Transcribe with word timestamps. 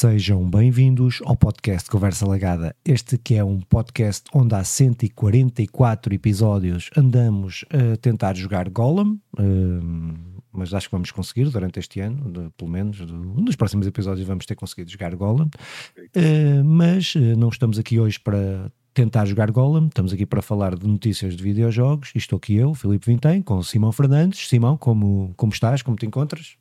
Sejam 0.00 0.48
bem-vindos 0.48 1.20
ao 1.26 1.36
podcast 1.36 1.90
Conversa 1.90 2.26
Lagada. 2.26 2.74
Este 2.82 3.18
que 3.18 3.34
é 3.34 3.44
um 3.44 3.60
podcast 3.60 4.24
onde 4.32 4.54
há 4.54 4.64
144 4.64 6.14
episódios 6.14 6.88
andamos 6.96 7.66
a 7.68 7.98
tentar 7.98 8.34
jogar 8.34 8.70
Golem, 8.70 9.20
uh, 9.38 10.40
mas 10.50 10.72
acho 10.72 10.88
que 10.88 10.92
vamos 10.92 11.10
conseguir 11.10 11.50
durante 11.50 11.78
este 11.78 12.00
ano, 12.00 12.50
pelo 12.56 12.70
menos 12.70 12.98
um 13.02 13.44
dos 13.44 13.56
próximos 13.56 13.86
episódios 13.86 14.26
vamos 14.26 14.46
ter 14.46 14.54
conseguido 14.54 14.90
jogar 14.90 15.14
Golem, 15.14 15.48
uh, 15.48 16.64
mas 16.64 17.14
uh, 17.14 17.36
não 17.36 17.50
estamos 17.50 17.78
aqui 17.78 18.00
hoje 18.00 18.18
para 18.18 18.72
tentar 18.94 19.26
jogar 19.26 19.50
Golem, 19.50 19.86
estamos 19.88 20.14
aqui 20.14 20.24
para 20.24 20.40
falar 20.40 20.76
de 20.76 20.88
notícias 20.88 21.36
de 21.36 21.42
videojogos, 21.42 22.10
e 22.14 22.18
estou 22.18 22.38
aqui 22.38 22.54
eu, 22.54 22.72
Filipe 22.72 23.04
Vintém, 23.04 23.42
com 23.42 23.62
Simão 23.62 23.92
Fernandes. 23.92 24.48
Simão, 24.48 24.78
como, 24.78 25.34
como 25.36 25.52
estás? 25.52 25.82
Como 25.82 25.98
te 25.98 26.06
encontras? 26.06 26.56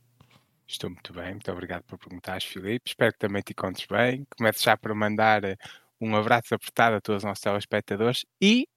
Estou 0.69 0.91
muito 0.91 1.11
bem, 1.11 1.31
muito 1.31 1.51
obrigado 1.51 1.83
por 1.83 1.97
perguntares, 1.97 2.43
Filipe. 2.43 2.87
Espero 2.89 3.11
que 3.11 3.17
também 3.17 3.41
te 3.41 3.53
encontres 3.53 3.87
bem. 3.87 4.23
Começo 4.37 4.63
já 4.63 4.77
por 4.77 4.93
mandar 4.93 5.43
eh, 5.43 5.57
um 5.99 6.15
abraço 6.15 6.53
apertado 6.53 6.95
a 6.95 7.01
todos 7.01 7.23
os 7.23 7.27
nossos 7.27 7.41
telespectadores 7.41 8.23
e 8.39 8.67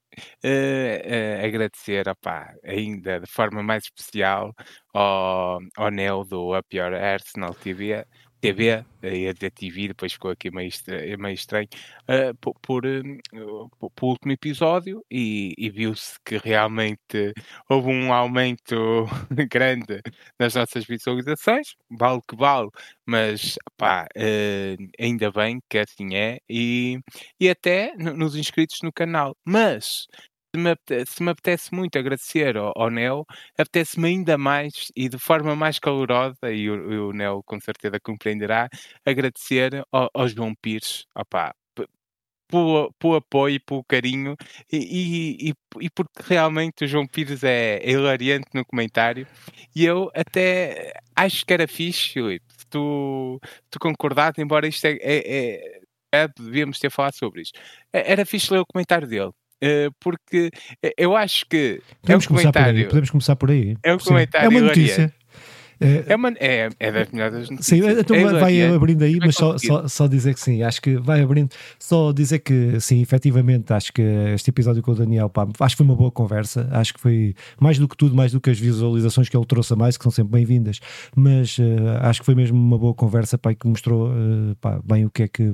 uh, 0.43 0.49
uh, 0.49 1.45
agradecer, 1.45 2.09
opá, 2.09 2.55
ainda 2.65 3.21
de 3.21 3.27
forma 3.27 3.63
mais 3.63 3.85
especial 3.85 4.55
ao, 4.95 5.59
ao 5.77 5.91
Neo 5.91 6.25
do 6.25 6.59
Up 6.59 6.75
Your 6.75 6.95
Arsenal 6.95 7.55
TV 7.55 8.07
TV, 8.43 8.85
ia 9.05 9.33
dizer 9.33 9.53
TV, 9.53 9.89
depois 9.89 10.13
ficou 10.13 10.33
aqui 10.33 10.51
meio, 10.51 10.69
estranho, 10.69 11.19
meio 11.19 11.35
estranho, 11.35 11.69
uh, 12.09 12.35
por, 12.41 12.55
por, 12.61 12.85
uh, 12.85 13.69
por, 13.79 13.91
por, 13.93 14.07
último 14.09 14.33
episódio 14.33 15.05
e, 15.09 15.55
e 15.57 15.71
viu-se 15.71 16.19
que 16.25 16.39
realmente 16.39 17.33
houve 17.69 17.89
um 17.89 18.13
aumento 18.13 19.07
grande 19.49 20.03
nas 20.41 20.57
nossas 20.57 20.85
visualizações, 20.85 21.77
vale 21.89 22.21
que 22.29 22.35
vale, 22.35 22.69
mas 23.07 23.57
pá, 23.77 24.09
uh, 24.17 24.91
ainda 24.99 25.31
bem 25.31 25.61
que 25.71 25.79
assim 25.79 26.17
é, 26.17 26.41
e, 26.51 26.99
e 27.39 27.49
até 27.49 27.95
nos 27.97 28.35
inscritos 28.35 28.79
no 28.83 28.93
canal. 28.93 29.37
Mas 29.45 30.09
me, 30.59 30.71
apetece, 30.71 31.13
se 31.15 31.23
me 31.23 31.31
apetece 31.31 31.75
muito 31.75 31.99
agradecer 31.99 32.57
ao, 32.57 32.73
ao 32.77 32.91
Neo, 32.91 33.27
apetece-me 33.59 34.09
ainda 34.09 34.39
mais 34.39 34.93
e 34.97 35.09
de 35.09 35.19
forma 35.19 35.57
mais 35.57 35.79
calorosa, 35.79 36.53
e 36.53 36.71
o, 36.71 37.09
o 37.09 37.13
Neo 37.13 37.43
com 37.45 37.61
certeza 37.61 37.99
compreenderá, 38.01 38.69
agradecer 39.05 39.85
ao, 39.93 40.11
ao 40.15 40.29
João 40.29 40.55
Pires, 40.55 41.07
opá, 41.15 41.55
pelo, 42.53 43.17
apoio, 43.17 43.61
pelo 43.65 43.83
carinho 43.85 44.37
e, 44.71 45.49
e, 45.49 45.55
e, 45.81 45.91
porque 45.91 46.23
realmente 46.25 46.85
o 46.85 46.87
João 46.87 47.07
Pires 47.07 47.43
é, 47.43 47.79
é 47.83 47.91
hilariante 47.91 48.49
no 48.53 48.65
comentário 48.65 49.27
e 49.75 49.85
eu 49.85 50.11
até 50.15 50.93
acho 51.17 51.47
que 51.47 51.53
era 51.53 51.67
fixe, 51.67 52.11
Filipe, 52.11 52.45
se 52.59 52.67
tu, 52.69 53.41
tu 53.71 53.79
concordaste, 53.79 54.43
embora 54.43 54.69
isto 54.69 54.85
é, 54.87 54.99
é, 55.01 55.81
é, 56.13 56.29
devíamos 56.29 56.79
ter 56.79 56.91
falado 56.91 57.15
sobre 57.15 57.43
isto. 57.43 57.59
Era 57.93 58.27
fixe 58.27 58.53
ler 58.53 58.61
o 58.61 58.67
comentário 58.67 59.09
dele 59.09 59.33
porque 60.01 60.51
eu 60.97 61.17
acho 61.17 61.47
que 61.49 61.81
podemos 62.01 62.25
é 62.25 62.27
um 62.27 62.37
comentário. 62.37 62.89
Podemos 62.89 63.11
começar 63.11 63.37
por 63.37 63.51
aí. 63.51 63.77
É 63.83 63.95
um 63.95 63.99
comentário. 63.99 64.47
É 64.47 64.49
uma 64.49 64.61
notícia. 64.61 65.15
É, 65.83 66.13
é, 66.13 66.17
uma, 66.17 66.33
é, 66.39 66.69
é 66.79 66.93
das 66.93 67.11
melhores 67.11 67.51
notícias. 67.51 67.67
Sim, 67.67 68.01
então 68.01 68.17
é 68.17 68.39
vai 68.39 68.63
abrindo 68.63 69.03
aí, 69.03 69.19
mas 69.19 69.35
só, 69.35 69.59
só, 69.59 69.89
só, 69.89 70.07
dizer 70.07 70.33
que 70.35 70.41
sim, 70.41 70.63
acho 70.63 70.81
que 70.81 70.97
vai 70.97 71.21
abrindo. 71.21 71.51
Só 71.79 72.13
dizer 72.13 72.39
que 72.39 72.79
sim, 72.81 73.03
efetivamente, 73.03 73.73
acho 73.73 73.93
que 73.93 74.03
este 74.33 74.51
episódio 74.51 74.81
com 74.81 74.93
o 74.93 74.95
Daniel, 74.95 75.29
pá, 75.29 75.47
acho 75.61 75.75
que 75.75 75.79
foi 75.79 75.87
uma 75.87 75.97
boa 75.97 76.13
conversa. 76.13 76.69
Acho 76.71 76.95
que 76.95 77.01
foi 77.01 77.35
mais 77.61 77.79
do 77.79 77.89
que 77.89 77.97
tudo, 77.97 78.15
mais 78.15 78.31
do 78.31 78.41
que 78.41 78.51
as 78.51 78.59
visualizações 78.59 79.29
que 79.29 79.37
ele 79.37 79.47
trouxe 79.47 79.73
a 79.73 79.77
mais, 79.77 79.97
que 79.97 80.05
são 80.05 80.13
sempre 80.13 80.33
bem-vindas. 80.33 80.79
Mas 81.17 81.59
uh, 81.59 81.63
acho 82.03 82.21
que 82.21 82.27
foi 82.27 82.37
mesmo 82.37 82.57
uma 82.57 82.79
boa 82.79 82.95
conversa, 82.95 83.37
pá, 83.37 83.53
que 83.53 83.67
mostrou 83.67 84.09
uh, 84.09 84.55
pá, 84.61 84.81
bem 84.85 85.05
o 85.05 85.11
que 85.11 85.25
é 85.25 85.29
que 85.29 85.53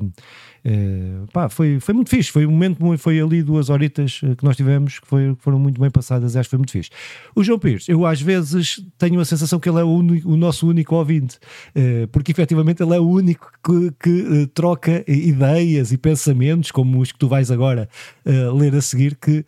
Uh, 0.68 1.26
pá, 1.32 1.48
foi, 1.48 1.80
foi 1.80 1.94
muito 1.94 2.10
fixe. 2.10 2.30
Foi 2.30 2.44
um 2.44 2.50
momento, 2.50 2.98
foi 2.98 3.18
ali 3.18 3.42
duas 3.42 3.70
horitas 3.70 4.20
eh, 4.22 4.34
que 4.34 4.44
nós 4.44 4.54
tivemos 4.54 4.98
que, 4.98 5.06
foi, 5.06 5.34
foram 5.38 5.58
muito 5.58 5.80
bem 5.80 5.90
passadas. 5.90 6.36
Acho 6.36 6.48
que 6.48 6.50
foi 6.50 6.58
muito 6.58 6.72
fixe. 6.72 6.90
O 7.34 7.42
João 7.42 7.58
Pires, 7.58 7.88
eu 7.88 8.04
às 8.04 8.20
vezes 8.20 8.84
tenho 8.98 9.18
a 9.18 9.24
sensação 9.24 9.58
que 9.58 9.68
ele 9.68 9.78
é 9.80 9.84
o, 9.84 9.96
o 9.96 10.36
nosso 10.36 10.68
único 10.68 10.94
ouvinte, 10.94 11.38
uh, 11.74 12.06
porque 12.08 12.32
efetivamente 12.32 12.82
ele 12.82 12.94
é 12.94 13.00
o 13.00 13.08
único 13.08 13.50
que, 13.64 13.92
que 13.98 14.46
troca 14.52 15.04
ideias 15.08 15.90
e 15.90 15.96
pensamentos, 15.96 16.70
como 16.70 17.00
os 17.00 17.12
que 17.12 17.18
tu 17.18 17.28
vais 17.28 17.50
agora 17.50 17.88
ler 18.54 18.74
a 18.74 18.82
seguir. 18.82 19.16
Que 19.16 19.44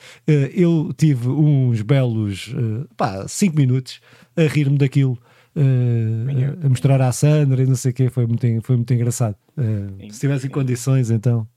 eu 0.55 0.93
tive 0.97 1.29
uns 1.29 1.83
belos 1.83 2.55
pá, 2.97 3.27
cinco 3.29 3.57
minutos 3.57 4.01
a 4.37 4.43
rir-me 4.43 4.79
daquilo 4.79 5.19
uh, 5.57 6.67
a 6.67 6.69
mostrar 6.69 7.01
à 7.01 7.13
Sandra 7.13 7.63
e 7.63 7.67
não 7.67 7.77
sei 7.77 7.91
o 7.91 7.95
quê, 7.95 8.11
foi 8.11 8.27
muito, 8.27 8.47
foi 8.63 8.77
muito 8.77 8.93
engraçado. 8.93 9.37
Uh, 9.57 10.13
se 10.13 10.21
tivessem 10.21 10.51
condições, 10.51 11.11
então. 11.11 11.49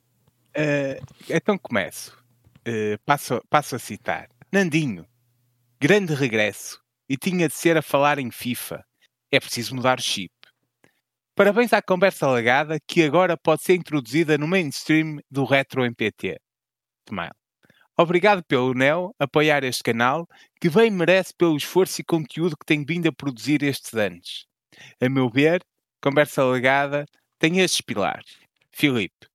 Uh, 0.56 1.04
então 1.30 1.58
começo. 1.58 2.18
passo, 3.06 3.42
passo 3.50 3.76
a 3.76 3.80
citar. 3.80 4.30
Nandinho, 4.52 5.06
grande 5.80 6.14
regresso. 6.14 6.82
E 7.10 7.18
tinha 7.18 7.48
de 7.48 7.54
ser 7.54 7.78
a 7.78 7.82
falar 7.82 8.18
em 8.18 8.32
FIFA. 8.32 8.84
É 9.32 9.40
preciso 9.40 9.76
mudar 9.76 10.00
o 10.00 10.02
chip. 10.02 10.32
Parabéns 11.36 11.74
à 11.74 11.82
conversa 11.82 12.30
legada 12.30 12.78
que 12.88 13.04
agora 13.04 13.36
pode 13.36 13.64
ser 13.64 13.74
introduzida 13.74 14.38
no 14.38 14.48
mainstream 14.48 15.18
do 15.30 15.44
Retro 15.44 15.84
MPT. 15.84 16.40
Smile. 17.08 17.43
Obrigado 17.98 18.44
pelo 18.44 18.74
Neo 18.74 19.14
apoiar 19.20 19.64
este 19.64 19.84
canal, 19.84 20.28
que 20.60 20.68
bem 20.68 20.90
merece 20.90 21.32
pelo 21.38 21.56
esforço 21.56 22.02
e 22.02 22.04
conteúdo 22.04 22.58
que 22.58 22.66
tem 22.66 22.84
vindo 22.84 23.08
a 23.08 23.12
produzir 23.12 23.62
estes 23.62 23.94
anos. 23.94 24.48
A 25.00 25.08
meu 25.08 25.30
ver, 25.30 25.62
Conversa 26.02 26.44
Legada 26.44 27.06
tem 27.38 27.60
estes 27.60 27.82
pilares. 27.82 28.38
Filipe, 28.72 29.28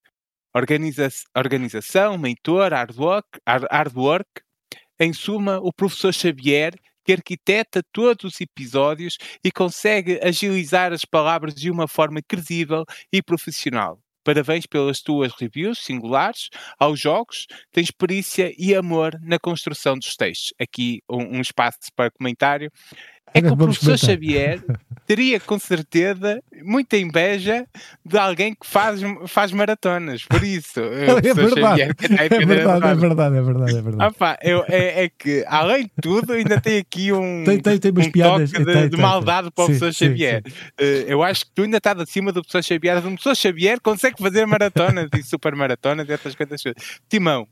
organiza 0.52 1.08
organização, 1.36 2.18
mentor, 2.18 2.72
hardwork, 2.72 3.28
hardwork. 3.46 4.28
Em 4.98 5.12
suma, 5.12 5.58
o 5.58 5.72
professor 5.72 6.12
Xavier, 6.12 6.74
que 7.04 7.12
arquiteta 7.12 7.80
todos 7.92 8.34
os 8.34 8.40
episódios 8.40 9.16
e 9.44 9.52
consegue 9.52 10.18
agilizar 10.20 10.92
as 10.92 11.04
palavras 11.04 11.54
de 11.54 11.70
uma 11.70 11.86
forma 11.86 12.20
credível 12.20 12.84
e 13.12 13.22
profissional. 13.22 14.00
Parabéns 14.28 14.66
pelas 14.66 15.00
tuas 15.00 15.32
reviews 15.32 15.78
singulares 15.78 16.50
aos 16.78 17.00
jogos. 17.00 17.46
Tens 17.72 17.90
perícia 17.90 18.52
e 18.58 18.74
amor 18.74 19.18
na 19.22 19.38
construção 19.38 19.96
dos 19.96 20.16
textos. 20.16 20.52
Aqui 20.60 21.00
um, 21.08 21.38
um 21.38 21.40
espaço 21.40 21.78
para 21.96 22.10
comentário 22.10 22.70
é 23.34 23.40
que 23.40 23.48
o 23.48 23.56
professor 23.56 23.98
Xavier 23.98 24.62
teria 25.06 25.40
com 25.40 25.58
certeza 25.58 26.42
muita 26.62 26.96
inveja 26.98 27.66
de 28.04 28.18
alguém 28.18 28.54
que 28.54 28.66
faz, 28.66 29.00
faz 29.26 29.52
maratonas. 29.52 30.24
Por 30.24 30.42
isso, 30.42 30.80
é 31.24 31.34
verdade. 31.34 31.80
Xavier, 31.80 31.96
é, 32.20 32.28
verdade 32.28 32.86
é 32.86 32.94
verdade, 32.94 33.36
é 33.36 33.42
verdade, 33.42 33.76
é 33.76 33.82
verdade. 33.82 34.14
Opa, 34.14 34.38
eu, 34.42 34.64
é, 34.68 35.04
é, 35.04 35.08
que, 35.08 35.44
além 35.48 35.84
de 35.84 35.92
tudo, 36.02 36.34
ainda 36.34 36.60
tem 36.60 36.78
aqui 36.78 37.12
um, 37.12 37.42
tem, 37.44 37.58
tem, 37.58 37.78
tem 37.78 37.90
um 37.90 38.10
piadas, 38.10 38.52
toque 38.52 38.64
de, 38.64 38.72
tem, 38.72 38.88
de 38.88 38.96
maldade 38.96 39.50
para 39.50 39.64
o 39.64 39.66
sim, 39.66 39.78
professor 39.78 39.94
sim, 39.94 40.06
Xavier. 40.06 40.42
Sim. 40.46 40.52
Uh, 40.52 41.04
eu 41.08 41.22
acho 41.22 41.46
que 41.46 41.52
tu 41.54 41.62
ainda 41.62 41.78
estás 41.78 41.98
acima 42.00 42.30
do 42.30 42.42
professor 42.42 42.62
Xavier. 42.62 42.98
O 42.98 43.02
professor 43.02 43.36
Xavier 43.36 43.80
consegue 43.80 44.16
fazer 44.18 44.46
maratonas 44.46 45.08
e 45.16 45.22
super 45.22 45.54
maratonas 45.54 46.08
e 46.08 46.12
outras 46.12 46.34
coisas. 46.34 46.62
Timão, 47.08 47.48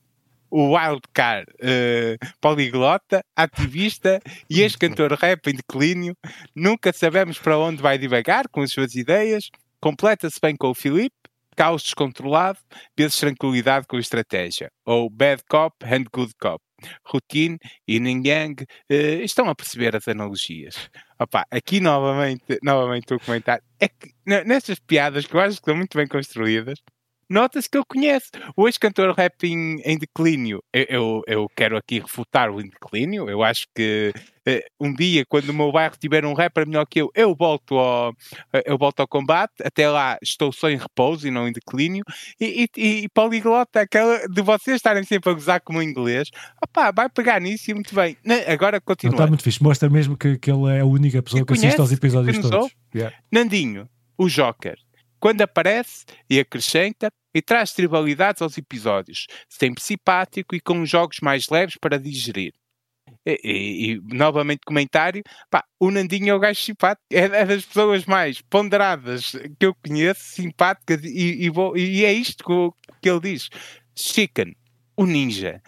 o 0.51 0.77
wildcard 0.77 1.47
uh, 1.53 2.35
poliglota, 2.41 3.25
ativista 3.35 4.21
e 4.49 4.63
ex-cantor 4.63 5.13
rap 5.13 5.47
em 5.49 5.55
declínio. 5.55 6.17
Nunca 6.55 6.93
sabemos 6.93 7.39
para 7.39 7.59
onde 7.59 7.83
vai 7.83 7.99
divagar 7.99 8.49
com 8.49 8.63
as 8.63 8.73
suas 8.73 8.95
ideias. 8.95 9.51
Completa-se 9.81 10.39
bem 10.41 10.57
com 10.57 10.71
o 10.71 10.75
Filipe, 10.75 11.15
caos 11.57 11.83
descontrolado, 11.83 12.59
vezes 12.97 13.19
tranquilidade 13.19 13.87
com 13.87 13.99
estratégia. 13.99 14.71
Ou 14.85 15.11
bad 15.11 15.43
cop 15.49 15.75
and 15.85 16.05
good 16.13 16.33
cop. 16.41 16.63
Routine 17.07 17.59
e 17.89 17.97
Yin 17.97 18.23
Yang 18.27 18.65
uh, 18.65 19.23
estão 19.23 19.49
a 19.49 19.55
perceber 19.55 19.97
as 19.97 20.07
analogias. 20.09 20.91
Opa, 21.19 21.47
aqui 21.51 21.81
novamente, 21.81 22.59
novamente 22.63 23.15
o 23.15 23.21
comentário. 23.21 23.65
É 23.81 23.89
que 23.89 24.13
nestas 24.27 24.79
piadas 24.79 25.27
que 25.27 25.35
eu 25.35 25.41
acho 25.41 25.57
que 25.57 25.63
estão 25.63 25.77
muito 25.77 25.97
bem 25.97 26.07
construídas, 26.07 26.79
nota-se 27.29 27.69
que 27.69 27.77
ele 27.77 27.85
conhece. 27.87 28.31
O 28.57 28.67
ex-cantor 28.67 29.15
rap 29.15 29.45
em, 29.45 29.81
em 29.85 29.99
declínio, 29.99 30.63
eu, 30.73 30.87
eu, 30.89 31.23
eu, 31.27 31.47
quero 31.57 31.77
aqui 31.77 32.01
refutar 32.01 32.51
o 32.51 32.61
em 32.61 32.69
declínio. 32.69 33.29
Eu 33.29 33.43
acho 33.43 33.67
que 33.75 34.13
uh, 34.49 34.85
um 34.85 34.93
dia, 34.93 35.25
quando 35.29 35.49
o 35.51 35.55
meu 35.55 35.71
bairro 35.73 35.97
tiver 35.99 36.25
um 36.25 36.33
rapper 36.33 36.67
melhor 36.67 36.87
que 36.87 37.01
eu, 37.01 37.11
eu 37.15 37.35
volto 37.35 37.77
ao, 37.79 38.15
eu 38.65 38.79
volto 38.79 39.01
ao 39.01 39.09
combate. 39.09 39.55
Até 39.65 39.89
lá 39.89 40.19
estou 40.23 40.53
só 40.53 40.71
em 40.71 40.77
repouso 40.77 41.27
e 41.27 41.31
não 41.31 41.49
em 41.49 41.53
declínio. 41.53 42.05
E, 42.41 42.69
e, 42.77 43.05
e 43.05 43.09
poliglota, 43.09 43.81
aquela 43.81 44.27
de 44.29 44.43
vocês 44.43 44.77
estarem 44.77 45.05
sempre 45.05 45.31
a 45.31 45.35
gozar 45.35 45.61
como 45.61 45.83
inglês, 45.83 46.31
opá, 46.63 46.91
vai 46.91 47.09
pegar 47.09 47.41
nisso 47.41 47.71
e 47.71 47.75
muito 47.75 47.95
bem. 47.95 48.17
Agora 48.47 48.81
continua. 48.81 49.15
Está 49.15 49.27
muito 49.27 49.43
fixe. 49.43 49.63
Mostra 49.63 49.89
mesmo 49.89 50.17
que, 50.17 50.39
que 50.39 50.51
ele 50.51 50.71
é 50.77 50.81
a 50.81 50.87
única 50.87 51.23
pessoa 51.23 51.45
que, 51.45 51.53
que 51.53 51.59
assiste 51.59 51.81
aos 51.81 51.93
episódios 51.93 52.39
todos. 52.39 52.71
Yeah. 52.95 53.15
Nandinho, 53.31 53.89
o 54.17 54.29
Joker 54.29 54.79
quando 55.27 55.43
aparece 55.43 56.05
e 56.31 56.39
acrescenta 56.39 57.11
e 57.35 57.43
traz 57.43 57.73
tribalidades 57.73 58.41
aos 58.41 58.57
episódios, 58.57 59.27
sempre 59.49 59.83
simpático 59.83 60.55
e 60.55 60.61
com 60.61 60.87
jogos 60.87 61.19
mais 61.21 61.49
leves 61.49 61.77
para 61.77 61.99
digerir. 61.99 62.53
E, 63.27 63.41
e, 63.43 63.91
e, 63.91 64.01
novamente 64.17 64.61
comentário, 64.65 65.25
pá, 65.51 65.65
o 65.81 65.91
Nandinho 65.91 66.29
é 66.29 66.35
o 66.35 66.39
gajo 66.39 66.61
simpático, 66.61 67.05
é, 67.13 67.25
é, 67.25 67.45
das 67.45 67.65
pessoas 67.65 68.05
mais 68.05 68.41
ponderadas 68.41 69.33
que 69.59 69.67
eu 69.67 69.75
conheço, 69.75 70.23
simpáticas, 70.23 71.03
e, 71.03 71.49
e, 71.49 71.81
e 71.81 72.05
é 72.05 72.13
isto 72.13 72.45
que, 72.45 72.93
que 73.03 73.11
ele 73.11 73.19
diz. 73.19 73.49
Chicken, 73.97 74.55
o 74.97 75.05
ninja, 75.05 75.61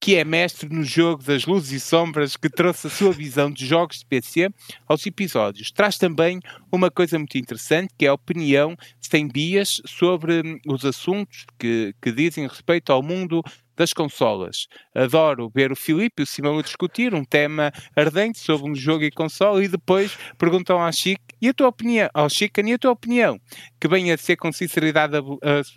que 0.00 0.14
é 0.14 0.24
mestre 0.24 0.68
no 0.68 0.84
jogo 0.84 1.22
das 1.22 1.44
luzes 1.46 1.72
e 1.72 1.80
sombras, 1.80 2.36
que 2.36 2.48
trouxe 2.48 2.86
a 2.86 2.90
sua 2.90 3.12
visão 3.12 3.50
de 3.50 3.66
jogos 3.66 3.98
de 3.98 4.06
PC 4.06 4.50
aos 4.86 5.04
episódios. 5.04 5.72
Traz 5.72 5.98
também 5.98 6.40
uma 6.70 6.90
coisa 6.90 7.18
muito 7.18 7.36
interessante, 7.36 7.92
que 7.98 8.06
é 8.06 8.08
a 8.08 8.14
opinião 8.14 8.76
sem 9.00 9.26
bias 9.26 9.82
sobre 9.84 10.40
hum, 10.40 10.58
os 10.66 10.84
assuntos 10.84 11.44
que, 11.58 11.92
que 12.00 12.12
dizem 12.12 12.46
respeito 12.46 12.92
ao 12.92 13.02
mundo 13.02 13.42
das 13.76 13.92
consolas. 13.92 14.66
Adoro 14.94 15.50
ver 15.54 15.72
o 15.72 15.76
Filipe 15.76 16.22
e 16.22 16.24
o 16.24 16.26
Simão 16.26 16.58
a 16.58 16.62
discutir 16.62 17.14
um 17.14 17.24
tema 17.24 17.72
ardente 17.96 18.38
sobre 18.38 18.70
um 18.70 18.74
jogo 18.74 19.04
e 19.04 19.10
consola 19.10 19.62
e 19.62 19.68
depois 19.68 20.16
perguntam 20.36 20.80
ao 20.80 20.92
Chico 20.92 21.22
e 21.40 21.48
a 21.48 21.54
tua 21.54 21.68
opinião, 21.68 22.10
ao 22.12 22.28
Chico, 22.28 22.60
e 22.60 22.72
a 22.72 22.78
tua 22.78 22.90
opinião, 22.90 23.40
que 23.80 23.88
venha 23.88 24.14
a 24.14 24.18
ser 24.18 24.36
com 24.36 24.52
sinceridade 24.52 25.16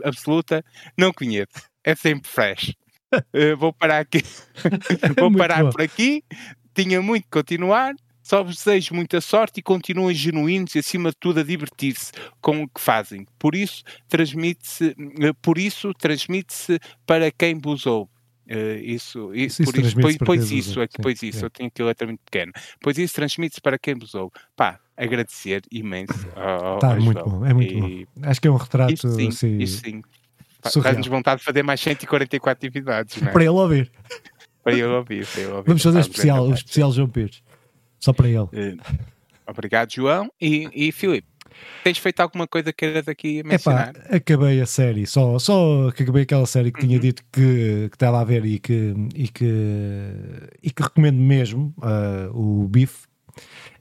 absoluta, 0.03 0.63
não 0.97 1.13
conheço. 1.13 1.69
É 1.83 1.95
sempre 1.95 2.29
fresh. 2.29 2.73
Uh, 3.33 3.57
vou 3.57 3.73
parar 3.73 3.99
aqui. 3.99 4.23
vou 5.19 5.31
parar 5.33 5.69
por 5.69 5.81
aqui. 5.81 6.23
Tinha 6.73 7.01
muito 7.01 7.23
que 7.23 7.29
continuar. 7.29 7.93
Só 8.23 8.43
vos 8.43 8.55
desejo 8.55 8.93
muita 8.93 9.19
sorte 9.19 9.59
e 9.59 9.63
continuem 9.63 10.15
genuínos 10.15 10.75
e, 10.75 10.79
acima 10.79 11.09
de 11.09 11.17
tudo, 11.19 11.39
a 11.39 11.43
divertir-se 11.43 12.11
com 12.39 12.63
o 12.63 12.69
que 12.69 12.79
fazem. 12.79 13.25
Por 13.37 13.55
isso, 13.55 13.83
transmite-se, 14.07 14.95
eh, 15.19 15.33
por 15.41 15.57
isso, 15.57 15.93
transmite-se 15.93 16.79
para 17.05 17.31
quem 17.31 17.59
vos 17.59 17.85
ouve. 17.85 18.09
Uh, 18.47 18.79
isso, 18.83 19.33
isso, 19.33 19.61
isso, 19.61 19.63
por 19.63 19.79
isso, 19.79 19.95
pois, 19.99 20.17
pois 20.17 20.51
isso, 20.51 20.81
é, 20.81 20.87
pois 21.01 21.23
isso, 21.23 21.43
é. 21.43 21.45
eu 21.45 21.49
tenho 21.49 21.67
aquilo 21.67 21.87
letra 21.87 22.07
muito 22.07 22.19
pequeno. 22.19 22.51
Pois 22.81 22.97
isso 22.97 23.15
transmite-se 23.15 23.61
para 23.61 23.79
quem 23.79 23.95
vos 23.95 24.13
ouve. 24.13 24.31
Pá, 24.55 24.79
agradecer 24.97 25.61
imenso 25.71 26.27
ao, 26.35 26.79
Tá, 26.79 26.95
muito 26.95 27.23
bom, 27.23 27.45
é 27.45 27.53
muito 27.53 27.73
e, 27.73 28.05
bom. 28.05 28.27
Acho 28.29 28.41
que 28.41 28.47
é 28.47 28.51
um 28.51 28.57
retrato 28.57 28.93
isso 28.93 29.09
sim, 29.09 29.27
assim, 29.27 29.65
sim. 29.65 30.01
Faz-nos 30.63 31.07
vontade 31.07 31.39
de 31.39 31.45
fazer 31.45 31.63
mais 31.63 31.79
144 31.79 32.67
atividades. 32.67 33.21
É? 33.21 33.31
Para 33.31 33.41
ele 33.41 33.49
ouvir. 33.49 33.91
Para 34.63 34.73
ele 34.73 34.83
ouvir, 34.83 35.25
para 35.25 35.41
ele 35.41 35.51
ouvir. 35.51 35.67
Vamos 35.67 35.83
fazer 35.83 35.97
um 35.97 36.01
especial, 36.01 36.47
um 36.47 36.53
especial 36.53 36.91
João 36.91 37.09
Pires. 37.09 37.41
Só 37.99 38.13
para 38.13 38.27
ele. 38.27 38.39
Uh, 38.39 38.77
obrigado, 39.47 39.91
João. 39.91 40.31
E, 40.39 40.69
e 40.73 40.91
Filipe, 40.91 41.27
tens 41.83 41.97
feito 41.97 42.19
alguma 42.19 42.47
coisa 42.47 42.71
que 42.71 42.85
queiras 42.85 43.07
aqui 43.07 43.43
mencionar? 43.43 43.89
Epá, 43.89 44.15
acabei 44.15 44.61
a 44.61 44.65
série, 44.65 45.05
só, 45.05 45.37
só 45.39 45.87
acabei 45.89 46.23
aquela 46.23 46.45
série 46.45 46.71
que 46.71 46.81
uhum. 46.81 46.87
tinha 46.87 46.99
dito 46.99 47.23
que, 47.31 47.89
que 47.89 47.95
estava 47.95 48.21
a 48.21 48.23
ver 48.23 48.45
e 48.45 48.59
que, 48.59 48.93
e 49.15 49.27
que, 49.27 49.45
e 50.61 50.71
que 50.71 50.83
recomendo 50.83 51.19
mesmo, 51.19 51.73
uh, 51.77 52.37
o 52.37 52.67
Biff. 52.67 53.05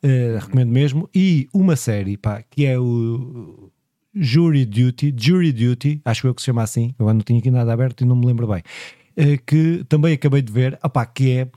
Uh, 0.03 0.39
recomendo 0.39 0.71
mesmo. 0.71 1.11
E 1.15 1.49
uma 1.53 1.77
série, 1.77 2.17
pá, 2.17 2.43
que 2.49 2.65
é 2.65 2.79
o 2.79 3.71
Jury 4.15 4.65
Duty, 4.65 5.15
Jury 5.17 5.53
Duty, 5.53 6.01
acho 6.05 6.27
eu 6.27 6.35
que 6.35 6.43
se 6.43 6.47
chama 6.47 6.63
assim, 6.63 6.95
eu 6.99 7.07
não 7.07 7.21
tinha 7.21 7.39
aqui 7.39 7.51
nada 7.51 7.73
aberto 7.73 8.03
e 8.03 8.05
não 8.05 8.17
me 8.17 8.27
lembro 8.27 8.47
bem, 8.47 8.63
eh, 9.17 9.39
que 9.47 9.85
também 9.89 10.15
acabei 10.15 10.43
de 10.43 10.53
ver, 10.53 10.79
opá, 10.83 11.07
que 11.07 11.31
é 11.31 11.49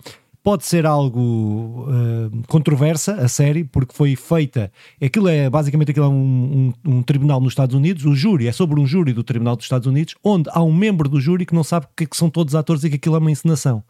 pode 0.43 0.65
ser 0.65 0.85
algo 0.85 1.87
uh, 1.87 2.47
controversa 2.47 3.15
a 3.15 3.29
série, 3.29 3.63
porque 3.63 3.93
foi 3.95 4.15
feita. 4.15 4.69
Aquilo 5.01 5.29
é 5.29 5.49
basicamente 5.49 5.91
aquilo 5.91 6.05
é 6.05 6.09
um, 6.09 6.73
um, 6.85 6.91
um, 6.97 7.01
tribunal 7.01 7.39
nos 7.39 7.53
Estados 7.53 7.73
Unidos. 7.73 8.03
O 8.03 8.13
júri 8.13 8.47
é 8.47 8.51
sobre 8.51 8.79
um 8.79 8.85
júri 8.85 9.13
do 9.13 9.23
Tribunal 9.23 9.55
dos 9.55 9.65
Estados 9.65 9.87
Unidos, 9.87 10.15
onde 10.21 10.49
há 10.51 10.61
um 10.61 10.73
membro 10.73 11.07
do 11.07 11.21
júri 11.21 11.45
que 11.45 11.55
não 11.55 11.63
sabe 11.63 11.87
que, 11.95 12.05
que 12.05 12.17
são 12.17 12.29
todos 12.29 12.55
atores 12.55 12.83
e 12.83 12.89
que 12.89 12.97
aquilo 12.97 13.15
é 13.15 13.19
uma 13.19 13.31
encenação. 13.31 13.81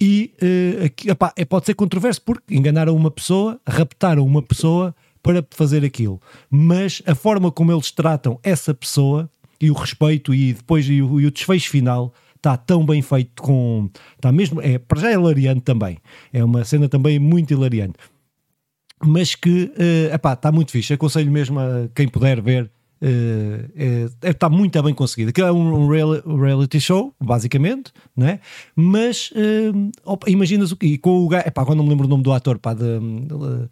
E 0.00 0.32
uh, 0.40 0.84
aqui, 0.84 1.08
é, 1.36 1.44
pode 1.44 1.66
ser 1.66 1.74
controverso 1.74 2.22
porque 2.22 2.54
enganaram 2.54 2.94
uma 2.94 3.10
pessoa, 3.10 3.60
raptaram 3.66 4.24
uma 4.24 4.42
pessoa 4.42 4.94
para 5.24 5.44
fazer 5.50 5.82
aquilo. 5.82 6.20
Mas 6.50 7.02
a 7.06 7.14
forma 7.14 7.50
como 7.50 7.72
eles 7.72 7.90
tratam 7.90 8.38
essa 8.42 8.74
pessoa 8.74 9.28
e 9.58 9.70
o 9.70 9.74
respeito 9.74 10.34
e 10.34 10.52
depois 10.52 10.86
e 10.86 11.00
o, 11.00 11.18
e 11.18 11.26
o 11.26 11.30
desfecho 11.30 11.70
final 11.70 12.12
está 12.36 12.58
tão 12.58 12.84
bem 12.84 13.00
feito 13.00 13.42
com 13.42 13.88
está 14.14 14.30
mesmo 14.30 14.60
é 14.60 14.76
para 14.78 15.00
já 15.00 15.10
é 15.10 15.14
hilariante 15.14 15.62
também 15.62 15.96
é 16.30 16.44
uma 16.44 16.62
cena 16.64 16.88
também 16.88 17.18
muito 17.18 17.52
hilariante 17.54 17.94
mas 19.02 19.34
que 19.34 19.72
uh, 19.78 20.14
epá, 20.14 20.34
está 20.34 20.52
muito 20.52 20.70
fixe 20.72 20.92
aconselho 20.92 21.30
mesmo 21.30 21.58
a 21.58 21.88
quem 21.94 22.06
puder 22.06 22.42
ver 22.42 22.70
Uh, 23.02 23.68
é, 24.22 24.30
está 24.30 24.48
muito 24.48 24.82
bem 24.82 24.94
conseguido. 24.94 25.28
Aquilo 25.28 25.46
é 25.46 25.52
um, 25.52 25.84
um, 25.84 26.40
reality 26.40 26.80
show, 26.80 27.14
basicamente, 27.20 27.92
não 28.16 28.26
é? 28.26 28.40
Mas 28.74 29.30
uh, 29.32 29.90
opa, 30.06 30.30
imaginas 30.30 30.72
o 30.72 30.76
que. 30.76 30.86
E 30.86 30.96
com 30.96 31.22
o 31.22 31.28
gajo. 31.28 31.46
Epá, 31.46 31.60
agora 31.60 31.76
não 31.76 31.84
me 31.84 31.90
lembro 31.90 32.06
o 32.06 32.08
nome 32.08 32.22
do 32.22 32.32
ator, 32.32 32.58
pá, 32.58 32.72
de, 32.72 32.82
de, 32.82 33.68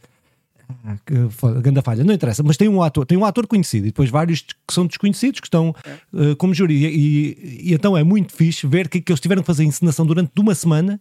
ah, 0.84 0.96
que 1.04 1.60
grande 1.60 1.82
falha, 1.82 2.04
não 2.04 2.14
interessa, 2.14 2.42
mas 2.42 2.56
tem 2.56 2.68
um 2.68 2.82
ator, 2.82 3.06
tem 3.06 3.18
um 3.18 3.24
ator 3.24 3.46
conhecido 3.46 3.86
e 3.86 3.90
depois 3.90 4.10
vários 4.10 4.42
que 4.42 4.72
são 4.72 4.86
desconhecidos 4.86 5.40
que 5.40 5.46
estão 5.46 5.74
uh, 6.12 6.36
como 6.36 6.54
júri. 6.54 6.74
E, 6.74 6.86
e, 6.86 7.70
e, 7.70 7.74
então 7.74 7.96
é 7.96 8.04
muito 8.04 8.32
fixe 8.32 8.66
ver 8.66 8.88
que, 8.88 9.00
que 9.00 9.12
eles 9.12 9.20
tiveram 9.20 9.42
que 9.42 9.46
fazer 9.46 9.62
a 9.62 9.66
encenação 9.66 10.06
durante 10.06 10.32
uma 10.38 10.54
semana 10.54 11.00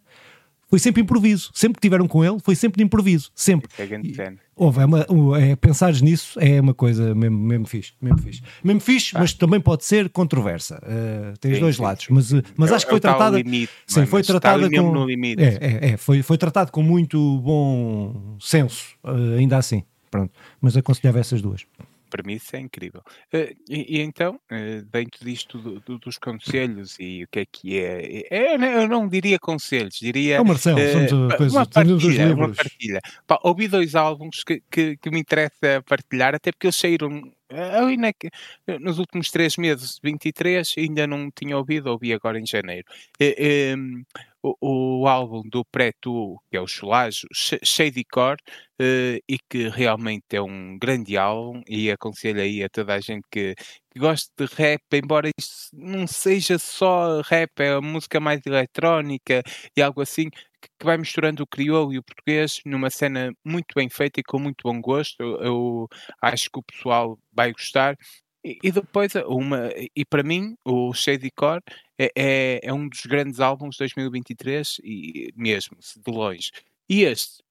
foi 0.72 0.80
sempre 0.80 1.02
improviso. 1.02 1.52
Sempre 1.54 1.76
que 1.76 1.82
tiveram 1.82 2.08
com 2.08 2.24
ele, 2.24 2.40
foi 2.40 2.56
sempre 2.56 2.78
de 2.78 2.84
improviso. 2.86 3.30
Sempre. 3.36 3.70
É 3.78 3.86
grande 3.86 4.16
Houve, 4.56 4.80
é 4.80 4.86
uma, 4.86 5.42
é, 5.42 5.56
pensares 5.56 6.02
nisso 6.02 6.40
é 6.40 6.62
uma 6.62 6.74
coisa 6.74 7.14
mesmo, 7.14 7.38
mesmo 7.38 7.66
fixe. 7.66 7.94
Mesmo 8.02 8.20
fixe, 8.20 8.42
mesmo 8.64 8.80
fixe 8.80 9.12
ah. 9.16 9.20
mas 9.20 9.34
também 9.34 9.60
pode 9.60 9.84
ser 9.84 10.10
controversa. 10.10 10.82
Uh, 10.84 11.38
tem 11.40 11.52
os 11.52 11.60
dois 11.60 11.76
sim, 11.76 11.82
lados. 11.82 12.06
Sim. 12.06 12.14
Mas, 12.14 12.34
eh, 12.34 12.42
mas 12.56 12.72
acho 12.72 12.86
que 12.86 12.92
foi 12.92 13.00
tratada. 13.00 13.38
Limite, 13.38 13.72
sim, 13.86 14.06
foi 14.06 14.24
tratada 14.24 14.70
com. 14.70 14.92
No 14.94 15.06
limite. 15.06 15.42
É, 15.42 15.58
é, 15.60 15.90
é, 15.90 15.98
foi, 15.98 16.22
foi 16.22 16.38
tratado 16.38 16.72
com 16.72 16.82
muito 16.82 17.40
bom 17.40 18.38
senso, 18.40 18.96
uh, 19.04 19.38
ainda 19.38 19.58
assim. 19.58 19.84
Pronto. 20.10 20.32
Mas 20.62 20.78
aconselhava 20.78 21.20
essas 21.20 21.42
duas 21.42 21.66
premissa 22.12 22.58
é 22.58 22.60
incrível. 22.60 23.02
Uh, 23.34 23.56
e, 23.70 23.98
e, 23.98 24.02
então, 24.02 24.36
uh, 24.52 24.86
dentro 24.92 25.26
disto 25.26 25.58
do, 25.58 25.80
do, 25.80 25.98
dos 25.98 26.18
conselhos 26.18 26.98
e 27.00 27.24
o 27.24 27.28
que 27.28 27.40
é 27.40 27.46
que 27.46 27.80
é, 27.80 28.28
é, 28.30 28.56
eu 28.84 28.88
não 28.88 29.08
diria 29.08 29.40
conselhos, 29.40 29.96
diria. 29.96 30.36
É 30.36 30.44
Marcelo, 30.44 30.80
uh, 30.80 31.10
somos 31.10 31.36
coisa, 31.36 31.58
uma 31.58 31.66
partilha. 31.66 32.36
Uma 32.36 32.54
partilha. 32.54 33.02
Pá, 33.26 33.40
ouvi 33.44 33.68
dois 33.68 33.96
álbuns 33.96 34.44
que, 34.44 34.62
que, 34.70 34.98
que, 34.98 35.10
me 35.10 35.20
interessa 35.20 35.82
partilhar, 35.88 36.36
até 36.36 36.52
porque 36.52 36.68
eles 36.68 36.76
saíram. 36.76 37.22
Na, 37.52 38.80
nos 38.80 38.98
últimos 38.98 39.30
três 39.30 39.58
meses, 39.58 40.00
23, 40.02 40.74
ainda 40.78 41.06
não 41.06 41.30
tinha 41.30 41.58
ouvido, 41.58 41.88
ouvi 41.88 42.14
agora 42.14 42.40
em 42.40 42.46
janeiro. 42.46 42.86
Uh, 43.20 44.06
o, 44.44 45.02
o 45.04 45.08
álbum 45.08 45.42
do 45.50 45.64
Preto, 45.66 46.38
que 46.50 46.58
é 46.58 46.62
o 46.62 46.68
Chulajo, 46.68 47.28
Shady 47.34 48.04
Core, 48.06 48.42
uh, 48.82 49.18
e 49.28 49.38
que 49.50 49.70
realmente 49.70 50.26
é 50.32 50.42
um 50.42 50.78
grande 50.80 51.18
álbum 51.18 51.62
e 51.68 51.92
aconselho 51.92 52.42
aí 52.42 52.64
a 52.64 52.70
toda 52.70 52.96
a 52.96 53.00
gente 53.00 53.24
que, 53.32 53.56
que 53.92 54.00
gosta 54.00 54.30
de 54.38 54.54
rap, 54.56 54.82
embora 54.94 55.30
isto 55.38 55.70
não 55.74 56.08
seja 56.08 56.58
só 56.60 57.22
rap, 57.22 57.52
é 57.60 57.74
a 57.74 57.82
música 57.82 58.20
mais 58.20 58.42
eletrónica 58.46 59.44
e 59.76 59.82
algo 59.82 60.02
assim, 60.02 60.30
que 60.30 60.86
vai 60.86 60.98
misturando 60.98 61.44
o 61.44 61.48
crioulo 61.48 61.94
e 61.94 61.98
o 62.00 62.04
português 62.04 62.62
numa 62.66 62.90
cena 62.90 63.32
muito 63.46 63.74
bem 63.76 63.90
feita 63.90 64.20
e 64.20 64.24
com 64.24 64.40
muito 64.40 64.62
bom 64.64 64.80
gosto. 64.82 65.16
Eu, 65.20 65.38
eu 65.42 65.88
acho 66.22 66.50
que 66.52 66.60
o 66.60 66.64
pessoal 66.64 67.18
vai 67.34 67.52
gostar. 67.52 67.96
E, 68.44 68.58
e 68.64 68.72
depois, 68.72 69.14
uma, 69.28 69.70
e 69.96 70.04
para 70.04 70.24
mim, 70.24 70.56
o 70.66 70.94
Shady 70.94 71.30
Core 71.32 71.62
é, 71.98 72.12
é, 72.16 72.60
é, 72.64 72.74
um 72.74 72.88
dos 72.88 73.06
grandes 73.06 73.40
álbuns 73.40 73.76
de 73.76 73.80
2023, 73.80 74.82
e 74.84 75.34
mesmo, 75.36 75.78
de 75.78 76.12
longe. 76.12 76.52
E 76.90 77.04
este, 77.04 77.42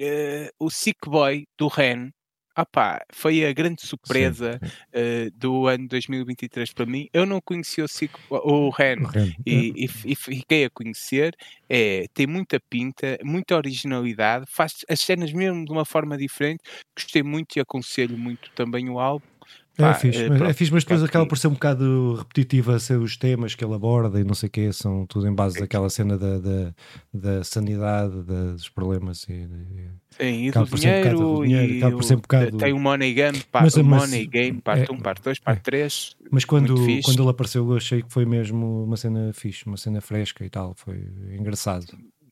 uh, 0.00 0.50
o 0.58 0.68
Sick 0.70 1.08
Boy 1.08 1.46
do 1.56 1.68
Ren, 1.68 2.10
opá, 2.58 3.00
foi 3.10 3.46
a 3.46 3.52
grande 3.52 3.86
surpresa 3.86 4.60
uh, 4.62 5.30
do 5.38 5.66
ano 5.68 5.86
2023 5.88 6.72
para 6.72 6.86
mim. 6.86 7.08
Eu 7.12 7.24
não 7.24 7.40
conhecia 7.40 7.84
o, 7.84 7.88
Sick, 7.88 8.12
o 8.28 8.68
Ren, 8.70 8.96
o 9.00 9.06
Ren. 9.06 9.32
E, 9.46 9.86
e, 9.86 10.12
e, 10.12 10.16
fiquei 10.16 10.64
a 10.64 10.70
conhecer. 10.70 11.34
É, 11.68 12.06
tem 12.12 12.26
muita 12.26 12.60
pinta, 12.68 13.18
muita 13.24 13.56
originalidade, 13.56 14.46
faz 14.48 14.84
as 14.88 15.00
cenas 15.00 15.32
mesmo 15.32 15.64
de 15.64 15.72
uma 15.72 15.84
forma 15.84 16.18
diferente. 16.18 16.62
Gostei 16.96 17.22
muito 17.22 17.56
e 17.56 17.60
aconselho 17.60 18.18
muito 18.18 18.50
também 18.52 18.90
o 18.90 18.98
álbum. 18.98 19.31
É, 19.78 19.84
é 19.84 19.94
fixe, 19.94 20.28
mas, 20.28 20.42
é 20.42 20.52
fixe, 20.52 20.72
mas 20.72 20.84
depois 20.84 21.02
acaba 21.02 21.26
por 21.26 21.38
ser 21.38 21.48
um 21.48 21.54
bocado 21.54 22.14
repetitiva 22.16 22.78
ser 22.78 22.98
os 22.98 23.16
temas 23.16 23.54
que 23.54 23.64
ele 23.64 23.74
aborda 23.74 24.20
e 24.20 24.24
não 24.24 24.34
sei 24.34 24.48
o 24.48 24.50
quê, 24.50 24.72
são 24.72 25.06
tudo 25.06 25.26
em 25.26 25.34
base 25.34 25.58
daquela 25.58 25.88
cena 25.88 26.18
da, 26.18 26.38
da, 26.38 26.74
da 27.12 27.44
sanidade, 27.44 28.22
da, 28.22 28.52
dos 28.52 28.68
problemas 28.68 29.22
e, 29.30 29.48
Sim, 30.10 30.46
e 30.46 30.50
do 30.50 30.64
dinheiro, 30.64 31.40
um 31.40 31.42
dinheiro, 31.42 31.88
e 31.88 31.92
por 31.92 32.04
ser 32.04 32.16
um 32.16 32.20
bocado... 32.20 32.58
tem 32.58 32.72
o 32.74 32.78
Money 32.78 33.14
Game, 33.14 33.40
parte, 33.50 33.64
mas, 33.64 33.74
o 33.76 33.84
mas, 33.84 34.02
Money 34.02 34.26
Game, 34.26 34.60
parte 34.60 34.92
1, 34.92 34.94
um, 34.94 34.98
parte 34.98 35.22
2, 35.22 35.38
parte 35.38 35.62
3 35.62 36.16
é. 36.20 36.28
Mas 36.30 36.44
quando, 36.44 36.74
quando 37.02 37.22
ele 37.22 37.30
apareceu 37.30 37.68
eu 37.70 37.76
achei 37.76 38.02
que 38.02 38.12
foi 38.12 38.26
mesmo 38.26 38.84
uma 38.84 38.96
cena 38.98 39.32
fixe, 39.32 39.64
uma 39.64 39.78
cena 39.78 40.02
fresca 40.02 40.44
e 40.44 40.50
tal, 40.50 40.74
foi 40.74 41.02
engraçado 41.38 41.86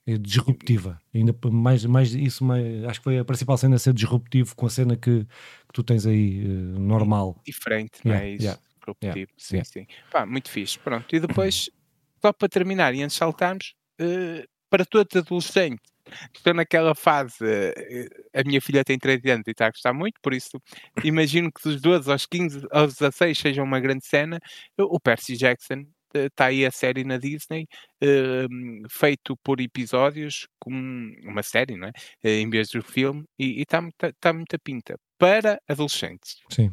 é 0.06 0.16
disruptiva. 0.16 0.98
Ainda 1.14 1.34
mais, 1.50 1.84
mais 1.84 2.14
isso, 2.14 2.44
mais, 2.44 2.84
acho 2.84 3.00
que 3.00 3.04
foi 3.04 3.18
a 3.18 3.24
principal 3.24 3.56
cena 3.56 3.78
ser 3.78 3.92
disruptivo 3.92 4.54
com 4.56 4.66
a 4.66 4.70
cena 4.70 4.96
que, 4.96 5.26
que 5.70 5.74
tu 5.74 5.84
tens 5.84 6.04
aí 6.06 6.44
uh, 6.44 6.80
normal. 6.80 7.40
Diferente, 7.46 8.00
yeah, 8.04 8.20
não 8.20 8.26
é 8.26 8.30
isso? 8.30 8.44
Yeah, 8.44 8.60
disruptivo, 8.78 9.14
yeah, 9.14 9.64
sim, 9.64 9.64
sim. 9.64 9.86
Pá, 10.10 10.26
muito 10.26 10.50
fixe. 10.50 10.78
Pronto, 10.78 11.14
e 11.14 11.20
depois, 11.20 11.70
só 12.20 12.32
para 12.32 12.48
terminar, 12.48 12.94
e 12.94 13.02
antes 13.02 13.14
de 13.14 13.18
saltarmos, 13.18 13.74
uh, 14.00 14.46
para 14.68 14.84
todos 14.84 15.14
os 15.14 15.22
adolescentes. 15.22 15.90
Estou 16.34 16.52
naquela 16.52 16.92
fase, 16.92 17.36
eh, 17.44 18.08
a 18.34 18.42
minha 18.42 18.60
filha 18.60 18.82
tem 18.82 18.98
13 18.98 19.30
anos 19.30 19.46
e 19.46 19.52
está 19.52 19.66
a 19.66 19.70
gostar 19.70 19.92
muito, 19.92 20.18
por 20.20 20.34
isso 20.34 20.60
imagino 21.04 21.52
que 21.52 21.62
dos 21.62 21.80
12 21.80 22.10
aos 22.10 22.26
15 22.26 22.66
aos 22.72 22.94
16 22.94 23.38
seja 23.38 23.62
uma 23.62 23.78
grande 23.78 24.04
cena. 24.04 24.40
O 24.76 24.98
Percy 24.98 25.36
Jackson 25.36 25.84
está 26.12 26.46
aí 26.46 26.66
a 26.66 26.70
série 26.72 27.04
na 27.04 27.16
Disney, 27.16 27.68
uh, 28.02 28.88
feito 28.90 29.36
por 29.36 29.60
episódios, 29.60 30.48
como 30.58 30.76
uma 31.22 31.44
série, 31.44 31.76
não 31.76 31.88
é? 31.88 31.92
Em 32.24 32.50
vez 32.50 32.70
do 32.70 32.82
filme, 32.82 33.24
e 33.38 33.60
está 33.62 33.80
tá 34.18 34.32
muita 34.32 34.58
pinta 34.58 34.98
para 35.20 35.60
adolescentes. 35.68 36.38
Sim. 36.48 36.72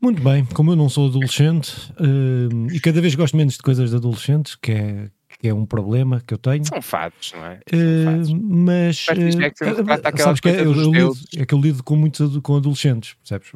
Muito 0.00 0.22
bem, 0.22 0.46
como 0.46 0.72
eu 0.72 0.76
não 0.76 0.88
sou 0.88 1.08
adolescente 1.08 1.92
uh, 1.92 2.72
e 2.72 2.80
cada 2.80 3.02
vez 3.02 3.14
gosto 3.14 3.36
menos 3.36 3.54
de 3.54 3.62
coisas 3.62 3.90
de 3.90 3.96
adolescentes, 3.96 4.56
que 4.56 4.72
é, 4.72 5.10
que 5.38 5.46
é 5.46 5.52
um 5.52 5.66
problema 5.66 6.22
que 6.26 6.32
eu 6.32 6.38
tenho. 6.38 6.64
São 6.64 6.80
fatos, 6.80 7.34
não 7.34 7.44
é? 7.44 7.60
Uh, 7.70 8.42
mas 8.42 9.06
uh, 9.08 10.16
sabes 10.16 10.40
que 10.40 10.48
é, 10.48 10.62
eu, 10.62 10.74
eu 10.74 10.90
lido, 10.90 11.12
é 11.36 11.44
que 11.44 11.52
eu 11.52 11.60
lido 11.60 11.84
com 11.84 11.96
muitos 11.96 12.38
com 12.38 12.56
adolescentes, 12.56 13.14
percebes? 13.14 13.52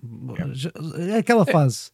É 1.11 1.17
aquela 1.17 1.47
fase. 1.47 1.91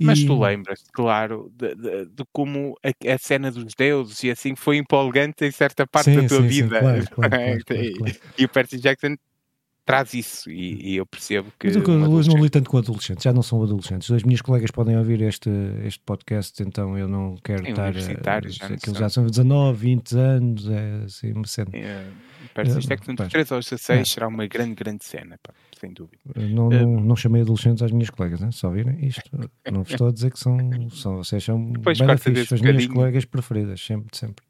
Mas 0.00 0.18
e... 0.18 0.26
tu 0.26 0.40
lembras, 0.40 0.82
claro, 0.92 1.52
de, 1.54 1.76
de, 1.76 2.06
de 2.06 2.24
como 2.32 2.76
a, 2.82 3.14
a, 3.14 3.18
cena 3.18 3.52
dos 3.52 3.72
deuses 3.74 4.20
e 4.24 4.32
assim 4.32 4.56
foi 4.56 4.78
empolgante 4.78 5.44
em 5.44 5.50
certa 5.52 5.86
parte 5.86 6.06
sim, 6.06 6.20
da 6.20 6.26
tua 6.26 6.42
sim, 6.42 6.48
vida. 6.48 6.80
Sim, 6.80 7.06
claro, 7.14 7.64
claro, 7.64 7.64
claro, 7.64 8.16
e 8.36 8.44
o 8.44 8.48
Percy 8.48 8.80
Jackson 8.80 9.14
traz 9.84 10.14
isso 10.14 10.50
e, 10.50 10.92
e, 10.92 10.96
eu 10.96 11.06
percebo 11.06 11.52
que. 11.58 11.66
Mas 11.66 11.76
eu 11.76 11.82
adolescente... 11.82 12.34
não 12.34 12.42
li 12.42 12.50
tanto 12.50 12.70
com 12.70 12.78
adolescentes, 12.78 13.24
já 13.24 13.32
não 13.32 13.42
são 13.42 13.62
adolescentes. 13.62 14.10
As 14.10 14.22
minhas 14.22 14.40
colegas 14.40 14.70
podem 14.70 14.96
ouvir 14.96 15.20
este, 15.22 15.50
este 15.84 16.00
podcast, 16.00 16.62
então 16.62 16.96
eu 16.96 17.08
não 17.08 17.36
quero 17.42 17.68
estar. 17.68 17.90
Universitários, 17.90 18.54
já, 18.56 18.66
aqueles 18.66 18.98
já 18.98 19.08
são 19.08 19.26
19, 19.26 19.78
20 19.78 20.16
anos, 20.16 20.68
é 20.68 21.02
assim, 21.04 21.32
uma 21.32 21.46
cena. 21.46 21.70
É, 21.74 22.06
parece 22.54 22.78
isto 22.78 22.92
é 22.92 22.96
que 22.96 23.14
de 23.14 23.28
3 23.28 23.52
aos 23.52 23.64
16 23.66 24.00
é. 24.00 24.04
será 24.04 24.28
uma 24.28 24.46
grande, 24.46 24.74
grande 24.74 25.04
cena, 25.04 25.38
pá, 25.42 25.52
sem 25.78 25.92
dúvida. 25.92 26.22
Não, 26.36 26.68
não, 26.68 26.94
uh, 26.96 27.00
não, 27.00 27.16
chamei 27.16 27.42
adolescentes 27.42 27.82
às 27.82 27.90
minhas 27.90 28.10
colegas, 28.10 28.40
né? 28.40 28.50
só 28.52 28.70
virem 28.70 29.04
isto. 29.04 29.30
não 29.70 29.82
vos 29.82 29.92
estou 29.92 30.08
a 30.08 30.12
dizer 30.12 30.30
que 30.30 30.38
são, 30.38 30.58
são 30.90 31.16
vocês 31.16 31.42
são 31.42 31.72
Depois 31.72 31.98
bem 31.98 32.16
fixe, 32.16 32.54
as 32.54 32.60
minhas 32.60 32.86
colegas 32.86 33.24
preferidas, 33.24 33.80
sempre, 33.80 34.16
sempre. 34.16 34.44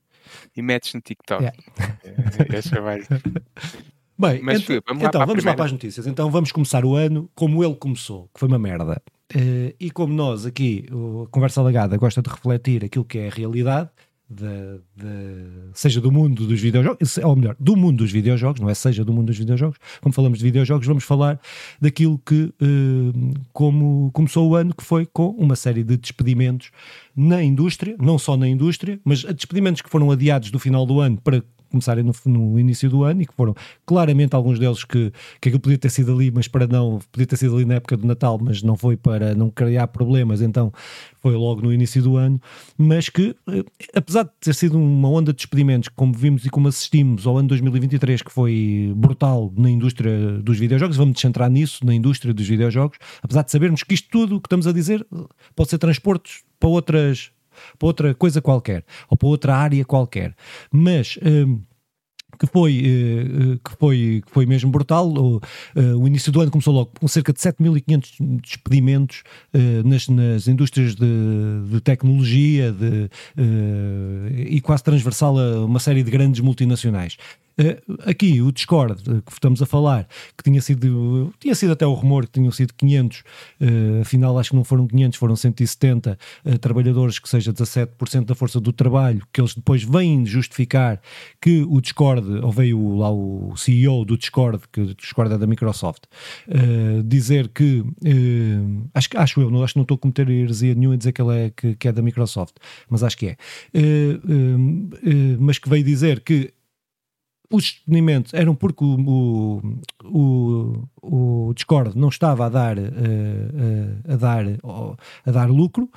E 0.56 0.62
metes 0.62 0.94
no 0.94 1.00
TikTok. 1.00 1.42
Yeah. 1.42 1.58
É, 2.04 2.58
é, 2.58 3.92
Bem, 4.22 4.40
Mas, 4.40 4.60
ent 4.60 4.66
Filipe, 4.66 4.84
vamos, 4.86 5.02
então, 5.02 5.18
lá, 5.18 5.24
vamos 5.26 5.44
lá 5.44 5.54
para 5.54 5.64
as 5.64 5.72
notícias. 5.72 6.06
Então 6.06 6.30
vamos 6.30 6.52
começar 6.52 6.84
o 6.84 6.94
ano 6.94 7.28
como 7.34 7.64
ele 7.64 7.74
começou, 7.74 8.30
que 8.32 8.38
foi 8.38 8.46
uma 8.46 8.58
merda. 8.58 9.02
Uh, 9.34 9.74
e 9.80 9.90
como 9.90 10.14
nós 10.14 10.46
aqui, 10.46 10.86
o 10.92 11.26
Conversa 11.28 11.60
Lagada 11.60 11.96
gosta 11.96 12.22
de 12.22 12.30
refletir 12.30 12.84
aquilo 12.84 13.04
que 13.04 13.18
é 13.18 13.26
a 13.26 13.30
realidade, 13.30 13.90
de, 14.30 14.80
de, 14.96 15.70
seja 15.74 16.00
do 16.00 16.12
mundo 16.12 16.46
dos 16.46 16.60
videojogos, 16.60 17.18
ou 17.18 17.36
melhor, 17.36 17.56
do 17.58 17.76
mundo 17.76 17.98
dos 17.98 18.12
videojogos, 18.12 18.60
não 18.60 18.70
é 18.70 18.74
seja 18.74 19.04
do 19.04 19.12
mundo 19.12 19.26
dos 19.26 19.38
videojogos, 19.38 19.76
como 20.00 20.14
falamos 20.14 20.38
de 20.38 20.44
videojogos, 20.44 20.86
vamos 20.86 21.04
falar 21.04 21.40
daquilo 21.80 22.18
que 22.24 22.44
uh, 22.44 23.34
como 23.52 24.10
começou 24.12 24.48
o 24.48 24.54
ano, 24.54 24.72
que 24.72 24.84
foi 24.84 25.04
com 25.04 25.30
uma 25.30 25.56
série 25.56 25.82
de 25.82 25.96
despedimentos 25.96 26.70
na 27.14 27.42
indústria, 27.42 27.96
não 28.00 28.18
só 28.18 28.36
na 28.36 28.48
indústria, 28.48 29.00
mas 29.04 29.24
despedimentos 29.24 29.82
que 29.82 29.90
foram 29.90 30.10
adiados 30.10 30.50
do 30.50 30.58
final 30.58 30.86
do 30.86 31.00
ano 31.00 31.18
para 31.20 31.42
começarem 31.72 32.04
no, 32.04 32.12
no, 32.26 32.58
início 32.58 32.88
do 32.88 33.02
ano 33.02 33.22
e 33.22 33.26
que 33.26 33.34
foram 33.34 33.54
claramente 33.84 34.34
alguns 34.34 34.58
deles 34.58 34.84
que, 34.84 35.12
que 35.40 35.48
aquilo 35.48 35.60
podia 35.60 35.78
ter 35.78 35.90
sido 35.90 36.12
ali, 36.12 36.30
mas 36.30 36.46
para 36.46 36.66
não, 36.66 37.00
podia 37.10 37.26
ter 37.26 37.36
sido 37.36 37.56
ali 37.56 37.64
na 37.64 37.74
época 37.74 37.96
do 37.96 38.06
Natal, 38.06 38.38
mas 38.40 38.62
não 38.62 38.76
foi 38.76 38.96
para 38.96 39.34
não 39.34 39.50
criar 39.50 39.88
problemas, 39.88 40.40
então 40.40 40.72
foi 41.20 41.34
logo 41.34 41.62
no 41.62 41.72
início 41.72 42.02
do 42.02 42.16
ano, 42.16 42.40
mas 42.76 43.08
que, 43.08 43.34
eh, 43.48 43.64
apesar 43.94 44.24
de 44.24 44.30
ter 44.40 44.54
sido 44.54 44.78
uma 44.78 45.08
onda 45.08 45.32
de 45.32 45.36
despedimentos, 45.36 45.88
como 45.88 46.12
vimos 46.12 46.44
e 46.44 46.50
como 46.50 46.68
assistimos 46.68 47.26
ao 47.26 47.38
ano 47.38 47.48
2023, 47.48 48.22
que 48.22 48.30
foi 48.30 48.92
brutal 48.96 49.52
na 49.56 49.70
indústria 49.70 50.38
dos 50.42 50.58
videojogos, 50.58 50.96
vamos 50.96 51.14
descentrar 51.14 51.50
nisso, 51.50 51.84
na 51.84 51.94
indústria 51.94 52.34
dos 52.34 52.46
videojogos, 52.46 52.98
apesar 53.22 53.42
de 53.42 53.50
sabermos 53.50 53.82
que 53.82 53.94
isto 53.94 54.08
tudo 54.10 54.40
que 54.40 54.46
estamos 54.46 54.66
a 54.66 54.72
dizer 54.72 55.06
pode 55.54 55.70
ser 55.70 55.78
transportes 55.78 56.42
para 56.58 56.68
outras 56.68 57.30
para 57.78 57.86
outra 57.86 58.14
coisa 58.14 58.40
qualquer, 58.40 58.84
ou 59.08 59.16
para 59.16 59.28
outra 59.28 59.56
área 59.56 59.84
qualquer. 59.84 60.34
Mas. 60.70 61.18
Um, 61.22 61.60
que 62.38 62.46
foi, 62.46 62.80
uh, 62.80 63.58
que 63.58 63.76
foi, 63.78 64.22
que 64.24 64.32
foi 64.32 64.46
mesmo 64.46 64.70
brutal. 64.70 65.06
O, 65.06 65.36
uh, 65.36 65.40
o, 65.98 66.08
início 66.08 66.32
do 66.32 66.40
ano 66.40 66.50
começou 66.50 66.72
logo 66.72 66.90
com 66.98 67.06
cerca 67.06 67.32
de 67.32 67.38
7.500 67.38 68.40
despedimentos 68.40 69.22
nas, 69.84 70.08
nas 70.08 70.48
indústrias 70.48 70.94
de, 70.94 71.06
de 71.70 71.80
tecnologia 71.82 72.72
de, 72.72 73.10
e 74.48 74.60
quase 74.62 74.82
transversal 74.82 75.38
a 75.38 75.64
uma 75.64 75.78
série 75.78 76.02
de 76.02 76.10
grandes 76.10 76.40
multinacionais. 76.40 77.16
Uh, 77.58 78.08
aqui 78.08 78.40
o 78.40 78.50
Discord 78.50 79.02
uh, 79.10 79.22
que 79.22 79.32
estamos 79.32 79.60
a 79.60 79.66
falar, 79.66 80.08
que 80.36 80.42
tinha 80.42 80.60
sido, 80.60 81.32
tinha 81.38 81.54
sido 81.54 81.72
até 81.72 81.86
o 81.86 81.92
rumor 81.92 82.24
que 82.26 82.32
tinham 82.32 82.50
sido 82.50 82.72
500, 82.74 83.18
uh, 83.18 83.22
eh, 83.60 84.00
afinal 84.00 84.38
acho 84.38 84.50
que 84.50 84.56
não 84.56 84.64
foram 84.64 84.86
500, 84.86 85.18
foram 85.18 85.36
170 85.36 86.18
trabalhadores, 86.60 87.18
que 87.18 87.28
seja 87.28 87.52
17% 87.52 88.24
da 88.24 88.34
força 88.34 88.60
do 88.60 88.72
trabalho, 88.72 89.22
que 89.32 89.40
eles 89.40 89.54
depois 89.54 89.82
vêm 89.82 90.24
justificar 90.24 91.00
que 91.40 91.62
o 91.68 91.80
Discord, 91.80 92.26
ou 92.42 92.50
veio 92.50 92.96
lá 92.96 93.10
o 93.10 93.54
CEO 93.56 94.04
do 94.04 94.16
Discord, 94.16 94.62
que 94.72 94.80
o 94.80 94.94
Discord 94.94 95.34
é 95.34 95.38
da 95.38 95.46
Microsoft, 95.46 96.04
dizer 97.04 97.48
que, 97.48 97.84
acho, 98.94 99.08
acho 99.16 99.40
eu, 99.40 99.50
não, 99.50 99.62
acho 99.62 99.74
que 99.74 99.78
não 99.78 99.82
estou 99.82 99.96
a 99.96 99.98
cometer 99.98 100.28
heresia 100.28 100.74
nenhuma 100.74 100.94
a 100.94 100.98
dizer 100.98 101.12
que 101.12 101.22
ele 101.22 101.46
é, 101.46 101.50
que, 101.50 101.74
que 101.76 101.88
é 101.88 101.92
da 101.92 102.02
Microsoft, 102.02 102.54
mas 102.88 103.02
acho 103.02 103.16
que 103.16 103.26
é, 103.28 103.36
mas 105.38 105.58
que 105.58 105.68
veio 105.68 105.84
dizer 105.84 106.20
que 106.20 106.52
os 107.52 107.64
despedimentos 107.64 108.32
eram 108.34 108.54
porque 108.54 108.84
o, 108.84 109.62
o, 110.04 110.88
o, 111.02 111.52
Discord 111.54 111.96
não 111.96 112.08
estava 112.08 112.46
a 112.46 112.48
dar, 112.48 112.78
uh, 112.78 112.82
a 114.08 114.16
dar, 114.16 114.46
uh, 114.46 114.96
a 115.26 115.30
dar 115.30 115.50
lucro, 115.50 115.88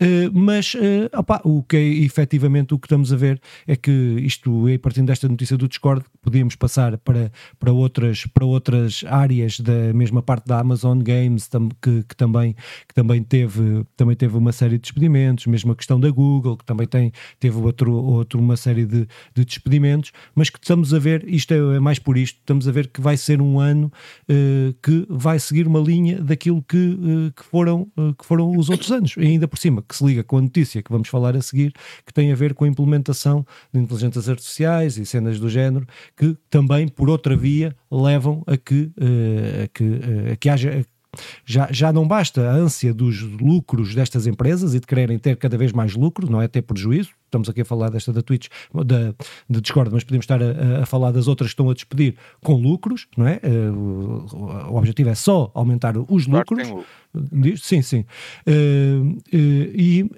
eh, 0.00 0.30
mas 0.32 0.74
opa, 1.12 1.40
o 1.44 1.62
que 1.62 1.76
é 1.76 1.82
efetivamente 1.82 2.74
o 2.74 2.78
que 2.78 2.86
estamos 2.86 3.12
a 3.12 3.16
ver 3.16 3.40
é 3.66 3.76
que 3.76 3.90
isto, 3.90 4.68
é 4.68 4.78
partindo 4.78 5.08
desta 5.08 5.28
notícia 5.28 5.56
do 5.56 5.68
Discord, 5.68 6.04
podíamos 6.22 6.56
passar 6.56 6.96
para, 6.98 7.30
para, 7.58 7.72
outras, 7.72 8.26
para 8.26 8.44
outras 8.44 9.04
áreas 9.06 9.60
da 9.60 9.92
mesma 9.92 10.22
parte 10.22 10.46
da 10.46 10.60
Amazon 10.60 11.00
Games, 11.00 11.48
tam, 11.48 11.68
que, 11.80 12.02
que, 12.04 12.16
também, 12.16 12.54
que 12.88 12.94
também, 12.94 13.22
teve, 13.22 13.84
também 13.96 14.16
teve 14.16 14.36
uma 14.36 14.52
série 14.52 14.76
de 14.76 14.82
despedimentos, 14.82 15.46
mesmo 15.46 15.72
a 15.72 15.76
questão 15.76 16.00
da 16.00 16.10
Google, 16.10 16.56
que 16.56 16.64
também 16.64 16.86
tem, 16.86 17.12
teve 17.38 17.58
outro, 17.58 17.92
outro, 17.92 18.40
uma 18.40 18.56
série 18.56 18.86
de, 18.86 19.06
de 19.34 19.44
despedimentos, 19.44 20.12
mas 20.34 20.48
que 20.48 20.58
estamos 20.58 20.94
a 20.94 20.98
ver, 21.02 21.28
isto 21.28 21.52
é, 21.52 21.76
é, 21.76 21.80
mais 21.80 21.98
por 21.98 22.16
isto, 22.16 22.38
estamos 22.38 22.66
a 22.68 22.72
ver 22.72 22.88
que 22.88 23.00
vai 23.00 23.16
ser 23.16 23.40
um 23.40 23.58
ano 23.58 23.92
uh, 24.28 24.74
que 24.82 25.06
vai 25.08 25.38
seguir 25.38 25.66
uma 25.66 25.80
linha 25.80 26.22
daquilo 26.22 26.62
que, 26.62 26.76
uh, 26.76 27.32
que, 27.36 27.44
foram, 27.44 27.90
uh, 27.96 28.14
que 28.14 28.24
foram 28.24 28.56
os 28.56 28.70
outros 28.70 28.90
anos, 28.90 29.14
e 29.16 29.26
ainda 29.26 29.48
por 29.48 29.58
cima, 29.58 29.82
que 29.82 29.96
se 29.96 30.04
liga 30.04 30.22
com 30.22 30.38
a 30.38 30.42
notícia 30.42 30.82
que 30.82 30.90
vamos 30.90 31.08
falar 31.08 31.36
a 31.36 31.42
seguir, 31.42 31.72
que 32.06 32.12
tem 32.12 32.32
a 32.32 32.34
ver 32.34 32.54
com 32.54 32.64
a 32.64 32.68
implementação 32.68 33.44
de 33.72 33.80
inteligências 33.80 34.28
artificiais 34.28 34.96
e 34.96 35.04
cenas 35.04 35.38
do 35.38 35.48
género, 35.48 35.86
que 36.16 36.36
também, 36.48 36.88
por 36.88 37.10
outra 37.10 37.36
via, 37.36 37.74
levam 37.90 38.42
a 38.46 38.56
que, 38.56 38.90
a 38.96 39.68
que, 39.68 39.84
a 40.32 40.36
que 40.36 40.48
haja 40.48 40.84
já, 41.44 41.68
já 41.70 41.92
não 41.92 42.06
basta 42.06 42.48
a 42.48 42.54
ânsia 42.54 42.94
dos 42.94 43.20
lucros 43.20 43.94
destas 43.94 44.26
empresas 44.26 44.74
e 44.74 44.80
de 44.80 44.86
quererem 44.86 45.18
ter 45.18 45.36
cada 45.36 45.58
vez 45.58 45.72
mais 45.72 45.94
lucro, 45.94 46.30
não 46.30 46.40
é 46.40 46.48
ter 46.48 46.62
prejuízo. 46.62 47.10
Estamos 47.32 47.48
aqui 47.48 47.62
a 47.62 47.64
falar 47.64 47.88
desta 47.88 48.12
da 48.12 48.20
Twitch, 48.20 48.48
da, 48.74 49.14
da 49.48 49.60
Discord, 49.60 49.90
mas 49.90 50.04
podemos 50.04 50.24
estar 50.24 50.42
a, 50.42 50.82
a, 50.82 50.86
falar 50.86 51.12
das 51.12 51.28
outras 51.28 51.48
que 51.48 51.52
estão 51.54 51.70
a 51.70 51.72
despedir 51.72 52.14
com 52.44 52.52
lucros, 52.56 53.08
não 53.16 53.26
é? 53.26 53.40
Uh, 53.42 53.72
o, 53.72 54.72
o, 54.72 54.76
objetivo 54.76 55.08
é 55.08 55.14
só 55.14 55.50
aumentar 55.54 55.96
os 55.96 56.26
lucros. 56.26 56.68
Sim, 57.56 57.80
sim. 57.80 58.04
Uh, 58.46 59.16
uh, 59.16 59.22
e 59.32 60.10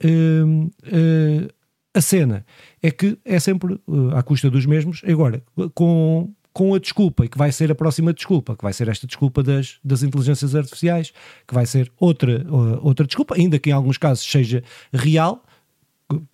a 1.94 2.00
cena 2.00 2.44
é 2.82 2.90
que 2.90 3.16
é 3.24 3.38
sempre 3.38 3.80
à 4.12 4.20
custa 4.20 4.50
dos 4.50 4.66
mesmos. 4.66 5.00
Agora, 5.06 5.40
com 5.72 6.34
com 6.52 6.72
a 6.72 6.78
desculpa, 6.78 7.24
e 7.24 7.28
que 7.28 7.36
vai 7.36 7.50
ser 7.50 7.72
a 7.72 7.74
próxima 7.74 8.14
desculpa, 8.14 8.56
que 8.56 8.62
vai 8.62 8.72
ser 8.72 8.86
esta 8.88 9.08
desculpa 9.08 9.42
das, 9.42 9.80
das 9.82 10.04
inteligências 10.04 10.54
artificiais, 10.54 11.12
que 11.48 11.52
vai 11.52 11.66
ser 11.66 11.90
outra, 11.98 12.46
outra 12.80 13.04
desculpa, 13.04 13.34
ainda 13.34 13.58
que 13.58 13.70
em 13.70 13.72
alguns 13.72 13.98
casos 13.98 14.24
seja 14.24 14.62
real, 14.92 15.44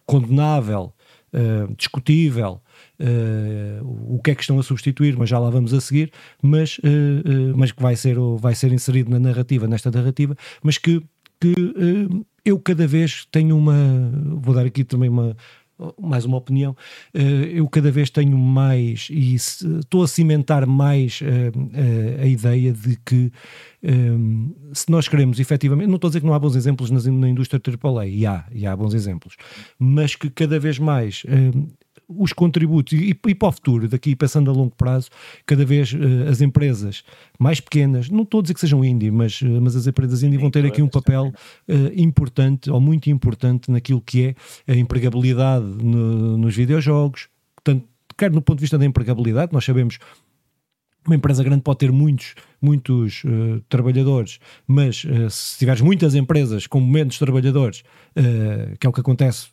condenável, 0.07 0.93
uh, 1.33 1.75
discutível, 1.77 2.61
uh, 3.01 4.15
o 4.15 4.21
que 4.23 4.31
é 4.31 4.35
que 4.35 4.43
estão 4.43 4.59
a 4.59 4.63
substituir, 4.63 5.17
mas 5.17 5.29
já 5.29 5.39
lá 5.39 5.51
vamos 5.51 5.73
a 5.73 5.81
seguir, 5.81 6.13
mas, 6.43 6.79
uh, 6.79 7.57
mas 7.57 7.73
que 7.73 7.83
vai 7.83 7.97
ser, 7.97 8.17
vai 8.39 8.55
ser 8.55 8.73
inserido 8.73 9.11
na 9.11 9.19
narrativa, 9.19 9.67
nesta 9.67 9.91
narrativa, 9.91 10.37
mas 10.63 10.79
que, 10.79 11.03
que 11.41 11.55
eu 12.45 12.59
cada 12.59 12.87
vez 12.87 13.27
tenho 13.31 13.57
uma, 13.57 13.75
vou 14.41 14.55
dar 14.55 14.67
aqui 14.67 14.85
também 14.85 15.09
uma, 15.09 15.37
mais 16.01 16.25
uma 16.25 16.37
opinião, 16.37 16.77
eh, 17.15 17.51
eu 17.55 17.69
cada 17.69 17.91
vez 17.91 18.11
tenho 18.11 18.37
mais 18.37 19.09
e 19.11 19.35
estou 19.35 20.03
a 20.03 20.09
cimentar 20.09 20.67
mais 20.67 21.21
eh, 21.23 21.51
eh, 21.73 22.23
a 22.23 22.27
ideia 22.27 22.73
de 22.73 22.97
que 23.05 23.33
se 24.75 24.91
nós 24.91 25.09
queremos 25.09 25.41
efetivamente, 25.41 25.89
não 25.89 25.95
estou 25.95 26.09
a 26.09 26.11
dizer 26.11 26.21
que 26.21 26.27
não 26.27 26.35
há 26.35 26.39
bons 26.39 26.55
exemplos 26.55 26.91
na 26.91 27.29
indústria 27.29 27.59
AAA, 27.59 28.09
e 28.09 28.27
há, 28.27 28.45
e 28.53 28.67
há 28.67 28.77
bons 28.77 28.93
exemplos, 28.93 29.37
mas 29.79 30.15
que 30.15 30.29
cada 30.29 30.61
vez 30.61 30.79
mais 30.79 31.23
os 32.17 32.33
contributos 32.33 32.93
e, 32.93 33.11
e, 33.11 33.35
para 33.35 33.49
o 33.49 33.53
futuro, 33.53 33.89
daqui 33.89 34.17
pensando 34.17 34.51
a 34.51 34.55
longo 34.55 34.75
prazo, 34.75 35.09
cada 35.47 35.65
vez 35.65 35.93
uh, 35.93 36.29
as 36.29 36.41
empresas 36.41 37.05
mais 37.39 37.61
pequenas, 37.61 38.09
não 38.11 38.23
estou 38.23 38.41
a 38.41 38.43
dizer 38.43 38.55
que 38.55 38.61
sejam 38.61 38.85
indie, 38.85 39.11
mas, 39.11 39.41
uh, 39.43 39.61
mas 39.61 39.77
as 39.77 39.87
empresas 39.87 40.23
indie 40.23 40.39
vão 40.39 40.51
ter 40.51 40.65
aqui 40.67 40.83
um 40.83 40.89
papel 40.89 41.33
uh, 41.69 41.73
importante 41.95 42.71
ou 42.71 42.81
muito 42.81 43.11
importante 43.11 43.71
naquilo 43.71 44.01
que 44.01 44.35
é 44.67 44.73
a 44.73 44.77
empregabilidade 44.77 45.65
no, 45.65 46.37
nos 46.37 46.57
videojogos, 46.57 47.29
portanto, 47.55 47.87
quer 48.17 48.31
no 48.31 48.43
ponto 48.43 48.59
de 48.59 48.63
vista 48.63 48.77
da 48.77 48.85
empregabilidade, 48.85 49.53
nós 49.53 49.65
sabemos 49.65 49.99
uma 51.07 51.17
empresa 51.17 51.43
grande 51.43 51.63
pode 51.63 51.79
ter 51.79 51.91
muitos, 51.91 52.35
muitos 52.61 53.23
uh, 53.25 53.61
trabalhadores, 53.69 54.39
mas 54.67 55.05
uh, 55.05 55.31
se 55.31 55.59
tiveres 55.59 55.81
muitas 55.81 56.15
empresas 56.15 56.67
com 56.67 56.81
menos 56.81 57.19
trabalhadores, 57.19 57.81
uh, 58.17 58.77
que 58.79 58.87
é 58.87 58.91
o 58.91 58.93
que 58.93 59.01
acontece 59.01 59.49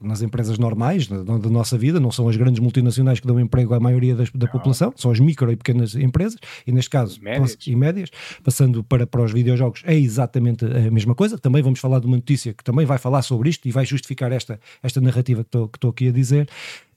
nas 0.00 0.22
empresas 0.22 0.58
normais 0.58 1.06
da, 1.06 1.22
da, 1.22 1.50
nossa 1.50 1.76
vida, 1.76 2.00
não 2.00 2.10
são 2.10 2.28
as 2.28 2.36
grandes 2.36 2.60
multinacionais 2.60 3.20
que 3.20 3.26
dão 3.26 3.38
emprego 3.38 3.74
à 3.74 3.80
maioria 3.80 4.14
das, 4.14 4.30
da 4.30 4.46
população, 4.46 4.92
são 4.96 5.10
as 5.10 5.20
micro 5.20 5.50
e 5.52 5.56
pequenas 5.56 5.94
empresas, 5.94 6.38
e 6.66 6.72
neste 6.72 6.90
caso, 6.90 7.20
médias. 7.22 7.56
e 7.66 7.76
médias, 7.76 8.10
passando 8.42 8.82
para, 8.82 9.06
para 9.06 9.22
os 9.22 9.32
videojogos, 9.32 9.82
é 9.84 9.94
exatamente 9.94 10.64
a 10.64 10.90
mesma 10.90 11.14
coisa. 11.14 11.38
Também 11.38 11.62
vamos 11.62 11.80
falar 11.80 12.00
de 12.00 12.06
uma 12.06 12.16
notícia 12.16 12.54
que 12.54 12.64
também 12.64 12.86
vai 12.86 12.98
falar 12.98 13.22
sobre 13.22 13.50
isto 13.50 13.66
e 13.68 13.70
vai 13.70 13.84
justificar 13.84 14.32
esta, 14.32 14.58
esta 14.82 15.00
narrativa 15.00 15.44
que 15.44 15.76
estou 15.76 15.90
aqui 15.90 16.08
a 16.08 16.12
dizer. 16.12 16.48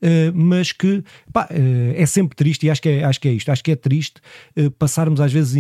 Uh, 0.03 0.36
mas 0.36 0.74
que 0.74 1.01
pá, 1.31 1.48
uh, 1.50 1.93
é 1.95 2.05
sempre 2.05 2.36
triste, 2.36 2.65
e 2.65 2.69
acho 2.69 2.81
que 2.81 2.89
é, 2.89 3.05
acho 3.05 3.22
que 3.22 3.29
é 3.29 3.31
isto, 3.31 3.50
acho 3.50 3.63
que 3.63 3.72
é 3.72 3.75
triste 3.75 4.19
uh, 4.60 4.69
passarmos 4.72 5.22
às 5.22 5.31
vezes 5.31 5.55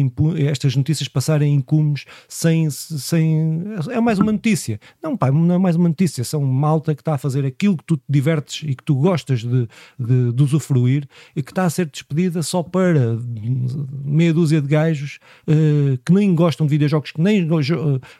estas 0.49 0.75
notícias 0.75 1.07
passarem 1.07 1.53
em 1.55 1.61
cumes 1.61 2.03
sem, 2.27 2.69
sem. 2.69 3.63
É 3.89 4.01
mais 4.01 4.19
uma 4.19 4.33
notícia. 4.33 4.81
Não, 5.01 5.15
pá, 5.15 5.31
não 5.31 5.55
é 5.55 5.57
mais 5.57 5.77
uma 5.77 5.87
notícia, 5.87 6.25
são 6.25 6.41
malta 6.41 6.93
que 6.93 6.99
está 6.99 7.13
a 7.13 7.17
fazer 7.17 7.45
aquilo 7.45 7.77
que 7.77 7.85
tu 7.85 7.95
te 7.95 8.03
divertes 8.09 8.67
e 8.69 8.75
que 8.75 8.83
tu 8.83 8.95
gostas 8.95 9.39
de, 9.39 9.65
de, 9.97 10.33
de 10.33 10.43
usufruir 10.43 11.07
e 11.33 11.41
que 11.41 11.51
está 11.51 11.63
a 11.63 11.69
ser 11.69 11.85
despedida 11.85 12.43
só 12.43 12.61
para 12.61 13.17
meia 14.03 14.33
dúzia 14.33 14.61
de 14.61 14.67
gajos 14.67 15.19
que 16.05 16.13
nem 16.13 16.35
gostam 16.35 16.65
de 16.67 16.71
videojogos, 16.71 17.11
que 17.11 17.21
nem, 17.21 17.47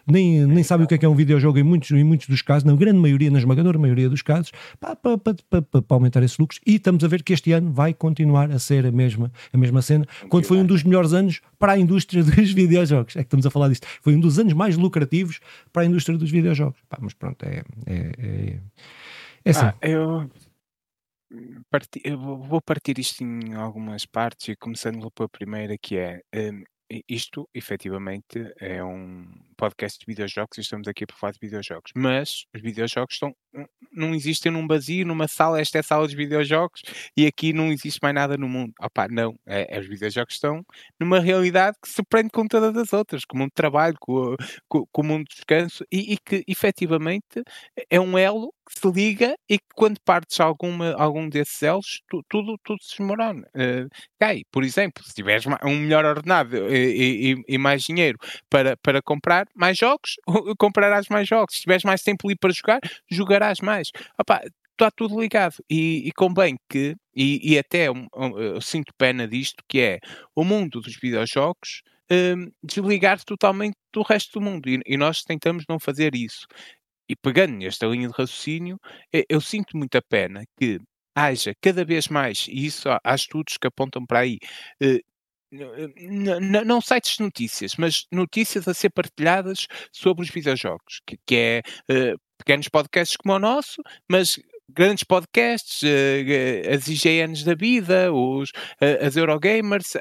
nem, 0.08 0.46
nem 0.46 0.63
sabem 0.63 0.86
o 0.86 0.88
que 0.88 0.96
é, 0.96 0.98
que 0.98 1.06
é 1.06 1.10
um 1.10 1.15
videojogo 1.15 1.58
em 1.58 1.63
muitos, 1.63 1.92
em 1.92 2.03
muitos 2.03 2.27
dos 2.27 2.42
casos, 2.42 2.63
na 2.63 2.75
grande 2.75 3.00
maioria, 3.00 3.30
na 3.30 3.39
esmagadora 3.39 3.77
maioria 3.77 4.10
dos 4.10 4.22
casos, 4.22 4.51
para 4.80 4.98
aumentar 5.89 6.12
aumentar 6.13 6.24
esses 6.24 6.38
lucros 6.38 6.60
e 6.65 6.75
estamos 6.75 7.03
a 7.03 7.08
ver 7.08 7.24
que 7.24 7.34
este 7.34 7.51
ano 7.51 7.72
vai 7.72 7.93
continuar 7.93 8.51
a 8.51 8.60
ser 8.60 8.86
a 8.86 8.91
mesma, 8.91 9.32
a 9.51 9.58
mesma 9.58 9.82
cena, 9.82 10.05
quando 10.29 10.46
foi 10.46 10.58
um 10.58 10.65
dos 10.65 10.84
melhores 10.84 11.13
anos 11.13 11.41
para 11.58 11.74
a 11.74 11.77
indústria 11.79 12.24
dos 12.24 12.51
videojogos. 12.51 13.15
É 13.15 13.20
que 13.20 13.27
estamos 13.27 13.46
a 13.46 13.50
falar 13.50 13.70
disto. 13.70 13.88
Foi 14.01 14.15
um 14.15 14.20
dos 14.20 14.38
anos 14.38 14.53
mais 14.53 14.77
lucrativos 14.77 15.39
para 15.72 15.84
a 15.84 15.86
indústria 15.86 16.17
dos 16.17 16.29
videojogos. 16.29 16.79
Pá, 16.88 16.98
mas 17.01 17.13
pronto, 17.13 17.43
é. 17.43 17.63
é, 17.88 18.12
é, 18.17 18.60
é 19.46 19.50
assim. 19.50 19.65
Ah, 19.65 19.75
eu... 19.82 20.29
Parti, 21.67 22.00
eu 22.03 22.15
vou 22.20 22.62
partir 22.62 23.00
isto 23.00 23.24
em 23.24 23.55
algumas 23.55 24.05
partes 24.05 24.50
e 24.50 24.55
começando 24.55 25.10
pela 25.10 25.27
primeira 25.27 25.75
que 25.79 25.98
é 25.98 26.22
um, 26.32 26.63
isto 27.10 27.50
efetivamente 27.55 28.53
é 28.60 28.84
um 28.84 29.25
podcast 29.63 29.98
de 29.98 30.05
videojogos 30.05 30.58
e 30.58 30.62
estamos 30.62 30.89
aqui 30.89 31.05
para 31.05 31.15
falar 31.15 31.32
de 31.32 31.39
videojogos, 31.39 31.93
mas 31.96 32.43
os 32.53 32.62
videojogos 32.62 33.13
estão, 33.13 33.34
não 33.93 34.13
existem 34.13 34.51
num 34.51 34.67
vazio, 34.67 35.05
numa 35.05 35.25
sala, 35.25 35.62
esta 35.62 35.77
é 35.77 35.79
a 35.79 35.84
sala 35.84 36.05
dos 36.05 36.13
videojogos 36.13 36.82
e 37.15 37.25
aqui 37.25 37.53
não 37.53 37.72
existe 37.72 37.98
mais 38.01 38.13
nada 38.13 38.36
no 38.36 38.50
mundo. 38.50 38.74
Não, 39.10 39.34
é, 39.48 39.77
é, 39.77 39.79
os 39.79 39.88
videojogos 39.88 40.34
estão 40.34 40.65
numa 41.00 41.22
realidade 41.22 41.77
que 41.82 41.88
se 41.88 42.03
prende 42.03 42.29
com 42.29 42.46
todas 42.46 42.75
as 42.75 42.91
outras, 42.91 43.24
com 43.24 43.38
o 43.38 43.39
mundo 43.39 43.51
de 43.51 43.55
trabalho, 43.55 43.96
com, 44.01 44.36
com, 44.67 45.01
o 45.01 45.05
mundo 45.05 45.24
de 45.29 45.36
descanso 45.36 45.86
e, 45.89 46.13
e, 46.13 46.17
que 46.17 46.43
efetivamente 46.46 47.41
é 47.89 48.00
um 48.01 48.17
elo 48.17 48.53
que 48.65 48.79
se 48.79 48.91
liga 48.91 49.36
e 49.50 49.58
que 49.58 49.65
quando 49.75 50.00
partes 50.05 50.39
alguma, 50.39 50.93
algum 50.93 51.29
desses 51.29 51.62
elos, 51.63 52.01
tu, 52.10 52.22
tudo, 52.29 52.58
tudo 52.63 52.82
se 52.82 52.98
desmorona. 52.98 53.46
Uh, 53.55 53.88
cai, 54.20 54.41
por 54.51 54.63
exemplo, 54.63 55.03
se 55.03 55.13
tiveres 55.13 55.46
um 55.46 55.75
melhor 55.75 56.06
ordenado 56.06 56.56
e, 56.73 57.34
e, 57.34 57.43
e 57.47 57.58
mais 57.58 57.84
dinheiro 57.84 58.17
para, 58.49 58.78
para 58.78 59.02
comprar, 59.02 59.47
mais 59.56 59.78
jogos, 59.78 60.16
comprarás 60.58 61.08
mais 61.10 61.28
jogos. 61.28 61.56
Se 61.56 61.62
tiveres 61.62 61.84
mais 61.84 62.02
tempo 62.02 62.28
ali 62.28 62.36
para 62.36 62.52
jogar, 62.52 62.80
jogarás 63.10 63.60
mais. 63.60 63.89
Opa, 64.20 64.42
está 64.72 64.92
tudo 64.92 65.20
ligado. 65.20 65.56
E, 65.70 66.08
e 66.08 66.12
convém 66.12 66.58
que, 66.70 66.96
e, 67.16 67.54
e 67.54 67.58
até 67.58 67.89
um, 67.92 68.08
um, 68.16 68.39
eu 68.39 68.62
sinto 68.62 68.94
pena 68.98 69.28
disto, 69.28 69.63
que 69.68 69.80
é 69.80 70.00
o 70.36 70.44
mundo 70.44 70.82
dos 70.82 70.98
videojogos 70.98 71.82
um, 72.12 72.52
desligar 72.63 73.24
totalmente 73.24 73.76
do 73.92 74.02
resto 74.02 74.39
do 74.39 74.42
mundo. 74.46 74.70
E, 74.70 74.80
e, 74.86 74.98
nós 74.98 75.24
tentamos 75.24 75.66
não 75.68 75.80
fazer 75.80 76.16
isso. 76.16 76.46
E 77.10 77.16
pegando 77.16 77.54
nesta 77.58 77.86
linha 77.88 78.08
de 78.08 78.13
raciocínio, 78.13 78.80
eu, 79.12 79.24
eu 79.30 79.42
sinto 79.42 79.78
muita 79.78 80.02
pena 80.02 80.44
que 80.58 80.80
haja 81.16 81.54
cada 81.62 81.86
vez 81.86 82.08
mais, 82.08 82.48
e 82.50 82.66
isso 82.66 82.89
há, 82.89 83.00
há 83.04 83.16
estudos 83.16 83.58
que 83.58 83.68
apontam 83.68 84.06
para 84.06 84.20
aí, 84.22 84.39
eh, 84.82 85.00
não 86.66 86.82
sites 86.82 87.18
de 87.18 87.24
notícias, 87.24 87.76
mas 87.78 88.06
notícias 88.12 88.68
a 88.68 88.74
ser 88.74 88.89
partilhadas 88.89 89.68
sobre 89.92 90.24
os 90.24 90.30
videojogos, 90.30 91.00
que, 91.06 91.18
que 91.26 91.36
é 91.36 91.62
uh, 91.92 92.20
pequenos 92.38 92.68
podcasts 92.70 93.16
como 93.18 93.36
o 93.36 93.39
nosso, 93.39 93.82
mas 94.10 94.39
grandes 94.70 95.04
podcasts, 95.04 95.82
uh, 95.84 96.74
as 96.74 96.88
IGNs 96.88 97.46
da 97.46 97.54
vida, 97.54 98.12
os, 98.12 98.50
uh, 98.50 99.06
as 99.06 99.16
Eurogamers, 99.16 99.96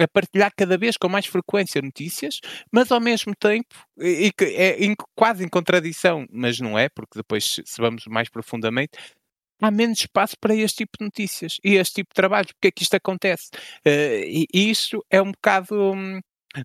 a 0.00 0.06
partilhar 0.06 0.52
cada 0.56 0.78
vez 0.78 0.96
com 0.96 1.08
mais 1.08 1.26
frequência 1.26 1.82
notícias, 1.82 2.40
mas 2.72 2.92
ao 2.92 3.00
mesmo 3.00 3.34
tempo, 3.34 3.74
e 3.98 4.30
que 4.32 4.44
é 4.44 4.76
quase 5.14 5.44
em 5.44 5.48
contradição, 5.48 6.24
mas 6.30 6.60
não 6.60 6.78
é, 6.78 6.88
porque 6.88 7.18
depois, 7.18 7.60
se 7.64 7.80
vamos 7.80 8.04
mais 8.06 8.28
profundamente, 8.28 8.92
há 9.60 9.70
menos 9.70 10.00
espaço 10.00 10.34
para 10.40 10.54
este 10.54 10.78
tipo 10.78 10.98
de 10.98 11.04
notícias 11.04 11.58
e 11.64 11.74
este 11.74 11.96
tipo 11.96 12.10
de 12.10 12.14
trabalhos. 12.14 12.52
Porque 12.52 12.68
é 12.68 12.70
que 12.70 12.82
isto 12.82 12.94
acontece? 12.94 13.50
Uh, 13.86 14.24
e, 14.26 14.46
e 14.52 14.70
isso 14.70 15.04
é 15.10 15.20
um 15.20 15.32
bocado 15.32 15.92
hum, 15.92 16.20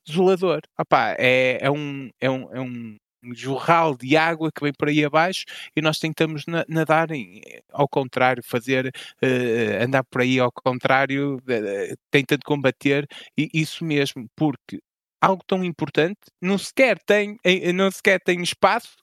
desolador. 0.05 0.61
Opá, 0.79 1.15
é, 1.17 1.59
é, 1.61 1.71
um, 1.71 2.09
é, 2.19 2.29
um, 2.29 2.53
é 2.53 2.61
um 2.61 2.97
jorral 3.33 3.95
de 3.95 4.17
água 4.17 4.51
que 4.51 4.61
vem 4.63 4.73
por 4.77 4.89
aí 4.89 5.03
abaixo 5.05 5.45
e 5.75 5.81
nós 5.81 5.97
tentamos 5.97 6.43
nadar 6.67 7.11
em, 7.11 7.41
ao 7.71 7.87
contrário, 7.87 8.43
fazer 8.45 8.87
uh, 8.87 9.83
andar 9.83 10.03
por 10.03 10.21
aí 10.21 10.39
ao 10.39 10.51
contrário, 10.51 11.37
uh, 11.37 11.97
tentando 12.11 12.41
combater 12.45 13.07
isso 13.37 13.85
mesmo, 13.85 14.27
porque 14.35 14.79
algo 15.21 15.41
tão 15.47 15.63
importante 15.63 16.19
não 16.41 16.57
sequer 16.57 16.99
tem, 17.05 17.37
não 17.73 17.89
sequer 17.89 18.19
tem 18.19 18.41
espaço 18.41 18.95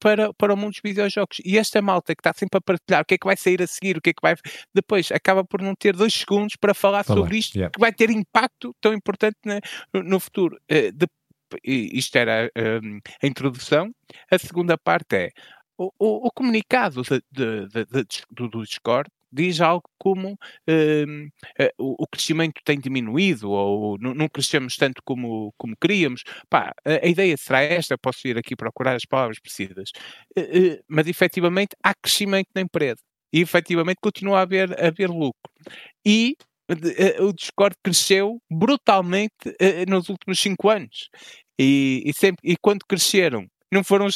para, 0.00 0.32
para 0.34 0.54
o 0.54 0.56
mundo 0.56 0.72
dos 0.72 0.80
videojogos. 0.82 1.38
E 1.44 1.58
esta 1.58 1.80
malta 1.82 2.14
que 2.14 2.20
está 2.20 2.32
sempre 2.32 2.58
a 2.58 2.60
partilhar 2.60 3.02
o 3.02 3.04
que 3.04 3.14
é 3.14 3.18
que 3.18 3.26
vai 3.26 3.36
sair 3.36 3.62
a 3.62 3.66
seguir, 3.66 3.96
o 3.96 4.00
que 4.00 4.10
é 4.10 4.12
que 4.12 4.22
vai. 4.22 4.34
Depois 4.74 5.10
acaba 5.12 5.44
por 5.44 5.60
não 5.60 5.74
ter 5.74 5.94
dois 5.94 6.14
segundos 6.14 6.56
para 6.56 6.74
falar 6.74 7.04
sobre 7.04 7.38
isto, 7.38 7.54
yeah. 7.54 7.70
que 7.72 7.80
vai 7.80 7.92
ter 7.92 8.10
impacto 8.10 8.74
tão 8.80 8.92
importante 8.92 9.36
no, 9.92 10.02
no 10.02 10.20
futuro. 10.20 10.56
Uh, 10.70 10.92
de, 10.92 11.06
isto 11.64 12.16
era 12.16 12.50
um, 12.82 12.98
a 13.22 13.26
introdução. 13.26 13.92
A 14.30 14.38
segunda 14.38 14.76
parte 14.76 15.16
é 15.16 15.30
o, 15.76 15.90
o, 15.98 16.26
o 16.28 16.30
comunicado 16.32 17.02
de, 17.02 17.68
de, 17.68 18.06
do 18.30 18.62
Discord 18.62 19.10
diz 19.34 19.60
algo 19.60 19.84
como 19.98 20.32
uh, 20.32 21.64
uh, 21.80 21.94
o, 21.98 22.06
crescimento 22.06 22.60
tem 22.64 22.78
diminuído 22.78 23.50
ou 23.50 23.98
não, 23.98 24.28
crescemos 24.28 24.76
tanto 24.76 25.02
como, 25.04 25.52
como 25.58 25.74
queríamos. 25.80 26.22
Pá, 26.48 26.72
a, 26.84 27.06
ideia 27.06 27.36
será 27.36 27.62
esta, 27.62 27.98
posso 27.98 28.26
ir 28.28 28.38
aqui 28.38 28.54
procurar 28.54 28.94
as 28.94 29.04
palavras 29.04 29.38
precisas, 29.40 29.90
uh, 30.38 30.82
mas 30.88 31.06
efetivamente 31.06 31.76
há 31.82 31.92
crescimento 31.94 32.48
na 32.54 32.62
empresa 32.62 33.00
e 33.32 33.40
efetivamente 33.40 33.98
continua 34.00 34.38
a 34.38 34.42
haver, 34.42 34.72
a 34.80 34.86
haver 34.88 35.10
lucro. 35.10 35.50
E 36.06 36.36
o 37.20 37.32
Discord 37.32 37.76
cresceu 37.82 38.40
brutalmente 38.50 39.34
nos 39.86 40.08
últimos 40.08 40.40
cinco 40.40 40.70
anos. 40.70 41.10
E, 41.58 42.02
e, 42.06 42.12
sempre, 42.14 42.40
e 42.42 42.56
quando 42.56 42.86
cresceram, 42.88 43.46
não 43.70 43.84
foram 43.84 44.06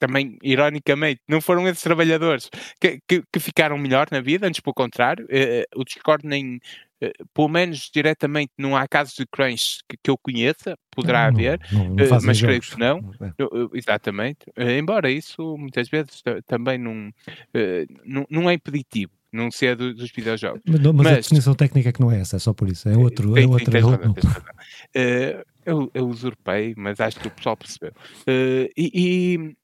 também, 0.00 0.38
ironicamente, 0.42 1.20
não 1.28 1.40
foram 1.40 1.68
esses 1.68 1.82
trabalhadores 1.82 2.48
que, 2.80 2.98
que, 3.06 3.22
que 3.30 3.38
ficaram 3.38 3.78
melhor 3.78 4.08
na 4.10 4.20
vida, 4.20 4.48
antes 4.48 4.60
pelo 4.60 4.74
contrário, 4.74 5.26
uh, 5.26 5.80
o 5.80 5.84
Discord 5.84 6.26
nem, 6.26 6.56
uh, 6.56 7.26
pelo 7.34 7.48
menos 7.48 7.90
diretamente, 7.94 8.50
não 8.58 8.76
há 8.76 8.88
casos 8.88 9.14
de 9.14 9.26
crunch 9.26 9.80
que, 9.88 9.96
que 10.02 10.10
eu 10.10 10.16
conheça, 10.16 10.74
poderá 10.90 11.30
não, 11.30 11.38
haver, 11.38 11.60
não, 11.70 11.88
não 11.90 12.20
mas 12.24 12.40
creio 12.40 12.60
que 12.60 12.78
não, 12.78 13.12
é. 13.20 13.78
exatamente, 13.78 14.38
embora 14.56 15.10
isso 15.10 15.56
muitas 15.58 15.88
vezes 15.88 16.22
também 16.46 16.78
não, 16.78 17.12
não, 18.04 18.26
não 18.30 18.50
é 18.50 18.54
impeditivo 18.54 19.12
não 19.32 19.48
ser 19.50 19.76
do, 19.76 19.94
dos 19.94 20.10
videojogos. 20.10 20.60
Mas, 20.66 20.80
mas, 20.80 20.94
mas, 20.94 21.06
a 21.06 21.16
definição 21.16 21.54
técnica 21.54 21.90
é 21.90 21.92
que 21.92 22.00
não 22.00 22.10
é 22.10 22.20
essa, 22.20 22.34
é 22.34 22.38
só 22.38 22.52
por 22.52 22.68
isso. 22.68 22.88
É 22.88 22.96
outro. 22.96 23.38
É, 23.38 23.46
outro, 23.46 23.76
é 23.76 23.84
outro. 23.84 24.28
Uh, 24.28 25.44
eu, 25.64 25.90
eu 25.94 26.08
usurpei, 26.08 26.74
mas 26.76 27.00
acho 27.00 27.20
que 27.20 27.28
o 27.28 27.30
pessoal 27.30 27.56
percebeu. 27.56 27.92
Uh, 28.22 28.68
e, 28.76 29.38
eh, 29.38 29.54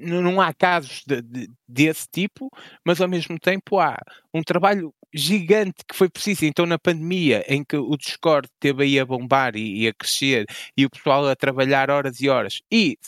não 0.00 0.40
há 0.40 0.52
casos 0.52 1.02
de, 1.06 1.22
de, 1.22 1.50
desse 1.66 2.06
tipo, 2.10 2.50
mas 2.84 3.00
ao 3.00 3.08
mesmo 3.08 3.38
tempo 3.38 3.78
há 3.78 3.96
um 4.32 4.42
trabalho 4.42 4.92
gigante 5.14 5.84
que 5.88 5.96
foi 5.96 6.08
preciso. 6.08 6.44
Então, 6.44 6.66
na 6.66 6.78
pandemia, 6.78 7.44
em 7.48 7.64
que 7.64 7.76
o 7.76 7.96
Discord 7.96 8.48
teve 8.60 8.84
aí 8.84 9.00
a 9.00 9.06
bombar 9.06 9.56
e, 9.56 9.84
e, 9.84 9.88
a 9.88 9.94
crescer, 9.94 10.46
e 10.76 10.84
o 10.84 10.90
pessoal 10.90 11.26
a 11.28 11.36
trabalhar 11.36 11.90
horas 11.90 12.20
e 12.20 12.28
horas, 12.28 12.60
e 12.70 12.98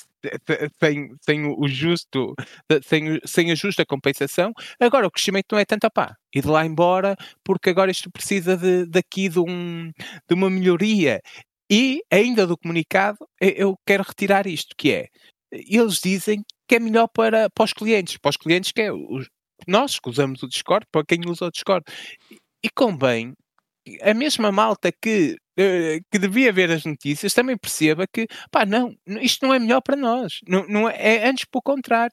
sem, 0.81 1.15
sem 1.21 1.47
o 1.47 1.69
justo, 1.69 2.35
sem, 2.85 3.21
sem 3.25 3.53
a 3.53 3.55
justa 3.55 3.87
compensação. 3.87 4.53
Agora 4.81 5.07
o 5.07 5.11
crescimento 5.11 5.47
não 5.53 5.59
é 5.59 5.65
tanto, 5.65 5.89
pá, 5.91 6.17
e 6.35 6.41
de 6.41 6.49
lá 6.49 6.65
embora, 6.67 7.17
porque 7.45 7.71
agora 7.71 7.91
isto 7.91 8.11
precisa 8.11 8.57
de, 8.57 8.87
daqui 8.87 9.29
de, 9.29 9.39
um, 9.39 9.91
de 10.29 10.35
uma 10.35 10.51
melhoria. 10.51 11.21
E 11.71 12.03
ainda 12.11 12.47
do 12.47 12.57
comunicado, 12.57 13.19
eu 13.41 13.77
quero 13.87 14.03
retirar 14.03 14.47
isto, 14.47 14.75
que 14.77 14.93
é, 14.93 15.09
eles 15.53 16.01
dizem 16.01 16.45
que 16.69 16.77
é 16.77 16.81
melhor 16.81 17.09
para, 17.09 17.49
para 17.51 17.65
os 17.65 17.73
clientes, 17.73 18.17
para 18.19 18.31
os 18.31 18.37
clientes 18.37 18.73
que 18.73 18.83
é 18.83 18.93
os, 18.93 19.29
nós 19.67 19.99
que 19.99 20.09
usamos 20.09 20.43
o 20.43 20.49
Discord, 20.49 20.87
para 20.93 21.05
quem 21.05 21.21
usa 21.27 21.47
o 21.47 21.51
Discord. 21.51 21.85
E, 22.31 22.37
e 22.65 22.71
convém 22.71 23.35
a 24.03 24.13
mesma 24.13 24.53
malta 24.53 24.93
que, 24.93 25.37
uh, 25.59 26.05
que 26.11 26.19
devia 26.19 26.53
ver 26.53 26.71
as 26.71 26.85
notícias 26.85 27.33
também 27.33 27.57
perceba 27.57 28.07
que, 28.07 28.27
pá, 28.51 28.67
não, 28.67 28.95
isto 29.21 29.47
não 29.47 29.55
é 29.55 29.59
melhor 29.59 29.81
para 29.81 29.97
nós. 29.97 30.41
Não, 30.47 30.67
não 30.69 30.89
é, 30.89 31.17
é 31.17 31.29
antes 31.29 31.45
pelo 31.47 31.63
contrário. 31.63 32.13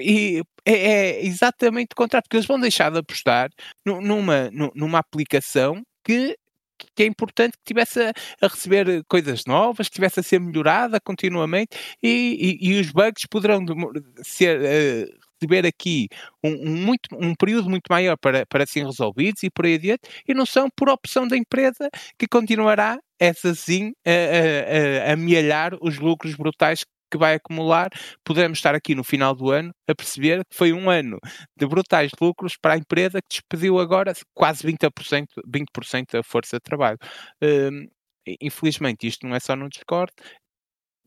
E 0.00 0.42
é, 0.64 0.72
é, 0.72 1.26
exatamente 1.26 1.92
o 1.92 1.96
contrário, 1.96 2.24
porque 2.24 2.36
eles 2.36 2.46
vão 2.46 2.60
deixar 2.60 2.90
de 2.90 2.98
apostar 2.98 3.50
numa, 3.84 4.50
numa 4.74 4.98
aplicação 4.98 5.82
que 6.04 6.36
que 6.94 7.02
é 7.02 7.06
importante 7.06 7.52
que 7.58 7.64
tivesse 7.64 8.00
a, 8.00 8.12
a, 8.40 8.48
receber 8.48 9.04
coisas 9.08 9.44
novas, 9.46 9.88
que 9.88 9.94
tivesse 9.94 10.20
a 10.20 10.22
ser 10.22 10.40
melhorada 10.40 11.00
continuamente 11.00 11.76
e, 12.02 12.58
e, 12.62 12.68
e 12.70 12.80
os 12.80 12.90
bugs 12.90 13.26
poderão 13.30 13.64
ser 14.22 14.60
uh, 14.60 15.26
receber 15.40 15.66
aqui 15.66 16.08
um, 16.42 16.70
um, 16.70 16.76
muito, 16.76 17.08
um 17.12 17.34
período 17.34 17.68
muito 17.68 17.84
maior 17.90 18.16
para, 18.16 18.46
para 18.46 18.66
serem 18.66 18.88
resolvidos 18.88 19.42
e 19.42 19.50
por 19.50 19.66
aí 19.66 19.74
adiante, 19.74 20.02
e 20.26 20.34
não 20.34 20.46
são 20.46 20.68
por 20.74 20.88
opção 20.88 21.26
da 21.28 21.36
empresa 21.36 21.88
que 22.18 22.26
continuará 22.26 22.98
essa 23.18 23.54
sim 23.54 23.92
a, 24.04 24.10
a, 24.10 25.10
a 25.10 25.12
amealhar 25.12 25.74
os 25.80 25.98
lucros 25.98 26.34
brutais 26.34 26.84
que 27.16 27.18
vai 27.18 27.34
acumular, 27.34 27.88
poderemos 28.22 28.58
estar 28.58 28.74
aqui 28.74 28.94
no 28.94 29.02
final 29.02 29.34
do 29.34 29.50
ano 29.50 29.72
a 29.88 29.94
perceber 29.94 30.44
que 30.44 30.54
foi 30.54 30.72
um 30.72 30.90
ano 30.90 31.18
de 31.56 31.66
brutais 31.66 32.12
lucros 32.20 32.56
para 32.56 32.74
a 32.74 32.76
empresa 32.76 33.20
que 33.22 33.28
despediu 33.30 33.78
agora 33.78 34.12
quase 34.34 34.66
20%, 34.66 35.26
20 35.46 35.66
da 36.12 36.22
força 36.22 36.56
de 36.56 36.62
trabalho. 36.62 36.98
Uh, 37.42 37.88
infelizmente, 38.40 39.06
isto 39.06 39.26
não 39.26 39.34
é 39.34 39.40
só 39.40 39.56
no 39.56 39.68
Discord, 39.68 40.12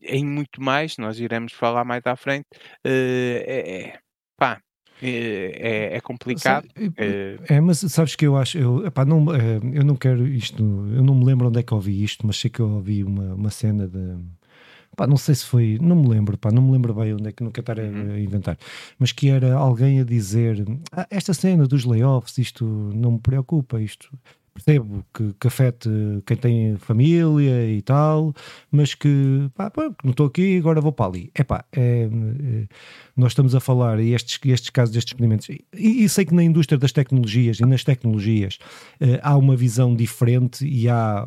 em 0.02 0.24
muito 0.24 0.60
mais, 0.60 0.96
nós 0.96 1.20
iremos 1.20 1.52
falar 1.52 1.84
mais 1.84 2.02
à 2.06 2.16
frente. 2.16 2.46
Uh, 2.84 3.40
é, 3.46 3.98
pá, 4.36 4.60
é, 5.02 5.96
é, 5.96 6.00
complicado. 6.00 6.68
É, 6.96 7.38
é, 7.54 7.60
mas 7.60 7.78
sabes 7.78 8.14
que 8.14 8.26
eu 8.26 8.36
acho, 8.36 8.58
eu, 8.58 8.86
epá, 8.86 9.04
não, 9.04 9.24
eu 9.72 9.84
não 9.84 9.96
quero 9.96 10.26
isto, 10.26 10.62
eu 10.62 11.02
não 11.02 11.14
me 11.14 11.24
lembro 11.24 11.48
onde 11.48 11.60
é 11.60 11.62
que 11.62 11.72
ouvi 11.72 12.02
isto, 12.02 12.26
mas 12.26 12.36
sei 12.36 12.50
que 12.50 12.60
eu 12.60 12.68
ouvi 12.68 13.02
uma, 13.04 13.34
uma 13.34 13.50
cena 13.50 13.86
de. 13.86 14.18
Pá, 14.96 15.06
não 15.06 15.16
sei 15.16 15.34
se 15.34 15.46
foi, 15.46 15.78
não 15.80 15.96
me 15.96 16.08
lembro, 16.08 16.36
pá, 16.36 16.50
não 16.50 16.60
me 16.60 16.72
lembro 16.72 16.92
bem 16.92 17.14
onde 17.14 17.28
é 17.28 17.32
que 17.32 17.42
nunca 17.42 17.60
estar 17.60 17.78
a, 17.78 17.82
uhum. 17.82 18.18
inventar, 18.18 18.58
mas 18.98 19.12
que 19.12 19.28
era 19.28 19.54
alguém 19.54 20.00
a 20.00 20.04
dizer 20.04 20.64
ah, 20.92 21.06
esta 21.10 21.32
cena 21.32 21.66
dos 21.66 21.84
layoffs, 21.84 22.38
isto 22.38 22.64
não 22.64 23.12
me 23.12 23.18
preocupa, 23.20 23.80
isto 23.80 24.10
percebo 24.64 25.04
que, 25.12 25.34
que 25.38 25.46
afete 25.46 25.88
quem 26.26 26.36
tem 26.36 26.76
família 26.76 27.66
e 27.66 27.82
tal, 27.82 28.34
mas 28.70 28.94
que 28.94 29.50
pá, 29.54 29.70
pá, 29.70 29.90
não 30.04 30.10
estou 30.10 30.26
aqui, 30.26 30.58
agora 30.58 30.80
vou 30.80 30.92
para 30.92 31.06
ali. 31.06 31.30
Epá, 31.38 31.64
é, 31.72 32.08
é, 32.08 32.66
nós 33.16 33.32
estamos 33.32 33.54
a 33.54 33.60
falar, 33.60 34.00
e 34.00 34.14
estes, 34.14 34.38
estes 34.44 34.70
casos 34.70 34.94
destes 34.94 35.12
experimentos, 35.12 35.48
e, 35.48 35.64
e, 35.74 36.08
sei 36.08 36.24
que 36.24 36.34
na 36.34 36.42
indústria 36.42 36.78
das 36.78 36.92
tecnologias 36.92 37.60
e 37.60 37.66
nas 37.66 37.84
tecnologias 37.84 38.58
eh, 38.98 39.20
há 39.22 39.36
uma 39.36 39.54
visão 39.54 39.94
diferente 39.94 40.66
e 40.66 40.88
há, 40.88 41.26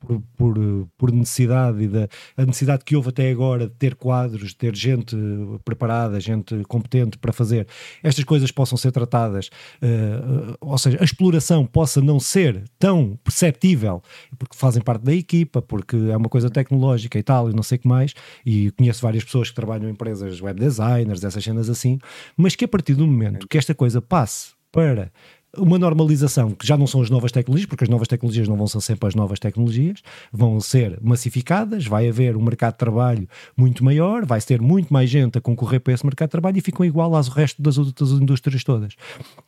por, 0.00 0.22
por, 0.36 0.88
por, 0.96 1.12
necessidade, 1.12 1.82
e 1.82 1.88
da, 1.88 2.08
a 2.36 2.46
necessidade 2.46 2.84
que 2.84 2.96
houve 2.96 3.10
até 3.10 3.30
agora 3.30 3.66
de 3.68 3.74
ter 3.74 3.94
quadros, 3.94 4.50
de 4.50 4.56
ter 4.56 4.74
gente 4.74 5.16
preparada, 5.64 6.18
gente 6.18 6.64
competente 6.64 7.18
para 7.18 7.32
fazer 7.32 7.66
estas 8.02 8.24
coisas 8.24 8.50
possam 8.50 8.78
ser 8.78 8.92
tratadas, 8.92 9.50
eh, 9.82 10.56
ou 10.60 10.78
seja, 10.78 10.98
a 11.00 11.04
exploração 11.04 11.66
possa 11.66 12.00
não 12.00 12.18
ser 12.18 12.57
tão 12.78 13.18
perceptível, 13.22 14.02
porque 14.38 14.56
fazem 14.56 14.82
parte 14.82 15.02
da 15.02 15.14
equipa, 15.14 15.60
porque 15.60 15.96
é 15.96 16.16
uma 16.16 16.28
coisa 16.28 16.50
tecnológica 16.50 17.18
e 17.18 17.22
tal, 17.22 17.50
e 17.50 17.54
não 17.54 17.62
sei 17.62 17.76
o 17.76 17.80
que 17.80 17.88
mais, 17.88 18.14
e 18.44 18.70
conheço 18.72 19.02
várias 19.02 19.24
pessoas 19.24 19.48
que 19.48 19.54
trabalham 19.54 19.88
em 19.88 19.92
empresas 19.92 20.40
web 20.40 20.58
designers, 20.58 21.22
essas 21.22 21.42
cenas 21.42 21.68
assim, 21.68 21.98
mas 22.36 22.54
que 22.54 22.64
a 22.64 22.68
partir 22.68 22.94
do 22.94 23.06
momento 23.06 23.48
que 23.48 23.58
esta 23.58 23.74
coisa 23.74 24.00
passe 24.00 24.52
para 24.70 25.10
uma 25.56 25.78
normalização 25.78 26.50
que 26.52 26.66
já 26.66 26.76
não 26.76 26.86
são 26.86 27.00
as 27.00 27.08
novas 27.08 27.32
tecnologias, 27.32 27.66
porque 27.66 27.84
as 27.84 27.90
novas 27.90 28.06
tecnologias 28.06 28.46
não 28.46 28.56
vão 28.56 28.66
ser 28.66 28.80
sempre 28.80 29.08
as 29.08 29.14
novas 29.14 29.38
tecnologias, 29.38 30.02
vão 30.32 30.60
ser 30.60 30.98
massificadas, 31.00 31.86
vai 31.86 32.08
haver 32.08 32.36
um 32.36 32.42
mercado 32.42 32.74
de 32.74 32.78
trabalho 32.78 33.28
muito 33.56 33.82
maior, 33.84 34.26
vai 34.26 34.40
ter 34.40 34.60
muito 34.60 34.92
mais 34.92 35.08
gente 35.08 35.38
a 35.38 35.40
concorrer 35.40 35.80
para 35.80 35.94
esse 35.94 36.04
mercado 36.04 36.28
de 36.28 36.32
trabalho 36.32 36.58
e 36.58 36.60
ficam 36.60 36.84
igual 36.84 37.14
ao 37.14 37.22
resto 37.22 37.62
das 37.62 37.78
outras 37.78 38.10
indústrias 38.10 38.62
todas. 38.62 38.94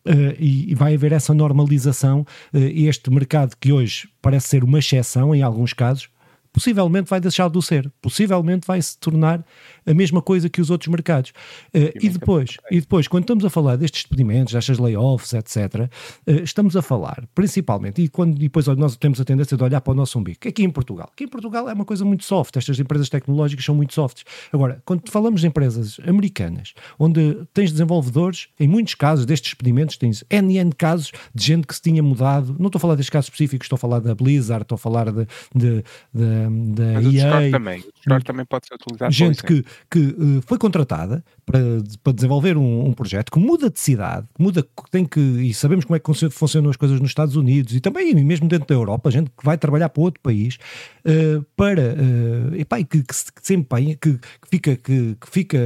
Uh, 0.06 0.34
e, 0.38 0.72
e, 0.72 0.74
vai 0.74 0.94
haver 0.94 1.12
essa 1.12 1.34
normalização, 1.34 2.20
uh, 2.20 2.58
este 2.58 3.10
mercado 3.10 3.54
que 3.60 3.72
hoje 3.72 4.08
parece 4.22 4.48
ser 4.48 4.64
uma 4.64 4.78
exceção 4.78 5.34
em 5.34 5.42
alguns 5.42 5.72
casos, 5.72 6.08
possivelmente 6.52 7.08
vai 7.08 7.20
deixar 7.20 7.48
de 7.48 7.58
o 7.58 7.62
ser, 7.62 7.90
possivelmente 8.00 8.66
vai 8.66 8.80
se 8.80 8.98
tornar 8.98 9.44
a 9.86 9.94
mesma 9.94 10.20
coisa 10.20 10.48
que 10.48 10.60
os 10.60 10.70
outros 10.70 10.88
mercados. 10.88 11.30
Uh, 11.74 11.90
e 12.00 12.08
depois, 12.08 12.56
e 12.70 12.80
depois, 12.80 13.08
quando 13.08 13.24
estamos 13.24 13.44
a 13.44 13.50
falar 13.50 13.76
destes 13.76 14.02
despedimentos, 14.02 14.52
destas 14.52 14.78
layoffs, 14.78 15.32
etc., 15.32 15.56
uh, 15.56 15.88
eh, 16.26 16.32
estamos 16.42 16.76
a 16.76 16.82
falar 16.82 17.28
principalmente, 17.34 18.02
e 18.02 18.08
quando 18.08 18.38
depois 18.38 18.66
nós 18.66 18.96
temos 18.96 19.20
a 19.20 19.24
tendência 19.24 19.56
de 19.56 19.62
olhar 19.62 19.80
para 19.80 19.92
o 19.92 19.94
nosso 19.94 20.18
umbigo, 20.18 20.38
aqui 20.46 20.62
em 20.62 20.70
Portugal, 20.70 21.10
aqui 21.12 21.24
em 21.24 21.28
Portugal 21.28 21.68
é 21.68 21.72
uma 21.72 21.84
coisa 21.84 22.04
muito 22.04 22.24
soft, 22.24 22.56
estas 22.56 22.78
empresas 22.78 23.08
tecnológicas 23.08 23.64
são 23.64 23.74
muito 23.74 23.94
softs. 23.94 24.24
Agora, 24.52 24.82
quando 24.84 25.08
falamos 25.10 25.40
de 25.40 25.46
empresas 25.46 25.98
americanas, 26.06 26.74
onde 26.98 27.46
tens 27.52 27.72
desenvolvedores, 27.72 28.48
em 28.58 28.68
muitos 28.68 28.94
casos 28.94 29.26
destes 29.26 29.50
despedimentos, 29.50 29.96
tens 29.96 30.24
NN 30.30 30.72
casos 30.76 31.12
de 31.34 31.44
gente 31.44 31.66
que 31.66 31.74
se 31.74 31.82
tinha 31.82 32.02
mudado, 32.02 32.56
não 32.58 32.66
estou 32.66 32.78
a 32.78 32.80
falar 32.80 32.94
destes 32.94 33.10
casos 33.10 33.26
específicos, 33.26 33.66
estou 33.66 33.76
a 33.76 33.78
falar 33.78 34.00
da 34.00 34.14
Blizzard, 34.14 34.62
estou 34.62 34.76
a 34.76 34.78
falar 34.78 35.12
de, 35.12 35.26
de, 35.54 35.84
de, 36.12 36.39
de 36.48 36.82
Mas 36.94 37.14
EA. 37.14 37.50
Também, 37.50 37.84
também 38.24 38.44
pode 38.44 38.66
ser 38.66 38.74
utilizado 38.74 39.12
Gente 39.12 39.42
que, 39.42 39.64
que 39.90 39.98
uh, 39.98 40.42
foi 40.46 40.58
contratada 40.58 41.24
para, 41.44 41.58
para 42.02 42.12
desenvolver 42.12 42.56
um, 42.56 42.88
um, 42.88 42.92
projeto 42.92 43.30
que 43.30 43.38
muda 43.38 43.70
de 43.70 43.78
cidade, 43.78 44.26
muda, 44.38 44.66
tem 44.90 45.04
que, 45.04 45.20
e 45.20 45.52
sabemos 45.52 45.84
como 45.84 45.96
é 45.96 45.98
que 45.98 46.30
funcionam 46.30 46.70
as 46.70 46.76
coisas 46.76 47.00
nos 47.00 47.10
Estados 47.10 47.36
Unidos 47.36 47.74
e 47.74 47.80
também 47.80 48.14
mesmo 48.14 48.48
dentro 48.48 48.66
da 48.66 48.74
Europa, 48.74 49.10
gente 49.10 49.30
que 49.30 49.44
vai 49.44 49.58
trabalhar 49.58 49.88
para 49.88 50.02
outro 50.02 50.20
país 50.20 50.58
uh, 51.04 51.44
para 51.56 51.82
uh, 51.82 52.54
epá, 52.56 52.78
que, 52.82 53.02
que, 53.02 53.14
se, 53.14 53.32
que 53.32 53.46
se 53.46 53.54
empenha, 53.54 53.96
que, 53.96 54.14
que 54.14 54.48
fica, 54.48 54.76
que, 54.76 55.16
que 55.20 55.30
fica, 55.30 55.58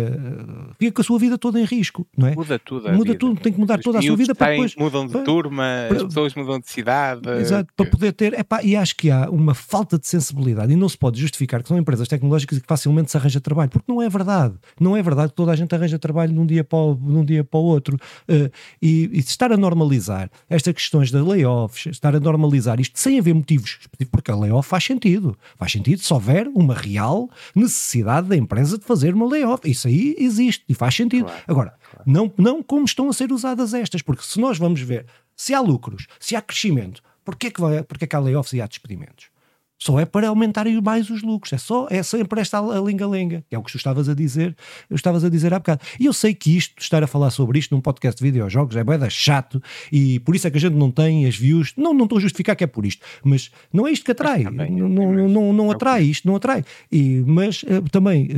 fica 0.78 0.92
com 0.92 1.00
a 1.00 1.04
sua 1.04 1.18
vida 1.18 1.38
toda 1.38 1.60
em 1.60 1.64
risco, 1.64 2.06
não 2.16 2.28
é? 2.28 2.34
Muda 2.34 2.58
tudo. 2.58 2.90
Muda 2.92 3.04
vida. 3.04 3.18
tudo, 3.18 3.40
tem 3.40 3.52
que 3.52 3.60
mudar 3.60 3.78
Os 3.78 3.84
toda 3.84 3.98
a 3.98 4.02
sua 4.02 4.16
vida 4.16 4.34
para 4.34 4.52
depois. 4.52 4.74
Mudam 4.76 5.06
de 5.06 5.12
para, 5.12 5.22
turma, 5.22 5.64
para, 5.88 5.96
as 5.98 6.02
pessoas 6.04 6.34
mudam 6.34 6.58
de 6.58 6.68
cidade. 6.68 7.28
Exato, 7.40 7.72
para 7.76 7.86
poder 7.86 8.12
ter, 8.12 8.34
epá, 8.34 8.62
e 8.62 8.74
acho 8.74 8.96
que 8.96 9.10
há 9.10 9.30
uma 9.30 9.54
falta 9.54 9.98
de 9.98 10.06
sensibilidade 10.06 10.72
e 10.72 10.76
não 10.76 10.88
se 10.88 10.98
pode 10.98 11.20
justificar 11.20 11.62
que 11.62 11.68
são 11.68 11.78
empresas 11.78 12.08
tecnológicas 12.08 12.23
e 12.42 12.46
que 12.46 12.60
facilmente 12.66 13.10
se 13.10 13.16
arranja 13.16 13.40
trabalho, 13.40 13.70
porque 13.70 13.90
não 13.90 14.00
é 14.00 14.08
verdade. 14.08 14.54
Não 14.78 14.96
é 14.96 15.02
verdade 15.02 15.30
que 15.30 15.34
toda 15.34 15.52
a 15.52 15.56
gente 15.56 15.74
arranja 15.74 15.98
trabalho 15.98 16.32
num 16.32 16.46
dia 16.46 16.64
para 16.64 16.78
o, 16.78 16.94
num 16.94 17.24
dia 17.24 17.44
para 17.44 17.58
o 17.58 17.62
outro. 17.62 17.96
Uh, 18.28 18.50
e, 18.80 19.10
e 19.12 19.18
estar 19.18 19.52
a 19.52 19.56
normalizar 19.56 20.30
estas 20.48 20.74
questões 20.74 21.10
de 21.10 21.20
layoffs, 21.20 21.86
estar 21.86 22.14
a 22.14 22.20
normalizar 22.20 22.80
isto 22.80 22.98
sem 22.98 23.18
haver 23.18 23.34
motivos, 23.34 23.78
porque 24.10 24.30
a 24.30 24.36
layoff 24.36 24.68
faz 24.68 24.84
sentido. 24.84 25.36
Faz 25.56 25.72
sentido 25.72 26.00
se 26.00 26.12
houver 26.12 26.48
uma 26.48 26.74
real 26.74 27.28
necessidade 27.54 28.28
da 28.28 28.36
empresa 28.36 28.78
de 28.78 28.84
fazer 28.84 29.14
uma 29.14 29.26
layoff. 29.26 29.68
Isso 29.68 29.88
aí 29.88 30.14
existe 30.18 30.64
e 30.68 30.74
faz 30.74 30.94
sentido. 30.94 31.26
Claro, 31.26 31.42
Agora, 31.46 31.74
claro. 31.90 32.10
Não, 32.10 32.32
não 32.36 32.62
como 32.62 32.84
estão 32.84 33.08
a 33.08 33.12
ser 33.12 33.32
usadas 33.32 33.74
estas, 33.74 34.02
porque 34.02 34.22
se 34.24 34.40
nós 34.40 34.58
vamos 34.58 34.80
ver 34.80 35.06
se 35.36 35.54
há 35.54 35.60
lucros, 35.60 36.06
se 36.20 36.36
há 36.36 36.42
crescimento, 36.42 37.02
porquê 37.24 37.50
que, 37.50 37.60
vai, 37.60 37.82
porquê 37.82 38.06
que 38.06 38.16
há 38.16 38.18
layoffs 38.18 38.52
e 38.52 38.60
há 38.60 38.66
despedimentos? 38.66 39.33
Só 39.78 39.98
é 39.98 40.04
para 40.04 40.28
aumentarem 40.28 40.80
mais 40.80 41.10
os 41.10 41.22
lucros, 41.22 41.52
é 41.52 41.58
só, 41.58 41.86
é 41.90 42.02
sempre 42.02 42.40
esta 42.40 42.60
linga-lenga, 42.60 43.44
que 43.48 43.54
é 43.54 43.58
o 43.58 43.62
que 43.62 43.70
tu 43.72 43.76
estavas 43.76 44.08
a 44.08 44.14
dizer, 44.14 44.56
eu 44.88 44.96
estavas 44.96 45.24
a 45.24 45.28
dizer 45.28 45.52
há 45.52 45.58
bocado. 45.58 45.82
E 45.98 46.06
eu 46.06 46.12
sei 46.12 46.34
que 46.34 46.56
isto, 46.56 46.80
estar 46.80 47.02
a 47.02 47.06
falar 47.06 47.30
sobre 47.30 47.58
isto 47.58 47.74
num 47.74 47.80
podcast 47.80 48.18
de 48.18 48.24
videojogos 48.24 48.76
é 48.76 48.84
bem 48.84 48.94
chato 49.10 49.62
e 49.92 50.20
por 50.20 50.34
isso 50.34 50.46
é 50.46 50.50
que 50.50 50.56
a 50.56 50.60
gente 50.60 50.74
não 50.74 50.90
tem 50.90 51.26
as 51.26 51.36
views, 51.36 51.72
não, 51.76 51.92
não 51.92 52.04
estou 52.04 52.18
a 52.18 52.20
justificar 52.20 52.56
que 52.56 52.64
é 52.64 52.66
por 52.66 52.86
isto, 52.86 53.04
mas 53.22 53.50
não 53.72 53.86
é 53.86 53.92
isto 53.92 54.04
que 54.04 54.12
atrai, 54.12 54.44
também, 54.44 54.70
não, 54.70 54.88
não, 54.88 55.28
não, 55.28 55.52
não, 55.52 55.70
atrai, 55.70 56.04
isto 56.04 56.26
não 56.26 56.36
atrai. 56.36 56.64
E, 56.90 57.22
mas 57.26 57.62
uh, 57.64 57.82
também... 57.90 58.28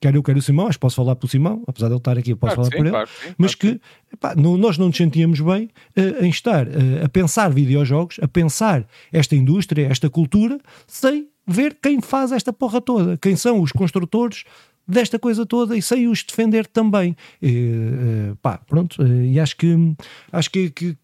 Quer 0.00 0.14
eu, 0.14 0.22
quer 0.22 0.34
o 0.34 0.40
Simão, 0.40 0.66
acho 0.66 0.78
que 0.78 0.80
posso 0.80 0.96
falar 0.96 1.14
pelo 1.14 1.28
Simão, 1.28 1.62
apesar 1.66 1.88
de 1.88 1.92
ele 1.92 1.98
estar 1.98 2.16
aqui, 2.16 2.30
eu 2.30 2.36
posso 2.36 2.54
claro 2.54 2.70
falar 2.70 2.70
sim, 2.70 2.76
por 2.78 2.86
ele, 2.86 2.90
claro 2.90 3.08
sim, 3.08 3.34
mas 3.36 3.54
claro 3.54 3.78
que 3.78 4.14
epá, 4.14 4.34
não, 4.34 4.56
nós 4.56 4.78
não 4.78 4.86
nos 4.86 4.96
sentíamos 4.96 5.40
bem 5.40 5.68
uh, 5.96 6.24
em 6.24 6.30
estar 6.30 6.66
uh, 6.66 7.04
a 7.04 7.08
pensar 7.08 7.50
videojogos, 7.50 8.18
a 8.22 8.26
pensar 8.26 8.86
esta 9.12 9.36
indústria, 9.36 9.86
esta 9.88 10.08
cultura, 10.08 10.58
sem 10.86 11.28
ver 11.46 11.76
quem 11.82 12.00
faz 12.00 12.32
esta 12.32 12.50
porra 12.50 12.80
toda, 12.80 13.18
quem 13.18 13.36
são 13.36 13.60
os 13.60 13.72
construtores 13.72 14.44
desta 14.88 15.18
coisa 15.18 15.44
toda 15.44 15.76
e 15.76 15.82
sem 15.82 16.08
os 16.08 16.24
defender 16.24 16.66
também. 16.66 17.14
E, 17.42 18.30
uh, 18.32 18.36
pá, 18.36 18.58
pronto, 18.66 19.06
e 19.06 19.38
acho 19.38 19.54
que 19.54 19.94
acho 20.32 20.50
que, 20.50 20.70
que 20.70 20.96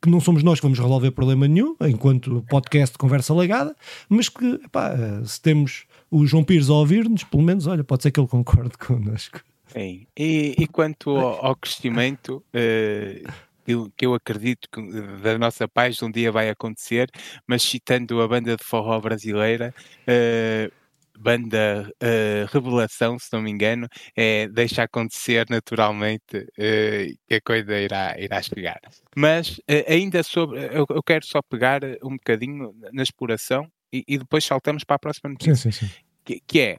que 0.00 0.10
não 0.10 0.20
somos 0.20 0.42
nós 0.42 0.60
que 0.60 0.66
vamos 0.66 0.78
resolver 0.78 1.10
problema 1.10 1.48
nenhum, 1.48 1.74
enquanto 1.82 2.44
podcast 2.48 2.92
de 2.92 2.98
conversa 2.98 3.34
legada, 3.34 3.74
mas 4.08 4.28
que 4.28 4.60
epá, 4.64 4.94
se 5.24 5.40
temos 5.40 5.84
o 6.10 6.26
João 6.26 6.44
Pires 6.44 6.68
a 6.68 6.74
ouvir-nos, 6.74 7.24
pelo 7.24 7.42
menos, 7.42 7.66
olha, 7.66 7.84
pode 7.84 8.02
ser 8.02 8.10
que 8.10 8.18
ele 8.18 8.26
concorde 8.26 8.76
connosco. 8.76 9.40
Sim. 9.66 10.06
E, 10.18 10.54
e 10.58 10.66
quanto 10.66 11.10
ao, 11.10 11.46
ao 11.46 11.56
crescimento, 11.56 12.44
uh, 12.48 13.32
que, 13.64 13.92
que, 13.96 14.06
eu 14.06 14.14
acredito 14.14 14.68
que 14.70 14.82
da 15.22 15.38
nossa 15.38 15.68
paz 15.68 16.02
um 16.02 16.10
dia 16.10 16.32
vai 16.32 16.50
acontecer, 16.50 17.08
mas 17.46 17.62
citando 17.62 18.20
a 18.20 18.26
banda 18.26 18.56
de 18.56 18.64
forró 18.64 19.00
brasileira, 19.00 19.72
uh, 20.02 20.72
banda 21.20 21.88
uh, 22.02 22.52
Revelação, 22.52 23.18
se 23.18 23.28
não 23.32 23.42
me 23.42 23.50
engano, 23.50 23.86
é 24.16 24.48
deixa 24.48 24.82
acontecer 24.82 25.46
naturalmente 25.50 26.38
uh, 26.38 27.18
que 27.28 27.34
a 27.34 27.40
coisa 27.40 27.78
irá, 27.78 28.18
irá 28.18 28.42
chegar. 28.42 28.80
Mas 29.14 29.58
uh, 29.58 29.84
ainda 29.86 30.22
sobre, 30.22 30.58
eu, 30.58 30.86
eu, 30.88 31.02
quero 31.02 31.24
só 31.24 31.40
pegar 31.42 31.82
um 32.02 32.16
bocadinho 32.16 32.74
na 32.92 33.02
exploração 33.02 33.70
e, 33.92 34.04
e, 34.06 34.18
depois 34.18 34.44
saltamos 34.44 34.84
para 34.84 34.96
a 34.96 34.98
próxima 34.98 35.30
notícia. 35.30 35.54
Sim, 35.54 35.70
sim, 35.70 35.86
sim. 35.86 35.92
Que, 36.24 36.40
que 36.46 36.60
é, 36.60 36.78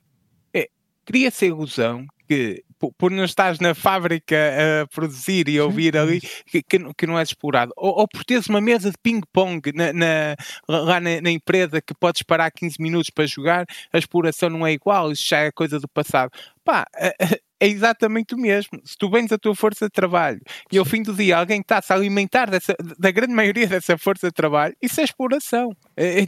é 0.54 0.68
cria-se 1.06 1.46
a 1.46 1.48
ilusão 1.50 2.06
que 2.28 2.64
por, 2.80 2.94
por, 2.94 3.12
não 3.12 3.26
estares 3.26 3.60
na 3.60 3.76
fábrica 3.76 4.36
a 4.36 4.88
produzir 4.88 5.48
e 5.50 5.60
ouvir 5.60 5.98
ali 5.98 6.22
que, 6.48 6.64
que, 6.64 7.06
não 7.06 7.20
és 7.20 7.30
explorado, 7.30 7.72
ou, 7.76 8.00
ou 8.00 8.08
por 8.08 8.24
teres 8.24 8.48
uma 8.48 8.62
mesa 8.62 8.90
de 8.90 8.98
ping-pong 9.04 9.72
na, 9.76 9.94
na, 9.94 10.36
lá 10.68 11.00
na, 11.00 11.22
na, 11.22 11.30
empresa 11.30 11.82
que 11.82 11.94
podes 11.94 12.24
parar 12.24 12.50
15 12.50 12.82
minutos 12.82 13.10
para 13.12 13.28
jogar, 13.28 13.66
a 13.94 13.98
exploração 13.98 14.50
não 14.50 14.66
é 14.66 14.72
igual, 14.72 15.12
isso 15.12 15.28
já 15.28 15.40
é 15.40 15.52
coisa 15.52 15.80
do 15.80 15.88
passado. 15.88 16.32
Pá, 16.64 16.86
é, 16.96 17.14
é 17.62 17.68
exatamente 17.68 18.34
o 18.34 18.38
mesmo. 18.38 18.82
Se 18.84 18.98
tu 18.98 19.08
vens 19.10 19.32
a 19.32 19.38
tua 19.38 19.54
força 19.54 19.86
de 19.86 19.92
trabalho 19.92 20.42
e 20.72 20.80
ao 20.80 20.86
fim 20.86 21.04
do 21.04 21.14
dia 21.14 21.38
alguém 21.38 21.62
está-se 21.62 21.94
a 21.94 21.96
alimentar 21.96 22.50
dessa, 22.50 22.76
da 22.98 23.12
grande 23.12 23.34
maioria 23.34 23.68
dessa 23.68 23.98
força 24.00 24.28
de 24.28 24.34
trabalho, 24.34 24.76
isso 24.82 25.00
é 25.00 25.04
exploração. 25.04 25.70
É, 25.96 26.22
é, 26.22 26.28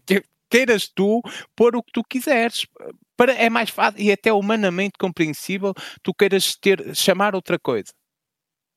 queiras 0.53 0.87
tu 0.87 1.19
pôr 1.55 1.75
o 1.75 1.81
que 1.81 1.91
tu 1.91 2.03
quiseres 2.03 2.67
para, 3.17 3.33
é 3.33 3.49
mais 3.49 3.71
fácil 3.71 3.99
e 3.99 4.11
até 4.11 4.31
humanamente 4.31 4.93
compreensível 4.99 5.73
tu 6.03 6.13
queiras 6.13 6.55
ter, 6.55 6.95
chamar 6.95 7.33
outra 7.33 7.57
coisa. 7.57 7.91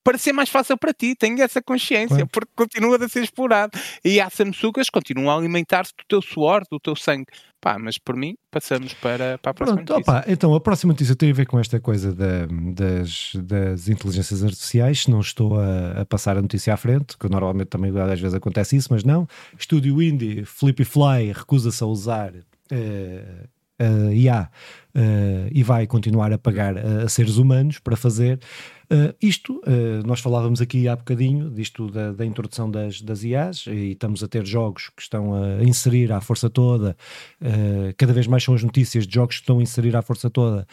Para 0.02 0.16
ser 0.16 0.32
mais 0.32 0.48
fácil 0.48 0.78
para 0.78 0.94
ti, 0.94 1.14
tenho 1.16 1.42
essa 1.42 1.60
consciência, 1.60 2.24
porque 2.26 2.52
continua 2.56 2.96
a 2.96 3.08
ser 3.08 3.24
explorado. 3.24 3.76
E 4.04 4.20
há 4.20 4.30
Samsugas 4.30 4.88
continuam 4.88 5.36
a 5.36 5.38
alimentar-se 5.38 5.92
do 5.98 6.04
teu 6.08 6.22
suor, 6.22 6.62
do 6.70 6.78
teu 6.78 6.94
sangue. 6.94 7.26
Pá, 7.66 7.80
mas 7.80 7.98
por 7.98 8.14
mim, 8.14 8.36
passamos 8.48 8.94
para, 8.94 9.38
para 9.38 9.50
a 9.50 9.54
próxima 9.54 9.78
Pronto, 9.78 9.92
notícia. 9.94 10.12
Opa, 10.12 10.24
então, 10.28 10.54
a 10.54 10.60
próxima 10.60 10.92
notícia 10.92 11.16
tem 11.16 11.32
a 11.32 11.34
ver 11.34 11.46
com 11.46 11.58
esta 11.58 11.80
coisa 11.80 12.14
da, 12.14 12.46
das, 12.46 13.32
das 13.34 13.88
inteligências 13.88 14.44
artificiais. 14.44 15.02
Se 15.02 15.10
não 15.10 15.18
estou 15.18 15.58
a, 15.58 16.02
a, 16.02 16.06
passar 16.06 16.36
a 16.36 16.42
notícia 16.42 16.72
à 16.72 16.76
frente, 16.76 17.18
que 17.18 17.28
normalmente 17.28 17.66
também 17.66 17.90
às 17.98 18.20
vezes 18.20 18.34
acontece 18.34 18.76
isso, 18.76 18.86
mas 18.92 19.02
não. 19.02 19.26
Estúdio 19.58 20.00
Indie, 20.00 20.44
Flippy 20.44 20.84
Fly, 20.84 21.32
recusa-se 21.32 21.82
a 21.82 21.86
usar. 21.88 22.32
Uh, 22.70 23.48
uh, 23.80 24.12
IA 24.12 24.48
uh, 24.94 25.48
e 25.52 25.62
vai 25.62 25.86
continuar 25.86 26.32
a 26.32 26.38
pagar 26.38 26.76
a, 26.76 27.04
a 27.04 27.08
seres 27.08 27.36
humanos 27.36 27.78
para 27.78 27.96
fazer. 27.96 28.40
Uh, 28.88 29.12
isto, 29.20 29.60
nós 30.04 30.20
falávamos 30.20 30.60
aqui 30.60 30.86
há 30.86 30.94
bocadinho 30.94 31.50
disto 31.50 31.90
da, 31.90 32.12
da, 32.12 32.24
introdução 32.24 32.70
das, 32.70 33.02
das 33.02 33.24
IAs 33.24 33.66
e 33.66 33.90
estamos 33.90 34.22
a 34.22 34.28
ter 34.28 34.46
jogos 34.46 34.90
que 34.94 35.02
estão 35.02 35.34
a 35.34 35.64
inserir 35.64 36.12
à 36.12 36.20
força 36.20 36.48
toda, 36.48 36.96
cada 37.96 38.12
vez 38.12 38.28
mais 38.28 38.44
são 38.44 38.54
as 38.54 38.62
notícias 38.62 39.04
de 39.04 39.12
jogos 39.12 39.38
que 39.38 39.42
estão 39.42 39.58
a 39.58 39.62
inserir 39.62 39.96
à 39.96 40.02
força 40.02 40.30
toda 40.30 40.68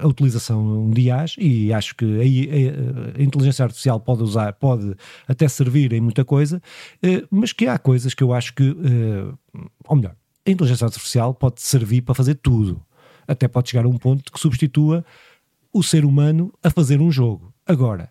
a 0.00 0.06
utilização 0.08 0.90
de 0.90 1.02
IAs 1.02 1.36
e 1.38 1.72
acho 1.72 1.94
que 1.94 2.04
a, 2.04 3.18
a, 3.18 3.20
a, 3.20 3.22
inteligência 3.22 3.62
artificial 3.64 4.00
pode 4.00 4.24
usar, 4.24 4.52
pode 4.54 4.92
até 5.28 5.46
servir 5.46 5.92
em 5.92 6.00
muita 6.00 6.24
coisa, 6.24 6.60
mas 7.30 7.52
que 7.52 7.68
há 7.68 7.78
coisas 7.78 8.14
que 8.14 8.24
eu 8.24 8.32
acho 8.32 8.52
que, 8.52 8.76
ou 9.86 9.94
melhor, 9.94 10.16
a 10.46 10.50
inteligência 10.50 10.84
artificial 10.84 11.34
pode 11.34 11.60
servir 11.60 12.02
para 12.02 12.14
fazer 12.14 12.34
tudo. 12.34 12.82
Até 13.26 13.46
pode 13.46 13.70
chegar 13.70 13.84
a 13.84 13.88
um 13.88 13.98
ponto 13.98 14.32
que 14.32 14.40
substitua 14.40 15.04
o 15.72 15.82
ser 15.82 16.04
humano 16.04 16.52
a 16.62 16.70
fazer 16.70 17.00
um 17.00 17.10
jogo. 17.10 17.52
Agora, 17.66 18.10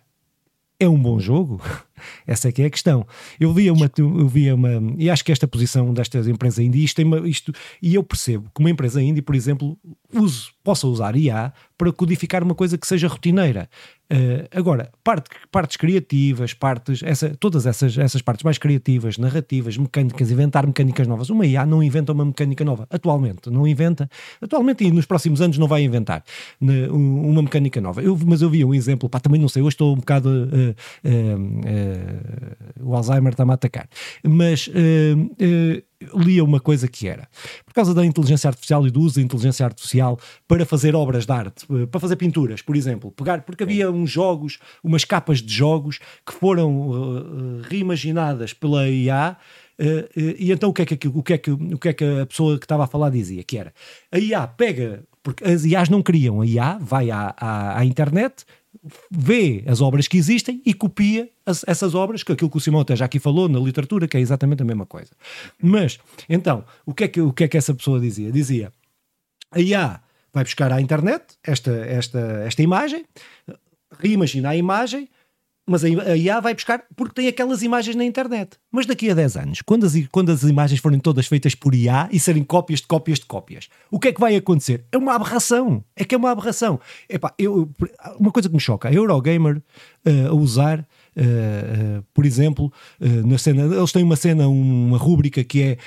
é 0.80 0.88
um 0.88 1.00
bom 1.00 1.18
jogo? 1.18 1.60
Essa 2.26 2.48
é 2.48 2.52
que 2.52 2.62
é 2.62 2.66
a 2.66 2.70
questão. 2.70 3.06
Eu 3.38 3.52
via 3.52 3.72
uma, 3.72 3.90
eu 3.96 4.28
via 4.28 4.54
uma 4.54 4.70
e 4.96 5.10
acho 5.10 5.24
que 5.24 5.32
esta 5.32 5.46
posição 5.46 5.92
destas 5.92 6.26
empresas 6.28 6.58
indie, 6.58 6.84
isto, 6.84 7.02
uma, 7.02 7.28
isto, 7.28 7.52
e 7.80 7.94
eu 7.94 8.02
percebo 8.02 8.50
que 8.54 8.60
uma 8.60 8.70
empresa 8.70 9.02
indie, 9.02 9.22
por 9.22 9.34
exemplo, 9.34 9.78
use, 10.12 10.48
possa 10.62 10.86
usar 10.86 11.16
IA 11.16 11.52
para 11.76 11.92
codificar 11.92 12.42
uma 12.42 12.54
coisa 12.54 12.78
que 12.78 12.86
seja 12.86 13.08
rotineira. 13.08 13.68
Uh, 14.12 14.46
agora, 14.54 14.92
parte, 15.02 15.30
partes 15.50 15.76
criativas, 15.76 16.52
partes, 16.52 17.02
essa, 17.02 17.34
todas 17.40 17.64
essas, 17.66 17.96
essas 17.96 18.20
partes 18.20 18.44
mais 18.44 18.58
criativas, 18.58 19.16
narrativas, 19.16 19.76
mecânicas, 19.76 20.30
inventar 20.30 20.66
mecânicas 20.66 21.06
novas. 21.06 21.30
Uma 21.30 21.46
IA 21.46 21.64
não 21.64 21.82
inventa 21.82 22.12
uma 22.12 22.24
mecânica 22.24 22.62
nova. 22.62 22.86
Atualmente, 22.90 23.48
não 23.50 23.66
inventa. 23.66 24.08
Atualmente 24.40 24.84
e 24.84 24.90
nos 24.90 25.06
próximos 25.06 25.40
anos 25.40 25.56
não 25.56 25.66
vai 25.66 25.82
inventar 25.82 26.22
né, 26.60 26.88
uma 26.88 27.42
mecânica 27.42 27.80
nova. 27.80 28.02
Eu, 28.02 28.18
mas 28.26 28.42
eu 28.42 28.50
vi 28.50 28.64
um 28.64 28.74
exemplo, 28.74 29.08
pá, 29.08 29.18
também 29.18 29.40
não 29.40 29.48
sei, 29.48 29.62
hoje 29.62 29.74
estou 29.74 29.94
um 29.94 29.98
bocado. 29.98 30.28
Uh, 30.28 30.70
uh, 31.08 31.91
o 32.80 32.94
Alzheimer 32.94 33.32
está-me 33.32 33.52
a 33.52 33.54
atacar. 33.54 33.88
Mas 34.24 34.68
lia 36.14 36.44
uma 36.44 36.60
coisa 36.60 36.88
que 36.88 37.08
era, 37.08 37.28
por 37.64 37.74
causa 37.74 37.94
da 37.94 38.04
inteligência 38.04 38.48
artificial 38.48 38.86
e 38.86 38.90
do 38.90 39.00
uso 39.00 39.16
da 39.16 39.22
inteligência 39.22 39.64
artificial 39.64 40.18
para 40.46 40.64
fazer 40.66 40.94
obras 40.94 41.26
de 41.26 41.32
arte, 41.32 41.64
eh, 41.70 41.86
para 41.86 42.00
fazer 42.00 42.16
pinturas, 42.16 42.62
por 42.62 42.76
exemplo, 42.76 43.10
pegar, 43.12 43.42
porque 43.42 43.62
havia 43.62 43.90
uns 43.90 44.10
jogos, 44.10 44.58
umas 44.82 45.04
capas 45.04 45.40
de 45.40 45.52
jogos 45.52 45.98
que 46.26 46.32
foram 46.32 46.88
uh, 46.88 47.60
reimaginadas 47.62 48.52
pela 48.52 48.88
IA 48.88 49.36
Uh, 49.78 50.04
uh, 50.04 50.36
e 50.38 50.52
então 50.52 50.68
o 50.68 50.72
que, 50.72 50.82
é 50.82 50.84
que, 50.84 51.08
o, 51.08 51.22
que 51.22 51.32
é 51.32 51.38
que, 51.38 51.50
o 51.50 51.78
que 51.78 51.88
é 51.88 51.92
que 51.94 52.04
a 52.04 52.26
pessoa 52.26 52.58
que 52.58 52.64
estava 52.66 52.84
a 52.84 52.86
falar 52.86 53.08
dizia? 53.08 53.42
Que 53.42 53.56
era 53.56 53.72
a 54.12 54.18
IA 54.18 54.46
pega, 54.46 55.02
porque 55.22 55.42
as 55.42 55.64
IAs 55.64 55.88
não 55.88 56.02
criam, 56.02 56.42
a 56.42 56.46
IA 56.46 56.78
vai 56.78 57.10
à, 57.10 57.34
à, 57.36 57.78
à 57.78 57.84
internet, 57.84 58.44
vê 59.10 59.64
as 59.66 59.80
obras 59.80 60.08
que 60.08 60.16
existem 60.16 60.62
e 60.64 60.74
copia 60.74 61.28
as, 61.44 61.64
essas 61.66 61.94
obras, 61.94 62.22
que 62.22 62.32
aquilo 62.32 62.50
que 62.50 62.56
o 62.56 62.60
Simão 62.60 62.80
até 62.80 62.96
já 62.96 63.04
aqui 63.04 63.18
falou 63.18 63.48
na 63.48 63.58
literatura, 63.58 64.08
que 64.08 64.16
é 64.16 64.20
exatamente 64.20 64.62
a 64.62 64.64
mesma 64.64 64.86
coisa. 64.86 65.12
Mas, 65.60 65.98
então, 66.28 66.64
o 66.84 66.94
que 66.94 67.04
é 67.04 67.08
que, 67.08 67.20
o 67.20 67.32
que, 67.32 67.44
é 67.44 67.48
que 67.48 67.56
essa 67.56 67.74
pessoa 67.74 68.00
dizia? 68.00 68.32
Dizia, 68.32 68.72
a 69.50 69.60
IA 69.60 70.00
vai 70.32 70.44
buscar 70.44 70.72
à 70.72 70.80
internet 70.80 71.36
esta, 71.42 71.70
esta, 71.70 72.18
esta 72.46 72.62
imagem, 72.62 73.04
reimagina 73.98 74.50
a 74.50 74.56
imagem, 74.56 75.08
mas 75.66 75.84
a 75.84 76.16
IA 76.16 76.40
vai 76.40 76.54
buscar 76.54 76.84
porque 76.96 77.14
tem 77.14 77.28
aquelas 77.28 77.62
imagens 77.62 77.94
na 77.94 78.04
internet. 78.04 78.58
Mas 78.70 78.84
daqui 78.84 79.10
a 79.10 79.14
10 79.14 79.36
anos, 79.36 79.62
quando 79.62 79.86
as, 79.86 79.92
quando 80.10 80.30
as 80.30 80.42
imagens 80.42 80.80
forem 80.80 80.98
todas 80.98 81.26
feitas 81.26 81.54
por 81.54 81.74
IA 81.74 82.08
e 82.10 82.18
serem 82.18 82.42
cópias 82.42 82.80
de 82.80 82.86
cópias 82.86 83.20
de 83.20 83.26
cópias, 83.26 83.68
o 83.90 83.98
que 83.98 84.08
é 84.08 84.12
que 84.12 84.20
vai 84.20 84.34
acontecer? 84.34 84.84
É 84.90 84.98
uma 84.98 85.14
aberração. 85.14 85.84
É 85.94 86.04
que 86.04 86.14
é 86.14 86.18
uma 86.18 86.30
aberração. 86.30 86.80
Epá, 87.08 87.32
eu, 87.38 87.70
uma 88.18 88.32
coisa 88.32 88.48
que 88.48 88.54
me 88.54 88.60
choca, 88.60 88.88
a 88.88 88.92
Eurogamer 88.92 89.58
uh, 89.58 90.28
a 90.30 90.34
usar 90.34 90.86
por 92.14 92.24
exemplo, 92.24 92.72
uh, 93.00 93.26
na 93.26 93.38
cena, 93.38 93.62
eles 93.62 93.92
têm 93.92 94.02
uma 94.02 94.16
cena, 94.16 94.48
uma 94.48 94.98
rúbrica 94.98 95.44
que 95.44 95.62
é 95.62 95.78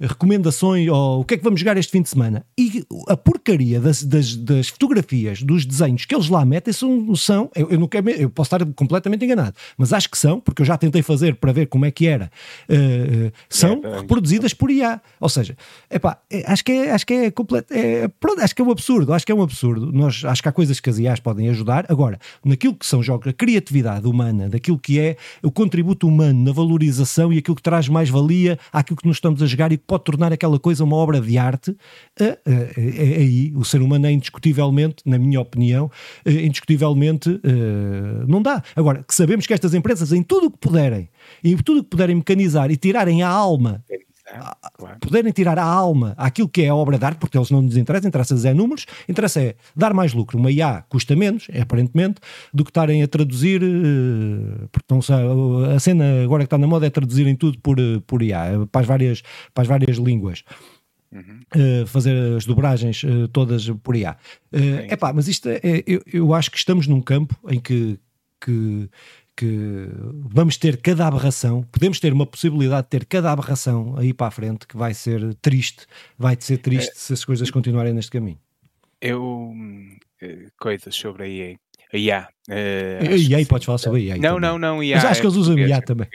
recomendações 0.00 0.88
ou 0.88 1.20
o 1.20 1.24
que 1.24 1.34
é 1.34 1.36
que 1.36 1.44
vamos 1.44 1.60
jogar 1.60 1.76
este 1.76 1.90
fim 1.90 2.02
de 2.02 2.08
semana. 2.08 2.44
E 2.58 2.84
a 3.08 3.16
porcaria 3.16 3.80
das, 3.80 4.02
das, 4.02 4.36
das 4.36 4.68
fotografias, 4.68 5.42
dos 5.42 5.64
desenhos 5.64 6.04
que 6.04 6.14
eles 6.14 6.28
lá 6.28 6.44
metem 6.44 6.72
são. 6.72 7.14
são 7.16 7.50
eu, 7.54 7.70
eu, 7.70 7.78
não 7.78 7.88
quero, 7.88 8.08
eu 8.10 8.30
posso 8.30 8.54
estar 8.54 8.64
completamente 8.74 9.24
enganado, 9.24 9.54
mas 9.76 9.92
acho 9.92 10.10
que 10.10 10.18
são, 10.18 10.40
porque 10.40 10.62
eu 10.62 10.66
já 10.66 10.76
tentei 10.76 11.02
fazer 11.02 11.36
para 11.36 11.52
ver 11.52 11.66
como 11.66 11.84
é 11.84 11.90
que 11.90 12.06
era, 12.06 12.30
são 13.48 13.80
é, 13.84 14.00
reproduzidas 14.00 14.52
por 14.54 14.70
IA. 14.70 15.00
Ou 15.20 15.28
seja, 15.28 15.56
epá, 15.90 16.18
é, 16.30 16.44
acho 16.50 16.64
que 16.64 16.72
é, 16.72 16.92
acho 16.92 17.06
que 17.06 17.14
é 17.14 17.30
completo. 17.30 17.72
É, 17.72 18.08
acho 18.40 18.54
que 18.54 18.62
é 18.62 18.64
um 18.64 18.70
absurdo, 18.70 19.12
acho 19.12 19.26
que 19.26 19.32
é 19.32 19.34
um 19.34 19.42
absurdo. 19.42 19.90
Nós, 19.92 20.24
acho 20.24 20.42
que 20.42 20.48
há 20.48 20.52
coisas 20.52 20.80
que 20.80 20.90
as 20.90 20.98
IAs 20.98 21.20
podem 21.20 21.48
ajudar. 21.48 21.86
Agora, 21.88 22.18
naquilo 22.44 22.74
que 22.74 22.86
são 22.86 23.02
jogos, 23.02 23.26
a 23.28 23.32
criatividade 23.32 24.06
humana 24.06 24.17
humana, 24.18 24.48
daquilo 24.48 24.78
que 24.78 24.98
é 24.98 25.16
o 25.42 25.50
contributo 25.50 26.08
humano 26.08 26.44
na 26.44 26.52
valorização 26.52 27.32
e 27.32 27.38
aquilo 27.38 27.54
que 27.54 27.62
traz 27.62 27.88
mais 27.88 28.10
valia 28.10 28.58
àquilo 28.72 28.96
que 28.96 29.06
nos 29.06 29.18
estamos 29.18 29.42
a 29.42 29.46
jogar 29.46 29.70
e 29.70 29.78
que 29.78 29.84
pode 29.86 30.04
tornar 30.04 30.32
aquela 30.32 30.58
coisa 30.58 30.82
uma 30.82 30.96
obra 30.96 31.20
de 31.20 31.38
arte, 31.38 31.76
é, 32.18 32.38
é, 32.44 33.16
aí. 33.18 33.52
O 33.54 33.64
ser 33.64 33.80
humano 33.80 34.06
é 34.06 34.12
indiscutivelmente, 34.12 34.96
na 35.06 35.18
minha 35.18 35.40
opinião, 35.40 35.90
indiscutivelmente 36.26 37.40
não 38.26 38.42
dá. 38.42 38.62
Agora, 38.74 39.04
que 39.06 39.14
sabemos 39.14 39.46
que 39.46 39.54
estas 39.54 39.74
empresas, 39.74 40.12
em 40.12 40.22
tudo 40.22 40.46
o 40.46 40.50
que 40.50 40.58
puderem, 40.58 41.08
em 41.44 41.56
tudo 41.56 41.80
o 41.80 41.84
que 41.84 41.90
puderem 41.90 42.16
mecanizar 42.16 42.70
e 42.70 42.76
tirarem 42.76 43.22
a 43.22 43.28
alma 43.28 43.84
claro. 44.76 44.98
poderem 45.00 45.32
tirar 45.32 45.58
a 45.58 45.64
alma 45.64 46.14
àquilo 46.16 46.48
que 46.48 46.62
é 46.62 46.68
a 46.68 46.74
obra 46.74 46.98
de 46.98 47.04
arte, 47.04 47.18
porque 47.18 47.36
eles 47.36 47.50
não 47.50 47.62
nos 47.62 47.76
interessam, 47.76 48.08
interessa 48.08 48.48
é 48.48 48.54
números, 48.54 48.86
interessa 49.08 49.40
é 49.40 49.54
dar 49.74 49.94
mais 49.94 50.12
lucro. 50.12 50.38
Uma 50.38 50.50
IA 50.50 50.84
custa 50.88 51.16
menos, 51.16 51.46
é, 51.50 51.60
aparentemente, 51.60 52.20
do 52.52 52.64
que 52.64 52.70
estarem 52.70 53.02
a 53.02 53.08
traduzir, 53.08 53.62
uh, 53.62 54.68
porque 54.70 54.86
não, 54.90 55.00
a 55.74 55.78
cena 55.78 56.22
agora 56.22 56.42
que 56.42 56.46
está 56.46 56.58
na 56.58 56.66
moda 56.66 56.86
é 56.86 56.90
traduzirem 56.90 57.36
tudo 57.36 57.58
por, 57.58 57.78
eh, 57.78 58.00
por 58.06 58.22
IA, 58.22 58.66
para 58.70 58.80
as 58.82 58.86
várias, 58.86 59.22
para 59.54 59.62
as 59.62 59.68
várias 59.68 59.96
línguas. 59.96 60.44
Uhum. 61.10 61.40
Uh, 61.56 61.86
fazer 61.86 62.36
as 62.36 62.44
dobragens 62.44 63.02
uh, 63.02 63.26
todas 63.28 63.70
por 63.82 63.96
IA. 63.96 64.16
É 64.52 64.58
uh, 64.58 64.92
epá, 64.92 65.10
mas 65.12 65.26
isto 65.26 65.48
é, 65.48 65.60
eu, 65.86 66.02
eu 66.12 66.34
acho 66.34 66.50
que 66.50 66.58
estamos 66.58 66.86
num 66.86 67.00
campo 67.00 67.34
em 67.48 67.58
que, 67.58 67.98
que 68.38 68.90
que 69.38 69.88
vamos 70.12 70.56
ter 70.56 70.78
cada 70.78 71.06
aberração, 71.06 71.62
podemos 71.70 72.00
ter 72.00 72.12
uma 72.12 72.26
possibilidade 72.26 72.82
de 72.82 72.88
ter 72.88 73.04
cada 73.06 73.30
aberração 73.30 73.94
aí 73.96 74.12
para 74.12 74.26
a 74.26 74.30
frente 74.32 74.66
que 74.66 74.76
vai 74.76 74.92
ser 74.92 75.32
triste, 75.36 75.86
vai 76.18 76.36
ser 76.40 76.58
triste 76.58 76.90
é, 76.90 76.94
se 76.94 77.12
as 77.12 77.24
coisas 77.24 77.48
continuarem 77.48 77.92
neste 77.92 78.10
caminho. 78.10 78.38
Eu, 79.00 79.54
eh, 80.20 80.48
coisas 80.58 80.92
sobre 80.96 81.22
a 81.22 81.28
EA. 81.28 81.56
A 81.92 81.96
IA. 81.96 82.28
Uh, 82.48 83.32
a 83.32 83.40
IA, 83.40 83.46
podes 83.46 83.64
falar 83.64 83.78
sobre 83.78 84.00
a 84.00 84.02
IA. 84.02 84.16
Não, 84.16 84.34
também. 84.34 84.40
não, 84.40 84.58
não, 84.58 84.82
IA. 84.82 84.96
Mas 84.96 85.04
acho 85.04 85.20
que 85.20 85.26
eles 85.28 85.36
usam 85.36 85.56
IA 85.56 85.80
também. 85.80 86.08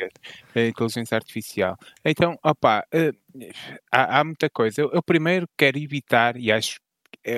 A 0.54 0.60
inteligência 0.60 1.16
artificial. 1.16 1.78
Então, 2.04 2.38
opá, 2.44 2.84
uh, 2.94 3.42
há, 3.90 4.20
há, 4.20 4.24
muita 4.24 4.50
coisa. 4.50 4.82
Eu, 4.82 4.92
eu, 4.92 5.02
primeiro 5.02 5.48
quero 5.58 5.80
evitar, 5.80 6.36
e 6.36 6.52
acho 6.52 6.80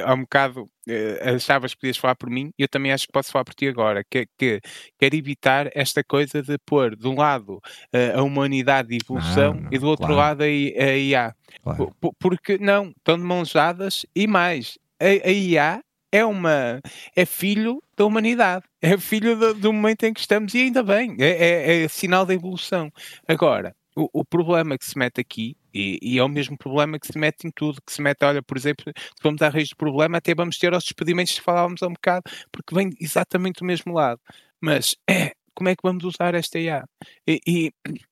há 0.04 0.13
um 0.13 0.21
bocado 0.21 0.63
uh, 0.63 1.36
achavas 1.36 1.74
que 1.74 1.82
podias 1.82 1.98
falar 1.98 2.15
por 2.15 2.30
mim, 2.30 2.52
e 2.58 2.63
eu 2.63 2.67
também 2.67 2.91
acho 2.91 3.06
que 3.06 3.12
posso 3.12 3.32
falar 3.32 3.45
por 3.45 3.54
ti 3.54 3.67
agora, 3.67 4.04
que, 4.10 4.28
que 4.38 4.62
quero 4.98 5.15
evitar 5.15 5.69
esta 5.74 6.04
coisa 6.04 6.41
de 6.41 6.58
pôr 6.65 6.95
de 6.95 7.08
um 7.08 7.15
lado 7.15 7.56
uh, 7.56 8.19
a 8.19 8.24
humanidade 8.24 8.93
e 8.93 9.00
evolução 9.02 9.54
não, 9.54 9.62
não, 9.62 9.69
e 9.71 9.78
do 9.78 9.88
outro 9.88 10.08
claro. 10.08 10.19
lado 10.19 10.41
a, 10.41 10.45
a 10.45 10.98
IA. 10.98 11.36
Claro. 11.63 11.95
Porque 12.19 12.58
não, 12.58 12.89
estão 12.89 13.17
de 13.17 13.24
mãos 13.24 13.54
dadas 13.54 14.06
e 14.15 14.28
mais, 14.28 14.78
a, 15.00 15.06
a 15.06 15.32
IA 15.32 15.82
é 16.12 16.24
uma 16.24 16.82
é 17.15 17.26
filho 17.26 17.82
da 17.98 18.06
humanidade, 18.06 18.65
é 18.82 18.98
filho 18.98 19.38
do, 19.38 19.54
do, 19.54 19.74
momento 19.74 20.04
em 20.04 20.13
que 20.13 20.19
estamos 20.19 20.54
e 20.54 20.60
ainda 20.60 20.82
bem, 20.82 21.15
é, 21.19 21.28
é, 21.28 21.84
é 21.84 21.88
sinal 21.88 22.26
da 22.26 22.34
evolução. 22.34 22.91
Agora, 23.28 23.76
o, 23.95 24.21
o, 24.21 24.26
problema 24.26 24.78
que 24.78 24.86
se 24.86 24.98
mete 24.98 25.19
aqui, 25.19 25.58
e, 25.76 26.00
e, 26.02 26.18
é 26.18 26.24
o 26.24 26.30
mesmo 26.30 26.58
problema 26.58 26.98
que 26.98 27.08
se 27.08 27.18
mete 27.18 27.46
em 27.46 27.52
tudo, 27.52 27.82
que 27.86 27.92
se 27.92 28.02
mete, 28.02 28.24
olha, 28.24 28.42
por 28.42 28.56
exemplo, 28.56 28.86
vamos 29.22 29.42
à 29.42 29.50
raiz 29.50 29.70
do 29.70 29.76
problema, 29.76 30.18
até 30.18 30.34
vamos 30.34 30.58
ter 30.58 30.74
os 30.74 30.84
despedimentos 30.86 31.34
que 31.34 31.42
falávamos 31.42 31.84
há 31.84 31.88
um 31.88 31.94
bocado, 31.94 32.24
porque 32.52 32.74
vem 32.74 32.92
exatamente 33.00 33.60
do 33.60 33.66
mesmo 33.66 33.94
lado. 33.94 34.22
Mas 34.62 34.96
é, 35.10 35.34
como 35.54 35.70
é 35.70 35.76
que 35.76 35.82
vamos 35.84 36.06
usar 36.06 36.34
esta 36.34 36.58
IA? 36.58 36.86
E, 37.28 37.42
e 37.46 37.72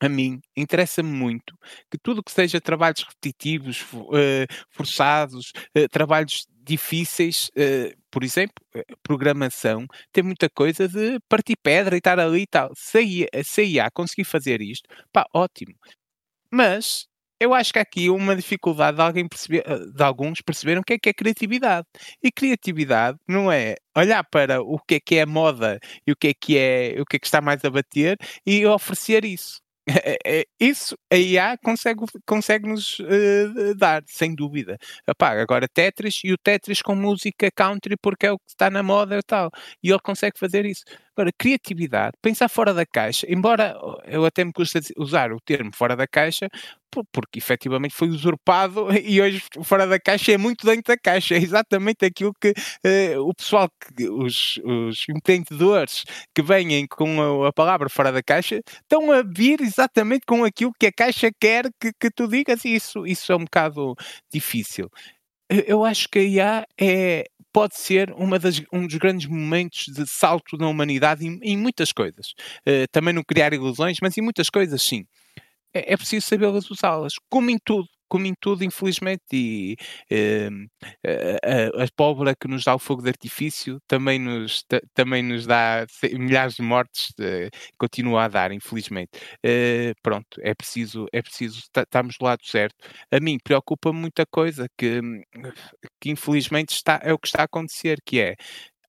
a 0.00 0.08
mim 0.08 0.40
interessa-me 0.56 1.10
muito 1.10 1.58
que 1.90 1.98
tudo 1.98 2.22
que 2.22 2.32
seja 2.32 2.60
trabalhos 2.60 3.02
repetitivos, 3.02 3.82
uh, 3.92 4.46
forçados, 4.70 5.52
uh, 5.76 5.88
trabalhos 5.90 6.46
difíceis, 6.62 7.50
uh, 7.56 7.96
por 8.10 8.24
exemplo, 8.24 8.54
programação, 9.02 9.86
tem 10.12 10.24
muita 10.24 10.48
coisa 10.48 10.88
de 10.88 11.18
partir 11.28 11.56
pedra 11.62 11.94
e 11.94 11.98
estar 11.98 12.18
ali 12.18 12.42
e 12.42 12.46
tal. 12.46 12.72
Se 12.74 12.98
a 12.98 13.62
IA 13.62 13.90
conseguir 13.90 14.24
fazer 14.24 14.62
isto, 14.62 14.88
pá, 15.12 15.26
ótimo. 15.34 15.74
Mas 16.56 17.06
eu 17.38 17.52
acho 17.52 17.70
que 17.70 17.78
há 17.78 17.82
aqui 17.82 18.08
uma 18.08 18.34
dificuldade 18.34 18.96
de, 18.96 19.02
alguém 19.02 19.28
perceber, 19.28 19.62
de 19.94 20.02
alguns 20.02 20.40
perceberam 20.40 20.80
o 20.80 20.84
que 20.84 20.94
é 20.94 20.98
que 20.98 21.10
é 21.10 21.12
criatividade. 21.14 21.86
E 22.22 22.32
criatividade 22.32 23.18
não 23.28 23.52
é 23.52 23.74
olhar 23.96 24.24
para 24.30 24.62
o 24.62 24.78
que 24.88 24.94
é 24.96 25.00
que 25.00 25.16
é 25.16 25.26
moda 25.26 25.78
e 26.06 26.12
o 26.12 26.16
que 26.16 26.28
é 26.28 26.32
que 26.34 26.56
é 26.58 26.96
o 27.00 27.04
que 27.04 27.16
é 27.16 27.18
que 27.20 27.26
está 27.26 27.42
mais 27.42 27.62
a 27.64 27.70
bater 27.70 28.16
e 28.46 28.64
oferecer 28.66 29.24
isso. 29.26 29.60
É, 29.88 30.18
é, 30.40 30.46
isso 30.58 30.96
a 31.12 31.16
IA 31.16 31.56
consegue, 31.58 32.00
consegue 32.26 32.68
nos 32.68 32.98
uh, 32.98 33.74
dar, 33.76 34.02
sem 34.06 34.34
dúvida. 34.34 34.76
Epá, 35.06 35.40
agora 35.40 35.68
Tetris 35.68 36.22
e 36.24 36.32
o 36.32 36.38
Tetris 36.38 36.82
com 36.82 36.96
música 36.96 37.48
country 37.54 37.96
porque 37.96 38.26
é 38.26 38.32
o 38.32 38.38
que 38.38 38.48
está 38.48 38.68
na 38.68 38.82
moda 38.82 39.16
e 39.16 39.22
tal. 39.22 39.50
E 39.82 39.90
ele 39.90 40.00
consegue 40.00 40.38
fazer 40.38 40.66
isso. 40.66 40.82
Agora, 41.16 41.30
criatividade, 41.38 42.16
pensar 42.20 42.48
fora 42.48 42.74
da 42.74 42.84
caixa, 42.84 43.26
embora 43.30 43.74
eu 44.06 44.24
até 44.24 44.44
me 44.44 44.52
custa 44.52 44.80
usar 44.98 45.32
o 45.32 45.40
termo 45.40 45.70
fora 45.74 45.96
da 45.96 46.06
caixa, 46.06 46.48
porque 47.12 47.38
efetivamente 47.38 47.94
foi 47.94 48.08
usurpado 48.08 48.88
e 49.02 49.20
hoje 49.20 49.42
fora 49.62 49.86
da 49.86 49.98
caixa 49.98 50.32
é 50.32 50.38
muito 50.38 50.66
dentro 50.66 50.94
da 50.94 50.96
caixa. 50.96 51.34
É 51.34 51.38
exatamente 51.38 52.04
aquilo 52.04 52.32
que 52.40 52.50
uh, 52.50 53.20
o 53.20 53.34
pessoal, 53.34 53.68
que, 53.96 54.08
os, 54.08 54.60
os 54.64 55.04
empreendedores 55.08 56.04
que 56.34 56.42
vêm 56.42 56.86
com 56.86 57.44
a, 57.44 57.48
a, 57.48 57.52
palavra 57.52 57.88
fora 57.88 58.12
da 58.12 58.22
caixa, 58.22 58.60
estão 58.82 59.12
a 59.12 59.22
vir 59.22 59.60
exatamente 59.60 60.24
com 60.26 60.44
aquilo 60.44 60.72
que 60.78 60.86
a 60.86 60.92
caixa 60.92 61.30
quer 61.40 61.70
que, 61.80 61.92
que 61.98 62.10
tu 62.10 62.28
digas 62.28 62.64
e 62.64 62.74
isso, 62.74 63.06
isso 63.06 63.32
é 63.32 63.36
um 63.36 63.44
bocado 63.44 63.94
difícil. 64.32 64.90
Eu 65.48 65.84
acho 65.84 66.08
que 66.08 66.18
a 66.18 66.22
IA 66.22 66.66
é, 66.78 67.24
pode 67.56 67.74
ser 67.74 68.12
das, 68.40 68.60
um 68.70 68.86
dos 68.86 68.96
grandes 68.96 69.26
momentos 69.26 69.86
de 69.86 70.06
salto 70.06 70.58
na 70.58 70.68
humanidade 70.68 71.26
em, 71.26 71.38
em 71.42 71.56
muitas 71.56 71.90
coisas. 71.90 72.34
Uh, 72.68 72.86
também 72.92 73.14
não 73.14 73.22
criar 73.22 73.54
ilusões, 73.54 73.96
mas 74.02 74.18
em 74.18 74.20
muitas 74.20 74.50
coisas 74.50 74.82
sim. 74.82 75.06
É, 75.76 75.92
é 75.92 75.96
preciso 75.96 76.26
saber 76.26 76.46
usá-las, 76.46 77.14
como 77.28 77.50
em 77.50 77.58
tudo 77.58 77.88
como 78.08 78.26
em 78.26 78.34
tudo, 78.40 78.64
infelizmente, 78.64 79.22
e 79.32 79.76
uh, 80.12 80.86
a, 81.76 81.84
a, 81.84 81.88
pólvora 81.96 82.34
que 82.36 82.48
nos 82.48 82.64
dá 82.64 82.74
o 82.74 82.78
fogo 82.78 83.02
de 83.02 83.08
artifício 83.08 83.80
também 83.86 84.18
nos, 84.18 84.64
também 84.94 85.22
nos 85.22 85.46
dá 85.46 85.84
milhares 86.12 86.54
de 86.54 86.62
mortes, 86.62 87.08
uh, 87.18 87.50
continua 87.78 88.24
a 88.24 88.28
dar, 88.28 88.52
infelizmente. 88.52 89.10
Uh, 89.44 89.92
pronto, 90.02 90.40
é 90.40 90.54
preciso, 90.54 91.06
é 91.12 91.20
preciso 91.22 91.58
estarmos 91.58 92.16
do 92.18 92.24
lado 92.24 92.44
certo. 92.44 92.76
A 93.10 93.20
mim 93.20 93.38
preocupa 93.42 93.92
muita 93.92 94.24
coisa 94.24 94.68
que, 94.78 95.00
que 96.00 96.10
infelizmente 96.10 96.70
está, 96.74 97.00
é 97.02 97.12
o 97.12 97.18
que 97.18 97.26
está 97.28 97.42
a 97.42 97.44
acontecer, 97.46 97.98
que 98.04 98.20
é 98.20 98.36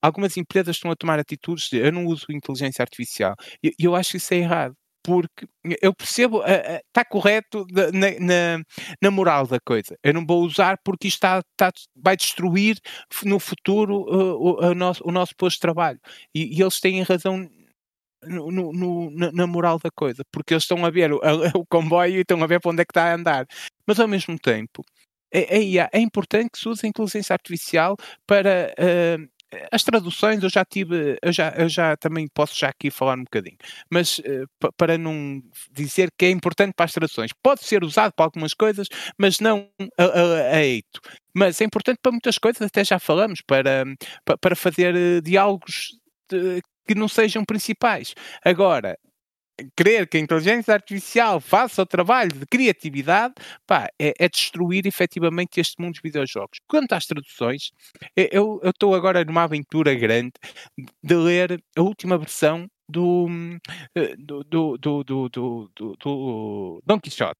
algumas 0.01 0.37
empresas 0.37 0.75
estão 0.75 0.91
a 0.91 0.95
tomar 0.95 1.19
atitudes 1.19 1.69
de 1.71 1.77
eu 1.77 1.91
não 1.91 2.05
uso 2.05 2.25
inteligência 2.29 2.83
artificial. 2.83 3.35
E 3.63 3.69
eu, 3.79 3.91
eu 3.91 3.95
acho 3.95 4.17
isso 4.17 4.33
é 4.33 4.37
errado 4.37 4.75
porque 5.07 5.47
eu 5.81 5.95
percebo, 5.95 6.43
está 6.45 7.05
correto 7.09 7.65
na, 7.71 8.11
na, 8.19 8.63
na, 9.01 9.09
moral 9.09 9.47
da 9.47 9.57
coisa. 9.57 9.97
Eu 10.03 10.13
não 10.13 10.25
vou 10.25 10.43
usar 10.43 10.77
porque 10.83 11.07
isto 11.07 11.15
está, 11.15 11.39
está, 11.39 11.71
vai 11.95 12.17
destruir 12.17 12.77
no 13.23 13.39
futuro 13.39 14.01
uh, 14.01 14.69
o, 14.69 14.75
nosso, 14.75 15.01
o 15.07 15.09
nosso 15.09 15.33
posto 15.37 15.55
de 15.55 15.61
trabalho. 15.61 15.97
E, 16.35 16.57
e 16.57 16.61
eles 16.61 16.81
têm 16.81 17.01
razão 17.03 17.49
no, 18.21 18.73
no, 18.73 19.09
na 19.11 19.47
moral 19.47 19.79
da 19.79 19.89
coisa, 19.89 20.25
porque 20.29 20.53
eles 20.53 20.63
estão 20.63 20.85
a 20.85 20.89
ver 20.89 21.13
o, 21.13 21.21
o, 21.55 21.65
comboio 21.65 22.17
e 22.17 22.21
estão 22.21 22.43
a 22.43 22.47
ver 22.47 22.59
para 22.59 22.71
onde 22.71 22.81
é 22.81 22.85
que 22.85 22.91
está 22.91 23.09
a 23.09 23.15
andar. 23.15 23.47
Mas 23.87 24.01
ao 24.01 24.09
mesmo 24.09 24.37
tempo, 24.37 24.83
é, 25.33 25.57
é, 25.57 25.89
é 25.93 25.99
importante 26.01 26.49
que 26.51 26.59
se 26.59 26.67
use 26.67 26.85
a 26.85 26.89
inteligência 26.89 27.33
artificial 27.33 27.95
para 28.27 28.75
uh, 28.77 29.36
as 29.71 29.83
traduções 29.83 30.43
eu 30.43 30.49
já 30.49 30.65
tive, 30.65 31.17
eu 31.21 31.31
já, 31.31 31.49
eu 31.57 31.69
já 31.69 31.95
também 31.95 32.27
posso 32.33 32.57
já 32.57 32.69
aqui 32.69 32.91
falar 32.91 33.17
um 33.17 33.23
bocadinho, 33.23 33.57
mas 33.89 34.19
uh, 34.19 34.71
para 34.77 34.97
não 34.97 35.41
dizer 35.71 36.09
que 36.17 36.25
é 36.25 36.31
importante 36.31 36.73
para 36.75 36.85
as 36.85 36.93
traduções, 36.93 37.31
pode 37.41 37.63
ser 37.63 37.83
usado 37.83 38.13
para 38.13 38.25
algumas 38.25 38.53
coisas, 38.53 38.87
mas 39.17 39.39
não 39.39 39.69
a, 39.97 40.03
a, 40.03 40.55
a 40.57 40.65
eito. 40.65 40.99
Mas 41.33 41.61
é 41.61 41.65
importante 41.65 41.99
para 42.01 42.11
muitas 42.11 42.37
coisas, 42.37 42.61
até 42.61 42.83
já 42.83 42.99
falamos, 42.99 43.41
para, 43.41 43.85
para 44.41 44.55
fazer 44.55 44.95
uh, 44.95 45.21
diálogos 45.21 45.97
de, 46.29 46.61
que 46.87 46.95
não 46.95 47.07
sejam 47.07 47.45
principais. 47.45 48.13
Agora, 48.43 48.97
querer 49.75 50.07
que 50.07 50.17
a 50.17 50.19
inteligência 50.19 50.73
artificial 50.73 51.39
faça 51.39 51.81
o 51.81 51.85
trabalho 51.85 52.31
de 52.31 52.45
criatividade, 52.45 53.33
pá, 53.65 53.87
é, 53.99 54.13
é, 54.19 54.29
destruir 54.29 54.85
efetivamente 54.85 55.59
este 55.59 55.81
mundo 55.81 55.93
dos 55.93 56.01
videojogos. 56.01 56.59
Quanto 56.67 56.93
às 56.93 57.05
traduções, 57.05 57.71
eu 58.15 58.61
estou 58.63 58.93
agora 58.93 59.23
numa 59.23 59.43
aventura 59.43 59.93
grande 59.95 60.33
de 61.03 61.15
ler 61.15 61.61
a 61.75 61.81
última 61.81 62.17
versão 62.17 62.67
do, 62.89 63.27
do, 64.17 64.43
do, 64.43 64.77
do, 64.77 65.03
do, 65.03 65.29
do, 65.29 65.69
do 65.75 66.81
Don 66.85 66.99
Quixote. 66.99 67.39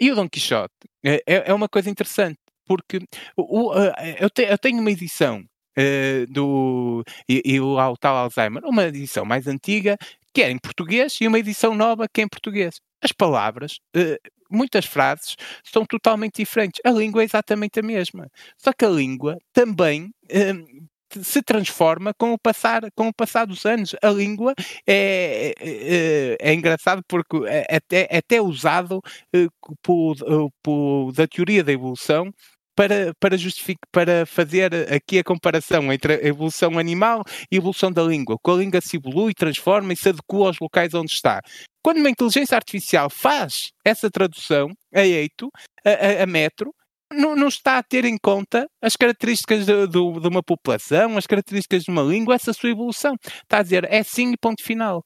E 0.00 0.10
o 0.10 0.14
Don 0.14 0.28
Quixote 0.28 0.74
é, 1.04 1.22
é 1.26 1.54
uma 1.54 1.68
coisa 1.68 1.90
interessante, 1.90 2.38
porque 2.64 3.00
o, 3.36 3.72
eu, 4.18 4.30
te, 4.30 4.42
eu 4.42 4.58
tenho 4.58 4.80
uma 4.80 4.90
edição 4.90 5.44
Uh, 5.78 6.26
do 6.32 7.04
e, 7.28 7.40
e 7.44 7.60
o 7.60 7.96
tal 7.98 8.16
Alzheimer, 8.16 8.64
uma 8.64 8.86
edição 8.86 9.24
mais 9.24 9.46
antiga 9.46 9.96
que 10.38 10.42
é 10.44 10.52
em 10.52 10.58
português, 10.58 11.18
e 11.20 11.26
uma 11.26 11.40
edição 11.40 11.74
nova 11.74 12.06
que 12.06 12.20
é 12.20 12.24
em 12.24 12.28
português. 12.28 12.76
As 13.02 13.10
palavras, 13.10 13.80
uh, 13.96 14.16
muitas 14.48 14.86
frases, 14.86 15.34
são 15.64 15.84
totalmente 15.84 16.36
diferentes. 16.36 16.80
A 16.84 16.90
língua 16.90 17.22
é 17.22 17.24
exatamente 17.24 17.80
a 17.80 17.82
mesma. 17.82 18.28
Só 18.56 18.72
que 18.72 18.84
a 18.84 18.88
língua 18.88 19.36
também. 19.52 20.12
Uh, 20.30 20.88
se 21.22 21.40
transforma 21.40 22.12
com 22.18 22.34
o 22.34 22.38
passar 22.38 22.82
com 22.94 23.08
o 23.08 23.14
passar 23.14 23.46
dos 23.46 23.64
anos 23.64 23.96
a 24.02 24.10
língua 24.10 24.52
é, 24.86 25.54
é, 25.58 26.36
é 26.38 26.52
engraçado 26.52 27.02
porque 27.08 27.46
é 27.46 27.76
até, 27.76 28.06
é 28.10 28.18
até 28.18 28.42
usado 28.42 28.98
uh, 29.34 29.74
por, 29.82 30.16
por, 30.62 31.12
da 31.12 31.26
teoria 31.26 31.64
da 31.64 31.72
evolução 31.72 32.30
para, 32.78 33.12
para, 33.18 33.36
justificar, 33.36 33.88
para 33.90 34.24
fazer 34.24 34.72
aqui 34.94 35.18
a 35.18 35.24
comparação 35.24 35.92
entre 35.92 36.14
a 36.14 36.24
evolução 36.24 36.78
animal 36.78 37.24
e 37.50 37.56
a 37.56 37.58
evolução 37.58 37.90
da 37.90 38.04
língua. 38.04 38.38
Com 38.40 38.52
a 38.52 38.56
língua 38.58 38.80
se 38.80 38.98
evolui, 38.98 39.34
transforma 39.34 39.92
e 39.92 39.96
se 39.96 40.10
adequa 40.10 40.46
aos 40.46 40.60
locais 40.60 40.94
onde 40.94 41.10
está. 41.10 41.40
Quando 41.82 41.98
uma 41.98 42.08
inteligência 42.08 42.54
artificial 42.54 43.10
faz 43.10 43.72
essa 43.84 44.08
tradução 44.08 44.68
a 44.94 45.04
eito, 45.04 45.50
a, 45.84 45.90
a, 45.90 46.22
a 46.22 46.26
metro, 46.26 46.72
não, 47.12 47.34
não, 47.34 47.48
está 47.48 47.78
a 47.78 47.82
ter 47.82 48.04
em 48.04 48.16
conta 48.16 48.68
as 48.80 48.94
características 48.94 49.66
de, 49.66 49.86
de, 49.88 50.20
de, 50.20 50.28
uma 50.28 50.42
população, 50.42 51.18
as 51.18 51.26
características 51.26 51.82
de 51.82 51.90
uma 51.90 52.02
língua, 52.02 52.36
essa 52.36 52.52
sua 52.52 52.70
evolução. 52.70 53.16
Está 53.24 53.58
a 53.58 53.62
dizer 53.62 53.88
é 53.90 54.04
sim 54.04 54.30
e 54.30 54.36
ponto 54.36 54.62
final 54.62 55.02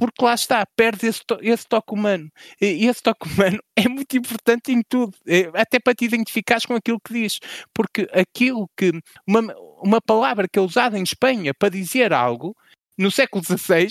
porque 0.00 0.24
lá 0.24 0.32
está, 0.32 0.64
perde 0.74 1.08
esse, 1.08 1.20
to 1.26 1.38
esse 1.42 1.66
toque 1.68 1.92
humano. 1.92 2.30
E 2.58 2.86
esse 2.86 3.02
toque 3.02 3.28
humano 3.28 3.62
é 3.76 3.86
muito 3.86 4.16
importante 4.16 4.72
em 4.72 4.80
tudo, 4.88 5.14
é, 5.28 5.50
até 5.52 5.78
para 5.78 5.94
te 5.94 6.06
identificares 6.06 6.64
com 6.64 6.74
aquilo 6.74 6.98
que 6.98 7.12
diz, 7.12 7.38
porque 7.74 8.08
aquilo 8.10 8.66
que 8.74 8.92
uma, 9.28 9.42
uma 9.82 10.00
palavra 10.00 10.48
que 10.50 10.58
é 10.58 10.62
usada 10.62 10.98
em 10.98 11.02
Espanha 11.02 11.52
para 11.52 11.68
dizer 11.68 12.14
algo 12.14 12.56
no 12.96 13.10
século 13.10 13.44
XVI, 13.44 13.88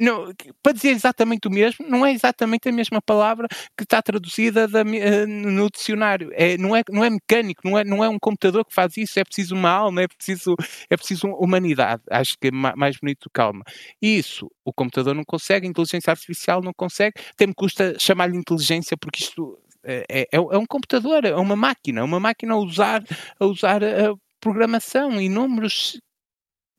não, 0.00 0.32
para 0.62 0.72
dizer 0.72 0.90
exatamente 0.90 1.46
o 1.46 1.50
mesmo, 1.50 1.86
não 1.86 2.04
é 2.06 2.12
exatamente 2.12 2.68
a 2.68 2.72
mesma 2.72 3.02
palavra 3.02 3.46
que 3.76 3.84
está 3.84 4.00
traduzida 4.00 4.66
da, 4.66 4.82
uh, 4.82 5.26
no 5.26 5.70
dicionário. 5.70 6.30
É, 6.32 6.56
não, 6.56 6.74
é, 6.74 6.82
não 6.90 7.04
é 7.04 7.10
mecânico, 7.10 7.60
não 7.64 7.78
é, 7.78 7.84
não 7.84 8.02
é 8.02 8.08
um 8.08 8.18
computador 8.18 8.64
que 8.64 8.74
faz 8.74 8.96
isso, 8.96 9.20
é 9.20 9.24
preciso 9.24 9.54
uma 9.54 9.70
alma, 9.70 10.02
é 10.02 10.08
preciso, 10.08 10.56
é 10.88 10.96
preciso 10.96 11.28
humanidade. 11.28 12.02
Acho 12.10 12.36
que 12.38 12.48
é 12.48 12.50
mais 12.50 12.96
bonito 12.96 13.28
calma. 13.32 13.62
Isso 14.00 14.50
o 14.64 14.72
computador 14.72 15.14
não 15.14 15.24
consegue, 15.24 15.66
a 15.66 15.70
inteligência 15.70 16.10
artificial 16.10 16.62
não 16.62 16.72
consegue, 16.72 17.14
tem-me 17.36 17.54
custa 17.54 17.96
chamar-lhe 17.98 18.36
inteligência 18.36 18.96
porque 18.96 19.22
isto 19.22 19.58
é, 19.82 20.04
é, 20.08 20.28
é, 20.32 20.40
um 20.58 20.66
computador, 20.66 21.24
é 21.24 21.34
uma 21.34 21.56
máquina, 21.56 22.04
uma 22.04 22.20
máquina 22.20 22.54
a 22.54 22.58
usar, 22.58 23.02
a 23.38 23.46
usar 23.46 23.82
a 23.82 24.14
programação 24.40 25.20
e 25.20 25.28
números. 25.28 26.00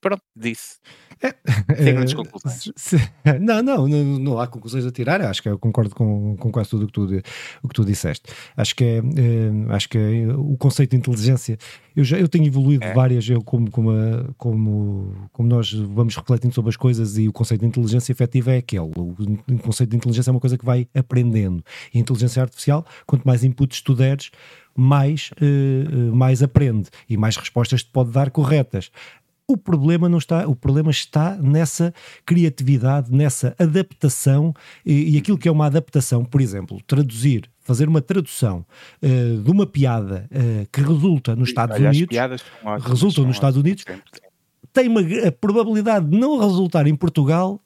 Pronto, 0.02 0.24
disse. 0.36 0.80
É, 1.22 1.90
é, 1.90 2.16
conclusões. 2.16 2.72
Não, 3.40 3.62
não, 3.62 3.88
não, 3.88 4.20
não, 4.20 4.40
há 4.40 4.48
conclusões 4.48 4.86
a 4.86 4.92
tirar. 4.92 5.22
Acho 5.22 5.42
que 5.42 5.50
eu 5.50 5.60
concordo 5.60 5.94
com, 5.94 6.36
com 6.36 6.52
quase 6.52 6.70
tudo 6.70 6.84
o 6.84 6.88
que 6.88 6.94
tu, 6.94 7.22
o 7.62 7.68
que 7.68 7.76
tu 7.76 7.86
disseste. 7.86 8.32
Acho 8.58 8.76
que 8.76 8.84
é, 8.84 8.98
é 8.98 9.74
acho 9.74 9.88
que 9.88 9.98
é, 9.98 10.34
o 10.36 10.58
conceito 10.58 10.92
de 10.92 10.98
inteligência. 10.98 11.58
Eu, 11.96 12.04
já, 12.04 12.18
eu 12.18 12.28
tenho 12.28 12.46
evoluído 12.48 12.86
é. 12.86 12.94
várias, 12.94 13.30
eu 13.30 13.42
como, 13.42 13.70
como, 13.70 13.92
como, 14.38 15.30
como 15.32 15.48
nós 15.48 15.72
vamos 15.74 16.16
refletindo 16.16 16.54
sobre 16.54 16.70
as 16.70 16.78
coisas 16.78 17.18
e 17.18 17.28
o 17.28 17.34
conceito 17.34 17.62
de 17.62 17.68
inteligência 17.68 18.12
efetiva 18.12 18.54
é 18.54 18.58
aquele. 18.58 18.92
O, 18.96 19.16
o 19.52 19.60
conceito 19.60 19.92
de 19.92 19.98
inteligência 19.98 20.32
é 20.32 20.34
uma 20.34 20.40
coisa 20.40 20.58
que 20.58 20.66
vai 20.66 20.88
aprendendo. 20.96 21.64
E 21.94 21.98
a 21.98 22.02
inteligência 22.02 22.42
artificial, 22.42 22.86
quanto 23.06 23.26
mais 23.26 23.44
inputs 23.44 23.82
tu 23.82 23.94
deres, 23.94 24.32
mais, 24.76 25.32
uh, 25.42 26.16
mais 26.16 26.42
aprende 26.42 26.90
e 27.10 27.18
mais 27.18 27.36
respostas 27.36 27.84
te 27.84 27.90
pode 27.92 28.12
dar 28.12 28.32
corretas. 28.32 28.92
O 29.52 29.58
problema 29.58 30.08
não 30.08 30.18
está, 30.18 30.48
o 30.48 30.56
problema 30.56 30.92
está 30.92 31.36
nessa 31.36 31.94
criatividade, 32.26 33.12
nessa 33.12 33.54
adaptação 33.60 34.54
e, 34.86 35.16
e 35.16 35.18
aquilo 35.18 35.38
que 35.38 35.48
é 35.48 35.52
uma 35.52 35.66
adaptação, 35.66 36.24
por 36.24 36.40
exemplo, 36.40 36.82
traduzir, 36.88 37.50
fazer 37.60 37.90
uma 37.90 38.02
tradução 38.02 38.66
uh, 39.04 39.42
de 39.42 39.52
uma 39.52 39.66
piada 39.66 40.30
uh, 40.32 40.68
que 40.72 40.82
resulta 40.82 41.36
nos 41.36 41.50
Estados 41.50 41.78
Unidos, 41.78 42.18
resulta 42.82 43.22
nos 43.24 43.36
Estados 43.36 43.58
Unidos, 43.58 43.84
tem 44.72 44.88
uma 44.88 45.02
a 45.02 45.32
probabilidade 45.34 46.08
de 46.08 46.18
não 46.18 46.40
resultar 46.40 46.88
em 46.88 46.96
Portugal 46.96 47.62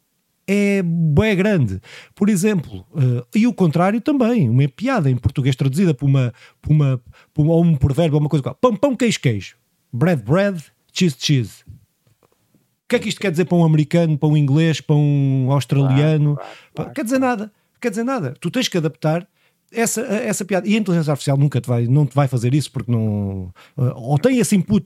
é 0.47 0.81
bem 0.83 1.35
grande. 1.35 1.81
Por 2.13 2.29
exemplo, 2.29 2.85
uh, 2.93 3.25
e 3.35 3.47
o 3.47 3.53
contrário 3.53 3.99
também, 3.99 4.49
uma 4.49 4.67
piada 4.67 5.09
em 5.09 5.17
português 5.17 5.55
traduzida 5.55 5.93
por 5.93 6.05
uma, 6.05 6.33
por 6.61 6.71
uma, 6.71 7.01
por 7.33 7.45
uma, 7.45 7.55
um 7.55 7.75
provérbio 7.75 8.15
ou 8.15 8.21
uma 8.21 8.29
coisa. 8.29 8.53
Pão, 8.53 8.75
pão, 8.75 8.95
queijo, 8.95 9.19
queijo. 9.19 9.55
Bread, 9.91 10.23
bread, 10.23 10.63
cheese, 10.93 11.15
cheese. 11.17 11.65
O 12.85 12.87
que 12.87 12.95
é 12.97 12.99
que 12.99 13.09
isto 13.09 13.19
quer 13.19 13.31
dizer 13.31 13.45
para 13.45 13.57
um 13.57 13.65
americano, 13.65 14.15
para 14.15 14.29
um 14.29 14.37
inglês, 14.37 14.79
para 14.79 14.95
um 14.95 15.51
australiano? 15.51 16.35
Claro, 16.35 16.49
claro, 16.49 16.69
claro, 16.75 16.93
quer 16.93 17.03
dizer 17.03 17.19
nada. 17.19 17.51
Quer 17.81 17.89
dizer 17.89 18.03
nada. 18.03 18.33
Tu 18.39 18.51
tens 18.51 18.67
que 18.67 18.77
adaptar 18.77 19.27
essa, 19.71 20.01
essa 20.01 20.45
piada. 20.45 20.67
E 20.67 20.75
a 20.75 20.77
inteligência 20.77 21.11
artificial 21.11 21.35
nunca 21.35 21.59
te 21.59 21.67
vai, 21.67 21.87
não 21.87 22.05
te 22.05 22.15
vai 22.15 22.27
fazer 22.27 22.53
isso 22.53 22.71
porque 22.71 22.91
não. 22.91 23.51
Eh, 23.77 23.91
ou 23.95 24.19
tem 24.19 24.37
esse 24.37 24.55
input 24.55 24.85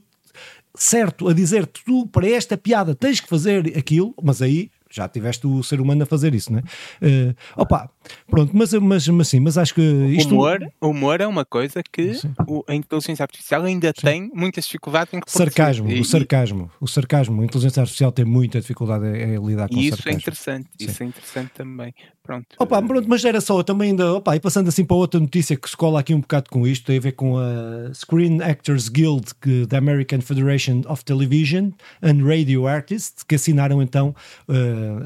certo 0.74 1.28
a 1.28 1.34
dizer 1.34 1.66
tu 1.66 2.06
para 2.06 2.28
esta 2.28 2.56
piada 2.56 2.94
tens 2.94 3.20
que 3.20 3.28
fazer 3.28 3.76
aquilo, 3.76 4.14
mas 4.22 4.40
aí 4.40 4.70
já 4.90 5.08
tiveste 5.08 5.46
o 5.46 5.62
ser 5.62 5.80
humano 5.80 6.02
a 6.02 6.06
fazer 6.06 6.34
isso, 6.34 6.52
não 6.52 6.58
é? 6.58 6.62
Uh, 6.62 7.36
opa, 7.56 7.90
pronto, 8.28 8.50
mas, 8.54 8.72
mas, 8.74 9.08
mas 9.08 9.28
sim, 9.28 9.40
mas 9.40 9.56
acho 9.56 9.74
que 9.74 9.80
isto... 9.80 10.34
Humor, 10.34 10.60
humor 10.80 11.20
é 11.20 11.26
uma 11.26 11.44
coisa 11.44 11.82
que 11.82 12.18
o, 12.46 12.64
a 12.66 12.74
inteligência 12.74 13.22
artificial 13.22 13.64
ainda 13.64 13.92
sim. 13.96 14.06
tem 14.06 14.30
muitas 14.34 14.64
dificuldades 14.64 15.14
em 15.14 15.20
Sarcasmo, 15.26 15.88
o 15.88 16.04
sarcasmo, 16.04 16.70
o 16.80 16.86
sarcasmo, 16.86 17.42
a 17.42 17.44
inteligência 17.44 17.80
artificial 17.80 18.10
tem 18.10 18.24
muita 18.24 18.60
dificuldade 18.60 19.06
em, 19.06 19.34
em 19.34 19.46
lidar 19.46 19.68
com 19.68 19.76
e 19.76 19.86
isso 19.86 19.96
sarcasmo. 19.96 20.10
é 20.10 20.14
interessante, 20.14 20.68
sim. 20.78 20.86
isso 20.86 21.02
é 21.02 21.06
interessante 21.06 21.50
também. 21.54 21.94
Pronto. 22.22 22.46
Opa, 22.58 22.80
pronto, 22.82 23.08
mas 23.08 23.24
era 23.24 23.40
só 23.40 23.60
também 23.62 23.90
ainda, 23.90 24.12
opa, 24.14 24.36
e 24.36 24.40
passando 24.40 24.68
assim 24.68 24.84
para 24.84 24.96
outra 24.96 25.18
notícia 25.18 25.56
que 25.56 25.68
se 25.68 25.76
cola 25.76 25.98
aqui 25.98 26.14
um 26.14 26.20
bocado 26.20 26.48
com 26.48 26.66
isto, 26.66 26.86
tem 26.86 26.98
a 26.98 27.00
ver 27.00 27.12
com 27.12 27.36
a 27.38 27.92
Screen 27.92 28.40
Actors 28.42 28.88
Guild 28.88 29.34
que, 29.40 29.66
da 29.66 29.78
American 29.78 30.20
Federation 30.20 30.82
of 30.86 31.04
Television 31.04 31.70
and 32.02 32.24
Radio 32.24 32.68
Artists, 32.68 33.24
que 33.24 33.34
assinaram 33.34 33.82
então 33.82 34.14
uh, 34.48 34.54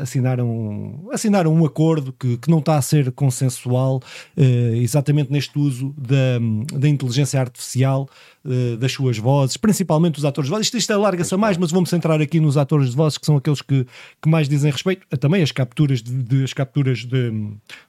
assinaram, 0.01 1.09
assinaram 1.13 1.53
um 1.53 1.65
acordo 1.65 2.13
que, 2.13 2.37
que 2.39 2.51
não 2.51 2.59
está 2.59 2.77
a 2.77 2.83
ser 2.83 3.11
consensual 3.13 4.03
uh, 4.37 4.75
exatamente 4.77 5.31
neste 5.31 5.59
uso 5.59 5.95
da, 5.97 6.79
da 6.79 6.89
inteligência 6.89 7.41
artificial 7.41 8.09
uh, 8.45 8.77
das 8.77 8.93
suas 8.93 9.19
vozes, 9.19 9.57
principalmente 9.57 10.19
os 10.19 10.25
atores 10.25 10.49
de 10.49 10.51
vozes. 10.51 10.67
Isto, 10.67 10.79
isto 10.79 10.93
alarga-se 10.93 11.35
a 11.35 11.39
mais, 11.39 11.57
mas 11.57 11.71
vamos 11.71 11.91
centrar 11.91 12.21
aqui 12.21 12.41
nos 12.41 12.57
atores 12.57 12.91
de 12.91 12.97
vozes 12.97 13.19
que 13.19 13.27
são 13.27 13.37
aqueles 13.37 13.63
que, 13.63 13.87
que 14.21 14.29
mais 14.29 14.49
dizem 14.49 14.71
respeito. 14.71 15.07
Também 15.19 15.43
as 15.43 15.53
capturas, 15.53 16.03
de, 16.03 16.13
de 16.23 16.45
as 16.45 16.53
capturas 16.53 16.99
de, 16.99 17.33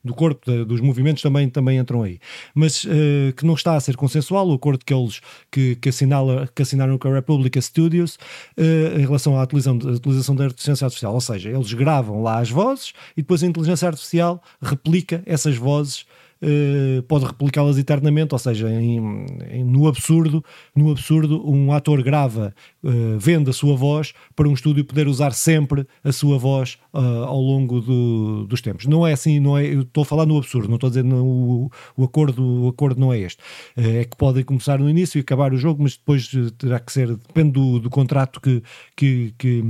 do 0.03 0.14
corpo, 0.14 0.49
de, 0.49 0.66
dos 0.66 0.82
movimentos 0.82 1.22
também, 1.22 1.49
também 1.49 1.78
entram 1.78 2.03
aí. 2.03 2.20
Mas 2.53 2.84
uh, 2.84 3.34
que 3.36 3.45
não 3.45 3.53
está 3.53 3.76
a 3.76 3.80
ser 3.80 3.95
consensual 3.95 4.47
o 4.47 4.53
acordo 4.53 4.84
que 4.86 4.93
eles 4.93 5.22
que, 5.51 5.76
que, 5.76 5.89
assinala, 5.89 6.49
que 6.53 6.62
assinaram 6.62 6.97
com 6.97 7.08
a 7.08 7.14
Republica 7.14 7.60
Studios 7.62 8.18
uh, 8.58 8.99
em 8.99 9.01
relação 9.01 9.38
à 9.39 9.43
utilização, 9.43 9.80
à 9.84 9.91
utilização 9.91 10.36
da 10.36 10.45
inteligência 10.45 10.86
artificial. 10.86 11.14
Ou 11.14 11.22
seja, 11.22 11.49
eles 11.49 11.74
gravam 11.74 12.22
lá 12.22 12.39
as 12.39 12.49
vozes 12.49 12.93
e 13.16 13.22
depois 13.22 13.43
a 13.43 13.47
inteligência 13.47 13.88
artificial 13.88 14.41
replica 14.62 15.22
essas 15.26 15.56
vozes 15.58 16.06
eh, 16.48 17.02
pode 17.08 17.26
replicá-las 17.26 17.76
eternamente, 17.80 18.36
ou 18.36 18.39
seja, 18.39 18.70
em, 18.70 19.26
em, 19.50 19.64
no 19.64 19.88
absurdo, 19.88 20.46
no 20.76 20.91
absurdo, 20.91 21.41
um 21.50 21.74
ator 21.74 22.04
grava, 22.04 22.54
uh, 22.84 23.18
vende 23.18 23.50
a 23.50 23.54
sua 23.54 23.76
voz 23.76 24.14
para 24.36 24.48
um 24.48 24.54
estúdio 24.54 24.86
poder 24.86 25.08
usar 25.08 25.32
sempre 25.34 25.88
a 26.04 26.12
sua 26.12 26.38
voz 26.38 26.78
uh, 26.96 27.26
ao 27.26 27.39
longo 27.39 27.82
do, 27.82 28.46
dos 28.48 28.62
tempos. 28.62 28.86
Não 28.86 29.06
é 29.06 29.14
assim, 29.14 29.39
não 29.39 29.58
é, 29.58 29.66
eu 29.66 29.82
estou 29.82 30.04
a 30.04 30.06
falar 30.06 30.26
no 30.26 30.38
absurdo, 30.38 30.68
não 30.68 30.76
estou 30.76 30.88
a 30.88 30.89
dizer 30.89 31.04
no, 31.04 31.26
o, 31.26 31.72
o, 31.98 32.04
acordo, 32.04 32.43
o 32.64 32.68
acordo 32.70 33.00
não 33.00 33.12
é 33.12 33.20
este. 33.20 33.41
é 33.76 34.04
que 34.06 34.16
podem 34.16 34.43
começar 34.43 34.80
no 34.80 34.89
início 34.89 35.20
e 35.20 35.22
acabar 35.22 35.54
o 35.54 35.58
jogo, 35.58 35.84
mas 35.84 35.98
depois 35.98 36.30
terá 36.58 36.80
que 36.80 36.91
ser, 36.91 37.16
depende 37.16 37.52
do, 37.52 37.80
do 37.80 37.89
contrato 37.89 38.39
que, 38.39 38.64
que, 38.96 39.34
que, 39.38 39.64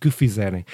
que 0.00 0.10
fizerem. 0.10 0.64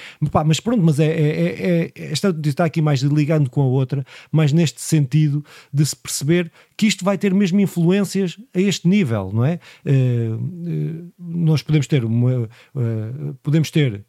mas 0.45 0.59
pronto, 0.59 0.83
mas 0.83 0.99
é, 0.99 1.05
é, 1.05 1.11
é, 1.11 1.91
é 1.95 2.11
esta 2.11 2.35
está 2.43 2.65
aqui 2.65 2.81
mais 2.81 3.01
ligando 3.01 3.49
com 3.49 3.61
a 3.61 3.65
outra, 3.65 4.05
mas 4.31 4.51
neste 4.51 4.81
sentido 4.81 5.43
de 5.71 5.85
se 5.85 5.95
perceber 5.95 6.51
que 6.75 6.87
isto 6.87 7.05
vai 7.05 7.17
ter 7.17 7.33
mesmo 7.33 7.59
influências 7.59 8.37
a 8.53 8.59
este 8.59 8.87
nível, 8.87 9.31
não 9.33 9.45
é? 9.45 9.59
Uh, 9.85 10.35
uh, 10.35 11.13
nós 11.19 11.61
podemos 11.61 11.87
ter 11.87 12.03
uma, 12.03 12.43
uh, 12.43 13.33
podemos 13.41 13.69
ter 13.71 14.05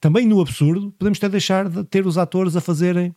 também 0.00 0.26
no 0.26 0.40
absurdo, 0.40 0.92
podemos 0.98 1.18
ter 1.18 1.28
deixar 1.28 1.68
de 1.68 1.84
ter 1.84 2.06
os 2.06 2.18
atores 2.18 2.56
a 2.56 2.60
fazerem 2.60 3.14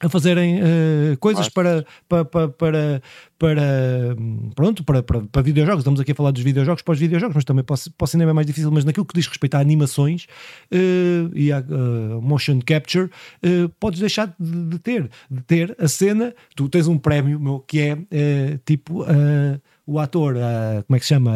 a 0.00 0.08
fazerem 0.08 0.60
uh, 0.60 1.16
coisas 1.18 1.48
para, 1.48 1.84
para, 2.08 2.24
para, 2.24 2.48
para, 2.48 3.02
para, 3.38 3.62
pronto, 4.54 4.82
para, 4.82 5.02
para, 5.02 5.20
para, 5.22 5.42
videojogos. 5.42 5.80
Estamos 5.80 6.00
aqui 6.00 6.12
a 6.12 6.14
falar 6.14 6.32
dos 6.32 6.42
videojogos 6.42 6.82
para 6.82 6.92
os 6.92 6.98
videojogos, 6.98 7.34
mas 7.34 7.44
também 7.44 7.64
para, 7.64 7.76
para 7.96 8.04
o 8.04 8.06
cinema 8.06 8.30
é 8.32 8.34
mais 8.34 8.46
difícil. 8.46 8.70
Mas 8.72 8.84
naquilo 8.84 9.06
que 9.06 9.14
diz 9.14 9.26
respeito 9.26 9.54
a 9.54 9.60
animações 9.60 10.26
uh, 10.72 11.30
e 11.34 11.52
a 11.52 11.60
uh, 11.60 12.20
motion 12.20 12.60
capture, 12.60 13.08
podes 13.78 14.00
deixar 14.00 14.34
de, 14.38 14.64
de, 14.66 14.78
ter, 14.78 15.08
de 15.30 15.42
ter 15.42 15.76
a 15.78 15.86
cena. 15.86 16.34
Tu 16.56 16.68
tens 16.68 16.88
um 16.88 16.98
prémio 16.98 17.38
meu, 17.38 17.60
que 17.60 17.80
é 17.80 18.58
tipo 18.64 19.04
o 19.86 19.98
ator, 19.98 20.36
a, 20.36 20.82
como 20.84 20.96
é 20.96 20.98
que 20.98 21.04
se 21.04 21.10
chama? 21.10 21.32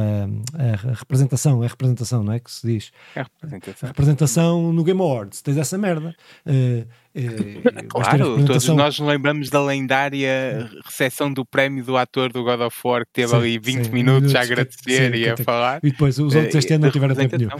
A, 0.55 0.91
a, 0.91 0.95
representação, 0.95 1.63
é 1.63 1.67
representação, 1.67 2.23
não 2.23 2.33
é 2.33 2.41
que 2.41 2.51
se 2.51 2.67
diz? 2.67 2.91
É 3.15 3.23
representação. 3.23 3.89
Representação 3.89 4.73
no 4.73 4.83
Game 4.83 5.01
Awards, 5.01 5.43
tens 5.43 5.57
essa 5.57 5.77
merda. 5.77 6.15
Uh, 7.19 7.19
uh, 7.19 7.89
claro, 7.89 8.45
todos 8.47 8.69
nós 8.69 8.99
lembramos 9.01 9.51
da 9.51 9.61
lendária 9.61 10.71
recepção 10.85 11.33
do 11.33 11.45
prémio 11.45 11.83
do 11.85 11.97
ator 11.97 12.33
do 12.33 12.45
God 12.45 12.61
of 12.61 12.79
War 12.85 13.05
que 13.05 13.13
teve 13.13 13.29
sim, 13.29 13.37
ali 13.37 13.59
20 13.59 13.85
sim, 13.85 13.91
minutos, 13.91 14.35
a 14.35 14.43
agradecer 14.43 15.13
sim, 15.13 15.19
e 15.19 15.29
a 15.29 15.37
falar. 15.37 15.81
E 15.83 15.91
depois 15.91 16.19
os 16.19 16.35
outros 16.35 16.55
este 16.55 16.75
ano 16.75 16.85
não 16.85 16.93
tiveram 16.93 17.15
tempo 17.17 17.37
nenhum. 17.37 17.51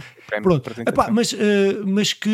Pronto, 0.41 0.71
Epá, 0.87 1.11
mas, 1.11 1.33
uh, 1.33 1.37
mas 1.85 2.13
que 2.13 2.29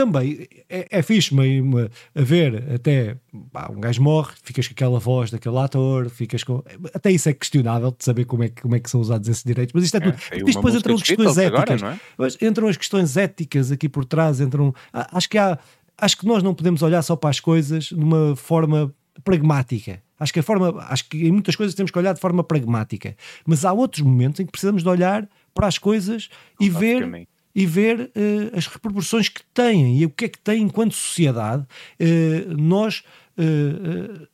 também 0.00 0.48
é, 0.68 0.86
é 0.90 1.02
fixe 1.02 1.34
meio, 1.34 1.90
a 2.14 2.22
ver 2.22 2.72
até 2.74 3.16
pá, 3.52 3.70
um 3.70 3.78
gajo 3.78 4.02
morre, 4.02 4.32
ficas 4.42 4.66
com 4.66 4.72
aquela 4.72 4.98
voz 4.98 5.30
daquele 5.30 5.58
ator, 5.58 6.08
ficas 6.08 6.42
com. 6.42 6.62
Até 6.94 7.10
isso 7.10 7.28
é 7.28 7.34
questionável 7.34 7.94
de 7.96 8.02
saber 8.02 8.24
como 8.24 8.44
é 8.44 8.48
que, 8.48 8.62
como 8.62 8.74
é 8.74 8.80
que 8.80 8.88
são 8.88 9.00
usados 9.00 9.28
esses 9.28 9.44
direitos, 9.44 9.74
mas 9.74 9.84
isto 9.84 9.96
é 9.98 10.00
tudo. 10.00 10.16
É, 10.30 10.36
isto 10.36 10.54
depois 10.54 10.74
entram 10.74 10.94
as 10.94 11.02
questões 11.02 11.36
éticas. 11.36 11.82
Agora, 11.82 11.98
é? 12.40 12.46
Entram 12.46 12.68
as 12.68 12.76
questões 12.78 13.16
éticas 13.16 13.70
aqui 13.70 13.88
por 13.88 14.06
trás, 14.06 14.40
entram. 14.40 14.74
Acho 14.92 15.28
que 15.28 15.36
há. 15.36 15.58
Acho 15.98 16.16
que 16.16 16.26
nós 16.26 16.42
não 16.42 16.54
podemos 16.54 16.80
olhar 16.80 17.02
só 17.02 17.14
para 17.14 17.28
as 17.28 17.40
coisas 17.40 17.84
de 17.84 17.94
uma 17.94 18.34
forma 18.34 18.94
pragmática. 19.22 20.02
Acho 20.18 20.32
que 20.32 20.40
a 20.40 20.42
forma, 20.42 20.82
acho 20.88 21.08
que 21.10 21.26
em 21.26 21.32
muitas 21.32 21.56
coisas 21.56 21.74
temos 21.74 21.90
que 21.90 21.98
olhar 21.98 22.14
de 22.14 22.20
forma 22.20 22.42
pragmática, 22.42 23.14
mas 23.46 23.66
há 23.66 23.72
outros 23.72 24.02
momentos 24.02 24.40
em 24.40 24.46
que 24.46 24.52
precisamos 24.52 24.82
de 24.82 24.88
olhar 24.88 25.28
para 25.52 25.66
as 25.66 25.76
coisas 25.76 26.30
e 26.58 26.70
ver 26.70 27.28
e 27.54 27.66
ver 27.66 28.00
uh, 28.00 28.56
as 28.56 28.66
repercussões 28.66 29.28
que 29.28 29.42
têm 29.52 29.98
e 29.98 30.06
o 30.06 30.10
que 30.10 30.26
é 30.26 30.28
que 30.28 30.38
tem 30.38 30.62
enquanto 30.62 30.94
sociedade 30.94 31.62
uh, 31.62 32.56
nós 32.56 33.02
uh, 33.38 34.26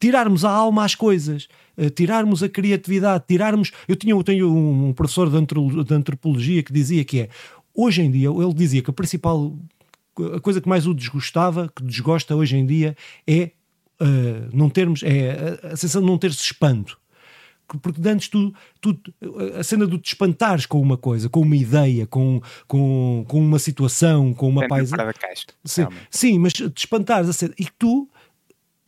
tirarmos 0.00 0.44
a 0.44 0.50
alma 0.50 0.84
às 0.84 0.96
coisas, 0.96 1.46
tirarmos 1.94 2.42
a 2.42 2.48
criatividade, 2.48 3.22
tirarmos. 3.28 3.70
Eu 3.86 3.94
tinha, 3.94 4.12
eu 4.12 4.24
tenho 4.24 4.52
um 4.52 4.92
professor 4.92 5.30
de 5.30 5.94
antropologia 5.94 6.60
que 6.60 6.72
dizia 6.72 7.04
que 7.04 7.20
é 7.20 7.28
hoje 7.72 8.02
em 8.02 8.10
dia, 8.10 8.28
ele 8.28 8.52
dizia 8.52 8.82
que 8.82 8.90
a 8.90 8.92
principal 8.92 9.56
a 10.34 10.40
coisa 10.40 10.60
que 10.60 10.68
mais 10.68 10.86
o 10.86 10.94
desgostava, 10.94 11.72
que 11.74 11.82
desgosta 11.82 12.36
hoje 12.36 12.56
em 12.56 12.66
dia, 12.66 12.96
é 13.26 13.52
uh, 14.00 14.48
não 14.52 14.68
termos, 14.68 15.02
é 15.02 15.58
a, 15.62 15.76
sensação 15.76 16.02
de 16.02 16.06
não 16.06 16.18
ter-se 16.18 16.42
espanto 16.42 16.98
porque 17.78 18.06
antes 18.08 18.28
tu, 18.28 18.52
tu, 18.80 18.98
a 19.58 19.62
cena 19.62 19.86
do 19.86 19.98
te 19.98 20.08
espantares 20.08 20.66
com 20.66 20.80
uma 20.80 20.96
coisa, 20.96 21.28
com 21.28 21.40
uma 21.40 21.56
ideia, 21.56 22.06
com, 22.06 22.40
com, 22.66 23.24
com 23.28 23.38
uma 23.38 23.58
situação, 23.58 24.34
com 24.34 24.48
uma 24.48 24.62
paisagem. 24.68 24.96
Sim, 25.64 25.82
sim, 26.10 26.38
mas 26.38 26.52
te 26.52 26.72
espantares 26.76 27.28
a 27.28 27.32
cena, 27.32 27.54
e 27.58 27.66
tu 27.78 28.08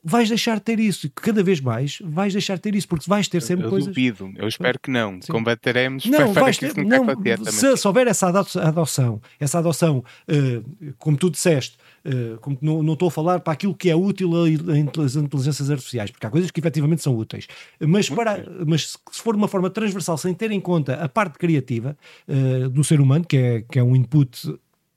vais 0.04 0.28
deixar 0.28 0.56
de 0.56 0.60
ter 0.60 0.78
isso. 0.78 1.10
Cada 1.14 1.42
vez 1.42 1.60
mais 1.60 1.98
vais 2.04 2.32
deixar 2.32 2.56
de 2.56 2.60
ter 2.60 2.74
isso, 2.74 2.86
porque 2.86 3.08
vais 3.08 3.26
ter 3.26 3.40
sempre 3.40 3.64
eu, 3.64 3.68
eu 3.68 3.70
coisas. 3.70 3.88
Duvido, 3.88 4.32
eu 4.36 4.46
espero 4.46 4.78
que 4.78 4.90
não. 4.90 5.20
Sim. 5.20 5.32
Combateremos 5.32 6.04
não, 6.04 6.32
para 6.32 6.42
vais 6.42 6.58
ter, 6.58 6.74
não, 6.76 7.06
se, 7.50 7.76
se, 7.76 7.88
houver 7.88 8.06
essa 8.06 8.28
adoção, 8.28 9.22
essa 9.40 9.58
adoção, 9.58 10.04
uh, 10.28 10.94
como 10.98 11.16
tu 11.16 11.30
disseste, 11.30 11.78
uh, 12.04 12.38
como 12.40 12.58
não, 12.60 12.82
não 12.82 12.92
estou 12.92 13.08
a 13.08 13.10
falar 13.10 13.40
para 13.40 13.54
aquilo 13.54 13.74
que 13.74 13.88
é 13.88 13.96
útil 13.96 14.30
às 14.36 15.16
inteligências 15.16 15.70
artificiais, 15.70 16.10
porque 16.10 16.26
há 16.26 16.30
coisas 16.30 16.50
que 16.50 16.60
efetivamente 16.60 17.02
são 17.02 17.16
úteis, 17.16 17.46
mas, 17.80 18.10
para, 18.10 18.44
mas 18.66 18.98
se 19.10 19.22
for 19.22 19.34
uma 19.34 19.48
forma 19.48 19.70
transversal, 19.70 20.18
sem 20.18 20.34
ter 20.34 20.50
em 20.50 20.60
conta 20.60 20.94
a 20.94 21.08
parte 21.08 21.38
criativa 21.38 21.96
uh, 22.28 22.68
do 22.68 22.84
ser 22.84 23.00
humano, 23.00 23.24
que 23.26 23.36
é, 23.36 23.62
que 23.62 23.78
é 23.78 23.82
um 23.82 23.96
input 23.96 24.54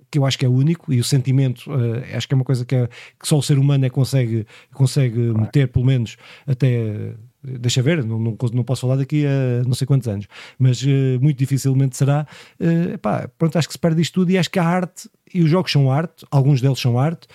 que 0.09 0.17
eu 0.17 0.25
acho 0.25 0.37
que 0.37 0.45
é 0.45 0.49
único 0.49 0.93
e 0.93 0.99
o 0.99 1.03
sentimento 1.03 1.69
uh, 1.71 2.15
acho 2.15 2.27
que 2.27 2.33
é 2.33 2.35
uma 2.35 2.43
coisa 2.43 2.65
que, 2.65 2.75
é, 2.75 2.87
que 2.87 3.27
só 3.27 3.37
o 3.37 3.43
ser 3.43 3.57
humano 3.57 3.85
é 3.85 3.89
consegue, 3.89 4.45
consegue 4.73 5.15
claro. 5.15 5.41
meter, 5.41 5.67
pelo 5.67 5.85
menos 5.85 6.17
até. 6.45 7.13
Deixa 7.43 7.81
ver, 7.81 8.03
não, 8.03 8.19
não, 8.19 8.37
não, 8.51 8.63
posso 8.63 8.81
falar 8.81 8.97
daqui 8.97 9.25
a 9.25 9.63
não 9.63 9.73
sei 9.73 9.87
quantos 9.87 10.07
anos, 10.07 10.27
mas 10.59 10.81
uh, 10.83 10.87
muito 11.21 11.37
dificilmente 11.37 11.95
será. 11.95 12.27
Uh, 12.59 12.95
epá, 12.95 13.29
pronto, 13.37 13.57
acho 13.57 13.67
que 13.67 13.73
se 13.73 13.79
perde 13.79 14.01
isto 14.01 14.15
tudo 14.15 14.31
e 14.31 14.37
acho 14.37 14.49
que 14.49 14.59
a 14.59 14.65
arte, 14.65 15.09
e 15.33 15.41
os 15.41 15.49
jogos 15.49 15.71
são 15.71 15.89
arte, 15.89 16.25
alguns 16.29 16.59
deles 16.59 16.79
são 16.79 16.99
arte, 16.99 17.27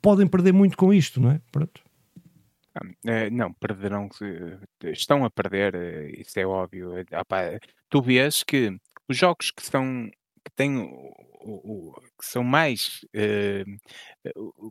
podem 0.00 0.26
perder 0.26 0.52
muito 0.52 0.76
com 0.76 0.92
isto, 0.92 1.20
não 1.20 1.30
é? 1.30 1.40
Pronto. 1.52 1.80
não, 3.30 3.52
perderão, 3.52 4.08
estão 4.82 5.24
a 5.24 5.30
perder, 5.30 6.18
isso 6.18 6.40
é 6.40 6.46
óbvio. 6.46 6.90
tu 7.88 8.02
vês 8.02 8.42
que 8.42 8.76
os 9.08 9.16
jogos 9.16 9.52
que 9.52 9.62
são 9.62 10.10
que 10.48 10.56
têm 10.56 10.90
o, 11.40 11.52
o, 11.72 12.07
que 12.18 12.26
são 12.26 12.42
mais 12.42 13.04
uh, 13.14 13.78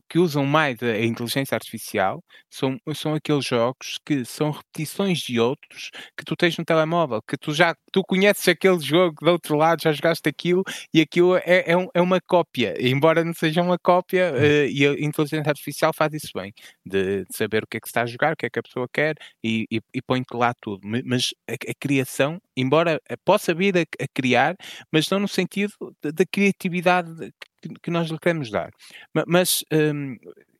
que 0.10 0.20
usam 0.20 0.45
mais 0.45 0.82
a, 0.84 1.00
inteligência 1.00 1.56
artificial 1.56 2.24
são, 2.50 2.78
são 2.93 3.14
aqueles 3.14 3.45
jogos 3.45 3.98
que 4.06 4.26
são 4.26 4.52
repetições 4.52 5.20
de 5.20 5.39
outros 5.39 5.89
que 6.18 6.26
tu 6.26 6.36
tens 6.36 6.58
no 6.58 6.66
telemóvel, 6.66 7.22
que 7.22 7.38
tu 7.38 7.54
já 7.54 7.76
tu 7.91 8.04
conheces 8.04 8.48
aquele 8.48 8.80
jogo 8.80 9.16
do 9.22 9.32
outro 9.32 9.56
lado, 9.56 9.82
já 9.82 9.91
jogaste 9.91 10.28
aquilo 10.28 10.64
e 10.93 11.02
aquilo 11.02 11.38
é, 11.38 11.64
é, 11.68 11.78
um, 11.78 11.88
é 11.93 12.02
uma 12.02 12.20
cópia, 12.22 12.76
embora 12.80 13.24
não 13.24 13.34
seja 13.34 13.62
uma 13.62 13.78
cópia, 13.78 14.34
uh, 14.34 14.68
e 14.70 14.86
a 14.86 14.93
inteligência 14.93 15.50
artificial 15.50 15.93
faz 15.93 16.14
isso 16.14 16.32
bem, 16.34 16.54
de, 16.86 17.26
de, 17.26 17.36
saber 17.36 17.64
o 17.64 17.68
que 17.68 17.78
é 17.78 17.80
que 17.80 17.88
está 17.88 18.04
a 18.04 18.06
jogar, 18.06 18.34
o 18.34 18.36
que 18.36 18.45
é 18.45 18.50
que 18.50 18.60
a 18.60 18.64
pessoa 18.64 18.88
quer 18.91 19.16
e, 19.43 19.66
e, 19.72 19.82
e 19.93 20.02
põe-te 20.02 20.36
lá 20.36 20.54
tudo. 20.62 20.82
Mas 21.06 21.34
a, 21.50 21.54
a, 21.54 21.74
criação, 21.80 22.39
embora 22.56 23.00
possa 23.26 23.54
vir 23.54 23.78
a, 23.78 23.82
a 23.82 24.08
criar, 24.14 24.56
mas 24.91 25.10
não 25.10 25.20
no 25.20 25.28
sentido 25.28 25.74
da 26.02 26.26
criatividade 26.30 27.34
que, 27.68 27.82
que 27.84 27.91
nós 27.91 28.09
lhe 28.09 28.20
queremos 28.20 28.49
dar. 28.49 28.72
Mas, 29.28 29.63
um, 29.72 30.15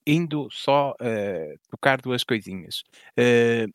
indo 0.08 0.48
só 0.50 0.92
uh, 0.92 1.60
tocar 1.70 2.02
duas 2.02 2.24
coisinhas. 2.24 2.84
Uh, 3.20 3.72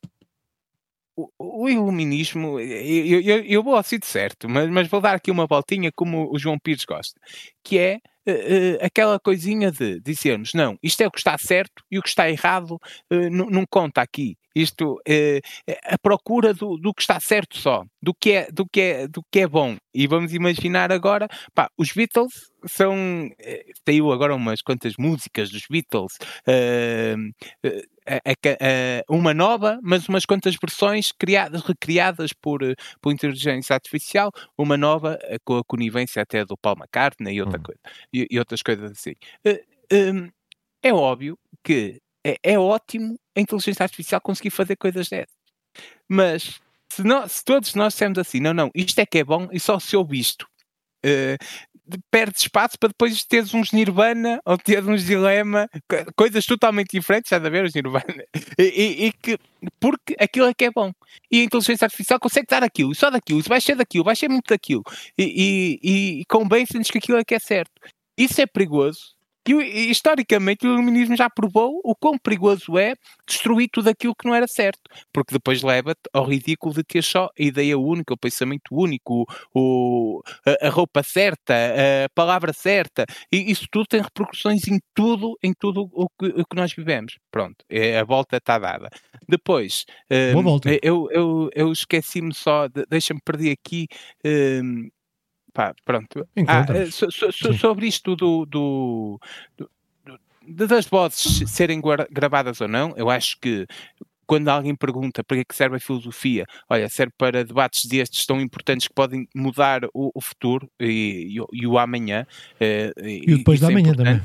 o, 1.39 1.69
iluminismo, 1.69 2.59
eu, 2.59 3.21
eu, 3.21 3.45
eu 3.45 3.63
vou 3.63 3.77
ao 3.77 3.83
sítio 3.83 4.09
certo, 4.09 4.49
mas, 4.49 4.69
mas, 4.71 4.89
vou 4.89 4.99
dar 4.99 5.15
aqui 5.15 5.31
uma 5.31 5.47
voltinha 5.47 5.93
como 5.95 6.33
o 6.33 6.39
João 6.39 6.59
Pires 6.59 6.87
gosta, 6.87 7.21
que 7.63 7.79
é 7.79 7.97
uh, 8.27 8.79
aquela 8.85 9.21
coisinha 9.21 9.71
de 9.71 10.01
dizermos, 10.01 10.55
não, 10.55 10.79
isto 10.83 11.03
é 11.03 11.07
o 11.07 11.11
que 11.11 11.19
está 11.19 11.37
certo 11.37 11.85
e 11.91 11.99
o 11.99 12.03
que 12.03 12.09
está 12.09 12.31
errado 12.31 12.81
uh, 13.13 13.31
não 13.31 13.67
conta 13.69 14.01
aqui. 14.01 14.37
Isto 14.55 15.01
é 15.07 15.41
a 15.87 15.97
procura 15.97 16.53
do, 16.53 16.77
do, 16.77 16.93
que 16.93 17.01
está 17.01 17.19
certo 17.19 17.57
só, 17.57 17.85
do 18.03 18.13
que 18.13 18.33
é, 18.33 18.51
do 18.53 18.67
que 18.67 18.81
é, 18.83 19.09
do 19.09 19.23
que 19.31 19.41
é 19.41 19.47
bom. 19.47 19.77
E 19.95 20.07
vamos 20.07 20.35
imaginar 20.35 20.93
agora, 20.93 21.27
pá, 21.55 21.71
os 21.79 21.91
Beatles 21.93 22.52
são. 22.67 23.31
Saiu 23.87 24.13
agora 24.13 24.35
umas 24.35 24.63
quantas 24.63 24.95
músicas 24.99 25.51
dos 25.51 25.65
Beatles. 25.69 26.19
Uh, 26.47 27.33
uma 29.09 29.33
nova, 29.33 29.79
mas 29.83 30.09
umas 30.09 30.25
quantas 30.25 30.57
versões 30.57 31.13
criadas, 31.13 31.63
recriadas 31.63 32.33
por, 32.33 32.61
por 33.01 33.13
inteligência 33.13 33.75
artificial, 33.75 34.31
uma 34.59 34.77
nova 34.77 35.19
com 35.45 35.59
a 35.59 35.65
conivência 35.65 36.23
até 36.23 36.45
do 36.45 36.57
Paul 36.57 36.77
McCartney 36.79 37.37
e 37.37 37.41
outra 37.41 37.59
hum. 37.59 37.63
coisa 37.63 37.81
e, 38.13 38.27
e 38.31 38.39
outras 38.39 38.63
coisas 38.63 38.91
assim. 38.91 39.13
Uh, 39.47 39.59
eh, 39.91 40.13
um, 40.13 40.31
é 40.83 40.93
óbvio 40.93 41.39
que 41.63 42.01
é, 42.25 42.37
é, 42.43 42.59
ótimo 42.59 43.19
a 43.37 43.41
inteligência 43.41 43.85
artificial 43.85 44.21
conseguir 44.21 44.51
fazer 44.51 44.77
coisas 44.77 45.09
dessas. 45.09 45.35
Mas 46.09 46.61
se, 46.93 47.03
nós, 47.03 47.33
se 47.33 47.45
todos 47.45 47.75
nós 47.75 47.95
dissermos 47.95 48.19
assim, 48.19 48.41
não, 48.41 48.53
não, 48.53 48.71
isto 48.75 48.99
é 48.99 49.07
que 49.07 49.19
é 49.19 49.25
bom 49.25 49.49
e 49.53 49.61
só 49.61 49.79
se 49.79 49.97
ouve 49.97 50.19
isto, 50.19 50.43
uh, 50.43 50.52
perde 52.11 52.39
espaço 52.39 52.79
para 52.79 52.89
depois 52.89 53.25
teres 53.25 53.53
uns 53.55 53.73
Nirvana 53.73 54.41
ou 54.45 54.57
teres 54.57 54.87
uns 54.87 55.05
Dilema, 55.05 55.69
coisas 56.17 56.45
totalmente 56.47 56.91
diferentes, 56.93 57.31
já 57.31 57.37
a 57.37 57.41
ver 57.41 57.65
os 57.65 57.75
Nirvana, 57.75 58.25
e, 58.59 59.07
e, 59.07 59.13
que, 59.13 59.39
porque 59.81 60.15
aquilo 60.19 60.47
é 60.47 60.55
que 60.55 60.67
é 60.67 60.71
bom. 60.71 60.93
E 61.31 61.41
a 61.41 61.45
inteligência 61.45 61.85
artificial 61.85 62.21
consegue 62.21 62.47
dar 62.49 62.63
aquilo, 62.63 62.95
só 62.95 63.11
daquilo, 63.11 63.43
vai 63.43 63.61
ser 63.61 63.77
daquilo, 63.77 64.05
vai 64.05 64.17
ser 64.17 64.29
muito 64.29 64.49
daquilo, 64.49 64.83
e, 65.19 65.79
e, 65.83 66.21
e 66.21 66.25
convence-nos 66.27 66.91
que 66.91 66.99
aquilo 66.99 67.19
é 67.19 67.25
que 67.25 67.35
é 67.35 67.39
certo. 67.39 67.73
Isso 68.17 68.41
é 68.41 68.47
perigoso 68.47 69.15
e, 69.49 69.91
historicamente, 69.91 70.67
o 70.67 70.73
iluminismo 70.73 71.17
já 71.17 71.29
provou 71.29 71.81
o 71.85 71.95
quão 71.95 72.17
perigoso 72.19 72.79
é 72.79 72.95
destruir 73.27 73.69
tudo 73.73 73.89
aquilo 73.89 74.15
que 74.15 74.27
não 74.27 74.35
era 74.35 74.47
certo, 74.47 74.81
porque 75.13 75.35
depois 75.35 75.63
leva-te 75.63 76.03
ao 76.13 76.25
ridículo 76.25 76.75
de 76.75 76.85
ter 76.85 77.03
só 77.03 77.27
a 77.27 77.43
ideia 77.43 77.79
única, 77.79 78.15
o 78.15 78.19
pensamento 78.19 78.69
único, 78.73 79.27
o, 79.55 80.23
a, 80.47 80.67
a, 80.67 80.71
roupa 80.71 81.03
certa, 81.03 81.55
a 81.55 82.09
palavra 82.15 82.53
certa, 82.53 83.05
e 83.33 83.51
isso 83.51 83.67
tudo 83.71 83.87
tem 83.87 84.01
repercussões 84.01 84.67
em 84.69 84.79
tudo, 84.95 85.37
em 85.43 85.53
tudo 85.53 85.91
o 85.93 86.09
que, 86.09 86.27
o 86.27 86.45
que 86.45 86.57
nós 86.57 86.73
vivemos. 86.73 87.19
Pronto, 87.31 87.65
é, 87.69 87.99
a 87.99 88.05
volta 88.05 88.37
está 88.37 88.59
dada. 88.59 88.89
Depois, 89.29 89.85
um, 90.11 90.61
eu, 90.83 91.09
eu, 91.11 91.51
eu 91.55 91.73
esqueci-me 91.73 92.35
só, 92.35 92.69
de, 92.69 92.85
deixa-me 92.89 93.21
perder 93.25 93.53
aqui. 93.53 93.89
Um, 94.25 94.89
Pá, 95.53 95.75
pronto. 95.85 96.27
Ah, 96.47 96.65
eh, 96.75 96.91
so, 96.91 97.11
so, 97.11 97.31
so, 97.31 97.53
sobre 97.55 97.87
isto 97.87 98.17
do, 98.17 98.47
do, 98.47 99.21
do, 99.57 99.71
das 100.47 100.87
vozes 100.87 101.49
serem 101.51 101.81
gravadas 102.11 102.61
ou 102.61 102.69
não, 102.69 102.95
eu 102.97 103.11
acho 103.11 103.39
que 103.41 103.67
quando 104.27 104.49
alguém 104.49 104.75
pergunta 104.75 105.23
para 105.23 105.45
que 105.45 105.55
serve 105.55 105.77
a 105.77 105.81
filosofia, 105.81 106.47
olha, 106.71 106.89
serve 106.89 107.13
para 107.19 107.45
debates 107.45 107.85
destes 107.85 108.25
tão 108.25 108.41
importantes 108.41 108.89
que 108.89 108.95
podem 108.95 109.29
mudar 109.35 109.85
o, 109.93 110.11
o 110.15 110.21
futuro 110.23 110.71
e, 110.81 111.39
e, 111.39 111.61
e, 111.61 111.67
o 111.67 111.79
amanhã. 111.79 112.27
Eh, 112.59 112.93
e, 113.03 113.31
e 113.31 113.35
o 113.35 113.39
depois 113.39 113.61
da 113.61 113.71
é 113.71 113.75
manhã 113.75 113.93
também. 113.93 114.23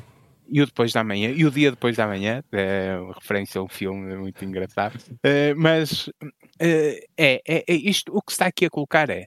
E 0.50 0.62
o 0.62 0.66
depois 0.66 0.94
da 0.94 1.04
manhã, 1.04 1.30
e 1.36 1.46
o 1.46 1.52
dia 1.52 1.72
depois 1.72 1.98
da 1.98 2.08
manhã, 2.08 2.42
é 2.54 2.98
uma 2.98 3.14
referência 3.14 3.60
a 3.60 3.64
um 3.66 3.68
filme 3.68 4.16
muito 4.16 4.46
engraçado. 4.46 4.98
É, 5.22 5.54
mas 5.54 6.10
é, 6.58 7.06
é, 7.18 7.42
é 7.46 7.74
isto, 7.74 8.16
o 8.16 8.22
que 8.22 8.32
está 8.32 8.46
aqui 8.46 8.66
a 8.66 8.70
colocar 8.70 9.10
é 9.10 9.26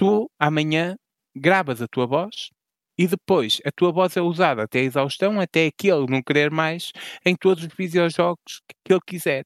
tu 0.00 0.30
amanhã 0.38 0.96
gravas 1.36 1.82
a 1.82 1.88
tua 1.88 2.06
voz 2.06 2.50
e 2.98 3.06
depois 3.06 3.60
a 3.66 3.70
tua 3.72 3.92
voz 3.92 4.16
é 4.16 4.22
usada 4.22 4.62
até 4.64 4.80
a 4.80 4.82
exaustão, 4.84 5.40
até 5.40 5.66
aquele 5.66 6.06
não 6.08 6.22
querer 6.22 6.50
mais, 6.50 6.92
em 7.26 7.36
todos 7.36 7.64
os 7.64 7.70
videojogos 7.76 8.62
que 8.84 8.92
ele 8.94 9.00
quiser. 9.06 9.44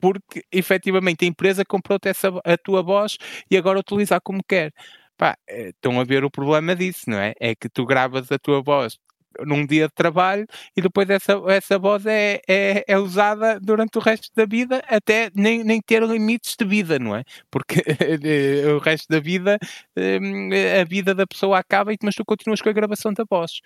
Porque 0.00 0.42
efetivamente 0.52 1.24
a 1.24 1.28
empresa 1.28 1.64
comprou-te 1.66 2.08
a 2.10 2.58
tua 2.58 2.82
voz 2.82 3.16
e 3.50 3.56
agora 3.56 3.80
utiliza 3.80 4.20
como 4.20 4.42
quer. 4.48 4.72
Pá, 5.16 5.36
eh, 5.48 5.70
estão 5.70 5.98
a 6.00 6.04
ver 6.04 6.24
o 6.24 6.30
problema 6.30 6.76
disso, 6.76 7.04
não 7.08 7.18
é? 7.18 7.32
É 7.40 7.54
que 7.56 7.68
tu 7.70 7.86
gravas 7.86 8.30
a 8.32 8.38
tua 8.38 8.62
voz 8.62 8.96
num 9.44 9.66
dia 9.66 9.88
de 9.88 9.94
trabalho 9.94 10.46
e 10.76 10.80
depois 10.80 11.08
essa, 11.10 11.34
essa 11.48 11.78
voz 11.78 12.06
é, 12.06 12.40
é, 12.48 12.84
é, 12.86 12.98
usada 12.98 13.58
durante 13.60 13.98
o 13.98 14.00
resto 14.00 14.30
da 14.34 14.44
vida 14.44 14.82
até 14.88 15.30
nem, 15.34 15.64
nem 15.64 15.80
ter 15.80 16.02
limites 16.02 16.54
de 16.58 16.64
vida, 16.64 16.98
não 16.98 17.14
é? 17.14 17.24
Porque 17.50 17.76
o 18.76 18.78
resto 18.78 19.06
da 19.08 19.20
vida, 19.20 19.58
hum, 19.96 20.50
a 20.80 20.84
vida 20.84 21.14
da 21.14 21.26
pessoa 21.26 21.58
acaba, 21.58 21.92
mas 22.02 22.14
tu 22.14 22.24
continuas 22.24 22.60
com 22.60 22.68
a 22.68 22.72
gravação 22.72 23.12
da 23.12 23.24
voz. 23.28 23.60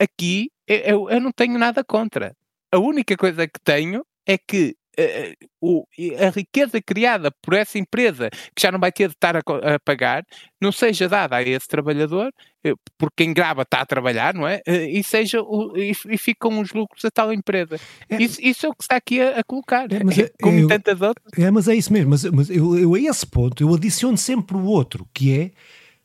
Aqui 0.00 0.50
eu, 0.66 1.08
eu 1.10 1.20
não 1.20 1.32
tenho 1.32 1.58
nada 1.58 1.84
contra. 1.84 2.34
A 2.72 2.78
única 2.78 3.16
coisa 3.16 3.46
que 3.46 3.60
tenho 3.62 4.04
é 4.26 4.36
que 4.36 4.74
a 4.98 6.30
riqueza 6.30 6.80
criada 6.80 7.30
por 7.42 7.54
essa 7.54 7.78
empresa, 7.78 8.30
que 8.54 8.62
já 8.62 8.72
não 8.72 8.78
vai 8.78 8.90
ter 8.90 9.08
de 9.08 9.14
estar 9.14 9.36
a, 9.36 9.40
a 9.40 9.78
pagar, 9.84 10.24
não 10.60 10.72
seja 10.72 11.08
dada 11.08 11.36
a 11.36 11.42
esse 11.42 11.68
trabalhador, 11.68 12.32
uh, 12.66 12.74
porque 12.98 13.24
quem 13.24 13.34
grava 13.34 13.62
está 13.62 13.80
a 13.80 13.86
trabalhar, 13.86 14.34
não 14.34 14.46
é? 14.46 14.62
E, 14.66 15.02
seja 15.04 15.38
e, 15.74 15.92
e, 16.08 16.18
ficam 16.18 16.60
os 16.60 16.72
lucros 16.72 17.04
a 17.04 17.10
tal 17.10 17.32
empresa. 17.32 17.78
É, 18.08 18.22
isso, 18.22 18.40
isso, 18.40 18.66
é 18.66 18.68
o 18.68 18.74
que 18.74 18.82
está 18.82 18.96
aqui 18.96 19.20
a, 19.20 19.40
a 19.40 19.44
colocar, 19.44 19.90
é, 19.92 20.02
mas, 20.02 20.16
como 20.40 20.58
eu, 20.58 20.68
tantas 20.68 21.00
outras. 21.00 21.32
É, 21.38 21.50
mas 21.50 21.68
é 21.68 21.74
isso 21.74 21.92
mesmo, 21.92 22.10
mas, 22.10 22.24
mas 22.24 22.50
eu, 22.50 22.78
eu 22.78 22.94
a 22.94 23.00
esse 23.00 23.26
ponto 23.26 23.62
eu 23.62 23.74
adiciono 23.74 24.16
sempre 24.16 24.56
o 24.56 24.64
outro, 24.64 25.06
que 25.12 25.38
é 25.38 25.50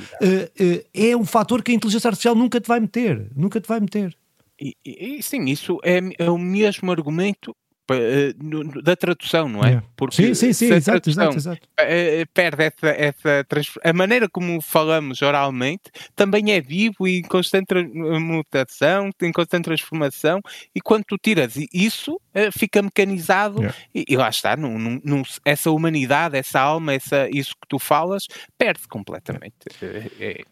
é 0.93 1.15
um 1.15 1.25
fator 1.25 1.63
que 1.63 1.71
a 1.71 1.75
inteligência 1.75 2.07
artificial 2.07 2.35
nunca 2.35 2.61
te 2.61 2.67
vai 2.67 2.79
meter, 2.79 3.31
nunca 3.35 3.59
te 3.59 3.67
vai 3.67 3.79
meter. 3.79 4.15
E, 4.59 4.75
e, 4.83 5.21
sim, 5.21 5.45
isso 5.45 5.79
é, 5.83 5.99
é, 6.17 6.29
o 6.29 6.37
mesmo 6.37 6.91
argumento 6.91 7.51
eh, 7.51 7.55
da 8.83 8.95
tradução, 8.95 9.47
não 9.47 9.63
é? 9.63 9.73
é. 9.73 9.83
Porque 9.95 10.15
sim, 10.15 10.33
sim, 10.33 10.53
sim, 10.53 10.73
exato, 10.73 11.09
exato, 11.09 11.37
exato. 11.37 11.67
Eh, 11.79 12.25
perde 12.33 12.63
essa, 12.63 12.87
essa 12.87 13.45
a 13.83 13.93
maneira 13.93 14.27
como 14.27 14.61
falamos 14.61 15.21
oralmente 15.21 15.83
também 16.15 16.51
é 16.51 16.59
vivo 16.59 17.07
e 17.07 17.19
em 17.19 17.21
constante 17.21 17.73
mutação, 17.73 19.09
em 19.21 19.31
constante 19.31 19.65
transformação, 19.65 20.41
e 20.75 20.81
quando 20.81 21.05
tu 21.05 21.17
tiras 21.17 21.55
isso, 21.73 22.19
eh, 22.33 22.51
fica 22.51 22.81
mecanizado 22.81 23.59
yeah. 23.59 23.77
e, 23.93 24.05
e, 24.09 24.17
lá 24.17 24.29
está, 24.29 24.55
num, 24.55 24.99
num, 25.03 25.23
essa 25.45 25.71
humanidade, 25.71 26.37
essa 26.37 26.59
alma, 26.59 26.93
essa, 26.93 27.29
isso 27.29 27.51
que 27.51 27.67
tu 27.67 27.79
falas, 27.79 28.25
perde 28.57 28.87
completamente. 28.87 29.55
Yeah. 29.81 30.09
É, 30.19 30.43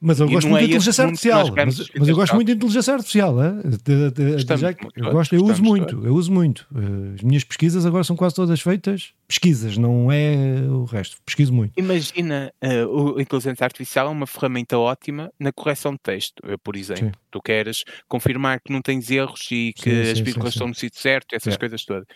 mas 0.00 0.20
eu 0.20 0.28
gosto 0.28 0.48
muito 0.48 0.62
é 0.62 0.66
de 0.66 0.72
inteligência 0.72 1.04
artificial. 1.04 1.46
Mas, 1.54 1.90
mas, 1.98 2.08
eu 2.08 2.14
gosto 2.16 2.34
muito 2.34 2.46
de 2.46 2.52
inteligência 2.54 2.94
artificial. 2.94 3.42
É? 3.42 3.52
De, 3.62 4.10
de, 4.10 4.44
de, 4.44 4.56
já, 4.56 4.70
eu, 4.96 5.12
gosto, 5.12 5.34
eu 5.34 5.44
uso 5.44 5.62
muito, 5.62 6.04
eu 6.04 6.14
uso 6.14 6.32
muito. 6.32 6.66
As 7.14 7.22
minhas 7.22 7.44
pesquisas 7.44 7.84
agora 7.84 8.04
são 8.04 8.16
quase 8.16 8.34
todas 8.34 8.60
feitas 8.60 9.12
pesquisas, 9.28 9.76
não 9.76 10.10
é 10.10 10.62
o 10.70 10.84
resto. 10.84 11.18
Pesquiso 11.24 11.52
muito. 11.52 11.78
Imagina, 11.78 12.50
uh, 12.64 13.18
a 13.18 13.22
inteligência 13.22 13.62
artificial 13.62 14.06
é 14.06 14.10
uma 14.10 14.26
ferramenta 14.26 14.78
ótima 14.78 15.30
na 15.38 15.52
correção 15.52 15.92
de 15.92 15.98
texto, 15.98 16.42
por 16.64 16.76
exemplo. 16.76 17.06
Sim. 17.06 17.12
Tu 17.30 17.42
queres 17.42 17.84
confirmar 18.08 18.58
que 18.58 18.72
não 18.72 18.80
tens 18.80 19.10
erros 19.10 19.46
e 19.50 19.74
que 19.74 19.90
sim, 19.90 20.10
as 20.12 20.18
vírgulas 20.20 20.54
estão 20.54 20.68
no 20.68 20.74
sítio 20.74 20.98
certo, 20.98 21.34
essas 21.34 21.58
coisas 21.58 21.84
todas. 21.84 22.06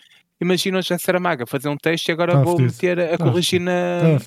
Imagina 0.43 0.79
o 0.79 0.81
José 0.81 0.97
Saramaga 0.97 1.45
fazer 1.47 1.69
um 1.69 1.77
texto 1.77 2.09
e 2.09 2.11
agora 2.11 2.33
tá 2.33 2.43
vou 2.43 2.59
meter 2.59 2.99
a, 2.99 3.17
corrigir 3.17 3.59
na, 3.59 3.71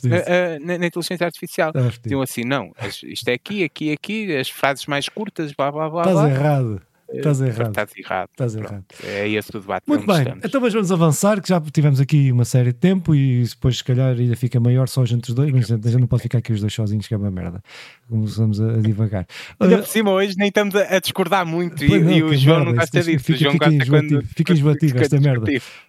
tá 0.02 0.58
na, 0.64 0.78
na, 0.78 0.86
inteligência 0.86 1.26
artificial. 1.26 1.72
Tá 1.72 1.90
Diziam 2.02 2.22
assim, 2.22 2.42
não, 2.42 2.72
isto 3.04 3.28
é 3.28 3.34
aqui, 3.34 3.64
aqui, 3.64 3.92
aqui, 3.92 4.36
as 4.36 4.48
frases 4.48 4.86
mais 4.86 5.08
curtas, 5.08 5.52
blá 5.52 5.70
blá 5.70 5.88
blá. 5.88 6.02
Estás 6.02 6.30
errado. 6.30 6.82
Estás 7.12 7.40
errado. 7.40 7.68
Estás 7.68 7.96
errado. 7.96 8.28
Estás 8.32 8.56
errado. 8.56 8.84
É 9.04 9.28
esse 9.28 9.56
o 9.56 9.60
debate. 9.60 9.84
Muito 9.86 10.06
bem, 10.06 10.18
estamos. 10.18 10.44
então 10.44 10.60
mas 10.60 10.72
vamos 10.72 10.90
avançar, 10.92 11.40
que 11.40 11.48
já 11.48 11.60
tivemos 11.60 12.00
aqui 12.00 12.32
uma 12.32 12.44
série 12.44 12.72
de 12.72 12.78
tempo 12.78 13.14
e 13.14 13.44
depois, 13.44 13.78
se 13.78 13.84
calhar, 13.84 14.16
ainda 14.16 14.36
fica 14.36 14.58
maior 14.58 14.88
só 14.88 15.02
a 15.02 15.06
gente 15.06 15.28
os 15.28 15.34
dois, 15.34 15.52
mas 15.52 15.70
a 15.70 15.76
gente 15.76 16.00
não 16.00 16.06
pode 16.08 16.22
ficar 16.22 16.38
aqui 16.38 16.52
os 16.52 16.60
dois 16.60 16.74
sozinhos, 16.74 17.06
que 17.06 17.14
é 17.14 17.16
uma 17.16 17.30
merda. 17.30 17.62
Começamos 18.08 18.60
a, 18.60 18.72
a 18.72 18.78
divagar. 18.78 19.26
Ainda 19.60 19.76
uh, 19.76 19.78
por 19.78 19.86
cima, 19.86 20.10
hoje 20.10 20.34
nem 20.36 20.48
estamos 20.48 20.74
a, 20.74 20.96
a 20.96 20.98
discordar 20.98 21.46
muito 21.46 21.84
e, 21.84 21.98
não, 21.98 22.10
e 22.10 22.22
o 22.22 22.34
João 22.34 22.56
merda, 22.56 22.70
não 22.72 22.78
gosta 22.78 23.02
disso. 23.02 23.24
Fica, 23.24 23.38
o 23.38 23.40
João 23.40 23.52
fica 23.52 23.70
gosta 23.70 23.86
quando. 23.86 24.22
Fica 24.26 24.52
enjoativo 24.52 24.98
esta 24.98 25.20
merda. 25.20 25.46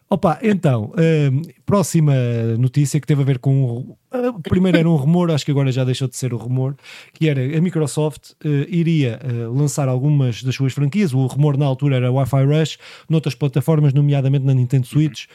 Opa, 0.09 0.39
então, 0.41 0.85
uh, 0.85 1.53
próxima 1.65 2.13
notícia 2.57 2.97
que 2.99 3.05
teve 3.05 3.21
a 3.23 3.25
ver 3.25 3.39
com. 3.39 3.97
Uh, 4.09 4.41
primeiro 4.41 4.77
era 4.77 4.89
um 4.89 4.95
rumor, 4.95 5.29
acho 5.31 5.43
que 5.43 5.51
agora 5.51 5.69
já 5.69 5.83
deixou 5.83 6.07
de 6.07 6.15
ser 6.15 6.33
o 6.33 6.37
rumor, 6.37 6.77
que 7.13 7.27
era 7.27 7.41
a 7.41 7.61
Microsoft 7.61 8.31
uh, 8.45 8.47
iria 8.69 9.19
uh, 9.21 9.51
lançar 9.51 9.89
algumas 9.89 10.41
das 10.43 10.55
suas 10.55 10.71
franquias. 10.71 11.13
O 11.13 11.25
rumor 11.25 11.57
na 11.57 11.65
altura 11.65 11.97
era 11.97 12.09
Wi-Fi 12.09 12.45
Rush, 12.45 12.77
noutras 13.09 13.35
plataformas, 13.35 13.93
nomeadamente 13.93 14.45
na 14.45 14.53
Nintendo 14.53 14.87
Switch, 14.87 15.25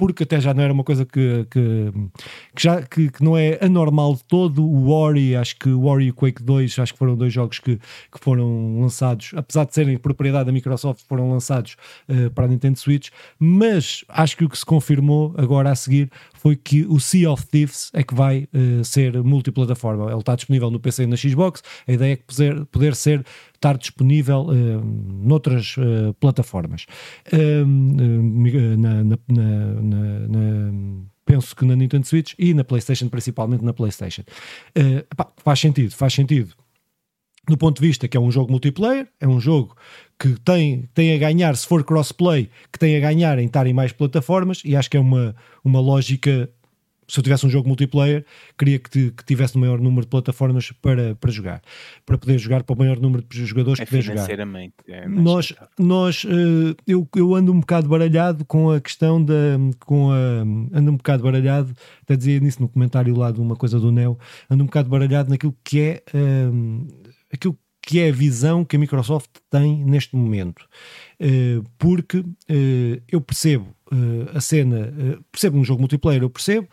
porque 0.00 0.22
até 0.22 0.40
já 0.40 0.54
não 0.54 0.62
era 0.62 0.72
uma 0.72 0.82
coisa 0.82 1.04
que, 1.04 1.46
que, 1.50 1.92
que 2.56 2.62
já, 2.62 2.80
que, 2.80 3.10
que, 3.10 3.22
não 3.22 3.36
é 3.36 3.58
anormal 3.60 4.14
de 4.14 4.24
todo. 4.24 4.64
O 4.64 4.88
Ori, 4.88 5.36
acho 5.36 5.54
que 5.56 5.68
o 5.68 5.84
Ori 5.84 6.06
e 6.06 6.10
o 6.10 6.14
Quake 6.14 6.42
2, 6.42 6.78
acho 6.78 6.94
que 6.94 6.98
foram 6.98 7.14
dois 7.14 7.30
jogos 7.30 7.58
que, 7.58 7.76
que 7.76 8.18
foram 8.18 8.80
lançados, 8.80 9.32
apesar 9.36 9.66
de 9.66 9.74
serem 9.74 9.98
propriedade 9.98 10.46
da 10.46 10.52
Microsoft, 10.52 11.04
foram 11.06 11.30
lançados 11.30 11.76
uh, 12.08 12.30
para 12.30 12.46
a 12.46 12.48
Nintendo 12.48 12.78
Switch, 12.78 13.10
mas 13.38 14.02
acho 14.08 14.38
que 14.38 14.44
o 14.46 14.48
que 14.48 14.56
se 14.56 14.64
confirmou 14.64 15.34
agora 15.36 15.70
a 15.70 15.74
seguir 15.74 16.10
foi 16.32 16.56
que 16.56 16.86
o 16.86 16.98
Sea 16.98 17.30
of 17.30 17.46
Thieves 17.48 17.90
é 17.92 18.02
que 18.02 18.14
vai 18.14 18.48
uh, 18.54 18.82
ser 18.82 19.22
multiplataforma. 19.22 20.10
Ele 20.10 20.18
está 20.18 20.34
disponível 20.34 20.70
no 20.70 20.80
PC 20.80 21.02
e 21.02 21.06
na 21.06 21.16
Xbox. 21.16 21.62
A 21.86 21.92
ideia 21.92 22.14
é 22.14 22.16
que 22.16 22.24
poder, 22.24 22.64
poder 22.64 22.94
ser 22.94 23.22
estar 23.60 23.76
disponível 23.76 24.46
uh, 24.46 24.82
noutras 25.22 25.76
uh, 25.76 26.14
plataformas. 26.14 26.86
Uh, 27.30 27.66
na, 28.78 29.04
na, 29.04 29.18
na, 29.28 30.72
penso 31.26 31.54
que 31.54 31.64
na 31.66 31.76
Nintendo 31.76 32.06
Switch 32.06 32.34
e 32.38 32.54
na 32.54 32.64
PlayStation, 32.64 33.08
principalmente 33.08 33.62
na 33.62 33.74
PlayStation. 33.74 34.22
Epá, 34.74 35.30
faz 35.36 35.60
sentido, 35.60 35.94
faz 35.94 36.14
sentido. 36.14 36.54
Do 37.48 37.56
ponto 37.56 37.80
de 37.80 37.86
vista 37.86 38.08
que 38.08 38.16
é 38.16 38.20
um 38.20 38.30
jogo 38.30 38.50
multiplayer, 38.50 39.08
é 39.20 39.28
um 39.28 39.40
jogo 39.40 39.76
que 40.18 40.38
tem, 40.40 40.88
tem 40.92 41.14
a 41.14 41.18
ganhar, 41.18 41.56
se 41.56 41.66
for 41.66 41.84
crossplay, 41.84 42.50
que 42.72 42.78
tem 42.78 42.96
a 42.96 43.00
ganhar 43.00 43.38
em 43.38 43.46
estar 43.46 43.66
em 43.66 43.72
mais 43.72 43.92
plataformas, 43.92 44.62
e 44.64 44.76
acho 44.76 44.90
que 44.90 44.96
é 44.96 45.00
uma, 45.00 45.34
uma 45.64 45.80
lógica 45.80 46.50
se 47.10 47.18
eu 47.18 47.22
tivesse 47.22 47.44
um 47.44 47.50
jogo 47.50 47.66
multiplayer, 47.66 48.24
queria 48.56 48.78
que, 48.78 49.10
que 49.10 49.24
tivesse 49.24 49.56
o 49.56 49.58
um 49.58 49.62
maior 49.62 49.80
número 49.80 50.02
de 50.02 50.06
plataformas 50.06 50.70
para, 50.80 51.16
para 51.16 51.30
jogar, 51.30 51.60
para 52.06 52.16
poder 52.16 52.38
jogar 52.38 52.62
para 52.62 52.74
o 52.74 52.78
maior 52.78 53.00
número 53.00 53.24
de 53.28 53.44
jogadores 53.44 53.80
é 53.80 53.84
poder 53.84 54.02
jogar. 54.02 54.20
É 54.86 55.08
nós, 55.08 55.52
nós 55.78 56.24
uh, 56.24 56.76
eu, 56.86 57.08
eu 57.16 57.34
ando 57.34 57.52
um 57.52 57.60
bocado 57.60 57.88
baralhado 57.88 58.44
com 58.44 58.70
a 58.70 58.80
questão 58.80 59.22
da. 59.22 59.34
Com 59.80 60.12
a, 60.12 60.16
ando 60.72 60.92
um 60.92 60.96
bocado 60.96 61.22
baralhado, 61.24 61.74
até 62.02 62.16
dizia 62.16 62.38
nisso 62.38 62.62
no 62.62 62.68
comentário 62.68 63.16
lá 63.16 63.32
de 63.32 63.40
uma 63.40 63.56
coisa 63.56 63.80
do 63.80 63.90
Neo, 63.90 64.16
ando 64.48 64.62
um 64.62 64.66
bocado 64.66 64.88
baralhado 64.88 65.30
naquilo 65.30 65.54
que 65.64 65.80
é. 65.80 66.02
Uh, 66.14 66.86
aquilo 67.32 67.58
que 67.90 67.98
é 67.98 68.08
a 68.08 68.12
visão 68.12 68.64
que 68.64 68.76
a 68.76 68.78
Microsoft 68.78 69.30
tem 69.50 69.84
neste 69.84 70.14
momento. 70.14 70.64
Uh, 71.20 71.64
porque 71.76 72.18
uh, 72.18 73.02
eu 73.10 73.20
percebo 73.20 73.66
uh, 73.90 74.30
a 74.32 74.40
cena, 74.40 74.92
percebo 75.32 75.58
um 75.58 75.64
jogo 75.64 75.80
multiplayer, 75.80 76.22
eu 76.22 76.30
percebo, 76.30 76.68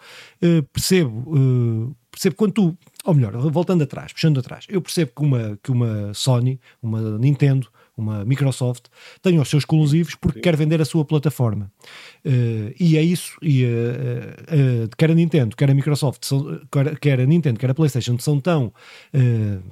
percebo, 0.71 1.95
percebo 2.11 2.35
quando 2.35 2.51
tu, 2.53 2.77
ou 3.03 3.15
melhor, 3.15 3.35
voltando 3.49 3.83
atrás, 3.83 4.13
puxando 4.13 4.39
atrás, 4.39 4.67
eu 4.69 4.79
percebo 4.79 5.11
que 5.15 5.21
uma, 5.23 5.59
que 5.63 5.71
uma 5.71 6.13
Sony, 6.13 6.59
uma 6.83 7.17
Nintendo, 7.17 7.67
uma 7.97 8.23
Microsoft, 8.23 8.85
tem 9.21 9.39
os 9.39 9.49
seus 9.49 9.63
exclusivos 9.63 10.15
porque 10.15 10.39
quer 10.39 10.55
vender 10.55 10.81
a 10.81 10.85
sua 10.85 11.03
plataforma. 11.03 11.71
Uh, 12.25 12.73
e 12.79 12.97
é 12.97 13.01
isso, 13.01 13.37
e 13.41 13.65
uh, 13.65 13.67
uh, 13.67 14.89
quer 14.97 15.11
a 15.11 15.15
Nintendo, 15.15 15.55
quer 15.55 15.69
a 15.69 15.73
Microsoft, 15.73 16.23
são, 16.25 16.61
quer 17.01 17.19
a 17.19 17.25
Nintendo, 17.25 17.59
quer 17.59 17.71
a 17.71 17.73
PlayStation, 17.73 18.17
são 18.19 18.39
tão 18.39 18.71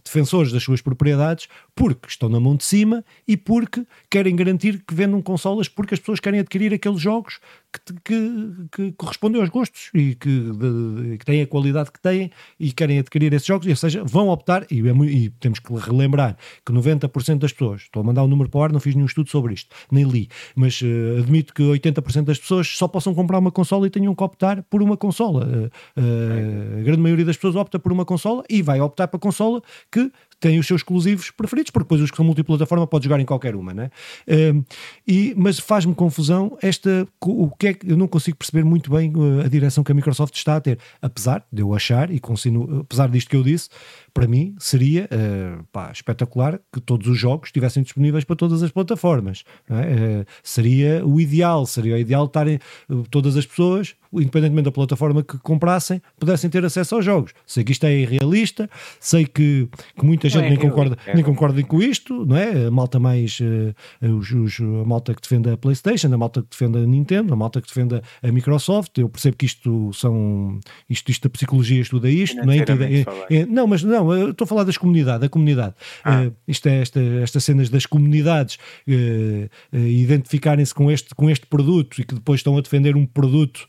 defensores 0.03 0.51
das 0.51 0.63
suas 0.63 0.81
propriedades 0.81 1.47
porque 1.75 2.07
estão 2.07 2.29
na 2.29 2.39
mão 2.39 2.55
de 2.55 2.63
cima 2.63 3.03
e 3.27 3.37
porque 3.37 3.85
querem 4.09 4.35
garantir 4.35 4.83
que 4.85 4.93
vendam 4.93 5.21
consolas 5.21 5.67
porque 5.67 5.93
as 5.93 5.99
pessoas 5.99 6.19
querem 6.19 6.39
adquirir 6.39 6.73
aqueles 6.73 6.99
jogos 6.99 7.39
que, 7.79 7.93
que, 8.03 8.53
que 8.71 8.91
correspondem 8.93 9.41
aos 9.41 9.49
gostos 9.49 9.89
e 9.93 10.15
que, 10.15 10.29
de, 10.29 11.17
que 11.17 11.25
têm 11.25 11.41
a 11.41 11.47
qualidade 11.47 11.91
que 11.91 11.99
têm 11.99 12.31
e 12.59 12.71
querem 12.71 12.99
adquirir 12.99 13.33
esses 13.33 13.47
jogos, 13.47 13.67
ou 13.67 13.75
seja, 13.75 14.03
vão 14.03 14.29
optar, 14.29 14.65
e, 14.71 14.79
é 14.87 14.91
e 15.05 15.29
temos 15.29 15.59
que 15.59 15.73
relembrar 15.73 16.37
que 16.65 16.71
90% 16.71 17.39
das 17.39 17.51
pessoas, 17.51 17.81
estou 17.81 18.01
a 18.01 18.03
mandar 18.03 18.23
um 18.23 18.27
número 18.27 18.49
para 18.49 18.59
o 18.59 18.63
ar, 18.63 18.71
não 18.71 18.79
fiz 18.79 18.95
nenhum 18.95 19.07
estudo 19.07 19.29
sobre 19.29 19.53
isto, 19.53 19.75
nem 19.91 20.03
li, 20.03 20.29
mas 20.55 20.81
uh, 20.81 21.19
admito 21.19 21.53
que 21.53 21.63
80% 21.63 22.23
das 22.23 22.39
pessoas 22.39 22.67
só 22.67 22.87
possam 22.87 23.13
comprar 23.13 23.39
uma 23.39 23.51
consola 23.51 23.87
e 23.87 23.89
tenham 23.89 24.13
que 24.15 24.23
optar 24.23 24.63
por 24.63 24.81
uma 24.81 24.97
consola. 24.97 25.45
Uh, 25.45 26.01
uh, 26.01 26.79
a 26.79 26.83
grande 26.83 27.01
maioria 27.01 27.25
das 27.25 27.35
pessoas 27.35 27.55
opta 27.55 27.79
por 27.79 27.91
uma 27.91 28.05
consola 28.05 28.43
e 28.49 28.61
vai 28.61 28.79
optar 28.81 29.07
para 29.07 29.17
a 29.17 29.21
consola 29.21 29.61
que 29.91 30.11
tem 30.39 30.59
os 30.59 30.67
seus 30.67 30.81
exclusivos 30.81 31.31
preferidos, 31.31 31.71
porque 31.71 31.85
depois 31.85 32.01
os 32.01 32.11
que 32.11 32.17
são 32.17 32.25
multiplataforma 32.25 32.85
pode 32.85 33.05
jogar 33.05 33.19
em 33.19 33.25
qualquer 33.25 33.55
uma, 33.55 33.73
né? 33.73 33.89
e, 35.07 35.33
mas 35.37 35.59
faz-me 35.59 35.93
confusão 35.95 36.57
esta, 36.61 37.07
o 37.21 37.49
que 37.49 37.67
é 37.67 37.73
que 37.73 37.91
eu 37.91 37.97
não 37.97 38.07
consigo 38.07 38.37
perceber 38.37 38.63
muito 38.63 38.91
bem 38.91 39.11
a 39.43 39.47
direção 39.47 39.83
que 39.83 39.91
a 39.91 39.95
Microsoft 39.95 40.35
está 40.35 40.57
a 40.57 40.61
ter, 40.61 40.79
apesar 41.01 41.45
de 41.51 41.61
eu 41.61 41.73
achar, 41.73 42.11
e 42.11 42.19
continuo, 42.19 42.81
apesar 42.81 43.09
disto 43.09 43.29
que 43.29 43.35
eu 43.35 43.43
disse, 43.43 43.69
para 44.13 44.27
mim 44.27 44.55
seria 44.57 45.09
uh, 45.11 45.63
pá, 45.71 45.91
espetacular 45.91 46.59
que 46.71 46.79
todos 46.79 47.07
os 47.07 47.17
jogos 47.17 47.49
estivessem 47.49 47.83
disponíveis 47.83 48.23
para 48.23 48.35
todas 48.35 48.63
as 48.63 48.71
plataformas. 48.71 49.43
É? 49.69 49.73
Uh, 49.73 50.25
seria 50.41 51.05
o 51.05 51.19
ideal, 51.19 51.65
seria 51.65 51.95
o 51.95 51.97
ideal 51.97 52.25
estarem 52.25 52.59
uh, 52.89 53.03
todas 53.09 53.35
as 53.35 53.45
pessoas, 53.45 53.95
independentemente 54.21 54.65
da 54.65 54.71
plataforma 54.71 55.23
que 55.23 55.37
comprassem, 55.39 56.01
pudessem 56.19 56.49
ter 56.49 56.63
acesso 56.65 56.95
aos 56.95 57.05
jogos. 57.05 57.33
Sei 57.45 57.63
que 57.63 57.71
isto 57.71 57.85
é 57.85 57.97
irrealista, 57.97 58.69
sei 58.99 59.25
que, 59.25 59.67
que 59.97 60.05
muita 60.05 60.29
gente 60.29 60.45
é 60.45 60.49
nem, 60.49 60.57
concorda, 60.57 60.97
é 61.05 61.13
nem 61.13 61.23
concorda 61.23 61.63
com 61.63 61.81
isto, 61.81 62.25
não 62.25 62.35
é? 62.35 62.67
A 62.67 62.71
malta 62.71 62.99
mais 62.99 63.39
uh, 63.39 64.15
os, 64.17 64.31
os, 64.31 64.59
a 64.59 64.85
malta 64.85 65.13
que 65.13 65.21
defende 65.21 65.49
a 65.49 65.57
PlayStation, 65.57 66.13
a 66.13 66.17
malta 66.17 66.41
que 66.41 66.49
defende 66.49 66.77
a 66.77 66.81
Nintendo, 66.81 67.33
a 67.33 67.35
malta 67.35 67.61
que 67.61 67.67
defende 67.67 68.01
a 68.21 68.31
Microsoft. 68.31 68.97
Eu 68.97 69.09
percebo 69.09 69.37
que 69.37 69.45
isto 69.45 69.91
são 69.93 70.59
isto, 70.89 71.09
isto 71.11 71.23
da 71.23 71.29
psicologia 71.29 71.81
estuda 71.81 72.09
isto, 72.09 72.37
não 72.45 72.51
é? 72.51 72.57
é, 72.57 73.35
é 73.35 73.45
não, 73.45 73.67
mas 73.67 73.83
não, 73.83 74.29
estou 74.29 74.45
a 74.45 74.47
falar 74.47 74.63
das 74.63 74.77
comunidades, 74.77 75.21
da 75.21 75.29
comunidade. 75.29 75.75
Ah. 76.03 76.23
Uh, 76.23 76.35
isto 76.47 76.67
é 76.67 76.81
esta, 76.81 76.99
estas 76.99 77.43
cenas 77.43 77.69
das 77.69 77.85
comunidades 77.85 78.57
uh, 78.87 79.77
identificarem-se 79.77 80.73
com 80.73 80.91
este, 80.91 81.13
com 81.15 81.29
este 81.29 81.45
produto 81.45 81.99
e 81.99 82.03
que 82.03 82.15
depois 82.15 82.39
estão 82.39 82.57
a 82.57 82.61
defender 82.61 82.95
um 82.95 83.05
produto 83.05 83.67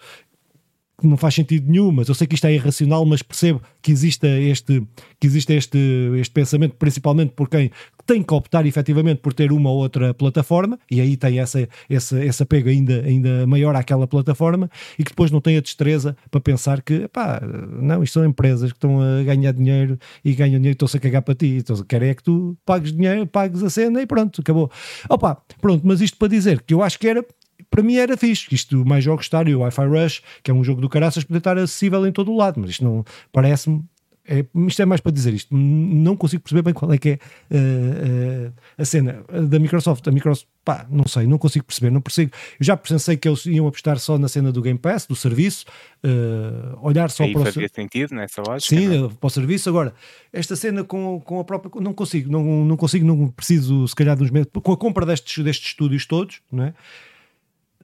que 0.99 1.07
não 1.07 1.17
faz 1.17 1.35
sentido 1.35 1.71
nenhum, 1.71 1.93
mas 1.93 2.09
eu 2.09 2.15
sei 2.15 2.27
que 2.27 2.35
isto 2.35 2.47
é 2.47 2.55
irracional, 2.55 3.05
mas 3.05 3.23
percebo 3.23 3.61
que 3.83 3.93
existe 3.93 4.27
este, 4.27 4.83
que 5.21 5.27
existe 5.27 5.53
este, 5.53 5.79
este 6.19 6.33
pensamento, 6.33 6.75
principalmente 6.77 7.33
por 7.33 7.49
quem 7.49 7.71
tem 8.07 8.23
que 8.23 8.33
optar 8.33 8.65
efetivamente 8.65 9.19
por 9.19 9.35
ter 9.35 9.53
uma 9.53 9.69
ou 9.69 9.79
outra 9.79 10.15
plataforma, 10.15 10.79
e 10.91 11.01
aí 11.01 11.17
tem 11.17 11.39
essa, 11.39 11.69
essa, 11.91 12.25
esse 12.25 12.43
apego 12.43 12.69
ainda, 12.69 13.03
ainda 13.03 13.47
maior 13.47 13.75
àquela 13.77 14.07
plataforma, 14.07 14.71
e 14.99 15.05
que 15.05 15.11
depois 15.11 15.31
não 15.31 15.41
tem 15.41 15.59
a 15.59 15.61
destreza 15.61 16.17
para 16.31 16.41
pensar 16.41 16.81
que, 16.81 17.09
pá, 17.09 17.43
não, 17.81 18.03
isto 18.03 18.15
são 18.15 18.25
empresas 18.25 18.73
que 18.73 18.79
estão 18.79 19.01
a 19.01 19.23
ganhar 19.23 19.53
dinheiro 19.53 19.99
e 20.25 20.35
ganham 20.35 20.59
dinheiro 20.59 20.71
e 20.71 20.73
estão-se 20.73 20.97
a 20.97 21.01
cagar 21.01 21.23
para 21.23 21.35
ti, 21.35 21.59
então 21.59 21.77
querem 21.83 22.11
é 22.11 22.15
que 22.15 22.23
tu 22.23 22.57
pagues 22.65 22.93
dinheiro, 22.93 23.27
pagues 23.27 23.63
a 23.63 23.69
cena 23.69 24.01
e 24.01 24.07
pronto, 24.07 24.41
acabou. 24.41 24.71
Opa, 25.11 25.37
pronto, 25.61 25.87
mas 25.87 26.01
isto 26.01 26.17
para 26.17 26.29
dizer 26.29 26.63
que 26.63 26.73
eu 26.73 26.83
acho 26.83 26.99
que 26.99 27.09
era 27.09 27.25
para 27.71 27.83
mim 27.83 27.97
era 27.97 28.17
fixe. 28.17 28.47
Isto, 28.53 28.85
mais 28.85 29.05
jogos 29.05 29.27
estar 29.27 29.47
e 29.49 29.55
o 29.55 29.61
Wi-Fi 29.61 29.87
Rush, 29.87 30.23
que 30.43 30.51
é 30.51 30.55
um 30.55 30.65
jogo 30.65 30.81
do 30.81 30.89
caraças, 30.89 31.25
poder 31.25 31.39
estar 31.39 31.59
acessível 31.59 32.07
em 32.07 32.13
todo 32.13 32.33
o 32.33 32.37
lado, 32.37 32.61
mas 32.61 32.71
isto 32.71 32.85
não 32.85 33.05
parece-me. 33.33 33.83
É, 34.29 34.45
isto 34.67 34.83
é 34.83 34.85
mais 34.85 35.01
para 35.01 35.13
dizer 35.13 35.33
isto. 35.33 35.55
Não 35.55 36.17
consigo 36.17 36.43
perceber 36.43 36.63
bem 36.63 36.75
qual 36.75 36.93
é 36.93 36.99
que 36.99 37.11
é 37.11 37.19
uh, 37.53 38.49
uh, 38.49 38.53
a 38.77 38.85
cena 38.85 39.25
da 39.49 39.59
Microsoft. 39.59 40.07
A 40.09 40.11
Microsoft, 40.11 40.49
pá, 40.65 40.85
não 40.91 41.07
sei, 41.07 41.29
não 41.29 41.39
consigo 41.39 41.65
perceber. 41.65 41.91
Não 41.91 42.01
percebo. 42.01 42.33
Eu 42.59 42.67
já 42.67 42.77
pensei 42.77 43.17
que 43.17 43.29
eles 43.29 43.47
iam 43.47 43.69
apostar 43.69 44.01
só 44.01 44.19
na 44.19 44.27
cena 44.27 44.51
do 44.51 44.61
Game 44.61 44.79
Pass, 44.79 45.07
do 45.07 45.15
serviço, 45.15 45.65
uh, 46.05 46.77
olhar 46.83 47.09
só 47.09 47.23
Aí 47.23 47.33
para 47.33 47.45
fazia 47.45 47.67
o 47.67 47.71
sentido 47.73 48.15
nessa 48.17 48.43
lógica. 48.43 48.75
Sim, 48.75 48.89
não? 48.89 49.11
para 49.11 49.27
o 49.29 49.31
serviço. 49.31 49.69
Agora, 49.69 49.95
esta 50.33 50.57
cena 50.57 50.83
com, 50.83 51.21
com 51.21 51.39
a 51.39 51.45
própria. 51.45 51.81
Não 51.81 51.95
consigo, 51.95 52.31
não, 52.31 52.65
não 52.65 52.77
consigo, 52.77 53.07
não 53.07 53.29
preciso, 53.29 53.87
se 53.87 53.95
calhar, 53.95 54.17
dos 54.17 54.31
meses. 54.31 54.49
Com 54.53 54.73
a 54.73 54.77
compra 54.77 55.07
destes, 55.07 55.45
destes 55.45 55.69
estúdios 55.69 56.05
todos, 56.05 56.41
não 56.51 56.65
é? 56.65 56.75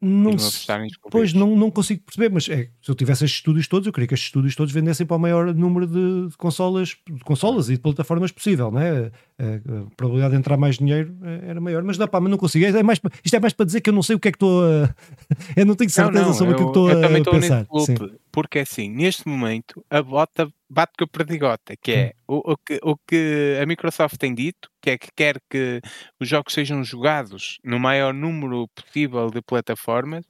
Não, 0.04 0.36
pois 1.10 1.32
não, 1.32 1.54
não 1.54 1.70
consigo 1.70 2.02
perceber, 2.02 2.28
mas 2.28 2.48
é, 2.48 2.68
se 2.82 2.90
eu 2.90 2.94
tivesse 2.94 3.24
estes 3.24 3.38
estúdios 3.38 3.68
todos, 3.68 3.86
eu 3.86 3.92
queria 3.92 4.08
que 4.08 4.14
estes 4.14 4.28
estúdios 4.28 4.56
todos 4.56 4.72
vendessem 4.72 5.06
para 5.06 5.16
o 5.16 5.20
maior 5.20 5.54
número 5.54 5.86
de, 5.86 6.28
de 6.28 6.36
consolas, 6.36 6.96
de 7.08 7.20
consolas 7.20 7.68
e 7.68 7.74
de 7.74 7.80
plataformas 7.80 8.32
possível, 8.32 8.72
né? 8.72 9.12
a, 9.42 9.44
a, 9.44 9.90
probabilidade 9.96 10.32
de 10.32 10.38
entrar 10.38 10.56
mais 10.56 10.78
dinheiro 10.78 11.16
é, 11.22 11.50
era 11.50 11.60
maior, 11.60 11.82
mas, 11.82 11.98
não, 11.98 12.06
pá, 12.06 12.20
mas 12.20 12.30
não 12.30 12.38
consigo. 12.38 12.64
É 12.64 12.82
mais, 12.82 13.00
isto 13.24 13.34
é 13.34 13.40
mais 13.40 13.52
para 13.52 13.66
dizer 13.66 13.80
que 13.80 13.90
eu 13.90 13.94
não 13.94 14.02
sei 14.02 14.16
o 14.16 14.20
que 14.20 14.28
é 14.28 14.32
que 14.32 14.36
estou 14.36 14.64
a. 14.64 14.94
eu 15.56 15.66
não 15.66 15.74
tenho 15.74 15.90
certeza 15.90 16.20
não, 16.20 16.28
não, 16.28 16.34
sobre 16.34 16.54
o 16.54 16.56
que, 16.56 16.62
é 16.62 16.66
estou 16.66 16.90
eu 16.90 17.04
a 17.04 17.30
pensar. 17.30 17.66
Loop, 17.70 18.18
porque 18.30 18.60
assim, 18.60 18.88
neste 18.88 19.28
momento, 19.28 19.84
a 19.90 20.02
bota 20.02 20.48
bate 20.72 20.94
com 20.98 21.04
a 21.04 21.06
perdigota, 21.08 21.76
que 21.76 21.92
é 21.92 22.12
hum. 22.28 22.36
o, 22.36 22.52
o, 22.52 22.56
que, 22.56 22.80
o 22.82 22.96
que 22.96 23.58
a 23.60 23.66
Microsoft 23.66 24.16
tem 24.16 24.34
dito, 24.34 24.70
que 24.80 24.90
é 24.90 24.98
que 24.98 25.08
quer 25.14 25.36
que 25.50 25.80
os 26.18 26.28
jogos 26.28 26.54
sejam 26.54 26.82
jogados 26.82 27.58
no 27.62 27.78
maior 27.78 28.14
número 28.14 28.66
possível 28.68 29.30
de 29.30 29.42
plataformas, 29.42 30.24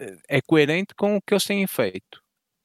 eh, 0.00 0.16
é 0.28 0.40
coerente 0.42 0.94
com 0.94 1.16
o 1.16 1.22
que 1.22 1.32
eles 1.34 1.44
têm 1.44 1.66
feito. 1.66 2.20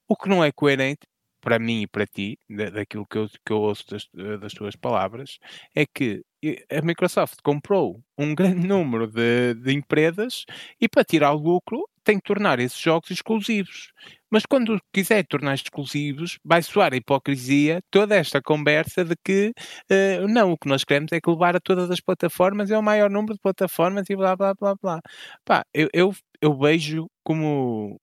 O 0.07 0.15
que 0.15 0.27
não 0.27 0.43
é 0.43 0.51
coerente 0.51 1.07
para 1.39 1.59
mim 1.59 1.81
e 1.81 1.87
para 1.87 2.07
ti, 2.07 2.39
daquilo 2.49 3.05
que 3.05 3.17
eu, 3.17 3.27
que 3.45 3.51
eu 3.51 3.57
ouço 3.59 3.85
das, 3.89 4.07
das 4.39 4.53
tuas 4.53 4.75
palavras, 4.77 5.39
é 5.75 5.85
que 5.85 6.23
a 6.71 6.81
Microsoft 6.81 7.39
comprou 7.43 8.01
um 8.17 8.33
grande 8.35 8.65
número 8.65 9.07
de, 9.07 9.53
de 9.55 9.73
empresas 9.73 10.45
e 10.79 10.87
para 10.87 11.03
tirar 11.03 11.33
o 11.33 11.37
lucro 11.37 11.87
tem 12.03 12.17
que 12.17 12.25
tornar 12.25 12.59
esses 12.59 12.79
jogos 12.79 13.11
exclusivos. 13.11 13.91
Mas 14.33 14.47
quando 14.47 14.79
quiser 14.91 15.23
tornar 15.27 15.53
exclusivos, 15.53 16.39
vai 16.43 16.63
soar 16.63 16.91
a 16.91 16.95
hipocrisia 16.97 17.81
toda 17.91 18.15
esta 18.15 18.41
conversa 18.41 19.05
de 19.05 19.15
que 19.23 19.53
uh, 19.91 20.27
não, 20.27 20.53
o 20.53 20.57
que 20.57 20.67
nós 20.67 20.83
queremos 20.83 21.11
é 21.11 21.21
que 21.21 21.29
levar 21.29 21.55
a 21.55 21.59
todas 21.59 21.91
as 21.91 21.99
plataformas 22.01 22.71
é 22.71 22.77
o 22.77 22.81
maior 22.81 23.11
número 23.11 23.35
de 23.35 23.39
plataformas 23.39 24.09
e 24.09 24.15
blá 24.15 24.35
blá 24.35 24.55
blá 24.55 24.73
blá. 24.81 24.99
Pá, 25.45 25.63
eu, 25.71 25.87
eu, 25.93 26.11
eu 26.41 26.57
vejo 26.57 27.07
como 27.23 27.99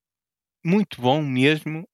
muito 0.64 1.00
bom 1.02 1.22
mesmo 1.22 1.84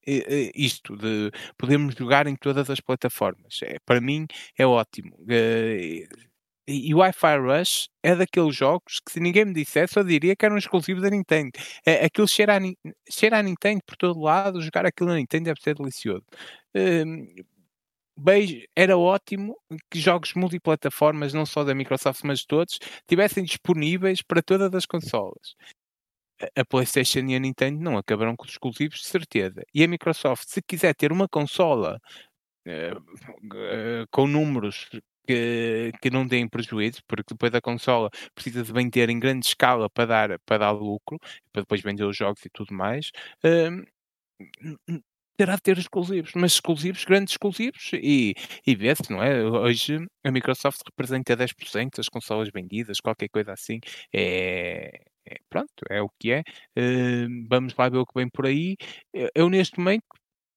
isto 0.54 0.96
de 0.96 1.30
podermos 1.58 1.94
jogar 1.94 2.26
em 2.26 2.36
todas 2.36 2.68
as 2.68 2.80
plataformas. 2.80 3.60
É, 3.62 3.78
para 3.86 4.00
mim 4.02 4.26
é 4.58 4.66
ótimo. 4.66 5.16
E 6.68 6.92
o 6.92 6.98
Wi-Fi 6.98 7.38
Rush 7.38 7.88
é 8.02 8.14
daqueles 8.16 8.56
jogos 8.56 9.00
que 9.00 9.12
se 9.12 9.20
ninguém 9.20 9.44
me 9.44 9.54
dissesse 9.54 9.96
eu 9.96 10.04
diria 10.04 10.34
que 10.34 10.44
eram 10.44 10.58
exclusivos 10.58 11.02
da 11.02 11.10
Nintendo. 11.10 11.52
É, 11.84 12.04
aquilo 12.06 12.26
cheira 12.26 12.56
a, 12.56 12.60
cheira 13.10 13.38
a 13.38 13.42
Nintendo 13.42 13.82
por 13.86 13.96
todo 13.96 14.20
lado, 14.20 14.60
jogar 14.60 14.84
aquilo 14.84 15.10
na 15.10 15.16
Nintendo 15.16 15.44
deve 15.44 15.60
ser 15.60 15.76
delicioso. 15.76 16.24
Um, 16.74 17.24
beijo, 18.18 18.62
era 18.74 18.98
ótimo 18.98 19.56
que 19.90 20.00
jogos 20.00 20.34
multiplataformas, 20.34 21.32
não 21.32 21.46
só 21.46 21.62
da 21.64 21.74
Microsoft, 21.74 22.22
mas 22.24 22.40
de 22.40 22.46
todos, 22.48 22.78
tivessem 23.08 23.44
disponíveis 23.44 24.22
para 24.22 24.42
todas 24.42 24.74
as 24.74 24.86
consolas 24.86 25.54
a 26.54 26.64
PlayStation 26.64 27.20
e 27.20 27.34
a 27.34 27.38
Nintendo 27.38 27.80
não 27.80 27.96
acabarão 27.96 28.36
com 28.36 28.44
os 28.44 28.52
exclusivos, 28.52 29.00
de 29.00 29.06
certeza. 29.06 29.62
E 29.74 29.82
a 29.82 29.88
Microsoft, 29.88 30.44
se 30.48 30.62
quiser 30.62 30.94
ter 30.94 31.12
uma 31.12 31.28
consola 31.28 32.00
uh, 32.66 32.98
uh, 32.98 34.06
com 34.10 34.26
números 34.26 34.88
que, 35.26 35.92
que 36.00 36.10
não 36.10 36.26
deem 36.26 36.48
prejuízo, 36.48 37.00
porque 37.06 37.34
depois 37.34 37.54
a 37.54 37.60
consola 37.60 38.10
precisa 38.34 38.62
de 38.62 38.72
vender 38.72 39.10
em 39.10 39.18
grande 39.18 39.46
escala 39.46 39.88
para 39.90 40.06
dar, 40.06 40.38
para 40.40 40.58
dar 40.58 40.70
lucro, 40.72 41.18
para 41.52 41.62
depois 41.62 41.80
vender 41.82 42.04
os 42.04 42.16
jogos 42.16 42.44
e 42.44 42.50
tudo 42.50 42.74
mais. 42.74 43.10
Uh, 43.44 43.84
terá 45.36 45.56
de 45.56 45.62
ter 45.62 45.78
exclusivos, 45.78 46.32
mas 46.34 46.52
exclusivos, 46.52 47.04
grandes 47.04 47.34
exclusivos, 47.34 47.90
e, 47.94 48.34
e 48.66 48.74
vê-se, 48.74 49.10
não 49.10 49.22
é? 49.22 49.44
Hoje 49.44 49.98
a 50.24 50.30
Microsoft 50.30 50.80
representa 50.86 51.36
10% 51.36 51.96
das 51.96 52.08
consolas 52.08 52.48
vendidas, 52.52 53.00
qualquer 53.00 53.28
coisa 53.28 53.52
assim, 53.52 53.78
é, 54.14 55.02
é, 55.26 55.36
pronto, 55.50 55.68
é 55.90 56.00
o 56.00 56.08
que 56.18 56.32
é. 56.32 56.40
Uh, 56.78 57.46
vamos 57.48 57.74
lá 57.76 57.88
ver 57.88 57.98
o 57.98 58.06
que 58.06 58.14
vem 58.14 58.28
por 58.28 58.46
aí. 58.46 58.76
Eu, 59.12 59.30
eu, 59.34 59.50
neste 59.50 59.78
momento 59.78 60.04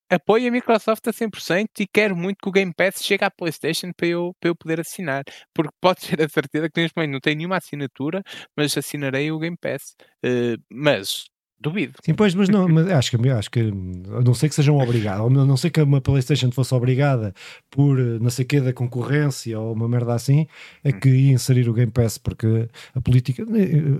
apoio 0.10 0.48
a 0.48 0.52
Microsoft 0.52 1.08
a 1.08 1.14
100% 1.14 1.80
e 1.80 1.88
quero 1.88 2.16
muito 2.16 2.38
que 2.42 2.50
o 2.50 2.52
Game 2.52 2.74
Pass 2.76 3.04
chegue 3.04 3.24
à 3.24 3.32
PlayStation 3.32 3.92
para 3.96 4.08
eu, 4.08 4.36
para 4.40 4.50
eu 4.50 4.56
poder 4.56 4.80
assinar, 4.80 5.24
porque 5.54 5.74
pode 5.82 6.02
ser 6.02 6.22
a 6.22 6.30
certeza 6.30 6.70
que 6.70 6.82
neste 6.82 6.96
momento 6.98 7.14
não 7.14 7.20
tenho 7.20 7.38
nenhuma 7.38 7.58
assinatura, 7.58 8.24
mas 8.56 8.78
assinarei 8.78 9.32
o 9.32 9.40
Game 9.40 9.58
Pass. 9.58 9.96
Uh, 10.26 10.62
mas 10.72 11.26
Duvido. 11.62 11.94
Sim, 12.02 12.14
pois, 12.14 12.34
mas 12.34 12.48
não, 12.48 12.70
mas 12.70 12.90
acho 12.90 13.18
que, 13.18 13.30
acho 13.30 13.52
que 13.52 13.60
a 13.60 14.22
não 14.22 14.34
sei 14.34 14.48
que 14.48 14.56
sejam 14.56 14.78
obrigados, 14.78 15.26
a 15.26 15.30
não 15.30 15.58
sei 15.58 15.70
que 15.70 15.82
uma 15.82 16.00
PlayStation 16.00 16.50
fosse 16.52 16.74
obrigada 16.74 17.34
por 17.70 17.98
não 17.98 18.30
sei 18.30 18.46
que 18.46 18.62
da 18.62 18.72
concorrência 18.72 19.60
ou 19.60 19.74
uma 19.74 19.88
merda 19.90 20.14
assim, 20.14 20.48
é 20.86 20.94
que 20.94 21.10
ia 21.10 21.34
inserir 21.34 21.68
o 21.68 21.74
Game 21.74 21.92
Pass, 21.92 22.18
porque 22.18 22.70
a 22.96 23.02
política, 23.02 23.44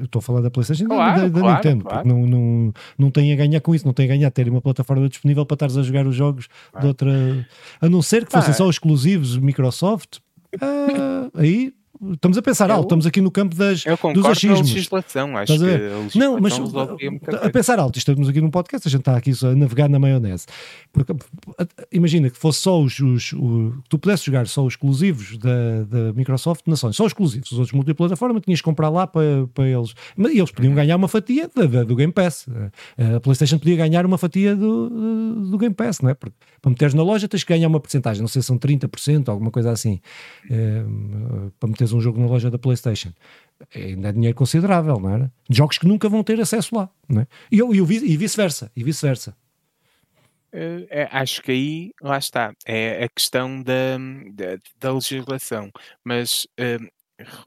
estou 0.02 0.20
a 0.20 0.22
falar 0.22 0.40
da 0.40 0.50
PlayStation 0.50 0.86
claro, 0.86 1.22
da, 1.24 1.28
da 1.28 1.40
claro, 1.40 1.56
Nintendo, 1.58 1.84
claro. 1.84 1.98
porque 1.98 2.10
não, 2.10 2.26
não, 2.26 2.74
não 2.98 3.12
tem 3.12 3.34
a 3.34 3.36
ganhar 3.36 3.60
com 3.60 3.76
isso, 3.76 3.86
não 3.86 3.94
tem 3.94 4.06
a 4.06 4.10
ganhar 4.10 4.32
ter 4.32 4.48
uma 4.48 4.62
plataforma 4.62 5.10
disponível 5.10 5.46
para 5.46 5.56
estares 5.56 5.76
a 5.76 5.84
jogar 5.84 6.08
os 6.08 6.16
jogos 6.16 6.48
de 6.80 6.88
outra, 6.88 7.46
a 7.82 7.90
não 7.90 8.02
ser 8.02 8.26
que 8.26 8.32
fossem 8.32 8.54
só 8.54 8.70
exclusivos 8.70 9.38
Microsoft, 9.38 10.20
ah, 10.62 11.30
aí 11.36 11.74
Estamos 12.02 12.38
a 12.38 12.42
pensar 12.42 12.72
alto, 12.72 12.84
estamos 12.84 13.06
aqui 13.06 13.20
no 13.20 13.30
campo 13.30 13.54
das, 13.56 13.86
eu 13.86 13.98
dos 14.14 14.26
achismos. 14.26 14.72
legislação, 14.72 15.36
acho 15.36 15.58
que 15.58 15.64
a 15.64 15.68
legislação 15.68 16.22
Não, 16.22 16.40
mas 16.40 16.54
a 17.44 17.50
pensar 17.50 17.78
alto, 17.78 17.98
estamos 17.98 18.30
aqui 18.30 18.40
num 18.40 18.50
podcast, 18.50 18.88
a 18.88 18.92
gente 18.92 19.02
está 19.02 19.18
aqui 19.18 19.34
a 19.44 19.56
navegar 19.56 19.90
na 19.90 20.00
maionese. 20.00 20.46
Porque, 20.94 21.14
imagina 21.92 22.30
que 22.30 22.38
fosse 22.38 22.62
só 22.62 22.82
os, 22.82 22.98
os, 23.02 23.34
os 23.34 23.74
tu 23.90 24.00
pudesses 24.00 24.26
jogar 24.26 24.48
só 24.48 24.64
os 24.64 24.74
exclusivos 24.74 25.38
da, 25.38 25.84
da 25.90 26.14
Microsoft 26.14 26.62
na 26.68 26.78
Sony, 26.78 26.94
só 26.94 27.04
os 27.04 27.10
exclusivos, 27.10 27.52
os 27.52 27.58
outros 27.60 27.74
multiplataforma, 27.74 28.40
tinhas 28.40 28.62
que 28.62 28.66
comprar 28.66 28.88
lá 28.88 29.06
para, 29.06 29.46
para 29.54 29.68
eles. 29.68 29.94
Mas 30.16 30.32
eles 30.32 30.52
podiam 30.52 30.74
ganhar 30.74 30.96
uma 30.96 31.10
fatia 31.10 31.50
da, 31.54 31.66
da, 31.66 31.84
do 31.84 31.98
Game 31.98 32.14
Pass. 32.14 32.46
A 32.98 33.20
PlayStation 33.20 33.60
podia 33.60 33.76
ganhar 33.76 34.06
uma 34.06 34.18
fatia 34.18 34.56
do, 34.56 35.50
do 35.50 35.58
Game 35.58 35.76
Pass, 35.76 36.00
não 36.00 36.10
é? 36.10 36.14
Porque 36.14 36.36
para 36.62 36.70
meteres 36.70 36.94
na 36.94 37.04
loja 37.04 37.28
tens 37.28 37.44
que 37.44 37.54
ganhar 37.54 37.68
uma 37.68 37.80
porcentagem, 37.80 38.22
não 38.22 38.30
sei 38.30 38.42
se 38.42 38.48
são 38.48 38.58
30%, 38.58 39.28
alguma 39.28 39.52
coisa 39.52 39.72
assim. 39.72 40.00
É, 40.50 40.84
para 41.60 41.70
meteres 41.70 41.89
um 41.94 42.02
jogo 42.02 42.20
na 42.20 42.28
loja 42.28 42.50
da 42.50 42.58
PlayStation. 42.58 43.12
Ainda 43.76 44.10
é 44.10 44.12
dinheiro 44.12 44.36
considerável, 44.36 45.00
não 45.00 45.10
era? 45.10 45.32
Jogos 45.50 45.78
que 45.78 45.88
nunca 45.88 46.08
vão 46.08 46.24
ter 46.24 46.40
acesso 46.40 46.76
lá, 46.76 46.90
não 47.08 47.22
é? 47.22 47.28
E, 47.52 47.58
e, 47.58 48.12
e 48.14 48.18
vice-versa, 48.18 48.72
e 48.76 48.84
vice-versa. 48.84 49.36
Uh, 50.54 50.88
é, 50.90 51.08
acho 51.12 51.44
que 51.44 51.52
aí, 51.52 51.92
lá 52.02 52.18
está, 52.18 52.54
é 52.66 53.04
a 53.04 53.10
questão 53.10 53.62
da, 53.62 53.98
da, 54.34 54.58
da 54.80 54.94
legislação. 54.94 55.70
Mas 56.04 56.48
uh, 56.60 56.88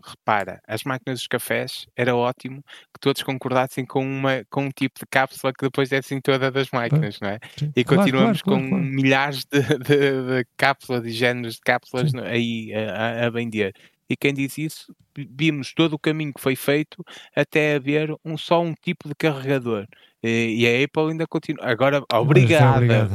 repara, 0.05 0.61
as 0.67 0.85
máquinas 0.85 1.21
dos 1.21 1.27
cafés 1.27 1.87
era 1.97 2.15
ótimo 2.15 2.63
que 2.93 3.01
todos 3.01 3.23
concordassem 3.23 3.85
com, 3.85 4.05
uma, 4.05 4.45
com 4.51 4.65
um 4.65 4.71
tipo 4.71 5.01
de 5.01 5.07
cápsula 5.11 5.53
que 5.53 5.65
depois 5.65 5.89
dessem 5.89 6.21
toda 6.21 6.51
das 6.51 6.71
máquinas, 6.71 7.19
não 7.21 7.29
é? 7.29 7.39
Sim. 7.57 7.73
E 7.75 7.85
continuamos 7.85 8.43
claro, 8.43 8.61
claro, 8.61 8.71
com 8.71 8.77
claro, 8.77 8.85
milhares 8.85 9.45
de, 9.45 9.61
de, 9.61 9.79
de, 9.79 10.47
cápsulas 10.57 11.05
e 11.05 11.11
géneros 11.11 11.55
de 11.55 11.61
cápsulas 11.61 12.15
aí 12.15 12.73
a, 12.75 13.27
a 13.27 13.31
vender. 13.31 13.75
E 14.13 14.17
quem 14.17 14.35
diz 14.35 14.59
isso, 14.59 14.95
vimos 15.17 15.73
todo 15.73 15.95
o 15.95 15.99
caminho 15.99 16.35
que 16.35 16.41
foi 16.41 16.55
feito 16.55 17.03
até 17.35 17.77
haver 17.77 18.15
um, 18.23 18.37
só 18.37 18.61
um 18.63 18.75
tipo 18.75 19.09
de 19.09 19.15
carregador. 19.15 19.87
E, 20.23 20.57
e 20.61 20.67
a 20.67 20.85
Apple 20.85 21.11
ainda 21.11 21.27
continua. 21.27 21.65
Agora, 21.65 22.05
obrigada, 22.13 23.09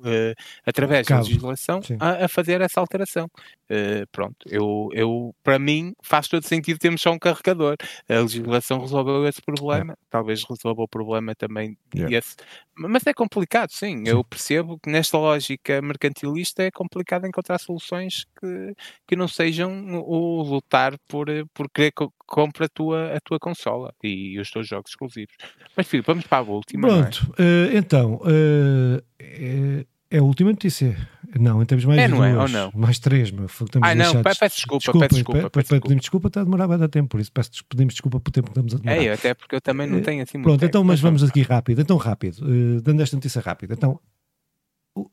uh, 0.00 0.34
através 0.64 1.06
da 1.06 1.18
legislação, 1.18 1.80
a, 1.98 2.24
a, 2.24 2.28
fazer 2.28 2.60
essa 2.60 2.80
alteração. 2.80 3.30
Uh, 3.70 4.06
pronto, 4.10 4.36
eu, 4.46 4.88
eu, 4.92 5.34
para 5.42 5.58
mim, 5.58 5.94
faz 6.02 6.28
todo 6.28 6.44
sentido 6.44 6.78
termos 6.78 7.00
só 7.00 7.12
um 7.12 7.18
carregador. 7.18 7.76
A 8.08 8.20
legislação 8.20 8.80
resolveu 8.80 9.26
esse 9.26 9.40
problema, 9.40 9.96
talvez 10.08 10.42
resolva 10.44 10.82
o 10.82 10.88
problema 10.88 11.34
também 11.34 11.76
yeah. 11.94 12.16
esse. 12.16 12.36
Mas 12.76 13.06
é 13.06 13.12
complicado, 13.12 13.70
sim. 13.70 13.98
sim. 13.98 14.08
Eu 14.08 14.24
percebo 14.24 14.78
que 14.78 14.90
nesta 14.90 15.18
lógica 15.18 15.82
mercantilista 15.82 16.62
é 16.62 16.70
complicado 16.70 17.26
encontrar 17.26 17.58
soluções 17.58 18.24
que, 18.40 18.74
que 19.06 19.16
não 19.16 19.28
sejam 19.28 20.00
o 20.00 20.42
lutar 20.42 20.96
por, 21.06 21.26
por 21.52 21.68
querer 21.70 21.92
que 21.92 22.06
compre 22.26 22.64
a 22.64 22.68
tua, 22.68 23.16
a 23.16 23.20
tua 23.20 23.38
consola 23.38 23.92
e 24.02 24.38
os 24.38 24.50
teus 24.50 24.66
jogos 24.66 24.92
exclusivos. 24.92 25.34
Mas, 25.76 25.86
filho, 25.86 26.04
vamos 26.06 26.26
para 26.26 26.38
a 26.38 26.42
última. 26.42 26.88
É? 26.88 27.02
Pronto, 27.02 27.34
é? 27.38 27.42
uh, 27.42 27.76
então, 27.76 28.14
uh, 28.14 29.02
é, 29.20 29.86
é 30.10 30.18
a 30.18 30.22
última 30.22 30.50
notícia. 30.50 30.96
Não, 31.38 31.64
temos 31.64 31.84
mais 31.84 32.00
é, 32.00 32.08
não 32.08 32.18
duas, 32.18 32.30
é, 32.30 32.38
ou 32.38 32.48
não? 32.48 32.72
mais 32.74 32.98
três, 32.98 33.30
meu. 33.30 33.46
Estamos 33.46 33.88
ah, 33.88 33.94
não, 33.94 34.22
peço 34.22 34.40
desculpa, 34.56 34.78
desculpa, 34.78 34.98
peço 35.00 35.14
desculpa. 35.14 35.50
Peço 35.50 35.62
desculpa. 35.62 35.82
Pedimos 35.82 36.00
desculpa, 36.02 36.28
está 36.28 36.40
a 36.40 36.44
demorar 36.44 36.66
bastante 36.66 36.90
tempo, 36.90 37.08
por 37.08 37.20
isso 37.20 37.30
peço, 37.32 37.50
pedimos 37.68 37.94
desculpa 37.94 38.18
pelo 38.18 38.32
tempo 38.32 38.46
que 38.46 38.50
estamos 38.50 38.74
a 38.74 38.78
demorar. 38.78 39.04
É, 39.04 39.12
até 39.12 39.34
porque 39.34 39.54
eu 39.54 39.60
também 39.60 39.86
não 39.86 40.00
tenho 40.02 40.22
assim 40.22 40.38
muito 40.38 40.48
Pronto, 40.48 40.64
então, 40.64 40.82
mas 40.82 41.00
vamos 41.00 41.22
aqui 41.22 41.42
rápido, 41.42 41.80
então 41.82 41.96
rápido, 41.96 42.38
uh, 42.42 42.80
dando 42.80 43.00
esta 43.02 43.14
notícia 43.14 43.40
rápida. 43.40 43.74
Então, 43.74 44.00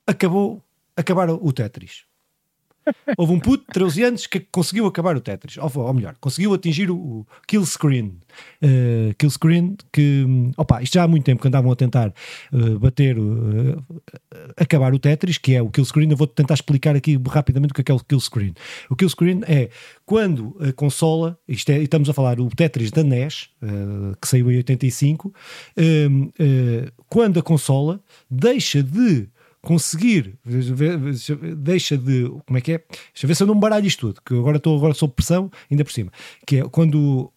acabou, 0.08 0.64
acabaram 0.96 1.40
o 1.42 1.54
Tetris. 1.54 2.06
Houve 3.18 3.34
um 3.34 3.40
puto 3.40 3.66
de 3.66 3.74
13 3.74 4.04
anos 4.04 4.28
que 4.28 4.40
conseguiu 4.40 4.86
acabar 4.86 5.16
o 5.16 5.22
Tetris, 5.22 5.58
ou, 5.58 5.72
ou 5.76 5.94
melhor, 5.94 6.16
conseguiu 6.20 6.54
atingir 6.54 6.90
o, 6.90 6.96
o 6.96 7.28
kill 7.48 7.66
screen. 7.66 8.20
Uh, 8.62 9.14
kill 9.18 9.30
screen 9.30 9.78
que, 9.92 10.26
opa, 10.56 10.82
isto 10.82 10.94
já 10.94 11.04
há 11.04 11.08
muito 11.08 11.24
tempo 11.24 11.42
que 11.42 11.48
andavam 11.48 11.72
a 11.72 11.76
tentar 11.76 12.14
uh, 12.54 12.80
bater, 12.80 13.18
uh, 13.18 13.84
acabar 14.56 14.94
o 14.94 15.00
Tetris, 15.00 15.38
que 15.38 15.56
é 15.56 15.62
o 15.62 15.70
kill 15.70 15.86
screen. 15.86 16.10
Eu 16.12 16.18
vou 16.18 16.28
tentar 16.28 16.54
explicar 16.54 16.96
aqui 16.96 17.20
rapidamente 17.28 17.72
o 17.72 17.76
que 17.76 17.82
é, 17.82 17.84
que 17.84 17.92
é 17.92 17.96
o 17.96 18.00
kill 18.00 18.20
screen. 18.20 18.54
O 18.90 18.96
kill 18.96 19.10
screen 19.10 19.42
é 19.48 19.70
quando 20.06 20.56
a 20.60 20.72
consola, 20.72 21.38
isto 21.48 21.70
é, 21.72 21.80
estamos 21.80 22.10
a 22.10 22.14
falar 22.14 22.36
do 22.36 22.48
Tetris 22.50 22.92
da 22.92 23.04
NES, 23.04 23.50
que 24.22 24.28
saiu 24.28 24.52
em 24.52 24.58
85, 24.58 25.34
quando 27.10 27.40
a 27.40 27.44
consola 27.44 28.02
deixa 28.30 28.82
de 28.82 29.28
conseguir, 29.68 30.40
deixa 31.58 31.98
de, 31.98 32.30
como 32.46 32.58
é 32.58 32.62
que 32.62 32.72
é? 32.72 32.78
Deixa 32.78 33.26
eu 33.26 33.28
ver 33.28 33.36
se 33.36 33.44
eu 33.44 33.48
não 33.48 33.60
baralho 33.60 33.86
isto 33.86 34.08
tudo, 34.08 34.22
que 34.26 34.34
agora 34.34 34.56
estou 34.56 34.78
agora 34.78 34.94
sob 34.94 35.14
pressão, 35.14 35.52
ainda 35.70 35.84
por 35.84 35.92
cima, 35.92 36.10
que 36.46 36.60
é 36.60 36.64
quando 36.70 37.30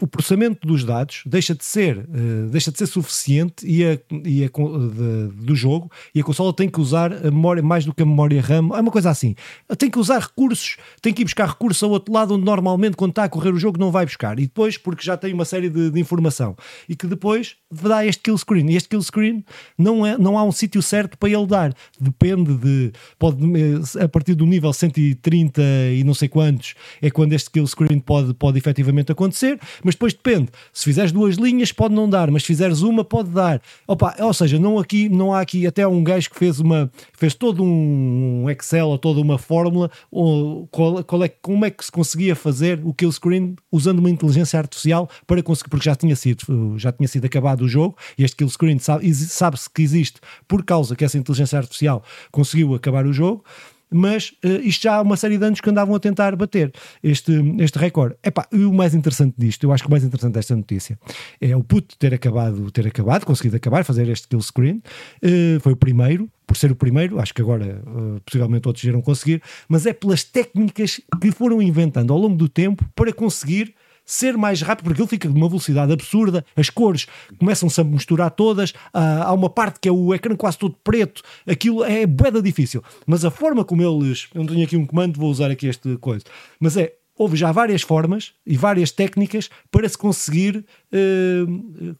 o 0.00 0.06
processamento 0.06 0.66
dos 0.66 0.84
dados 0.84 1.22
deixa 1.26 1.54
de 1.54 1.64
ser, 1.64 1.98
uh, 1.98 2.48
deixa 2.50 2.70
de 2.70 2.78
ser 2.78 2.86
suficiente 2.86 3.66
e 3.66 3.84
a, 3.84 3.98
e 4.24 4.44
a, 4.44 4.48
de, 4.48 5.44
do 5.44 5.56
jogo 5.56 5.90
e 6.14 6.20
a 6.20 6.24
consola 6.24 6.52
tem 6.52 6.68
que 6.68 6.80
usar 6.80 7.12
a 7.12 7.30
memória 7.30 7.62
mais 7.62 7.84
do 7.84 7.94
que 7.94 8.02
a 8.02 8.06
memória 8.06 8.40
RAM, 8.40 8.70
é 8.74 8.80
uma 8.80 8.90
coisa 8.90 9.10
assim. 9.10 9.34
Tem 9.78 9.90
que 9.90 9.98
usar 9.98 10.20
recursos, 10.20 10.76
tem 11.00 11.12
que 11.12 11.22
ir 11.22 11.24
buscar 11.24 11.48
recursos 11.48 11.82
ao 11.82 11.90
outro 11.90 12.12
lado 12.12 12.34
onde 12.34 12.44
normalmente 12.44 12.96
quando 12.96 13.10
está 13.10 13.24
a 13.24 13.28
correr 13.28 13.52
o 13.52 13.58
jogo 13.58 13.78
não 13.78 13.90
vai 13.90 14.04
buscar. 14.04 14.38
E 14.38 14.42
depois, 14.42 14.78
porque 14.78 15.04
já 15.04 15.16
tem 15.16 15.32
uma 15.32 15.44
série 15.44 15.68
de, 15.68 15.90
de 15.90 16.00
informação 16.00 16.54
e 16.88 16.94
que 16.94 17.06
depois 17.06 17.56
dá 17.70 18.04
este 18.04 18.22
kill 18.22 18.38
screen. 18.38 18.70
E 18.70 18.76
este 18.76 18.88
kill 18.88 19.02
screen 19.02 19.44
não, 19.76 20.06
é, 20.06 20.16
não 20.16 20.38
há 20.38 20.44
um 20.44 20.52
sítio 20.52 20.82
certo 20.82 21.18
para 21.18 21.30
ele 21.30 21.46
dar. 21.46 21.74
Depende 22.00 22.56
de, 22.56 22.92
pode, 23.18 23.38
eh, 23.44 24.04
a 24.04 24.08
partir 24.08 24.34
do 24.34 24.46
nível 24.46 24.72
130 24.72 25.62
e 25.92 26.04
não 26.04 26.14
sei 26.14 26.28
quantos 26.28 26.74
é 27.02 27.10
quando 27.10 27.32
este 27.32 27.50
kill 27.50 27.66
screen 27.66 27.98
pode, 27.98 28.34
pode 28.34 28.58
efetivamente 28.58 29.12
acontecer 29.12 29.58
mas 29.82 29.94
depois 29.94 30.12
depende. 30.12 30.48
Se 30.72 30.84
fizeres 30.84 31.12
duas 31.12 31.36
linhas, 31.36 31.72
pode 31.72 31.94
não 31.94 32.08
dar, 32.08 32.30
mas 32.30 32.42
se 32.42 32.48
fizeres 32.48 32.82
uma, 32.82 33.04
pode 33.04 33.30
dar. 33.30 33.60
Opa, 33.86 34.14
ou 34.20 34.32
seja, 34.32 34.58
não, 34.58 34.78
aqui, 34.78 35.08
não 35.08 35.32
há 35.32 35.40
aqui 35.40 35.66
até 35.66 35.86
um 35.86 36.02
gajo 36.02 36.30
que 36.30 36.38
fez, 36.38 36.60
uma, 36.60 36.90
fez 37.12 37.34
todo 37.34 37.62
um 37.62 38.48
Excel 38.50 38.88
ou 38.88 38.98
toda 38.98 39.20
uma 39.20 39.38
fórmula 39.38 39.90
ou 40.10 40.66
qual, 40.68 41.02
qual 41.04 41.24
é, 41.24 41.28
como 41.28 41.64
é 41.64 41.70
que 41.70 41.84
se 41.84 41.92
conseguia 41.92 42.34
fazer 42.34 42.80
o 42.84 42.92
kill 42.92 43.12
screen 43.12 43.56
usando 43.70 43.98
uma 43.98 44.10
inteligência 44.10 44.58
artificial 44.58 45.08
para 45.26 45.42
conseguir, 45.42 45.70
porque 45.70 45.84
já 45.84 45.94
tinha 45.94 46.16
sido, 46.16 46.74
já 46.76 46.92
tinha 46.92 47.08
sido 47.08 47.24
acabado 47.24 47.55
o 47.64 47.68
jogo 47.68 47.96
e 48.18 48.24
este 48.24 48.36
kill 48.36 48.48
screen 48.48 48.78
sabe-se 48.78 49.28
sabe 49.28 49.56
que 49.74 49.82
existe 49.82 50.20
por 50.46 50.64
causa 50.64 50.94
que 50.94 51.04
essa 51.04 51.18
inteligência 51.18 51.58
artificial 51.58 52.02
conseguiu 52.30 52.74
acabar 52.74 53.06
o 53.06 53.12
jogo 53.12 53.44
mas 53.90 54.32
uh, 54.44 54.60
isto 54.62 54.82
já 54.82 54.96
há 54.96 55.02
uma 55.02 55.16
série 55.16 55.38
de 55.38 55.44
anos 55.44 55.60
que 55.60 55.70
andavam 55.70 55.94
a 55.94 56.00
tentar 56.00 56.34
bater 56.34 56.72
este, 57.02 57.32
este 57.58 57.78
recorde. 57.78 58.16
Epá, 58.22 58.46
e 58.52 58.64
o 58.64 58.72
mais 58.72 58.94
interessante 58.94 59.34
disto, 59.38 59.64
eu 59.64 59.72
acho 59.72 59.82
que 59.82 59.88
o 59.88 59.90
mais 59.90 60.04
interessante 60.04 60.34
desta 60.34 60.56
notícia 60.56 60.98
é 61.40 61.56
o 61.56 61.62
puto 61.62 61.96
ter 61.96 62.12
acabado, 62.12 62.70
ter 62.70 62.86
acabado, 62.86 63.24
conseguido 63.24 63.56
acabar, 63.56 63.84
fazer 63.84 64.08
este 64.08 64.28
kill 64.28 64.42
screen, 64.42 64.82
uh, 65.22 65.60
foi 65.60 65.72
o 65.72 65.76
primeiro, 65.76 66.28
por 66.46 66.56
ser 66.56 66.70
o 66.70 66.76
primeiro, 66.76 67.20
acho 67.20 67.34
que 67.34 67.42
agora 67.42 67.80
uh, 67.86 68.20
possivelmente 68.24 68.66
outros 68.66 68.84
irão 68.84 69.00
conseguir, 69.00 69.42
mas 69.68 69.86
é 69.86 69.92
pelas 69.92 70.24
técnicas 70.24 71.00
que 71.20 71.30
foram 71.30 71.62
inventando 71.62 72.12
ao 72.12 72.18
longo 72.18 72.36
do 72.36 72.48
tempo 72.48 72.84
para 72.94 73.12
conseguir 73.12 73.74
ser 74.06 74.36
mais 74.36 74.62
rápido, 74.62 74.86
porque 74.86 75.02
ele 75.02 75.08
fica 75.08 75.28
de 75.28 75.34
uma 75.34 75.48
velocidade 75.48 75.92
absurda, 75.92 76.44
as 76.56 76.70
cores 76.70 77.06
começam-se 77.38 77.80
a 77.80 77.84
misturar 77.84 78.30
todas, 78.30 78.72
há, 78.94 79.24
há 79.24 79.32
uma 79.32 79.50
parte 79.50 79.80
que 79.80 79.88
é 79.88 79.92
o 79.92 80.14
ecrã 80.14 80.36
quase 80.36 80.56
todo 80.56 80.76
preto, 80.84 81.22
aquilo 81.46 81.84
é 81.84 82.06
beda 82.06 82.40
difícil. 82.40 82.82
Mas 83.04 83.24
a 83.24 83.30
forma 83.30 83.64
como 83.64 83.82
eles. 83.82 84.28
Eu 84.32 84.40
não 84.40 84.46
tenho 84.46 84.64
aqui 84.64 84.76
um 84.76 84.86
comando, 84.86 85.18
vou 85.18 85.30
usar 85.30 85.50
aqui 85.50 85.66
este 85.66 85.96
coisa. 85.98 86.24
Mas 86.60 86.76
é. 86.76 86.94
Houve 87.18 87.34
já 87.34 87.50
várias 87.50 87.80
formas 87.80 88.34
e 88.46 88.58
várias 88.58 88.90
técnicas 88.90 89.48
para 89.70 89.88
se 89.88 89.96
conseguir 89.96 90.66
uh, 90.92 91.96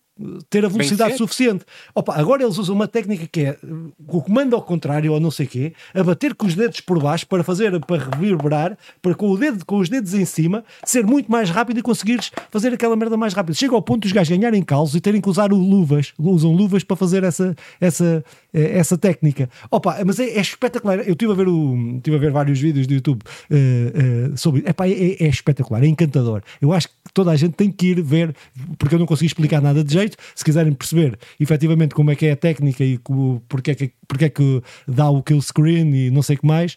ter 0.48 0.64
a 0.64 0.68
velocidade 0.68 1.16
suficiente. 1.16 1.64
Opa, 1.94 2.14
agora 2.14 2.42
eles 2.42 2.56
usam 2.56 2.74
uma 2.74 2.88
técnica 2.88 3.26
que 3.26 3.40
é 3.40 3.58
o 4.06 4.22
comando 4.22 4.56
ao 4.56 4.62
contrário 4.62 5.12
ou 5.12 5.20
não 5.20 5.30
sei 5.30 5.46
o 5.46 5.48
quê, 5.48 5.72
a 5.94 6.02
bater 6.02 6.34
com 6.34 6.46
os 6.46 6.54
dedos 6.54 6.80
por 6.80 7.00
baixo 7.00 7.26
para 7.26 7.44
fazer, 7.44 7.78
para 7.80 8.02
reverberar, 8.02 8.78
para 9.02 9.14
com, 9.14 9.30
o 9.30 9.36
dedo, 9.36 9.64
com 9.64 9.76
os 9.76 9.88
dedos 9.88 10.14
em 10.14 10.24
cima, 10.24 10.64
ser 10.84 11.04
muito 11.04 11.30
mais 11.30 11.50
rápido 11.50 11.78
e 11.78 11.82
conseguires 11.82 12.30
fazer 12.50 12.72
aquela 12.72 12.96
merda 12.96 13.16
mais 13.16 13.34
rápido. 13.34 13.54
Chega 13.54 13.74
ao 13.74 13.82
ponto 13.82 14.02
dos 14.02 14.12
gajos 14.12 14.36
ganharem 14.36 14.62
calos 14.62 14.94
e 14.94 15.00
terem 15.00 15.20
que 15.20 15.28
usar 15.28 15.52
luvas, 15.52 16.14
usam 16.18 16.52
luvas 16.52 16.82
para 16.82 16.96
fazer 16.96 17.22
essa, 17.22 17.54
essa, 17.80 18.24
eh, 18.54 18.78
essa 18.78 18.96
técnica. 18.96 19.50
Opa, 19.70 19.98
mas 20.04 20.18
é, 20.18 20.30
é 20.30 20.40
espetacular. 20.40 21.00
Eu 21.00 21.12
estive 21.12 21.32
a 21.32 21.34
ver 21.34 21.48
o, 21.48 21.96
estive 21.96 22.16
a 22.16 22.20
ver 22.20 22.30
vários 22.30 22.58
vídeos 22.58 22.86
do 22.86 22.94
YouTube 22.94 23.22
uh, 23.22 24.32
uh, 24.32 24.36
sobre 24.38 24.62
Epá, 24.66 24.88
é, 24.88 25.16
é 25.20 25.28
espetacular, 25.28 25.82
é 25.82 25.86
encantador. 25.86 26.42
Eu 26.60 26.72
acho 26.72 26.88
que 26.88 26.94
toda 27.12 27.30
a 27.30 27.36
gente 27.36 27.52
tem 27.52 27.70
que 27.70 27.88
ir 27.88 28.02
ver, 28.02 28.34
porque 28.78 28.94
eu 28.94 28.98
não 28.98 29.06
consegui 29.06 29.26
explicar 29.26 29.60
nada 29.60 29.84
de 29.84 29.92
jeito 29.92 30.05
jeito. 30.06 30.16
Se 30.34 30.44
quiserem 30.44 30.72
perceber 30.72 31.18
efetivamente 31.38 31.94
como 31.94 32.10
é 32.10 32.16
que 32.16 32.26
é 32.26 32.32
a 32.32 32.36
técnica 32.36 32.84
e 32.84 32.98
porque 33.48 33.70
é 33.70 33.74
que, 33.74 33.92
porque 34.06 34.24
é 34.26 34.28
que 34.28 34.62
dá 34.86 35.10
o 35.10 35.22
kill 35.22 35.40
screen 35.40 35.94
e 35.94 36.10
não 36.10 36.22
sei 36.22 36.36
o 36.36 36.40
que 36.40 36.46
mais, 36.46 36.76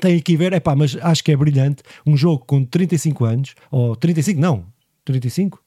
tem 0.00 0.20
que 0.20 0.36
ver, 0.36 0.52
é 0.52 0.60
pá, 0.60 0.74
mas 0.74 0.96
acho 1.00 1.24
que 1.24 1.32
é 1.32 1.36
brilhante. 1.36 1.82
Um 2.06 2.16
jogo 2.16 2.44
com 2.44 2.64
35 2.64 3.24
anos, 3.24 3.54
ou 3.70 3.96
35, 3.96 4.40
não, 4.40 4.64
35? 5.04 5.62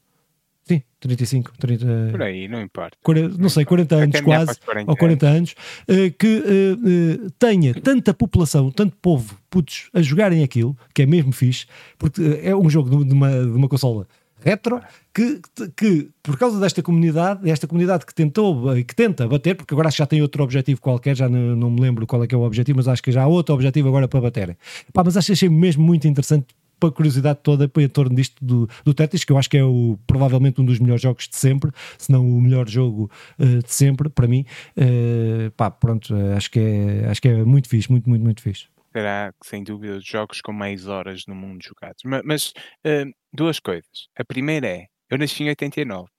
Sim, 0.70 0.84
35, 0.99 1.53
30. 1.57 1.86
Por 2.11 2.22
aí, 2.22 2.47
não 2.47 2.61
importa. 2.61 2.95
40, 3.01 3.38
não, 3.39 3.49
sei, 3.49 3.65
40 3.65 3.95
anos 3.95 4.22
quase, 4.22 4.59
40 4.59 4.91
ou 4.91 4.95
40 4.95 5.28
anos, 5.28 5.51
uh, 5.89 6.13
que 6.15 6.28
uh, 6.28 7.26
uh, 7.26 7.32
tenha 7.39 7.74
tanta 7.74 8.13
população, 8.13 8.70
tanto 8.70 8.95
povo, 8.97 9.36
putos, 9.49 9.89
a 9.95 10.01
jogarem 10.01 10.43
aquilo, 10.43 10.78
que 10.93 11.01
é 11.01 11.05
mesmo 11.07 11.32
fixe, 11.32 11.65
porque 11.97 12.22
é 12.43 12.55
um 12.55 12.70
jogo 12.70 13.03
de 13.03 13.13
uma, 13.13 13.32
de 13.32 13.49
uma 13.49 13.67
consola 13.67 14.07
retro, 14.43 14.81
que, 15.13 15.41
que 15.75 16.09
por 16.23 16.37
causa 16.37 16.59
desta 16.59 16.81
comunidade, 16.81 17.49
esta 17.49 17.67
comunidade 17.67 18.05
que 18.05 18.13
tentou 18.13 18.77
e 18.77 18.83
que 18.83 18.95
tenta 18.95 19.27
bater, 19.27 19.55
porque 19.55 19.73
agora 19.73 19.89
já 19.91 20.05
tem 20.05 20.21
outro 20.21 20.43
objetivo 20.43 20.79
qualquer, 20.79 21.15
já 21.15 21.27
não, 21.27 21.55
não, 21.55 21.69
me 21.69 21.81
lembro 21.81 22.07
qual 22.07 22.23
é 22.23 22.27
que 22.27 22.35
é 22.35 22.37
o 22.37 22.41
objetivo, 22.41 22.77
mas 22.77 22.87
acho 22.87 23.03
que 23.03 23.11
já 23.11 23.23
há 23.23 23.27
outro 23.27 23.53
objetivo 23.53 23.87
agora 23.87 24.07
para 24.07 24.21
baterem. 24.21 24.57
Pá, 24.93 25.03
mas 25.03 25.17
acho, 25.17 25.31
achei 25.31 25.49
mesmo 25.49 25.83
muito 25.83 26.07
interessante 26.07 26.47
para 26.79 26.89
a 26.89 26.91
curiosidade 26.91 27.39
toda 27.43 27.69
em 27.75 27.89
torno 27.89 28.15
disto 28.15 28.43
do, 28.43 28.69
do 28.85 28.93
Tetris, 28.93 29.25
que 29.25 29.31
eu 29.31 29.37
acho 29.37 29.49
que 29.49 29.57
é 29.57 29.63
o, 29.63 29.99
provavelmente 30.07 30.61
um 30.61 30.65
dos 30.65 30.79
melhores 30.79 31.01
jogos 31.01 31.27
de 31.27 31.35
sempre, 31.35 31.71
se 31.97 32.09
não 32.11 32.25
o 32.25 32.41
melhor 32.41 32.69
jogo 32.69 33.11
uh, 33.37 33.61
de 33.61 33.73
sempre, 33.73 34.07
para 34.07 34.27
mim. 34.27 34.45
Uh, 34.77 35.51
pá, 35.51 35.69
pronto, 35.69 36.15
acho 36.35 36.49
que, 36.49 36.59
é, 36.59 37.07
acho 37.09 37.21
que 37.21 37.27
é 37.27 37.43
muito 37.43 37.67
fixe, 37.67 37.91
muito, 37.91 38.09
muito, 38.09 38.23
muito 38.23 38.41
fixe 38.41 38.67
será, 38.99 39.33
sem 39.43 39.63
dúvida, 39.63 39.97
os 39.97 40.05
jogos 40.05 40.41
com 40.41 40.51
mais 40.51 40.87
horas 40.87 41.23
no 41.27 41.35
mundo 41.35 41.63
jogados. 41.63 42.01
Mas, 42.03 42.21
mas 42.25 42.53
uh, 42.85 43.09
duas 43.33 43.59
coisas. 43.59 44.09
A 44.17 44.25
primeira 44.25 44.67
é, 44.67 44.87
eu 45.09 45.17
nasci 45.17 45.43
em 45.43 45.49
89. 45.49 46.09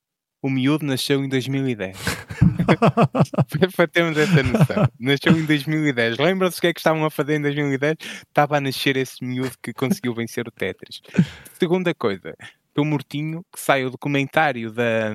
O 0.43 0.49
miúdo 0.49 0.87
nasceu 0.87 1.23
em 1.23 1.29
2010. 1.29 1.99
para 3.77 3.89
termos 3.89 4.17
essa 4.17 4.43
noção. 4.43 4.89
Nasceu 4.99 5.37
em 5.37 5.45
2010. 5.45 6.17
Lembram-se 6.17 6.59
o 6.59 6.61
que 6.63 6.67
é 6.69 6.73
que 6.73 6.81
estavam 6.81 7.05
a 7.05 7.11
fazer 7.11 7.35
em 7.35 7.43
2010? 7.43 7.97
Estava 8.27 8.57
a 8.57 8.61
nascer 8.61 8.97
esse 8.97 9.23
miúdo 9.23 9.53
que 9.63 9.75
conseguiu 9.75 10.15
vencer 10.15 10.49
o 10.49 10.51
Tetris. 10.51 11.03
Segunda 11.59 11.95
coisa, 11.95 12.35
estou 12.69 12.87
mortinho 12.87 13.45
que 13.53 13.61
sai 13.61 13.85
o 13.85 13.91
documentário 13.91 14.73
da, 14.73 15.13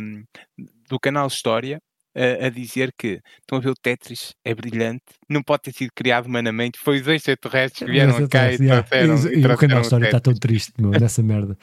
do 0.88 1.00
canal 1.00 1.26
História 1.26 1.82
a, 2.16 2.48
a, 2.48 2.50
dizer 2.50 2.94
que 2.98 3.22
estão 3.42 3.58
a 3.58 3.62
ver 3.62 3.70
o 3.70 3.76
Tetris 3.76 4.34
é 4.44 4.54
brilhante, 4.56 5.04
não 5.30 5.44
pode 5.44 5.64
ter 5.64 5.74
sido 5.74 5.92
criado 5.94 6.28
humanamente, 6.28 6.80
foi 6.80 7.00
os 7.00 7.08
extraterrestres 7.08 7.86
que 7.86 7.92
vieram 7.92 8.28
cá 8.28 8.52
e 8.52 8.58
trouxeram. 8.58 9.16
E, 9.32 9.40
e, 9.40 9.46
o 9.46 9.58
canal 9.58 9.82
História 9.82 10.06
está 10.06 10.20
tão 10.20 10.34
triste 10.34 10.74
meu, 10.80 10.92
nessa 10.92 11.22
merda. 11.22 11.58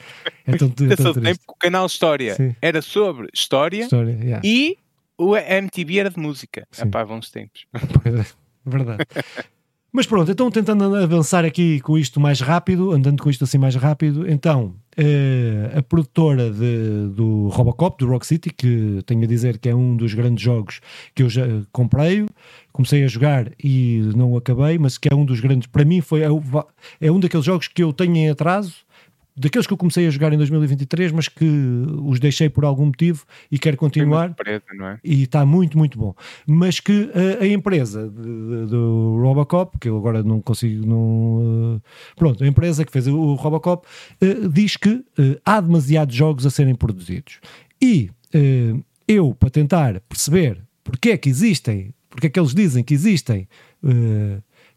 É 0.45 0.55
tão, 0.55 0.69
tão 0.69 0.87
triste. 0.87 1.21
tempo 1.21 1.39
que 1.39 1.53
o 1.53 1.57
canal 1.59 1.85
História 1.85 2.35
Sim. 2.35 2.55
era 2.61 2.81
sobre 2.81 3.27
história, 3.33 3.83
história 3.83 4.17
yeah. 4.21 4.41
e 4.43 4.77
o 5.17 5.35
MTV 5.35 5.99
era 5.99 6.09
de 6.09 6.19
música. 6.19 6.67
Sim. 6.71 6.83
Epá, 6.83 7.05
bons 7.05 7.29
tempos. 7.29 7.65
É, 8.65 8.69
verdade. 8.69 9.03
Mas 9.95 10.07
pronto, 10.07 10.31
então 10.31 10.49
tentando 10.49 10.95
avançar 10.95 11.45
aqui 11.45 11.79
com 11.81 11.95
isto 11.95 12.19
mais 12.19 12.41
rápido, 12.41 12.91
andando 12.91 13.21
com 13.21 13.29
isto 13.29 13.43
assim 13.43 13.59
mais 13.59 13.75
rápido, 13.75 14.27
então 14.27 14.73
uh, 14.97 15.77
a 15.77 15.83
produtora 15.83 16.49
de, 16.49 17.09
do 17.13 17.47
Robocop, 17.49 18.03
do 18.03 18.09
Rock 18.09 18.25
City, 18.25 18.49
que 18.49 19.03
tenho 19.05 19.23
a 19.23 19.27
dizer 19.27 19.59
que 19.59 19.69
é 19.69 19.75
um 19.75 19.95
dos 19.95 20.15
grandes 20.15 20.43
jogos 20.43 20.81
que 21.13 21.21
eu 21.21 21.29
já 21.29 21.43
comprei, 21.71 22.25
comecei 22.71 23.03
a 23.03 23.07
jogar 23.07 23.51
e 23.63 24.01
não 24.15 24.35
acabei, 24.35 24.79
mas 24.79 24.97
que 24.97 25.09
é 25.13 25.15
um 25.15 25.23
dos 25.23 25.39
grandes, 25.39 25.67
para 25.67 25.85
mim 25.85 26.01
foi 26.01 26.23
é, 26.23 26.27
é 26.99 27.11
um 27.11 27.19
daqueles 27.19 27.45
jogos 27.45 27.67
que 27.67 27.83
eu 27.83 27.93
tenho 27.93 28.15
em 28.15 28.31
atraso 28.31 28.73
daqueles 29.35 29.65
que 29.65 29.73
eu 29.73 29.77
comecei 29.77 30.07
a 30.07 30.09
jogar 30.09 30.31
em 30.33 30.37
2023, 30.37 31.11
mas 31.11 31.27
que 31.27 31.45
os 32.03 32.19
deixei 32.19 32.49
por 32.49 32.65
algum 32.65 32.85
motivo 32.85 33.25
e 33.51 33.57
quero 33.57 33.77
continuar. 33.77 34.29
Empresa, 34.29 34.63
é? 34.81 34.99
E 35.03 35.23
está 35.23 35.45
muito, 35.45 35.77
muito 35.77 35.97
bom. 35.97 36.15
Mas 36.47 36.79
que 36.79 37.09
a, 37.13 37.43
a 37.43 37.47
empresa 37.47 38.09
do 38.09 39.19
Robocop, 39.21 39.77
que 39.79 39.89
eu 39.89 39.97
agora 39.97 40.23
não 40.23 40.41
consigo. 40.41 40.85
Não, 40.85 41.75
uh, 41.75 41.81
pronto, 42.15 42.43
a 42.43 42.47
empresa 42.47 42.85
que 42.85 42.91
fez 42.91 43.07
o 43.07 43.33
Robocop 43.35 43.87
uh, 44.21 44.49
diz 44.49 44.77
que 44.77 44.89
uh, 44.89 45.05
há 45.43 45.59
demasiados 45.59 46.15
jogos 46.15 46.45
a 46.45 46.49
serem 46.49 46.75
produzidos. 46.75 47.39
E 47.81 48.09
eu, 49.07 49.35
para 49.35 49.49
tentar 49.49 49.99
perceber 50.01 50.59
porque 50.83 51.11
é 51.11 51.17
que 51.17 51.29
existem, 51.29 51.93
porque 52.09 52.27
é 52.27 52.29
que 52.29 52.39
eles 52.39 52.55
dizem 52.55 52.83
que 52.83 52.93
existem 52.93 53.47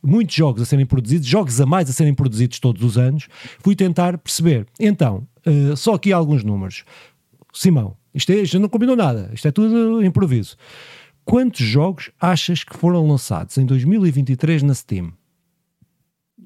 muitos 0.07 0.35
jogos 0.35 0.63
a 0.63 0.65
serem 0.65 0.87
produzidos, 0.87 1.27
jogos 1.27 1.61
a 1.61 1.67
mais 1.67 1.91
a 1.91 1.93
serem 1.93 2.15
produzidos 2.15 2.59
todos 2.59 2.83
os 2.83 2.97
anos, 2.97 3.29
fui 3.61 3.75
tentar 3.75 4.17
perceber. 4.19 4.67
Então, 4.79 5.27
uh, 5.47 5.77
só 5.77 5.95
aqui 5.95 6.13
alguns 6.13 6.45
números. 6.45 6.85
Simão, 7.53 7.97
isto, 8.15 8.31
é, 8.33 8.37
isto 8.37 8.59
não 8.59 8.69
combinou 8.69 8.97
nada, 8.97 9.31
isto 9.33 9.49
é 9.49 9.51
tudo 9.51 10.05
improviso. 10.05 10.57
Quantos 11.25 11.67
jogos 11.67 12.11
achas 12.21 12.63
que 12.63 12.77
foram 12.77 13.07
lançados 13.07 13.59
em 13.59 13.67
2023 13.67 14.63
na 14.63 14.75
Steam? 14.75 15.13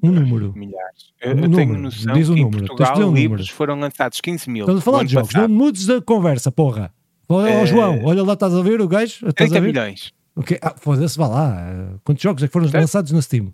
Um 0.03 0.11
número. 0.11 0.53
Milhares. 0.55 1.13
Eu, 1.21 1.35
um 1.35 1.39
eu 1.39 1.51
tenho 1.51 1.77
noção 1.77 2.13
Diz 2.13 2.29
um 2.29 2.33
que 2.33 2.41
número. 2.41 2.63
em 2.63 2.67
Portugal 2.67 2.97
um 2.97 3.13
livros 3.13 3.41
número. 3.41 3.53
foram 3.53 3.79
lançados 3.79 4.19
15 4.19 4.49
mil. 4.49 4.63
Estás 4.63 4.79
a 4.79 4.81
falar 4.81 5.03
de 5.03 5.13
jogos, 5.13 5.31
passado. 5.31 5.47
não 5.47 5.55
mudes 5.55 5.89
a 5.89 6.01
conversa, 6.01 6.51
porra. 6.51 6.91
Olha, 7.29 7.49
é... 7.49 7.65
João, 7.65 8.03
olha 8.03 8.23
lá, 8.23 8.33
estás 8.33 8.53
a 8.53 8.61
ver 8.61 8.81
o 8.81 8.87
gajo? 8.87 9.31
30 9.31 9.61
milhões. 9.61 10.11
Okay. 10.35 10.57
Ah, 10.61 10.73
Foda-se, 10.77 11.17
vá 11.17 11.27
lá. 11.27 11.97
Quantos 12.03 12.23
jogos 12.23 12.43
é 12.43 12.47
que 12.47 12.53
foram 12.53 12.69
lançados 12.71 13.11
na 13.11 13.21
Steam? 13.21 13.53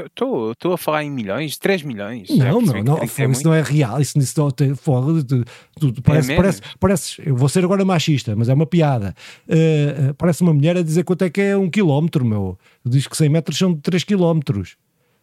Estou 0.00 0.72
a 0.72 0.78
falar 0.78 1.04
em 1.04 1.10
milhões, 1.10 1.58
3 1.58 1.82
milhões. 1.82 2.30
Não, 2.30 2.62
meu, 2.62 2.82
não, 2.82 3.04
isso 3.04 3.20
muito. 3.20 3.44
não 3.44 3.52
é 3.52 3.60
real. 3.60 4.00
Isso, 4.00 4.18
isso 4.18 4.40
não 4.40 4.50
tem, 4.50 4.74
foda, 4.74 5.22
tu, 5.22 5.44
tu, 5.92 6.02
parece, 6.02 6.32
é 6.32 6.36
parece, 6.36 6.62
parece, 6.80 7.22
eu 7.26 7.36
vou 7.36 7.48
ser 7.48 7.62
agora 7.62 7.84
machista, 7.84 8.34
mas 8.34 8.48
é 8.48 8.54
uma 8.54 8.64
piada. 8.64 9.14
Uh, 9.46 10.14
parece 10.14 10.42
uma 10.42 10.54
mulher 10.54 10.78
a 10.78 10.82
dizer 10.82 11.04
quanto 11.04 11.22
é 11.24 11.30
que 11.30 11.42
é 11.42 11.56
um 11.56 11.68
quilómetro, 11.68 12.24
meu. 12.24 12.58
Diz 12.84 13.06
que 13.06 13.16
100 13.16 13.28
metros 13.28 13.58
são 13.58 13.74
3 13.74 14.02
quilómetros. 14.04 14.76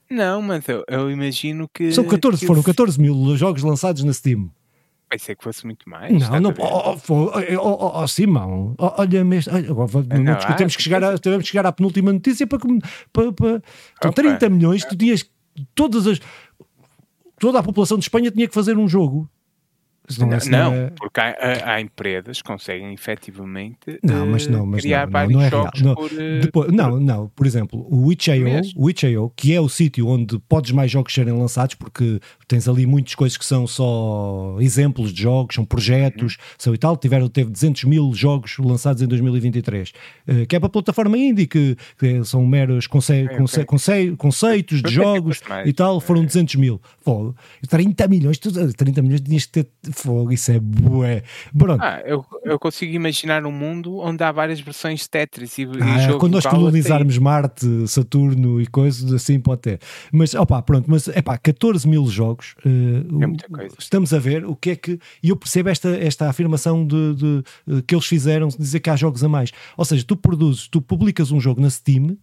Não, 0.10 0.40
mas 0.42 0.68
eu, 0.68 0.84
eu 0.88 1.10
imagino 1.10 1.68
que. 1.74 1.92
São 1.92 2.04
14, 2.04 2.40
que 2.40 2.46
foram 2.46 2.62
14 2.62 3.00
mil 3.00 3.36
jogos 3.38 3.64
lançados 3.64 4.04
na 4.04 4.14
Steam. 4.14 4.52
Pensei 5.10 5.36
que 5.36 5.44
fosse 5.44 5.66
muito 5.66 5.90
mais. 5.90 6.30
Não, 6.30 6.40
não, 6.40 6.54
oh, 6.60 6.96
oh, 7.10 7.32
oh, 7.58 8.02
oh, 8.04 8.08
Simão, 8.08 8.76
olha 8.78 9.26
mesmo, 9.26 9.52
agora 9.56 10.20
não, 10.20 10.56
temos, 10.56 10.76
que 10.76 10.84
chegar 10.84 11.04
a, 11.04 11.18
temos 11.18 11.44
que 11.44 11.50
chegar 11.50 11.66
à 11.66 11.72
penúltima 11.72 12.14
notícia 12.14 12.46
para, 12.46 12.60
para, 13.12 13.32
para 13.32 13.62
então, 13.98 14.12
30 14.12 14.50
milhões, 14.50 14.86
tu 14.86 14.96
tinhas 14.96 15.28
todas 15.74 16.06
as 16.06 16.20
toda 17.40 17.58
a 17.58 17.64
população 17.64 17.98
de 17.98 18.04
Espanha 18.04 18.30
tinha 18.30 18.48
que 18.48 18.54
fazer 18.54 18.78
um 18.78 18.88
jogo 18.88 19.28
não, 20.18 20.28
não, 20.28 20.38
não 20.50 20.74
é... 20.74 20.90
porque 20.98 21.20
há, 21.20 21.36
há, 21.74 21.82
empresas 21.82 22.42
que 22.42 22.48
conseguem 22.48 22.94
efetivamente 22.94 24.00
não, 24.04 24.26
mas 24.26 24.48
não, 24.48 24.66
mas 24.66 24.82
criar 24.82 25.06
não, 25.06 25.12
vários 25.12 25.34
não, 25.34 25.42
é 25.42 25.50
jogos 25.50 25.82
não, 25.82 25.96
por, 25.96 26.12
eh, 26.12 26.40
Depois, 26.40 26.72
não, 26.72 27.00
não, 27.00 27.28
por 27.30 27.46
exemplo, 27.46 27.86
o 27.90 28.12
Itch.io, 28.12 29.32
que 29.36 29.54
é 29.54 29.62
o 29.62 29.70
sítio 29.70 30.08
onde 30.08 30.40
podes 30.40 30.72
mais 30.72 30.90
jogos 30.90 31.14
serem 31.14 31.34
lançados, 31.34 31.76
porque 31.76 32.20
tens 32.48 32.68
ali 32.68 32.86
muitas 32.86 33.16
coisas 33.16 33.38
que 33.38 33.46
são 33.46 33.68
só 33.68 34.58
exemplos 34.60 35.14
de 35.14 35.22
jogos, 35.22 35.56
são 35.56 35.66
projetos, 35.66 36.34
uhum. 36.34 36.44
são 36.58 36.74
e 36.74 36.78
tal, 36.78 36.98
tiveram, 36.98 37.28
teve 37.28 37.52
200 37.52 37.84
mil 37.84 38.14
jogos 38.14 38.58
lançados 38.58 39.02
em 39.02 39.08
2023, 39.08 39.90
uh, 39.90 40.48
que 40.48 40.56
é 40.56 40.60
para 40.60 40.68
a 40.68 40.72
plataforma 40.72 41.18
indie, 41.18 41.48
que, 41.48 41.78
que 41.98 42.24
são 42.24 42.46
meros 42.46 42.88
conce, 42.88 43.28
conce. 43.38 43.66
Conce, 43.66 44.16
conceitos 44.18 44.82
de 44.82 44.92
jogos 44.92 45.42
e 45.66 45.74
tal, 45.74 46.00
foram 46.00 46.24
200 46.24 46.56
mil. 46.56 46.82
Pô, 47.04 47.34
30 47.68 48.08
milhões, 48.08 48.38
30 48.38 49.02
milhões 49.02 49.22
tinhas 49.22 49.46
que 49.46 49.52
ter 49.52 49.68
fogo, 50.02 50.32
isso 50.32 50.52
é 50.52 50.60
bué. 50.60 51.24
Pronto. 51.58 51.82
Ah, 51.82 52.02
eu, 52.06 52.26
eu 52.44 52.60
consigo 52.60 52.94
imaginar 52.94 53.46
um 53.46 53.52
mundo 53.52 53.98
onde 54.00 54.24
há 54.24 54.32
várias 54.32 54.60
versões 54.60 55.02
de 55.02 55.10
Tetris 55.10 55.58
e, 55.58 55.68
ah, 55.82 56.12
e 56.12 56.18
Quando 56.18 56.34
nós 56.34 56.46
colonizarmos 56.46 57.16
tem... 57.16 57.24
Marte, 57.24 57.88
Saturno 57.88 58.62
e 58.62 58.68
coisas 58.68 59.12
assim, 59.14 59.40
pode 59.40 59.62
ter. 59.62 59.80
Mas, 60.12 60.34
opá, 60.34 60.62
pronto, 60.62 60.90
mas 60.90 61.08
é 61.08 61.22
pá, 61.22 61.38
14 61.38 61.88
mil 61.88 62.06
jogos. 62.08 62.56
Uh, 62.66 63.24
é 63.24 63.28
muita 63.28 63.48
coisa. 63.48 63.76
Estamos 63.78 64.14
a 64.14 64.20
ver 64.20 64.46
o 64.46 64.56
que 64.56 64.72
é 64.72 64.76
que. 64.76 65.00
E 65.22 65.30
eu 65.30 65.36
percebo 65.36 65.70
esta, 65.70 65.90
esta 65.90 66.30
afirmação 66.30 66.86
de, 66.86 67.16
de, 67.16 67.44
de, 67.68 67.82
que 67.84 67.96
eles 67.96 68.06
fizeram, 68.06 68.48
de 68.48 68.58
dizer 68.58 68.80
que 68.80 68.90
há 68.90 68.96
jogos 68.96 69.24
a 69.24 69.30
mais. 69.30 69.52
Ou 69.78 69.86
seja, 69.86 70.04
tu 70.04 70.16
produzes, 70.16 70.68
tu 70.68 70.82
publicas 70.82 71.32
um 71.32 71.40
jogo 71.40 71.62
na 71.62 71.70
Steam 71.70 72.18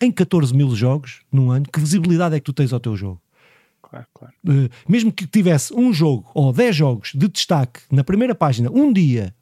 em 0.00 0.12
14 0.12 0.54
mil 0.54 0.74
jogos 0.74 1.20
num 1.32 1.50
ano, 1.50 1.66
que 1.72 1.80
visibilidade 1.80 2.34
é 2.34 2.38
que 2.38 2.44
tu 2.44 2.52
tens 2.52 2.72
ao 2.72 2.80
teu 2.80 2.96
jogo? 2.96 3.20
Claro, 3.88 4.06
claro. 4.12 4.34
Uh, 4.46 4.68
mesmo 4.88 5.12
que 5.12 5.26
tivesse 5.26 5.72
um 5.74 5.92
jogo 5.92 6.30
ou 6.34 6.52
10 6.52 6.76
jogos 6.76 7.12
de 7.14 7.28
destaque 7.28 7.80
na 7.90 8.04
primeira 8.04 8.34
página, 8.34 8.70
um 8.70 8.92
dia, 8.92 9.34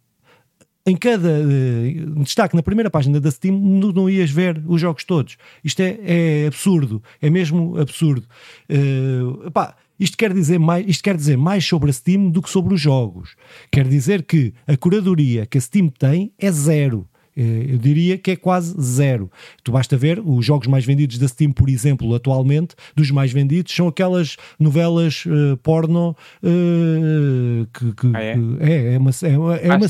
em 0.86 0.96
cada 0.96 1.28
uh, 1.28 2.22
destaque 2.22 2.54
na 2.54 2.62
primeira 2.62 2.90
página 2.90 3.20
da 3.20 3.30
Steam, 3.30 3.58
não, 3.58 3.92
não, 3.92 4.10
ias 4.10 4.30
ver 4.30 4.62
os 4.66 4.80
jogos 4.80 5.04
todos. 5.04 5.36
Isto 5.62 5.80
é, 5.80 5.98
é 6.02 6.46
absurdo, 6.46 7.02
é 7.20 7.30
mesmo 7.30 7.78
absurdo. 7.78 8.26
Uh, 8.68 9.50
pá, 9.50 9.74
isto 9.98 10.16
quer, 10.16 10.32
dizer 10.32 10.58
mais, 10.58 10.84
isto 10.86 11.02
quer 11.02 11.16
dizer 11.16 11.38
mais 11.38 11.64
sobre 11.64 11.90
a 11.90 11.92
Steam 11.92 12.28
do 12.28 12.42
que 12.42 12.50
sobre 12.50 12.74
os 12.74 12.80
jogos. 12.80 13.36
Quer 13.70 13.88
dizer 13.88 14.24
que 14.24 14.52
a 14.66 14.76
curadoria 14.76 15.46
que 15.46 15.56
a 15.56 15.60
Steam 15.60 15.88
tem 15.88 16.32
é 16.38 16.50
zero. 16.50 17.08
Eh, 17.36 17.66
eu 17.70 17.78
diria 17.78 18.16
que 18.16 18.32
é 18.32 18.36
quase 18.36 18.74
zero. 18.80 19.30
Tu 19.62 19.72
basta 19.72 19.96
ver 19.96 20.20
os 20.20 20.44
jogos 20.44 20.66
mais 20.66 20.84
vendidos 20.84 21.18
da 21.18 21.28
Steam, 21.28 21.52
por 21.52 21.68
exemplo, 21.68 22.14
atualmente, 22.14 22.74
dos 22.94 23.10
mais 23.10 23.32
vendidos, 23.32 23.74
são 23.74 23.88
aquelas 23.88 24.36
novelas 24.58 25.24
uh, 25.26 25.56
porno 25.58 26.16
uh, 26.42 27.66
que, 27.72 27.92
que, 27.92 28.12
ah, 28.14 28.22
é? 28.22 28.36
É, 28.60 28.94
é 28.94 28.98
uma. 28.98 29.10
É 29.22 29.38
uma, 29.38 29.56
é 29.56 29.76
uma 29.76 29.88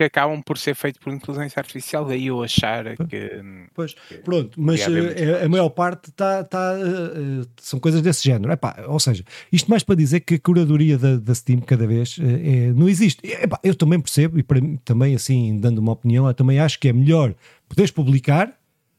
que 0.00 0.04
acabam 0.04 0.40
por 0.40 0.56
ser 0.56 0.74
feitos 0.74 0.98
por 0.98 1.12
inteligência 1.12 1.60
artificial, 1.60 2.06
daí 2.06 2.28
eu 2.28 2.42
achar 2.42 2.96
que. 3.06 3.42
Pois, 3.74 3.92
que, 4.08 4.14
pronto, 4.14 4.58
mas 4.58 4.80
a, 4.80 4.90
eh, 4.90 5.44
a, 5.44 5.48
maior 5.48 5.68
parte 5.68 6.08
está. 6.08 6.42
Tá, 6.42 6.74
uh, 6.74 7.46
são 7.60 7.78
coisas 7.78 8.00
desse 8.00 8.24
género. 8.24 8.50
Epá, 8.50 8.76
ou 8.88 8.98
seja, 8.98 9.22
isto 9.52 9.68
mais 9.70 9.82
para 9.82 9.94
dizer 9.94 10.20
que 10.20 10.36
a 10.36 10.38
curadoria 10.38 10.96
da, 10.96 11.16
da 11.16 11.34
Steam 11.34 11.60
cada 11.60 11.86
vez 11.86 12.16
uh, 12.16 12.22
é, 12.22 12.72
não 12.72 12.88
existe. 12.88 13.20
Epá, 13.26 13.60
eu 13.62 13.74
também 13.74 14.00
percebo, 14.00 14.38
e 14.38 14.42
para, 14.42 14.58
também 14.86 15.14
assim, 15.14 15.58
dando 15.58 15.80
uma 15.80 15.92
opinião, 15.92 16.26
eu 16.26 16.32
também 16.32 16.58
acho 16.58 16.80
que 16.80 16.88
é 16.88 16.94
melhor 16.94 17.34
poderes 17.68 17.90
publicar 17.90 18.56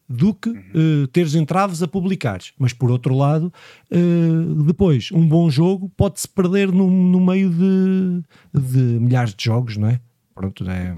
do 0.08 0.36
que 0.36 0.49
uh, 0.49 1.08
teres 1.12 1.34
entraves 1.34 1.82
a 1.82 1.88
publicares. 1.88 2.54
Mas 2.60 2.74
por 2.74 2.91
outro 2.91 3.16
lado, 3.16 3.52
uh, 3.91 4.64
depois, 4.66 5.10
um 5.12 5.28
bom 5.28 5.49
jogo 5.49 5.91
pode-se 5.97 6.30
perder 6.30 6.72
no, 6.72 6.91
no 6.91 7.20
meio 7.20 7.49
de, 7.49 8.22
de 8.54 8.99
milhares 8.99 9.34
de 9.34 9.43
jogos, 9.43 9.78
não 9.78 9.88
é? 9.88 9.99
Pronto, 10.34 10.69
é, 10.69 10.95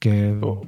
que 0.00 0.08
é... 0.08 0.32
Oh. 0.42 0.66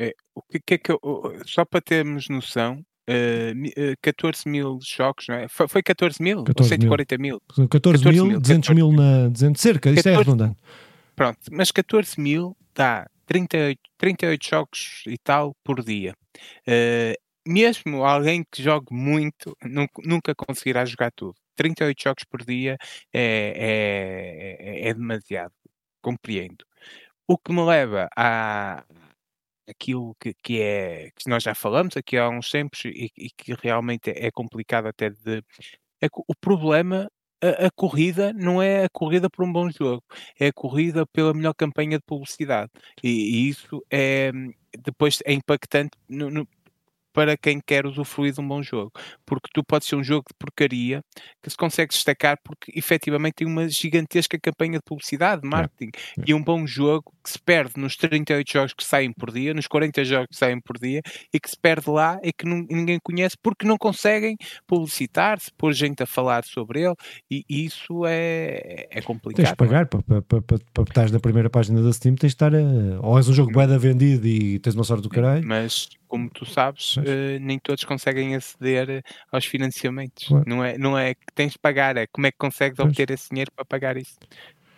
É, 0.00 0.14
o 0.32 0.42
que, 0.42 0.60
que, 0.60 0.74
é 0.74 0.78
que 0.78 0.92
eu, 0.92 1.00
só 1.44 1.64
para 1.64 1.80
termos 1.80 2.28
noção, 2.28 2.84
uh, 3.08 3.96
14 4.00 4.48
mil 4.48 4.78
jogos, 4.80 5.26
não 5.28 5.34
é? 5.34 5.48
Foi, 5.48 5.66
foi 5.66 5.82
14 5.82 6.22
mil 6.22 6.44
14 6.44 6.74
ou 6.74 6.80
140 6.80 7.18
mil? 7.18 7.40
14, 7.48 7.68
14 7.68 8.08
mil, 8.08 8.26
mil 8.26 8.40
200 8.40 8.70
mil 8.70 8.92
na. 8.92 9.28
200, 9.28 9.60
cerca, 9.60 9.92
14, 9.92 9.98
isso 9.98 10.08
é 10.08 10.16
redundante. 10.16 10.56
Pronto, 11.16 11.38
mas 11.50 11.72
14 11.72 12.20
mil 12.20 12.56
dá 12.72 13.08
38, 13.26 13.80
38 13.98 14.48
jogos 14.48 15.02
e 15.06 15.18
tal 15.18 15.56
por 15.64 15.82
dia. 15.82 16.14
Uh, 16.68 17.18
mesmo 17.46 18.04
alguém 18.04 18.44
que 18.52 18.62
jogue 18.62 18.94
muito 18.94 19.56
nunca, 19.64 20.02
nunca 20.04 20.34
conseguirá 20.34 20.84
jogar 20.84 21.10
tudo. 21.10 21.34
38 21.56 22.00
jogos 22.00 22.24
por 22.24 22.44
dia 22.44 22.76
é, 23.12 23.20
é, 23.20 24.86
é, 24.86 24.88
é 24.90 24.94
demasiado, 24.94 25.52
compreendo. 26.00 26.67
O 27.28 27.36
que 27.38 27.52
me 27.52 27.62
leva 27.62 28.08
a, 28.16 28.84
aquilo 29.68 30.16
que, 30.18 30.34
que 30.42 30.60
é 30.62 31.10
que 31.14 31.28
nós 31.28 31.42
já 31.42 31.54
falamos 31.54 31.96
aqui 31.96 32.16
há 32.16 32.28
uns 32.28 32.50
tempos 32.50 32.84
e, 32.86 33.10
e 33.16 33.30
que 33.30 33.54
realmente 33.54 34.10
é, 34.10 34.30
complicado 34.30 34.86
até 34.86 35.10
de 35.10 35.42
é 36.00 36.08
o 36.12 36.34
problema 36.34 37.08
a, 37.42 37.66
a, 37.66 37.70
corrida 37.70 38.32
não 38.32 38.62
é 38.62 38.84
a 38.84 38.88
corrida 38.90 39.30
por 39.30 39.44
um 39.44 39.52
bom 39.52 39.70
jogo, 39.70 40.02
é 40.40 40.48
a 40.48 40.52
corrida 40.52 41.06
pela 41.06 41.34
melhor 41.34 41.54
campanha 41.54 41.98
de 41.98 42.04
publicidade. 42.04 42.70
E, 43.02 43.08
e 43.08 43.48
isso 43.48 43.84
é 43.90 44.32
depois 44.84 45.20
é 45.24 45.32
impactante 45.32 45.96
no, 46.08 46.30
no, 46.30 46.48
para 47.18 47.36
quem 47.36 47.58
quer 47.60 47.84
usufruir 47.84 48.32
de 48.32 48.40
um 48.40 48.46
bom 48.46 48.62
jogo. 48.62 48.92
Porque 49.26 49.48
tu 49.52 49.64
podes 49.64 49.88
ser 49.88 49.96
um 49.96 50.04
jogo 50.04 50.26
de 50.30 50.36
porcaria 50.38 51.02
que 51.42 51.50
se 51.50 51.56
consegue 51.56 51.92
destacar 51.92 52.38
porque 52.44 52.70
efetivamente 52.78 53.34
tem 53.38 53.46
uma 53.48 53.68
gigantesca 53.68 54.38
campanha 54.40 54.74
de 54.74 54.84
publicidade, 54.84 55.42
de 55.42 55.48
marketing 55.48 55.90
é. 56.16 56.22
e 56.28 56.32
um 56.32 56.40
bom 56.40 56.64
jogo 56.64 57.12
que 57.24 57.30
se 57.30 57.38
perde 57.40 57.72
nos 57.76 57.96
38 57.96 58.52
jogos 58.52 58.72
que 58.72 58.84
saem 58.84 59.12
por 59.12 59.32
dia, 59.32 59.52
nos 59.52 59.66
40 59.66 60.04
jogos 60.04 60.28
que 60.30 60.36
saem 60.36 60.60
por 60.60 60.78
dia 60.78 61.02
e 61.34 61.40
que 61.40 61.50
se 61.50 61.58
perde 61.60 61.90
lá 61.90 62.20
e 62.22 62.32
que 62.32 62.46
ninguém 62.46 63.00
conhece 63.02 63.36
porque 63.42 63.66
não 63.66 63.76
conseguem 63.76 64.36
publicitar-se, 64.64 65.50
pôr 65.58 65.72
gente 65.72 66.00
a 66.00 66.06
falar 66.06 66.44
sobre 66.44 66.82
ele 66.82 66.94
e, 67.28 67.44
isso 67.48 68.06
é, 68.06 68.86
é 68.92 69.02
complicado. 69.02 69.44
Tens 69.44 69.48
de 69.48 69.56
pagar 69.56 69.86
para, 69.86 70.02
para, 70.04 70.22
para, 70.22 70.42
para, 70.42 70.58
para 70.72 70.84
estar 70.84 71.10
na 71.10 71.18
primeira 71.18 71.50
página 71.50 71.82
da 71.82 71.92
Steam, 71.92 72.14
tens 72.14 72.30
de 72.30 72.36
estar 72.36 72.54
a, 72.54 72.60
ou 73.02 73.18
és 73.18 73.28
um 73.28 73.34
jogo 73.34 73.50
bué 73.50 73.66
vendido 73.76 74.24
e 74.24 74.60
tens 74.60 74.76
uma 74.76 74.84
sorte 74.84 75.02
do 75.02 75.08
caralho. 75.08 75.44
Mas 75.44 75.88
como 76.08 76.30
tu 76.30 76.44
sabes, 76.44 76.96
uh, 76.96 77.02
nem 77.40 77.58
todos 77.58 77.84
conseguem 77.84 78.34
aceder 78.34 79.02
aos 79.30 79.44
financiamentos. 79.44 80.28
Não 80.46 80.64
é, 80.64 80.76
não 80.78 80.98
é 80.98 81.14
que 81.14 81.26
tens 81.34 81.52
de 81.52 81.58
pagar, 81.58 81.96
é 81.96 82.06
como 82.06 82.26
é 82.26 82.32
que 82.32 82.38
consegues 82.38 82.76
pois. 82.76 82.88
obter 82.88 83.10
esse 83.10 83.28
dinheiro 83.30 83.52
para 83.54 83.64
pagar 83.64 83.96
isso. 83.96 84.16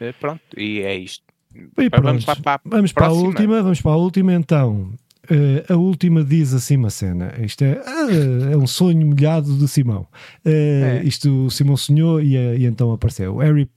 Uh, 0.00 0.12
pronto, 0.18 0.42
e 0.56 0.80
é 0.80 0.94
isto. 0.94 1.24
E 1.54 1.88
vamos, 1.88 2.24
para, 2.24 2.40
para, 2.40 2.60
vamos 2.64 2.92
para, 2.92 3.06
a 3.06 3.12
última, 3.12 3.62
vamos 3.62 3.80
para 3.80 3.90
a 3.92 3.96
última 3.96 4.32
então. 4.34 4.92
Uh, 5.30 5.72
a 5.72 5.76
última 5.76 6.24
diz 6.24 6.52
assim 6.52 6.76
uma 6.76 6.90
cena. 6.90 7.32
Isto 7.38 7.62
é, 7.62 7.74
uh, 7.74 8.52
é 8.52 8.56
um 8.56 8.66
sonho 8.66 9.06
molhado 9.06 9.56
de 9.56 9.68
Simão. 9.68 10.02
Uh, 10.44 10.48
é. 10.48 11.02
Isto 11.04 11.46
o 11.46 11.50
Simão 11.50 11.76
sonhou 11.76 12.20
e, 12.20 12.36
e, 12.36 12.66
então 12.66 12.90
apareceu. 12.90 13.36
O 13.36 13.38
Harry, 13.38 13.68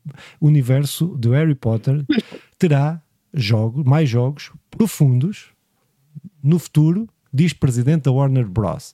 universo 0.41 1.07
do 1.07 1.31
Harry 1.31 1.53
Potter 1.53 2.03
terá 2.57 3.01
jogos, 3.33 3.83
mais 3.83 4.09
jogos 4.09 4.51
profundos 4.71 5.49
no 6.41 6.57
futuro 6.57 7.07
diz 7.33 7.53
presidente 7.53 8.03
da 8.03 8.11
Warner 8.11 8.47
Bros. 8.47 8.93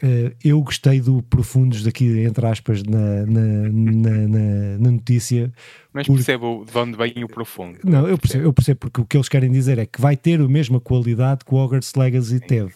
Uh, 0.00 0.30
eu 0.44 0.62
gostei 0.62 1.00
do 1.00 1.20
profundos 1.24 1.82
daqui, 1.82 2.20
entre 2.20 2.46
aspas, 2.46 2.84
na, 2.84 3.26
na, 3.26 3.40
na, 3.68 4.28
na, 4.28 4.78
na 4.78 4.90
notícia. 4.92 5.52
Mas 5.92 6.06
porque... 6.06 6.22
percebo 6.22 6.64
de 6.64 6.78
onde 6.78 6.96
vem 6.96 7.24
o 7.24 7.26
profundo. 7.26 7.80
Não, 7.82 8.06
eu 8.06 8.16
percebo, 8.16 8.44
eu 8.44 8.52
percebo, 8.52 8.78
porque 8.78 9.00
o 9.00 9.04
que 9.04 9.16
eles 9.16 9.28
querem 9.28 9.50
dizer 9.50 9.76
é 9.76 9.86
que 9.86 10.00
vai 10.00 10.16
ter 10.16 10.40
a 10.40 10.46
mesma 10.46 10.80
qualidade 10.80 11.44
que 11.44 11.52
o 11.52 11.56
Hogwarts 11.56 11.94
Legacy 11.96 12.38
teve. 12.38 12.72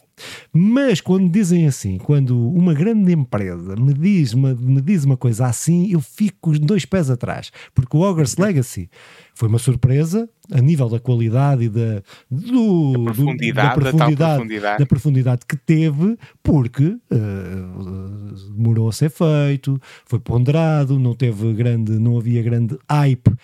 Mas 0.52 1.00
quando 1.00 1.30
dizem 1.30 1.66
assim, 1.66 1.98
quando 1.98 2.50
uma 2.50 2.74
grande 2.74 3.12
empresa 3.12 3.74
me 3.76 3.92
diz 3.92 4.32
uma, 4.32 4.54
me 4.54 4.80
diz 4.80 5.04
uma 5.04 5.16
coisa 5.16 5.46
assim, 5.46 5.90
eu 5.90 6.00
fico 6.00 6.50
os 6.50 6.58
dois 6.58 6.84
pés 6.84 7.10
atrás. 7.10 7.50
Porque 7.74 7.96
o 7.96 8.00
Hogwarts 8.00 8.36
Legacy 8.36 8.90
foi 9.34 9.48
uma 9.48 9.58
surpresa 9.58 10.28
a 10.50 10.60
nível 10.60 10.88
da 10.88 10.98
qualidade 10.98 11.64
e 11.64 11.68
da, 11.68 12.02
do, 12.30 12.92
da, 12.92 13.04
profundidade, 13.04 13.68
da, 13.68 13.74
profundidade, 13.74 14.16
da, 14.16 14.34
profundidade. 14.34 14.78
da 14.78 14.86
profundidade 14.86 15.40
que 15.48 15.56
teve, 15.56 16.18
porque 16.42 16.84
uh, 16.84 18.52
demorou 18.54 18.88
a 18.88 18.92
ser 18.92 19.10
feito, 19.10 19.80
foi 20.04 20.18
ponderado, 20.18 20.98
não 20.98 21.14
teve 21.14 21.52
grande, 21.54 21.92
não 21.92 22.18
havia 22.18 22.42
grande 22.42 22.76
hype, 22.90 23.28
uh, 23.28 23.36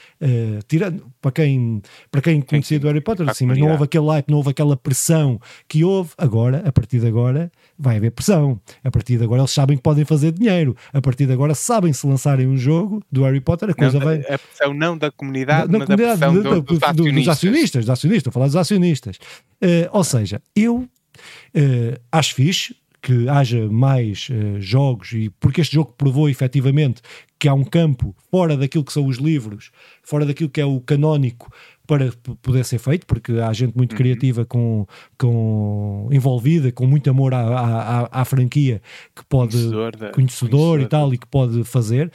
tirando 0.66 1.06
para 1.20 1.30
quem, 1.30 1.80
para 2.10 2.20
quem 2.20 2.40
conhecia 2.40 2.78
do 2.78 2.86
Harry 2.88 3.00
Potter, 3.00 3.28
assim, 3.28 3.46
mas 3.46 3.58
não 3.58 3.70
houve 3.70 3.84
aquele 3.84 4.06
hype, 4.06 4.28
não 4.28 4.38
houve 4.38 4.50
aquela 4.50 4.76
pressão 4.76 5.40
que 5.68 5.84
houve 5.84 6.10
agora, 6.18 6.57
a 6.64 6.72
partir 6.72 7.00
de 7.00 7.06
agora 7.06 7.50
vai 7.78 7.96
haver 7.96 8.10
pressão. 8.10 8.60
A 8.82 8.90
partir 8.90 9.16
de 9.16 9.24
agora 9.24 9.40
eles 9.42 9.50
sabem 9.50 9.76
que 9.76 9.82
podem 9.82 10.04
fazer 10.04 10.32
dinheiro. 10.32 10.76
A 10.92 11.00
partir 11.00 11.26
de 11.26 11.32
agora 11.32 11.54
sabem 11.54 11.92
se 11.92 12.06
lançarem 12.06 12.46
um 12.46 12.56
jogo 12.56 13.02
do 13.10 13.22
Harry 13.24 13.40
Potter, 13.40 13.70
a 13.70 13.74
coisa 13.74 13.98
não, 13.98 14.04
vai. 14.04 14.20
A 14.20 14.38
pressão 14.38 14.74
não 14.74 14.96
da 14.96 15.10
comunidade, 15.10 15.70
da, 15.70 15.78
mas 15.78 15.86
comunidade, 15.86 16.24
a 16.24 16.30
pressão 16.30 16.42
do, 16.42 16.62
dos, 16.62 16.82
acionistas. 16.82 17.14
dos 17.14 17.28
acionistas. 17.28 17.84
Dos 17.84 17.90
acionistas, 17.90 18.20
estou 18.20 18.30
a 18.30 18.34
falar 18.34 18.46
dos 18.46 18.56
acionistas. 18.56 19.16
Uh, 19.62 19.88
ou 19.92 20.04
seja, 20.04 20.40
eu 20.54 20.76
uh, 20.78 22.00
acho 22.12 22.34
fixe 22.34 22.74
que 23.00 23.28
haja 23.28 23.68
mais 23.70 24.28
uh, 24.28 24.60
jogos, 24.60 25.12
e 25.12 25.30
porque 25.40 25.60
este 25.60 25.74
jogo 25.74 25.94
provou 25.96 26.28
efetivamente 26.28 27.00
que 27.38 27.48
há 27.48 27.54
um 27.54 27.64
campo 27.64 28.14
fora 28.30 28.56
daquilo 28.56 28.84
que 28.84 28.92
são 28.92 29.06
os 29.06 29.18
livros, 29.18 29.70
fora 30.02 30.26
daquilo 30.26 30.50
que 30.50 30.60
é 30.60 30.64
o 30.64 30.80
canónico, 30.80 31.52
para 31.88 32.12
poder 32.42 32.64
ser 32.66 32.78
feito, 32.78 33.06
porque 33.06 33.32
há 33.32 33.50
gente 33.54 33.74
muito 33.74 33.92
uhum. 33.92 33.96
criativa 33.96 34.44
com, 34.44 34.86
com 35.16 36.06
envolvida, 36.12 36.70
com 36.70 36.86
muito 36.86 37.08
amor 37.08 37.32
à, 37.32 37.40
à, 37.40 38.20
à 38.20 38.24
franquia, 38.26 38.82
que 39.16 39.24
pode 39.24 39.52
conhecedor, 39.52 39.92
conhecedor, 39.92 40.12
conhecedor, 40.12 40.80
e 40.82 40.86
tal, 40.86 41.14
e 41.14 41.18
que 41.18 41.26
pode 41.26 41.64
fazer. 41.64 42.12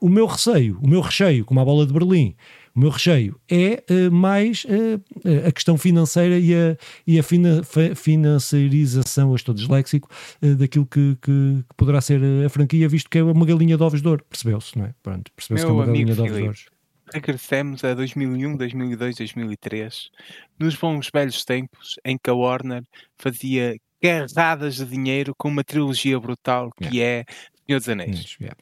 O 0.00 0.08
meu 0.08 0.26
receio, 0.26 0.78
o 0.80 0.88
meu 0.88 1.00
recheio, 1.00 1.44
como 1.44 1.58
a 1.58 1.64
bola 1.64 1.84
de 1.84 1.92
Berlim, 1.92 2.36
o 2.74 2.78
meu 2.78 2.90
recheio 2.90 3.38
é 3.50 3.82
uh, 3.90 4.12
mais 4.12 4.64
uh, 4.64 5.46
a 5.46 5.50
questão 5.50 5.76
financeira 5.76 6.38
e 6.38 6.54
a, 6.54 6.76
e 7.04 7.18
a 7.18 7.22
fina, 7.24 7.62
financiarização, 7.96 9.30
eu 9.30 9.34
estou 9.34 9.52
disléxico, 9.52 10.08
uh, 10.40 10.54
daquilo 10.54 10.86
que, 10.86 11.18
que, 11.20 11.64
que, 11.68 11.76
poderá 11.76 12.00
ser 12.00 12.22
a 12.46 12.48
franquia, 12.48 12.88
visto 12.88 13.10
que 13.10 13.18
é 13.18 13.24
uma 13.24 13.44
galinha 13.44 13.76
de 13.76 13.82
ovos 13.82 14.00
de 14.00 14.06
ouro. 14.06 14.24
Percebeu-se, 14.30 14.78
não 14.78 14.84
é? 14.84 14.94
Pronto, 15.02 15.32
percebeu-se 15.34 15.64
que 15.64 15.70
é 15.70 15.74
uma 15.74 15.84
galinha 15.84 16.14
de 16.14 16.20
ovos 16.20 16.36
de 16.36 16.42
ouro 16.42 16.79
regressemos 17.12 17.84
a 17.84 17.94
2001, 17.94 18.56
2002, 18.56 19.16
2003, 19.16 20.10
nos 20.58 20.76
bons 20.76 21.10
velhos 21.12 21.44
tempos 21.44 21.96
em 22.04 22.16
que 22.18 22.30
a 22.30 22.34
Warner 22.34 22.84
fazia 23.16 23.76
carradas 24.00 24.76
de 24.76 24.86
dinheiro 24.86 25.34
com 25.36 25.48
uma 25.48 25.64
trilogia 25.64 26.18
brutal 26.18 26.70
que 26.72 26.96
yeah. 26.96 27.28
é 27.28 27.34
Senhor 27.66 27.78
dos 27.78 27.88
Anéis. 27.88 28.36
Yeah. 28.40 28.56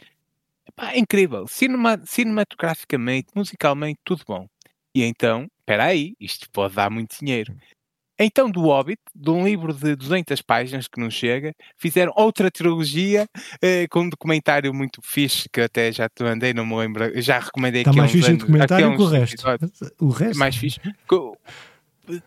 Epá, 0.67 0.93
é 0.93 0.99
incrível. 0.99 1.47
Cinema, 1.47 2.01
cinematograficamente, 2.05 3.29
musicalmente, 3.35 3.99
tudo 4.05 4.25
bom. 4.27 4.47
E 4.95 5.05
então, 5.05 5.49
espera 5.61 5.85
aí, 5.85 6.15
isto 6.21 6.51
pode 6.51 6.75
dar 6.75 6.91
muito 6.91 7.17
dinheiro. 7.19 7.57
Então, 8.19 8.51
do 8.51 8.63
Hobbit, 8.63 9.01
de 9.15 9.31
um 9.31 9.45
livro 9.47 9.73
de 9.73 9.95
200 9.95 10.43
páginas 10.43 10.89
que 10.89 11.01
não 11.01 11.09
chega, 11.11 11.55
fizeram 11.77 12.13
outra 12.17 12.51
trilogia 12.51 13.29
eh, 13.63 13.87
com 13.89 14.01
um 14.01 14.09
documentário 14.09 14.75
muito 14.75 15.01
fixe, 15.03 15.49
que 15.49 15.61
até 15.61 15.93
já 15.93 16.09
te 16.09 16.25
mandei, 16.25 16.53
não 16.53 16.67
me 16.67 16.77
lembro, 16.77 17.21
já 17.21 17.39
recomendei 17.39 17.83
Está 17.83 17.93
mais 17.93 18.11
fixe 18.11 18.33
o 18.33 18.37
documentário 18.37 18.97
que 18.97 19.03
o 19.03 19.07
resto. 19.07 19.45
O 20.01 20.09
resto? 20.09 20.39
Mais 20.39 20.57
fixe. 20.57 20.81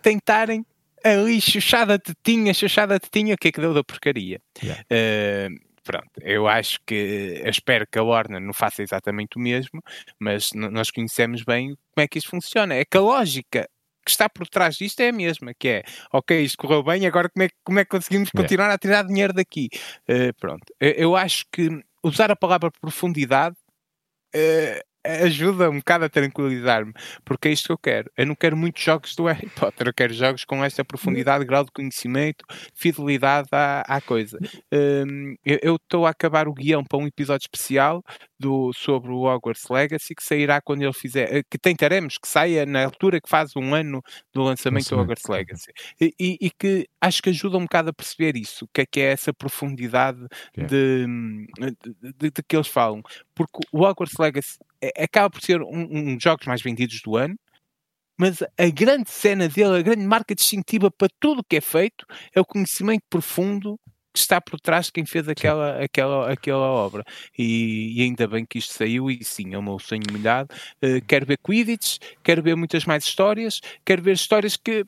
Tentarem 0.02 0.66
ali, 1.04 1.42
chuchada 1.42 1.98
de 1.98 2.14
tinha, 2.24 2.54
chuchada 2.54 3.00
de 3.00 3.10
tinha, 3.10 3.36
o 3.36 3.38
que 3.38 3.50
é 3.50 3.52
que 3.52 3.60
deu 3.60 3.74
da 3.74 3.84
porcaria? 3.84 4.40
Yeah. 4.64 4.84
Uh, 4.84 5.60
pronto, 5.84 6.12
eu 6.22 6.48
acho 6.48 6.80
que, 6.86 7.42
eu 7.44 7.50
espero 7.50 7.86
que 7.92 7.98
a 7.98 8.04
Warner 8.04 8.40
não 8.40 8.54
faça 8.54 8.82
exatamente 8.84 9.38
o 9.38 9.40
mesmo, 9.40 9.82
mas 10.20 10.52
nós 10.54 10.92
conhecemos 10.92 11.44
bem 11.44 11.76
como 11.94 12.04
é 12.04 12.08
que 12.08 12.18
isto 12.18 12.30
funciona. 12.30 12.76
É 12.76 12.86
que 12.86 12.98
a 12.98 13.02
lógica 13.02 13.68
que 14.04 14.12
está 14.12 14.30
por 14.30 14.48
trás 14.48 14.76
disto 14.76 15.00
é 15.02 15.10
a 15.10 15.14
mesma, 15.14 15.54
que 15.54 15.68
é, 15.68 15.84
ok, 16.12 16.42
isto 16.42 16.58
correu 16.58 16.84
bem, 16.84 17.06
agora 17.06 17.30
como 17.30 17.44
é, 17.44 17.50
como 17.64 17.80
é 17.80 17.86
que 17.86 17.92
conseguimos 17.92 18.30
continuar 18.32 18.70
a 18.70 18.78
tirar 18.78 19.04
dinheiro 19.06 19.34
daqui? 19.34 19.70
Uh, 20.10 20.34
pronto, 20.40 20.66
eu, 20.80 20.92
eu, 20.92 21.16
acho 21.16 21.46
que 21.52 21.70
usar 22.04 22.32
a 22.32 22.36
palavra 22.36 22.72
profundidade 22.72 23.56
uh, 24.36 24.91
ajuda 25.04 25.70
um 25.70 25.78
bocado 25.78 26.06
a 26.06 26.10
tranquilizar-me, 26.10 26.94
porque 27.26 27.48
é 27.48 27.52
isto 27.52 27.68
que 27.68 27.72
eu 27.72 27.78
quero. 27.78 28.12
Eu 28.16 28.26
não 28.26 28.36
quero 28.36 28.56
muitos 28.56 28.84
jogos 28.84 29.16
do 29.16 29.26
Harry 29.26 29.50
Potter, 29.50 29.88
eu 29.88 29.94
quero 29.94 30.14
jogos 30.14 30.46
com 30.46 30.64
esta 30.64 30.84
profundidade, 30.86 31.46
grau 31.46 31.64
de 31.64 31.72
conhecimento, 31.72 32.46
fidelidade 32.74 33.48
à, 33.52 33.82
à 33.82 34.02
coisa. 34.02 34.40
Um, 34.72 35.36
eu 35.46 35.76
estou 35.76 36.06
a 36.06 36.10
acabar 36.12 36.48
o 36.48 36.54
guião 36.54 36.84
para 36.84 37.00
um 37.00 37.08
episódio 37.08 37.46
especial 37.46 38.04
do, 38.40 38.74
sobre 38.74 39.12
o 39.12 39.24
Hogwarts 39.24 39.70
Legacy, 39.70 40.16
que 40.16 40.24
sairá 40.24 40.60
quando 40.60 40.82
ele 40.82 40.94
fizer, 40.94 41.34
eh, 41.34 41.44
que 41.50 41.58
tentaremos 41.58 42.18
que 42.18 42.28
saia 42.28 42.66
na 42.66 42.84
altura 42.84 43.22
que 43.22 43.30
faz 43.30 43.56
um 43.56 43.74
ano 43.76 44.02
do 44.34 44.42
lançamento 44.42 44.90
do 44.90 45.00
Hogwarts 45.00 45.28
Legacy. 45.28 45.72
E, 46.00 46.14
e, 46.20 46.38
e, 46.42 46.50
que 46.50 46.88
acho 47.00 47.22
que 47.22 47.30
ajuda 47.30 47.58
um 47.58 47.64
bocado 47.64 47.90
a 47.90 47.94
perceber 47.94 48.36
isso, 48.36 48.66
o 48.66 48.68
que 48.74 48.82
é 48.82 48.86
que 48.86 49.00
é 49.00 49.12
essa 49.12 49.32
profundidade 49.32 50.26
de, 50.56 51.06
de, 51.60 52.14
de, 52.18 52.32
de 52.32 52.44
que 52.48 52.56
eles 52.56 52.68
falam. 52.68 53.04
Porque 53.36 53.60
o 53.72 53.84
Hogwarts 53.84 54.18
Legacy 54.18 54.58
acaba 54.98 55.30
por 55.30 55.42
ser 55.42 55.62
um, 55.62 55.88
um 55.92 56.16
dos 56.16 56.24
jogos 56.24 56.46
mais 56.46 56.62
vendidos 56.62 57.02
do 57.02 57.18
ano, 57.18 57.36
mas 58.18 58.42
a 58.42 58.70
grande 58.70 59.10
cena 59.10 59.48
dele, 59.48 59.80
a 59.80 59.82
grande 59.82 60.06
marca 60.06 60.36
distintiva 60.36 60.92
para 60.92 61.10
tudo 61.20 61.40
o 61.40 61.44
que 61.44 61.58
é 61.58 61.62
feito 61.62 62.06
é 62.36 62.40
o 62.40 62.46
conhecimento 62.46 63.04
profundo 63.10 63.80
que 64.14 64.20
está 64.20 64.42
por 64.42 64.60
trás 64.60 64.88
de 64.88 64.92
quem 64.92 65.06
fez 65.06 65.28
aquela, 65.28 65.82
aquela, 65.82 66.32
aquela 66.32 66.68
obra. 66.68 67.04
E, 67.38 67.98
e, 67.98 68.04
ainda 68.04 68.28
bem 68.28 68.46
que 68.46 68.60
isto 68.60 68.74
saiu, 68.74 69.10
e 69.10 69.24
sim, 69.24 69.54
é 69.54 69.58
o 69.58 69.64
meu 69.64 69.80
sonho 69.80 70.04
molhado. 70.12 70.54
Uh, 70.84 71.04
quero 71.08 71.26
ver 71.26 71.38
Quidditch, 71.38 71.98
quero 72.24 72.44
ver 72.44 72.56
muitas 72.56 72.86
mais 72.86 73.04
histórias, 73.04 73.62
quero 73.86 74.02
ver 74.02 74.14
histórias 74.14 74.58
que 74.58 74.86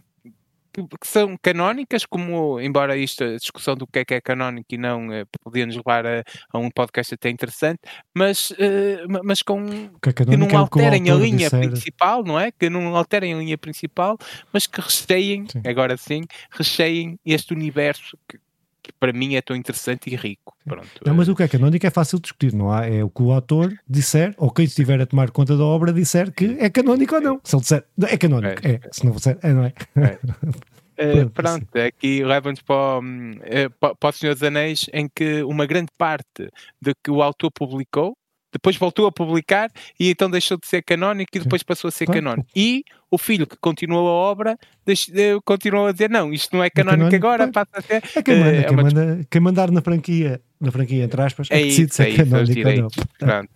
que, 0.74 0.82
que, 0.82 1.08
são 1.08 1.38
canónicas, 1.42 2.06
como, 2.06 2.60
embora 2.60 2.98
isto, 2.98 3.24
a 3.24 3.38
discussão 3.38 3.76
do 3.76 3.86
que 3.86 4.00
é 4.00 4.06
que 4.06 4.14
é 4.16 4.22
canónico 4.22 4.74
e 4.74 4.78
não, 4.78 5.08
uh, 5.08 5.26
podia 5.44 5.66
nos 5.66 5.76
levar 5.76 6.06
a, 6.06 6.24
a, 6.52 6.58
um 6.58 6.70
podcast 6.70 7.14
até 7.14 7.30
interessante, 7.30 7.80
mas, 8.14 8.52
uh, 8.52 9.24
mas 9.24 9.42
com 9.42 9.90
que, 10.02 10.10
é 10.10 10.14
que 10.14 10.38
não 10.38 10.48
é 10.48 10.56
alterem 10.56 11.10
a 11.12 11.16
linha 11.16 11.50
disser... 11.50 11.60
principal, 11.60 12.24
não 12.24 12.40
é? 12.40 12.52
Que 12.52 12.70
não 12.70 12.96
alterem 12.96 13.34
a 13.34 13.38
linha 13.38 13.58
principal, 13.58 14.18
mas 14.52 14.66
que 14.66 14.82
recheiem, 14.82 15.46
sim. 15.48 15.62
agora 15.66 15.96
sim, 15.96 16.24
recheiem 16.52 17.20
este 17.26 17.54
universo 17.54 18.18
que, 18.28 18.40
que 18.84 18.92
para 19.00 19.14
mim 19.14 19.36
é 19.36 19.42
tão 19.42 19.56
interessante 19.56 20.12
e 20.12 20.16
rico. 20.16 20.54
Pronto. 20.66 20.88
Não, 21.06 21.16
mas 21.16 21.30
o 21.30 21.36
que 21.36 21.44
é 21.44 21.48
canónico 21.48 21.88
é 21.88 21.90
fácil 21.90 22.18
de 22.18 22.24
discutir, 22.24 22.54
não 22.54 22.72
há? 22.72 22.86
É 22.86 23.04
o 23.04 23.10
que 23.10 23.24
o 23.24 23.32
autor 23.32 23.74
disser, 23.88 24.36
ou 24.38 24.52
quem 24.52 24.66
estiver 24.66 25.00
a 25.02 25.06
tomar 25.06 25.32
conta 25.32 25.56
da 25.56 25.64
obra 25.64 25.94
disser 25.94 26.32
que 26.32 26.58
é 26.60 26.70
canónico 26.70 27.16
ou 27.16 27.22
não. 27.22 27.42
Se 27.44 27.56
ele 27.56 27.62
disser, 27.62 27.86
é 28.04 28.18
canónico, 28.18 28.68
é. 28.68 28.72
é. 28.72 28.80
Se 28.92 29.06
não 29.06 29.14
disser, 29.14 29.38
é, 29.42 29.54
não 29.54 29.64
é? 29.64 29.74
é. 29.96 31.24
Uh, 31.24 31.30
pronto, 31.32 31.68
aqui 31.80 32.24
leva-nos 32.24 32.62
para, 32.62 33.00
uh, 33.00 33.96
para 33.96 34.10
o 34.10 34.12
Senhor 34.12 34.34
dos 34.34 34.44
Anéis, 34.44 34.90
em 34.94 35.08
que 35.08 35.42
uma 35.44 35.66
grande 35.66 35.92
parte 35.98 36.50
do 36.82 36.94
que 37.02 37.10
o 37.10 37.22
autor 37.22 37.52
publicou 37.52 38.18
depois 38.54 38.78
voltou 38.78 39.08
a 39.08 39.12
publicar 39.12 39.70
e 40.00 40.10
então 40.10 40.30
deixou 40.30 40.58
de 40.58 40.68
ser 40.68 40.82
canónico 40.84 41.36
e 41.36 41.40
depois 41.40 41.64
passou 41.64 41.90
a 41.90 41.92
ser 41.92 42.06
canónico. 42.06 42.48
E 42.56 42.86
o 43.12 43.18
filho 43.18 43.46
que 43.46 43.58
continuou 43.58 44.08
a 44.08 44.12
obra 44.12 44.58
eh, 44.88 45.38
continuou 45.44 45.88
a 45.88 45.92
dizer: 45.92 46.10
não, 46.10 46.32
isto 46.32 46.56
não 46.56 46.64
é 46.64 46.70
canónico, 46.70 47.08
é 47.08 47.20
canónico 47.20 47.26
agora, 47.28 47.52
passa 47.52 47.72
a 47.74 47.82
ser. 47.82 48.04
É 48.16 48.22
quem, 48.22 48.40
manda, 48.40 48.52
uh, 48.52 48.56
é 48.56 48.64
quem, 48.64 48.78
manda, 48.78 49.28
quem 49.30 49.42
mandar 49.42 49.72
na 49.72 49.82
franquia 49.82 50.42
na 50.64 50.72
franquia, 50.72 51.04
entre 51.04 51.22
aspas, 51.22 51.48
é, 51.52 51.56
é 51.56 51.60
que 51.60 51.66
decide 51.68 51.94
se 51.94 52.04
é, 52.04 52.12
é 52.12 52.16
canónico 52.16 52.68
ou 52.68 52.76
não. 52.76 52.88
Pronto, 53.20 53.50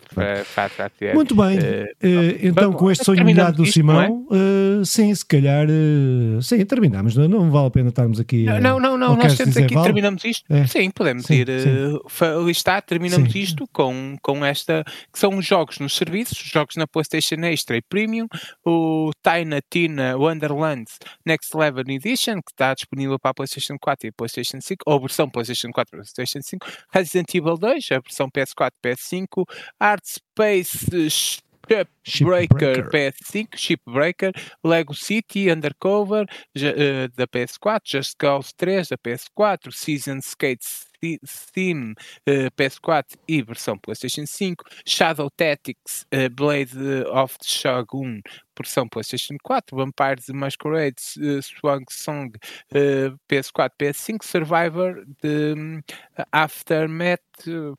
é, 1.00 1.14
Muito 1.14 1.34
bem, 1.34 1.58
uh, 1.58 2.38
então 2.42 2.72
com 2.72 2.90
este 2.90 3.04
sonho 3.04 3.24
molhado 3.24 3.58
do 3.58 3.66
Simão, 3.66 4.26
uh, 4.30 4.84
sim, 4.84 5.14
se 5.14 5.24
calhar, 5.24 5.66
uh, 5.68 6.42
sim, 6.42 6.64
terminamos, 6.64 7.16
não, 7.16 7.28
não, 7.28 7.50
vale 7.50 7.66
a 7.68 7.70
pena 7.70 7.88
estarmos 7.88 8.20
aqui. 8.20 8.44
não, 8.44 8.78
não, 8.78 8.98
não, 8.98 9.16
nós 9.16 9.36
temos 9.36 9.56
aqui, 9.56 9.74
vale? 9.74 9.86
terminamos 9.86 10.24
isto, 10.24 10.44
é. 10.50 10.66
sim, 10.66 10.90
podemos 10.90 11.24
sim, 11.24 11.34
ir 11.34 11.48
sim. 11.60 12.44
listar, 12.44 12.82
terminamos 12.82 13.32
sim. 13.32 13.38
isto 13.38 13.66
com, 13.72 14.16
com 14.22 14.44
esta, 14.44 14.84
que 15.12 15.18
são 15.18 15.36
os 15.36 15.46
jogos 15.46 15.78
nos 15.78 15.96
serviços, 15.96 16.38
jogos 16.38 16.76
na 16.76 16.86
PlayStation 16.86 17.36
Extra 17.44 17.76
e 17.76 17.82
Premium, 17.82 18.26
o 18.64 19.10
Tina 19.22 19.60
Tina 19.70 20.16
Wonderlands 20.16 20.98
Next 21.24 21.56
Level 21.56 21.84
Edition, 21.88 22.36
que 22.36 22.52
está 22.52 22.74
disponível 22.74 23.18
para 23.18 23.30
a 23.30 23.34
PlayStation 23.34 23.76
4 23.80 24.08
e 24.08 24.12
PlayStation 24.12 24.60
5, 24.60 24.82
ou 24.86 25.00
versão 25.00 25.28
PlayStation 25.28 25.70
4 25.72 25.94
e 25.94 25.96
PlayStation 25.98 26.40
5, 26.42 26.66
Resident 26.98 27.32
Evil 27.34 27.56
2, 27.56 27.92
a 27.92 28.00
versão 28.00 28.28
PS4 28.28 28.72
PS5, 28.84 29.44
Art 29.78 30.04
Space 30.04 30.88
Shipbreaker 32.04 32.90
PS5, 32.90 33.48
Shipbreaker, 33.54 34.32
Lego 34.64 34.94
City 34.94 35.50
Undercover 35.50 36.22
uh, 36.22 37.08
da 37.14 37.26
PS4, 37.26 37.80
Just 37.84 38.16
Cause 38.18 38.52
3 38.56 38.88
da 38.88 38.96
PS4, 38.96 39.72
Season 39.72 40.20
Skates 40.20 40.88
Steam 41.24 41.94
uh, 42.26 42.50
PS4 42.56 43.04
e 43.28 43.42
versão 43.42 43.78
PlayStation 43.78 44.26
5, 44.26 44.56
Shadow 44.84 45.30
Tactics 45.30 46.04
uh, 46.12 46.28
Blade 46.34 46.72
of 47.12 47.36
the 47.38 47.46
Shogun 47.46 48.22
versão 48.58 48.88
PlayStation 48.88 49.36
4, 49.44 49.76
Vampires 49.76 50.26
Masquerade 50.28 50.96
uh, 51.18 51.42
Swang 51.42 51.84
Song 51.90 52.30
uh, 52.72 53.18
PS4, 53.28 53.70
PS5, 53.78 54.22
Survivor 54.22 55.04
de 55.22 55.54
um, 55.56 55.80
Aftermath 56.32 57.22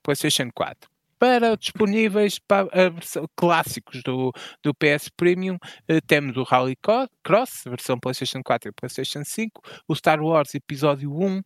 PlayStation 0.03 0.49
4 0.56 0.98
para 1.20 1.58
disponíveis 1.58 2.40
para 2.40 2.70
a 2.72 2.90
versão, 2.90 3.28
clássicos 3.36 4.02
do, 4.02 4.32
do 4.64 4.74
PS 4.74 5.10
Premium. 5.16 5.56
Uh, 5.88 6.02
temos 6.08 6.38
o 6.38 6.44
Rally 6.44 6.78
Cross, 7.22 7.64
versão 7.68 8.00
PlayStation 8.00 8.41
4 8.44 8.70
e 8.70 8.72
PlayStation 8.72 9.24
5, 9.26 9.62
o 9.88 9.96
Star 9.96 10.22
Wars 10.22 10.56
Episódio 10.56 11.14
1, 11.14 11.38
uh, 11.38 11.41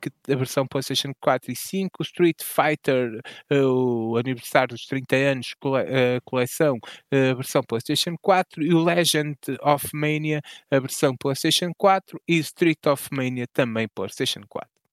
que, 0.00 0.32
a 0.32 0.36
versão 0.36 0.64
PlayStation 0.66 1.12
4 1.20 1.50
e 1.50 1.56
5, 1.56 1.90
o 1.98 2.02
Street 2.02 2.42
Fighter, 2.42 3.20
uh, 3.52 4.12
o 4.12 4.16
aniversário 4.16 4.74
dos 4.74 4.86
30 4.86 5.16
anos, 5.16 5.54
cole, 5.60 5.84
coleção, 6.24 6.78
a 7.10 7.34
versão 7.34 7.62
PlayStation 7.62 8.14
4, 8.22 8.62
e 8.62 8.72
o 8.72 8.82
Legend 8.82 9.36
of 9.60 9.88
Mania, 9.92 10.40
a 10.70 10.78
versão 10.78 11.16
PlayStation 11.16 11.72
4, 11.76 12.20
e 12.28 12.38
Street 12.38 12.86
of 12.86 13.08
Mania 13.10 13.46
também 13.52 13.88
PlayStation 13.88 14.42
4. 14.48 14.83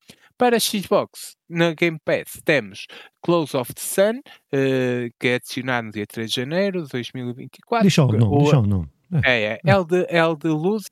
Para 0.41 0.59
Xbox, 0.59 1.37
na 1.47 1.71
Game 1.75 1.99
Pass, 2.03 2.41
temos 2.43 2.87
Close 3.21 3.55
of 3.55 3.71
the 3.75 3.79
Sun, 3.79 4.21
uh, 4.51 5.13
que 5.19 5.27
é 5.27 5.35
adicionado 5.35 5.85
no 5.85 5.93
dia 5.93 6.07
3 6.07 6.27
de 6.27 6.35
janeiro 6.35 6.81
de 6.81 6.89
2024. 6.89 7.83
Deixa 7.83 8.03
o 8.03 8.11
nome, 8.11 8.37
deixa 8.39 8.57
o 8.57 8.65
nome. 8.65 8.89
É, 9.23 9.43
é. 9.43 9.59
Elde, 9.63 10.07
Elde 10.09 10.47
Luz, 10.47 10.85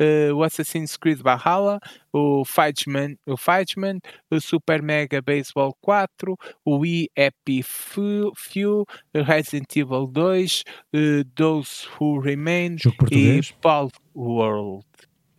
uh, 0.00 0.34
o 0.34 0.42
Assassin's 0.42 0.96
Creed 0.96 1.20
Valhalla, 1.20 1.78
o 2.12 2.44
Fightman, 2.44 3.16
o 3.24 3.36
Fightman, 3.36 4.00
o 4.32 4.40
Super 4.40 4.82
Mega 4.82 5.22
Baseball 5.22 5.76
4, 5.80 6.36
o 6.64 6.78
Wii 6.78 7.08
Happy 7.16 7.62
Few, 7.62 8.84
Resident 9.14 9.76
Evil 9.76 10.08
2, 10.08 10.64
uh, 10.92 11.24
Those 11.36 11.86
Who 12.00 12.18
Remain 12.18 12.78
e 13.12 13.40
Paul 13.60 13.92
World. 14.12 14.87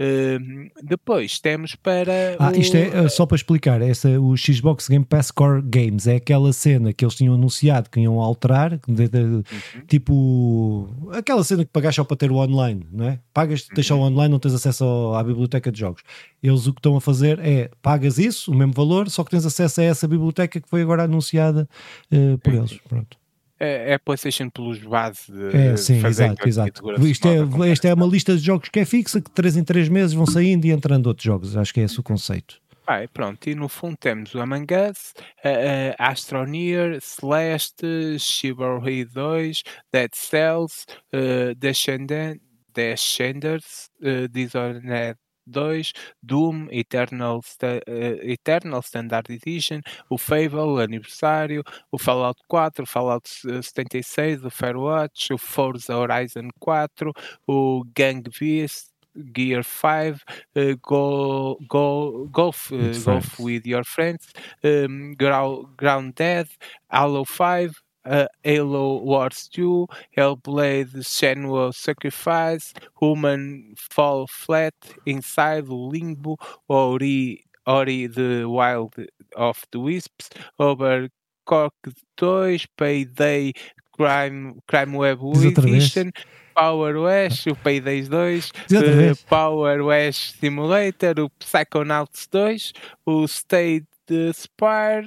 Uh, 0.02 0.72
depois 0.82 1.40
temos 1.40 1.76
para. 1.76 2.38
Ah, 2.40 2.52
o... 2.52 2.56
isto 2.56 2.78
é 2.78 2.88
eh, 2.88 3.10
só 3.10 3.26
para 3.26 3.36
explicar: 3.36 3.82
essa, 3.82 4.10
o 4.18 4.36
Xbox 4.38 4.88
Game 4.88 5.04
Pass 5.04 5.30
Core 5.30 5.62
Games 5.62 6.08
é 6.08 6.16
aquela 6.16 6.54
cena 6.54 6.94
que 6.94 7.04
eles 7.04 7.16
tinham 7.16 7.34
anunciado 7.34 7.90
que 7.90 8.00
iam 8.00 8.18
alterar, 8.22 8.80
de, 8.88 9.10
de, 9.10 9.18
uhum. 9.18 9.44
tipo 9.90 11.10
aquela 11.12 11.44
cena 11.44 11.66
que 11.66 11.72
pagaste 11.72 11.98
só 11.98 12.06
para 12.06 12.16
ter 12.16 12.32
o 12.32 12.38
online, 12.38 12.88
não 12.90 13.10
é? 13.10 13.20
Pagas, 13.34 13.64
uhum. 13.64 13.76
deixa 13.76 13.94
o 13.94 14.00
online, 14.00 14.32
não 14.32 14.40
tens 14.40 14.54
acesso 14.54 15.14
à 15.16 15.22
biblioteca 15.22 15.70
de 15.70 15.78
jogos. 15.78 16.02
Eles 16.42 16.66
o 16.66 16.72
que 16.72 16.80
estão 16.80 16.96
a 16.96 17.02
fazer 17.02 17.38
é 17.40 17.70
pagas 17.82 18.18
isso, 18.18 18.54
o 18.54 18.56
mesmo 18.56 18.72
valor, 18.72 19.10
só 19.10 19.26
que 19.26 19.32
tens 19.32 19.46
acesso 19.46 19.82
a 19.82 19.84
essa 19.84 20.08
biblioteca 20.08 20.62
que 20.62 20.70
foi 20.70 20.82
agora 20.82 21.04
anunciada 21.04 21.68
uh, 22.10 22.38
por 22.38 22.54
eles. 22.54 22.80
Pronto 22.88 23.20
é, 23.60 23.92
é 23.92 23.94
a 23.96 24.00
PlayStation 24.00 24.50
Plus 24.50 24.80
base 24.80 25.32
de 25.32 25.56
é, 25.56 25.78
sim, 25.78 26.00
fazer 26.00 26.26
exato, 26.26 26.48
exato. 26.48 27.06
Isto 27.06 27.28
é, 27.28 27.72
isto 27.72 27.86
é 27.86 27.94
uma 27.94 28.06
lista 28.06 28.36
de 28.36 28.44
jogos 28.44 28.70
que 28.70 28.80
é 28.80 28.86
fixa, 28.86 29.20
que 29.20 29.30
de 29.30 29.36
3 29.36 29.58
em 29.58 29.64
3 29.64 29.90
meses 29.90 30.14
vão 30.14 30.26
saindo 30.26 30.66
e 30.66 30.72
entrando 30.72 31.08
outros 31.08 31.26
jogos. 31.26 31.58
Acho 31.58 31.74
que 31.74 31.82
é 31.82 31.84
esse 31.84 32.00
o 32.00 32.04
conceito. 32.04 32.60
Ah, 32.88 33.08
pronto, 33.14 33.48
e 33.48 33.54
no 33.54 33.70
fundo 33.70 33.96
temos 33.98 34.34
o 34.34 34.40
Among 34.40 34.74
Us, 34.74 35.14
uh, 35.46 35.50
uh, 35.50 35.96
Astroneer, 36.00 37.00
Celeste, 37.00 38.18
Chivalry 38.18 39.06
2, 39.06 39.62
Dead 39.94 40.10
Cells, 40.16 40.88
uh, 41.14 41.54
Descendant, 41.56 42.40
Descenders, 42.74 43.92
uh, 44.02 44.28
Dishonored 44.28 45.20
2, 45.52 45.92
Doom, 46.22 46.68
Eternal, 46.72 47.42
uh, 47.64 48.32
Eternal 48.32 48.82
Standard 48.82 49.30
Edition, 49.30 49.82
o 50.10 50.18
Fable, 50.18 50.82
Aniversário, 50.82 51.64
o 51.92 51.98
Fallout 51.98 52.40
4, 52.50 52.84
o 52.84 52.86
Fallout 52.86 53.28
76, 53.28 54.44
o 54.46 54.50
Firewatch, 54.50 55.32
o 55.32 55.38
Forza 55.38 55.96
Horizon 55.96 56.50
4, 56.64 57.14
o 57.48 57.84
Gang 57.96 58.24
Beast, 58.40 58.90
Gear 59.34 59.64
5, 59.64 60.24
uh, 60.56 60.76
go, 60.82 61.58
go, 61.68 62.28
golf, 62.32 62.72
uh, 62.72 62.94
golf 63.04 63.40
with 63.40 63.66
your 63.66 63.84
friends, 63.84 64.28
um, 64.64 65.14
Ground 65.16 66.14
Dead, 66.16 66.48
Halo 66.90 67.26
5, 67.26 67.74
uh, 68.10 68.28
Halo 68.44 68.98
Wars 68.98 69.48
2, 69.54 69.88
Hellblade 70.18 70.96
Senua 71.04 71.74
Sacrifice, 71.74 72.74
Human 73.00 73.76
Fall 73.78 74.28
Flat, 74.28 74.74
Inside, 75.06 75.68
Limbo, 75.68 76.38
Ori, 76.68 77.46
Ori 77.68 78.08
the 78.08 78.46
Wild 78.46 78.96
of 79.36 79.64
the 79.72 79.80
Wisps, 79.80 80.30
Overcock 80.60 81.72
2, 82.18 82.58
Payday 82.78 83.54
Crime, 83.94 84.60
Crime 84.68 84.94
Web 84.94 85.20
Edition, 85.24 86.12
Power 86.56 87.00
Wash, 87.00 87.48
o 87.48 87.56
Payday 87.56 88.02
2, 88.08 88.42
uh, 88.76 89.14
Power 89.30 89.84
Wash 89.84 90.34
Simulator, 90.40 91.14
o 91.20 91.30
Psychonauts 91.40 92.28
2, 92.32 92.74
o 93.06 93.28
State 93.28 93.86
Spire, 94.34 95.04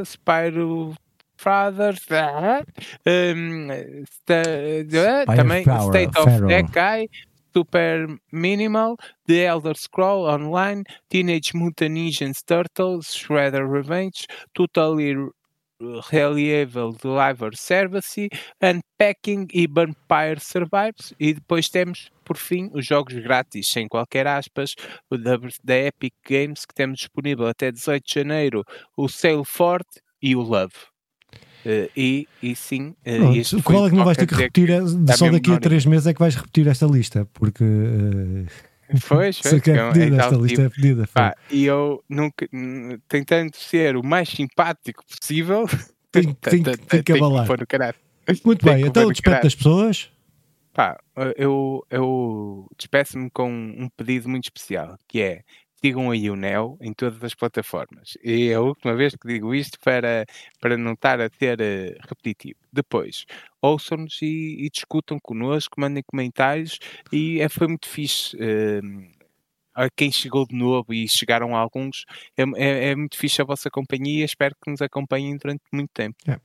uh, 0.00 0.04
Spyro 0.04 0.96
Fathers, 1.40 2.06
um, 3.06 3.68
também 5.24 5.62
State 5.62 6.18
of 6.18 6.46
Decay, 6.46 7.08
Super 7.56 8.06
Minimal, 8.30 8.96
The 9.26 9.44
Elder 9.44 9.74
Scroll 9.74 10.26
Online, 10.28 10.84
Teenage 11.08 11.54
Mutant 11.54 11.92
Ninja 11.92 12.30
Turtles, 12.46 13.14
Shredder 13.14 13.66
Revenge, 13.66 14.26
Totally 14.52 15.16
Reliable 16.10 16.92
Deliver 16.92 17.56
Service, 17.56 18.28
Unpacking 18.60 19.48
e 19.52 19.66
Vampire 19.66 20.38
Survivors. 20.38 21.14
E 21.18 21.32
depois 21.32 21.70
temos, 21.70 22.10
por 22.22 22.36
fim, 22.36 22.70
os 22.74 22.84
jogos 22.84 23.14
grátis, 23.14 23.66
sem 23.66 23.88
qualquer 23.88 24.26
aspas, 24.26 24.74
da, 25.10 25.38
da 25.64 25.76
Epic 25.76 26.12
Games, 26.28 26.66
que 26.66 26.74
temos 26.74 26.98
disponível 26.98 27.46
até 27.46 27.72
18 27.72 28.04
de 28.04 28.14
janeiro, 28.14 28.62
o 28.94 29.08
Sail 29.08 29.42
Fort 29.42 29.86
e 30.20 30.36
o 30.36 30.42
Love. 30.42 30.89
Uh, 31.64 31.90
e, 31.94 32.28
e 32.42 32.56
sim, 32.56 32.94
uh, 33.06 33.62
qual 33.62 33.86
é 33.86 33.90
que 33.90 33.96
não 33.96 34.04
vais 34.04 34.16
ter 34.16 34.26
que 34.26 34.34
repetir? 34.34 34.68
Que 34.68 35.16
só 35.16 35.30
daqui 35.30 35.52
a 35.52 35.60
três 35.60 35.84
meses 35.84 36.06
é 36.06 36.14
que 36.14 36.20
vais 36.20 36.34
repetir 36.34 36.66
esta 36.66 36.86
lista, 36.86 37.28
porque 37.34 37.62
uh, 37.62 38.46
Pois, 39.08 39.38
foi. 39.38 39.60
que 39.60 39.70
é 39.70 39.92
pedida, 39.92 40.16
esta 40.16 40.36
lista 40.36 40.48
tipo, 40.48 40.62
é 40.62 40.68
pedida. 40.68 41.08
Pá, 41.12 41.36
e 41.50 41.64
eu 41.64 42.02
nunca, 42.08 42.48
tentando 43.08 43.54
ser 43.56 43.96
o 43.96 44.02
mais 44.02 44.28
simpático 44.28 45.04
possível, 45.06 45.66
tem 46.10 46.34
que 47.02 47.12
abalar. 47.14 47.46
Muito 48.44 48.64
bem, 48.64 48.86
então 48.86 49.06
o 49.06 49.12
despeito 49.12 49.42
das 49.42 49.54
pessoas. 49.54 50.10
Pá, 50.72 50.98
eu, 51.36 51.84
eu 51.90 52.66
despeço-me 52.76 53.28
com 53.30 53.50
um 53.50 53.88
pedido 53.96 54.28
muito 54.28 54.44
especial, 54.44 54.96
que 55.06 55.20
é 55.20 55.42
sigam 55.82 56.10
aí 56.10 56.30
o 56.30 56.36
Neo 56.36 56.76
em 56.80 56.92
todas 56.92 57.22
as 57.24 57.34
plataformas. 57.34 58.16
E 58.22 58.48
é 58.48 58.54
a 58.54 58.60
última 58.60 58.94
vez 58.94 59.14
que 59.14 59.26
digo 59.26 59.54
isto 59.54 59.78
para, 59.80 60.26
para 60.60 60.76
não 60.76 60.92
estar 60.92 61.20
a 61.20 61.28
ser 61.30 61.58
uh, 61.60 61.98
repetitivo. 62.08 62.58
Depois, 62.72 63.24
ouçam-nos 63.60 64.20
e, 64.22 64.64
e, 64.64 64.70
discutam 64.70 65.18
connosco, 65.20 65.80
mandem 65.80 66.02
comentários 66.06 66.78
e 67.12 67.40
é, 67.40 67.48
foi 67.48 67.68
muito 67.68 67.88
fixe. 67.88 68.36
Uh, 68.36 69.20
a 69.72 69.88
quem 69.88 70.10
chegou 70.10 70.46
de 70.46 70.54
novo 70.54 70.92
e 70.92 71.08
chegaram 71.08 71.56
alguns, 71.56 72.04
é, 72.36 72.42
é, 72.56 72.90
é, 72.90 72.96
muito 72.96 73.16
fixe 73.16 73.40
a 73.40 73.44
vossa 73.44 73.70
companhia. 73.70 74.24
Espero 74.24 74.54
que 74.62 74.70
nos 74.70 74.82
acompanhem 74.82 75.36
durante 75.36 75.62
muito 75.72 75.90
tempo. 75.94 76.16
É. 76.26 76.38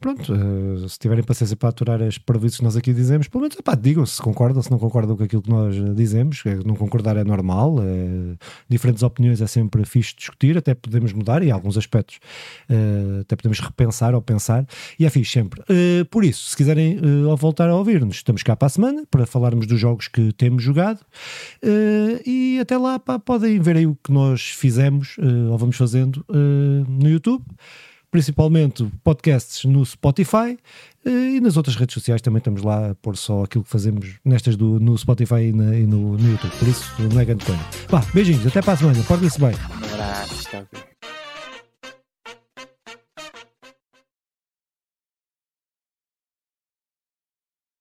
Pronto, 0.00 0.32
uh, 0.32 0.88
se 0.88 0.98
tiverem 0.98 1.24
paciência 1.24 1.56
para 1.56 1.68
aturar 1.68 2.02
as 2.02 2.18
previsões 2.18 2.58
que 2.58 2.64
nós 2.64 2.76
aqui 2.76 2.92
dizemos, 2.92 3.28
pelo 3.28 3.42
menos 3.42 3.56
epá, 3.58 3.74
digam 3.74 4.04
se 4.06 4.20
concordam, 4.20 4.62
se 4.62 4.70
não 4.70 4.78
concordam 4.78 5.16
com 5.16 5.24
aquilo 5.24 5.42
que 5.42 5.50
nós 5.50 5.74
dizemos. 5.94 6.42
Não 6.64 6.74
concordar 6.74 7.16
é 7.16 7.24
normal, 7.24 7.76
é, 7.80 8.36
diferentes 8.68 9.02
opiniões 9.02 9.40
é 9.40 9.46
sempre 9.46 9.84
fixe 9.84 10.14
discutir, 10.16 10.56
até 10.56 10.74
podemos 10.74 11.12
mudar 11.12 11.42
em 11.42 11.50
alguns 11.50 11.76
aspectos 11.76 12.18
até 13.20 13.36
podemos 13.36 13.60
repensar 13.60 14.14
ou 14.14 14.22
pensar, 14.22 14.66
e 14.98 15.04
é 15.04 15.10
fixe 15.10 15.32
sempre. 15.32 15.62
Por 16.10 16.24
isso, 16.24 16.50
se 16.50 16.56
quiserem 16.56 16.98
voltar 17.36 17.68
a 17.68 17.74
ouvir-nos, 17.74 18.16
estamos 18.16 18.42
cá 18.42 18.56
para 18.56 18.66
a 18.66 18.68
semana 18.68 19.04
para 19.10 19.26
falarmos 19.26 19.66
dos 19.66 19.78
jogos 19.78 20.08
que 20.08 20.32
temos 20.32 20.62
jogado 20.62 21.00
e 22.26 22.58
até 22.60 22.76
lá 22.76 22.98
pá, 22.98 23.18
podem 23.18 23.58
ver 23.60 23.76
aí 23.76 23.86
o 23.86 23.96
que 23.96 24.12
nós 24.12 24.42
fizemos 24.42 25.16
ou 25.50 25.58
vamos 25.58 25.76
fazendo 25.76 26.24
no 26.28 27.08
YouTube 27.08 27.44
principalmente 28.10 28.86
podcasts 29.04 29.64
no 29.64 29.84
Spotify 29.84 30.58
eh, 31.04 31.36
e 31.36 31.40
nas 31.40 31.56
outras 31.56 31.76
redes 31.76 31.94
sociais 31.94 32.20
também 32.22 32.38
estamos 32.38 32.62
lá 32.62 32.90
a 32.90 32.94
pôr 32.94 33.16
só 33.16 33.44
aquilo 33.44 33.64
que 33.64 33.70
fazemos 33.70 34.18
nestas 34.24 34.56
do, 34.56 34.80
no 34.80 34.96
Spotify 34.96 35.48
e, 35.48 35.52
na, 35.52 35.76
e 35.76 35.86
no, 35.86 36.16
no, 36.16 36.30
YouTube. 36.30 36.52
Por 36.58 36.68
isso 36.68 36.92
não 37.12 37.20
é 37.20 37.24
grande 37.24 37.44
coisa. 37.44 37.60
Vá, 37.88 38.04
beijinhos, 38.14 38.46
até 38.46 38.62
para 38.62 38.72
a 38.72 38.76
semana, 38.76 39.02
portem-se 39.04 39.40
bem. 39.40 39.52
Um 39.54 39.94
abraço, 39.94 40.48